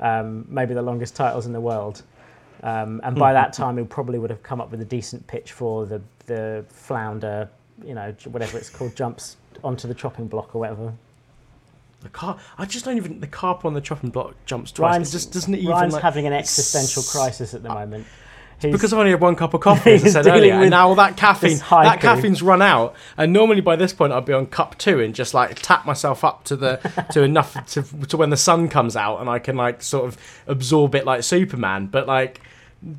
Um, 0.00 0.44
maybe 0.48 0.74
the 0.74 0.82
longest 0.82 1.14
titles 1.14 1.46
in 1.46 1.52
the 1.52 1.60
world. 1.60 2.02
Um, 2.62 3.00
and 3.02 3.16
by 3.16 3.32
that 3.32 3.52
time, 3.52 3.76
he 3.78 3.84
probably 3.84 4.18
would 4.18 4.30
have 4.30 4.42
come 4.42 4.60
up 4.60 4.70
with 4.70 4.80
a 4.80 4.84
decent 4.84 5.26
pitch 5.26 5.52
for 5.52 5.84
the 5.86 6.00
the 6.26 6.64
flounder, 6.68 7.48
you 7.84 7.94
know, 7.94 8.14
whatever 8.26 8.56
it's 8.58 8.70
called, 8.70 8.94
jumps 8.94 9.36
onto 9.64 9.88
the 9.88 9.94
chopping 9.94 10.28
block 10.28 10.54
or 10.54 10.60
whatever. 10.60 10.92
The 12.02 12.08
car. 12.08 12.38
I 12.58 12.64
just 12.64 12.84
don't 12.84 12.96
even. 12.96 13.20
The 13.20 13.26
carp 13.26 13.64
on 13.64 13.74
the 13.74 13.80
chopping 13.80 14.10
block 14.10 14.34
jumps 14.46 14.72
twice. 14.72 14.90
Ryan's, 14.90 15.08
it 15.10 15.12
just 15.12 15.32
doesn't 15.32 15.54
even. 15.54 15.68
Ryan's 15.68 15.92
like, 15.94 16.02
having 16.02 16.26
an 16.26 16.32
existential 16.32 17.02
crisis 17.02 17.54
at 17.54 17.62
the 17.62 17.68
moment. 17.68 18.06
He's- 18.60 18.72
Because 18.72 18.92
I've 18.92 18.98
only 19.00 19.10
had 19.10 19.20
one 19.20 19.34
cup 19.34 19.54
of 19.54 19.60
coffee, 19.60 19.94
as 19.94 20.04
I 20.04 20.08
said 20.22 20.26
earlier, 20.28 20.54
and 20.54 20.70
now 20.70 20.88
all 20.88 20.94
that 20.94 21.16
caffeine, 21.16 21.58
that 21.58 22.00
caffeine's 22.00 22.42
run 22.42 22.62
out. 22.62 22.94
And 23.16 23.32
normally 23.32 23.60
by 23.60 23.74
this 23.74 23.92
point, 23.92 24.12
I'd 24.12 24.24
be 24.24 24.32
on 24.32 24.46
cup 24.46 24.78
two 24.78 25.00
and 25.00 25.12
just 25.16 25.34
like 25.34 25.56
tap 25.62 25.84
myself 25.84 26.22
up 26.22 26.44
to 26.44 26.54
the 26.56 26.76
to 27.12 27.22
enough 27.24 27.54
to 27.72 27.82
to 28.06 28.16
when 28.16 28.30
the 28.30 28.36
sun 28.36 28.68
comes 28.68 28.94
out, 28.96 29.18
and 29.20 29.28
I 29.28 29.40
can 29.40 29.56
like 29.56 29.82
sort 29.82 30.06
of 30.06 30.16
absorb 30.46 30.94
it 30.94 31.04
like 31.04 31.24
Superman. 31.24 31.86
But 31.86 32.06
like 32.06 32.40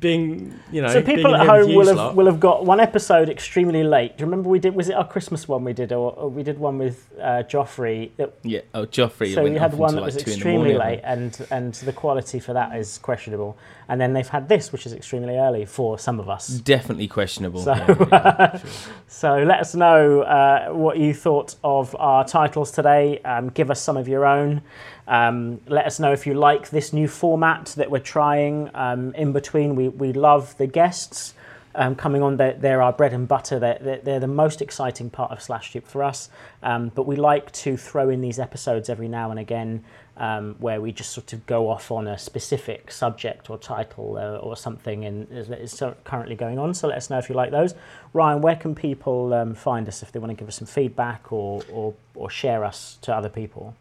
being, 0.00 0.58
you 0.72 0.80
know, 0.80 0.88
so 0.88 1.02
people 1.02 1.34
in 1.34 1.40
at 1.42 1.46
home 1.46 1.74
will 1.74 1.86
have 1.88 1.96
lot- 1.96 2.14
will 2.16 2.26
have 2.26 2.40
got 2.40 2.64
one 2.64 2.80
episode 2.80 3.28
extremely 3.28 3.82
late. 3.84 4.16
Do 4.16 4.22
you 4.22 4.26
remember 4.26 4.48
we 4.48 4.58
did? 4.58 4.74
Was 4.74 4.88
it 4.88 4.94
our 4.94 5.06
Christmas 5.06 5.46
one 5.46 5.62
we 5.62 5.74
did, 5.74 5.92
or, 5.92 6.12
or 6.12 6.30
we 6.30 6.42
did 6.42 6.58
one 6.58 6.78
with 6.78 7.10
uh, 7.20 7.42
Joffrey? 7.46 8.10
That, 8.16 8.32
Yeah. 8.42 8.60
Oh, 8.72 8.86
Joffrey. 8.86 9.34
so 9.34 9.42
went 9.42 9.54
we 9.54 9.60
had 9.60 9.74
one 9.74 9.94
that 9.94 10.02
was 10.02 10.16
like, 10.16 10.24
two 10.24 10.30
in 10.30 10.34
the 10.34 10.36
extremely 10.38 10.72
morning, 10.74 10.78
late, 10.78 11.00
and 11.04 11.46
and 11.50 11.74
the 11.74 11.92
quality 11.92 12.40
for 12.40 12.54
that 12.54 12.74
is 12.76 12.96
questionable. 12.98 13.58
And 13.86 14.00
then 14.00 14.14
they've 14.14 14.26
had 14.26 14.48
this, 14.48 14.72
which 14.72 14.86
is 14.86 14.94
extremely 14.94 15.36
early 15.36 15.66
for 15.66 15.98
some 15.98 16.18
of 16.18 16.30
us. 16.30 16.48
Definitely 16.48 17.06
questionable. 17.08 17.60
So- 17.60 17.74
yeah, 17.74 18.06
yeah, 18.10 18.56
sure. 18.58 18.70
So 19.06 19.36
let 19.42 19.60
us 19.60 19.74
know 19.74 20.22
uh, 20.22 20.68
what 20.72 20.96
you 20.98 21.12
thought 21.12 21.56
of 21.62 21.94
our 21.98 22.24
titles 22.24 22.70
today. 22.70 23.18
Um, 23.18 23.50
give 23.50 23.70
us 23.70 23.82
some 23.82 23.98
of 23.98 24.08
your 24.08 24.24
own. 24.24 24.62
Um, 25.06 25.60
let 25.66 25.86
us 25.86 26.00
know 26.00 26.12
if 26.12 26.26
you 26.26 26.34
like 26.34 26.70
this 26.70 26.92
new 26.92 27.08
format 27.08 27.66
that 27.76 27.90
we're 27.90 27.98
trying. 27.98 28.70
Um, 28.74 29.14
in 29.14 29.32
between, 29.32 29.76
we, 29.76 29.88
we 29.88 30.12
love 30.12 30.56
the 30.56 30.66
guests 30.66 31.34
um, 31.74 31.94
coming 31.94 32.22
on. 32.22 32.36
They're, 32.36 32.54
they're 32.54 32.82
our 32.82 32.92
bread 32.92 33.12
and 33.12 33.28
butter. 33.28 33.58
They're, 33.58 34.00
they're, 34.02 34.20
the 34.20 34.26
most 34.26 34.62
exciting 34.62 35.10
part 35.10 35.30
of 35.30 35.42
Slash 35.42 35.72
Dupe 35.72 35.86
for 35.86 36.02
us. 36.02 36.30
Um, 36.62 36.90
but 36.94 37.06
we 37.06 37.16
like 37.16 37.50
to 37.52 37.76
throw 37.76 38.08
in 38.08 38.20
these 38.20 38.38
episodes 38.38 38.88
every 38.88 39.08
now 39.08 39.30
and 39.30 39.38
again 39.38 39.84
um, 40.16 40.54
where 40.58 40.80
we 40.80 40.92
just 40.92 41.10
sort 41.10 41.32
of 41.32 41.44
go 41.46 41.68
off 41.68 41.90
on 41.90 42.06
a 42.06 42.16
specific 42.16 42.90
subject 42.90 43.50
or 43.50 43.58
title 43.58 44.16
uh, 44.16 44.36
or 44.36 44.56
something 44.56 45.04
and 45.04 45.30
is, 45.30 45.50
is 45.50 45.82
currently 46.04 46.36
going 46.36 46.58
on. 46.58 46.72
So 46.74 46.88
let 46.88 46.96
us 46.96 47.10
know 47.10 47.18
if 47.18 47.28
you 47.28 47.34
like 47.34 47.50
those. 47.50 47.74
Ryan, 48.12 48.40
where 48.40 48.56
can 48.56 48.74
people 48.74 49.34
um, 49.34 49.54
find 49.54 49.88
us 49.88 50.02
if 50.02 50.12
they 50.12 50.18
want 50.18 50.30
to 50.30 50.36
give 50.36 50.48
us 50.48 50.56
some 50.56 50.68
feedback 50.68 51.32
or, 51.32 51.62
or, 51.70 51.94
or 52.14 52.30
share 52.30 52.64
us 52.64 52.98
to 53.02 53.14
other 53.14 53.28
people? 53.28 53.74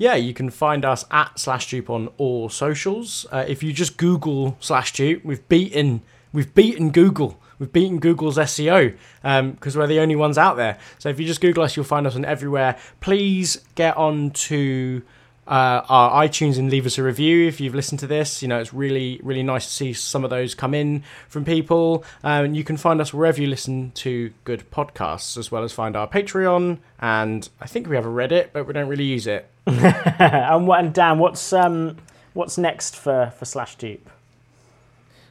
Yeah, 0.00 0.14
you 0.14 0.32
can 0.32 0.48
find 0.48 0.82
us 0.86 1.04
at 1.10 1.38
Slash 1.38 1.68
Dupe 1.68 1.90
on 1.90 2.08
all 2.16 2.48
socials. 2.48 3.26
Uh, 3.30 3.44
if 3.46 3.62
you 3.62 3.70
just 3.74 3.98
Google 3.98 4.56
Slash 4.58 4.94
Dupe, 4.94 5.22
we've 5.26 5.46
beaten 5.50 6.00
we've 6.32 6.54
beaten 6.54 6.88
Google. 6.90 7.38
We've 7.58 7.70
beaten 7.70 7.98
Google's 7.98 8.38
SEO 8.38 8.96
because 9.22 9.76
we're 9.76 9.86
the 9.86 10.00
only 10.00 10.16
ones 10.16 10.38
out 10.38 10.56
there. 10.56 10.78
So 10.98 11.10
if 11.10 11.20
you 11.20 11.26
just 11.26 11.42
Google 11.42 11.64
us, 11.64 11.76
you'll 11.76 11.84
find 11.84 12.06
us 12.06 12.16
on 12.16 12.24
everywhere. 12.24 12.78
Please 13.02 13.60
get 13.74 13.94
on 13.98 14.30
to 14.30 15.02
uh, 15.50 15.84
our 15.88 16.24
iTunes 16.24 16.58
and 16.58 16.70
leave 16.70 16.86
us 16.86 16.96
a 16.96 17.02
review 17.02 17.48
if 17.48 17.60
you've 17.60 17.74
listened 17.74 17.98
to 17.98 18.06
this. 18.06 18.40
You 18.40 18.46
know, 18.46 18.60
it's 18.60 18.72
really, 18.72 19.20
really 19.22 19.42
nice 19.42 19.66
to 19.66 19.72
see 19.72 19.92
some 19.92 20.22
of 20.22 20.30
those 20.30 20.54
come 20.54 20.74
in 20.74 21.02
from 21.28 21.44
people. 21.44 22.04
Um, 22.22 22.44
and 22.44 22.56
you 22.56 22.62
can 22.62 22.76
find 22.76 23.00
us 23.00 23.12
wherever 23.12 23.40
you 23.40 23.48
listen 23.48 23.90
to 23.96 24.32
good 24.44 24.70
podcasts, 24.70 25.36
as 25.36 25.50
well 25.50 25.64
as 25.64 25.72
find 25.72 25.96
our 25.96 26.06
Patreon. 26.06 26.78
And 27.00 27.48
I 27.60 27.66
think 27.66 27.88
we 27.88 27.96
have 27.96 28.06
a 28.06 28.10
Reddit, 28.10 28.50
but 28.52 28.66
we 28.68 28.72
don't 28.72 28.88
really 28.88 29.04
use 29.04 29.26
it. 29.26 29.50
and, 29.66 30.68
what, 30.68 30.84
and 30.84 30.94
Dan, 30.94 31.18
what's 31.18 31.52
um, 31.52 31.96
what's 32.32 32.56
next 32.56 32.94
for, 32.94 33.32
for 33.36 33.44
Slash 33.44 33.74
Dupe? 33.74 34.08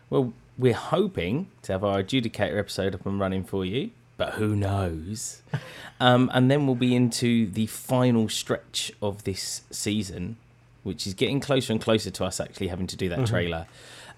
Well, 0.10 0.34
we're 0.58 0.74
hoping 0.74 1.48
to 1.62 1.72
have 1.72 1.84
our 1.86 2.04
adjudicator 2.04 2.60
episode 2.60 2.94
up 2.94 3.06
and 3.06 3.22
running 3.22 3.46
for 3.46 3.64
you, 3.64 3.92
but 4.18 4.34
who 4.34 4.54
knows? 4.54 5.42
um, 6.00 6.30
and 6.34 6.50
then 6.50 6.66
we'll 6.66 6.76
be 6.76 6.96
into 6.96 7.48
the 7.48 7.68
final 7.68 8.30
stretch 8.30 8.92
of 9.02 9.24
this 9.24 9.62
season, 9.72 10.38
which 10.84 11.06
is 11.06 11.14
getting 11.14 11.40
closer 11.40 11.74
and 11.74 11.82
closer 11.82 12.10
to 12.12 12.26
us 12.26 12.40
actually 12.40 12.68
having 12.68 12.88
to 12.88 12.96
do 12.96 13.10
that 13.10 13.26
trailer. 13.26 13.68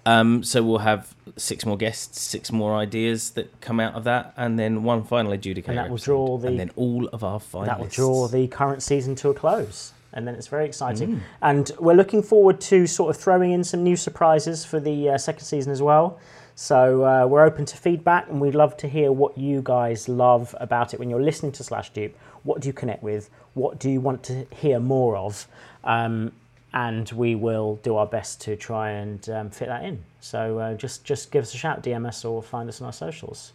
Um, 0.04 0.42
so 0.42 0.62
we'll 0.62 0.78
have 0.78 1.14
six 1.36 1.64
more 1.64 1.76
guests, 1.76 2.20
six 2.20 2.50
more 2.50 2.74
ideas 2.74 3.30
that 3.30 3.60
come 3.60 3.78
out 3.78 3.94
of 3.94 4.04
that, 4.04 4.34
and 4.36 4.58
then 4.58 4.82
one 4.82 5.04
final 5.04 5.32
adjudicator. 5.32 5.68
And 5.68 5.78
that 5.78 5.90
will 5.90 5.96
draw 5.96 6.38
the- 6.38 6.48
and 6.48 6.58
then 6.58 6.70
all 6.76 7.06
of 7.08 7.22
our 7.22 7.38
finalists. 7.38 7.66
That 7.66 7.80
will 7.80 7.86
draw 7.86 8.28
the 8.28 8.48
current 8.48 8.82
season 8.82 9.14
to 9.16 9.28
a 9.30 9.34
close. 9.34 9.92
And 10.12 10.26
then 10.28 10.34
it's 10.34 10.48
very 10.48 10.66
exciting. 10.66 11.16
Mm. 11.16 11.20
And 11.40 11.70
we're 11.78 11.94
looking 11.94 12.22
forward 12.22 12.60
to 12.62 12.86
sort 12.86 13.14
of 13.14 13.22
throwing 13.22 13.52
in 13.52 13.64
some 13.64 13.82
new 13.82 13.96
surprises 13.96 14.64
for 14.64 14.78
the 14.78 15.10
uh, 15.10 15.18
second 15.18 15.44
season 15.44 15.72
as 15.72 15.80
well. 15.80 16.18
So 16.62 17.04
uh, 17.04 17.26
we're 17.26 17.42
open 17.42 17.64
to 17.64 17.76
feedback 17.76 18.28
and 18.28 18.40
we'd 18.40 18.54
love 18.54 18.76
to 18.76 18.88
hear 18.88 19.10
what 19.10 19.36
you 19.36 19.62
guys 19.64 20.08
love 20.08 20.54
about 20.60 20.94
it 20.94 21.00
when 21.00 21.10
you're 21.10 21.20
listening 21.20 21.50
to 21.50 21.64
Slash 21.64 21.90
Dupe. 21.90 22.16
What 22.44 22.60
do 22.60 22.68
you 22.68 22.72
connect 22.72 23.02
with? 23.02 23.30
What 23.54 23.80
do 23.80 23.90
you 23.90 24.00
want 24.00 24.22
to 24.22 24.46
hear 24.54 24.78
more 24.78 25.16
of? 25.16 25.48
Um, 25.82 26.30
and 26.72 27.10
we 27.10 27.34
will 27.34 27.80
do 27.82 27.96
our 27.96 28.06
best 28.06 28.40
to 28.42 28.54
try 28.54 28.90
and 28.90 29.28
um, 29.28 29.50
fit 29.50 29.66
that 29.66 29.82
in. 29.82 30.04
So 30.20 30.60
uh, 30.60 30.74
just, 30.74 31.04
just 31.04 31.32
give 31.32 31.42
us 31.42 31.52
a 31.52 31.56
shout, 31.56 31.82
DM 31.82 32.06
us, 32.06 32.24
or 32.24 32.40
find 32.40 32.68
us 32.68 32.80
on 32.80 32.86
our 32.86 32.92
socials. 32.92 33.52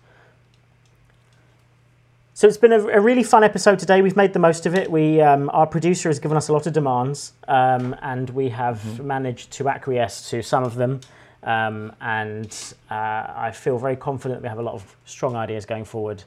So 2.34 2.46
it's 2.46 2.58
been 2.58 2.74
a, 2.74 2.88
a 2.88 3.00
really 3.00 3.24
fun 3.24 3.42
episode 3.42 3.80
today. 3.80 4.02
We've 4.02 4.18
made 4.18 4.34
the 4.34 4.40
most 4.40 4.66
of 4.66 4.76
it. 4.76 4.92
We, 4.92 5.22
um, 5.22 5.50
our 5.54 5.66
producer 5.66 6.10
has 6.10 6.20
given 6.20 6.36
us 6.36 6.50
a 6.50 6.54
lot 6.54 6.68
of 6.68 6.74
demands, 6.74 7.32
um, 7.48 7.96
and 8.02 8.30
we 8.32 8.50
have 8.50 9.02
managed 9.02 9.52
to 9.52 9.70
acquiesce 9.70 10.30
to 10.32 10.44
some 10.44 10.66
of 10.66 10.76
them. 10.76 11.00
Um, 11.44 11.94
and 12.02 12.52
uh, 12.90 12.94
I 12.94 13.52
feel 13.54 13.78
very 13.78 13.96
confident 13.96 14.42
we 14.42 14.48
have 14.50 14.60
a 14.60 14.64
lot 14.64 14.74
of 14.74 14.96
strong 15.06 15.36
ideas 15.36 15.66
going 15.66 15.86
forward 15.86 16.24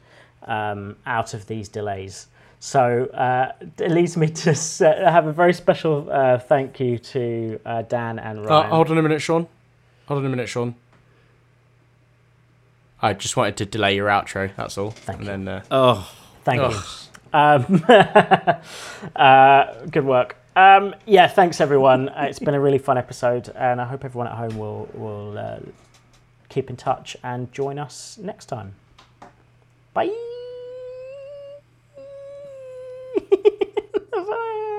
um, 0.47 0.97
out 1.07 1.35
of 1.35 1.47
these 1.47 1.69
delays. 1.69 2.29
So 2.61 3.07
uh, 3.07 3.53
it 3.79 3.91
leads 3.91 4.17
me 4.17 4.29
to 4.29 4.51
uh, 4.51 5.11
have 5.11 5.27
a 5.27 5.33
very 5.33 5.53
special 5.53 6.09
uh, 6.11 6.39
thank 6.39 6.79
you 6.79 6.99
to 6.99 7.59
uh, 7.67 7.83
Dan 7.83 8.19
and 8.19 8.39
Uh, 8.41 8.43
Ryan. 8.43 8.71
hold 8.71 8.91
on 8.91 8.99
a 8.99 9.03
minute, 9.03 9.21
Sean. 9.23 9.47
Hold 10.07 10.21
on 10.21 10.27
a 10.27 10.29
minute, 10.29 10.49
Sean. 10.49 10.75
I 13.03 13.15
just 13.15 13.37
wanted 13.37 13.57
to 13.59 13.65
delay 13.67 13.95
your 13.97 14.09
outro. 14.09 14.51
That's 14.57 14.77
all. 14.77 14.91
Thank 14.91 15.21
and 15.21 15.27
you. 15.27 15.33
then 15.33 15.49
uh, 15.49 15.63
Oh, 15.71 16.13
Thank 16.45 16.61
Ugh. 16.63 16.73
you. 16.73 16.81
Um, 17.33 17.85
uh, 19.17 19.87
good 19.91 20.05
work. 20.05 20.37
Um, 20.57 20.95
yeah, 21.07 21.29
thanks 21.29 21.61
everyone. 21.61 22.09
Uh, 22.09 22.27
it's 22.29 22.39
been 22.39 22.55
a 22.55 22.61
really 22.61 22.79
fun 22.79 22.99
episode, 22.99 23.51
and 23.55 23.81
I 23.81 23.85
hope 23.87 24.05
everyone 24.05 24.27
at 24.27 24.35
home 24.35 24.59
will 24.59 24.89
will 24.95 25.39
uh, 25.39 25.61
keep 26.49 26.71
in 26.71 26.77
touch 26.77 27.17
and 27.23 27.53
join 27.53 27.79
us 27.79 28.19
next 28.19 28.47
time. 28.47 28.75
Bye. 29.95 30.11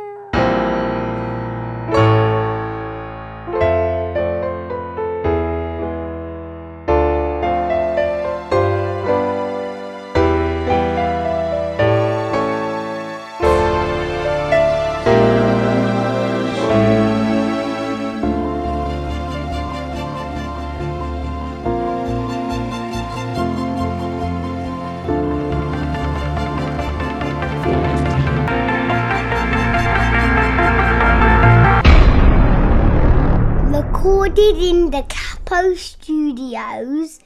Studios 35.61 37.19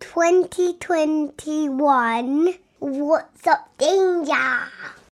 2021. 0.00 2.54
What's 2.80 3.46
up, 3.46 3.78
danger? 3.78 4.68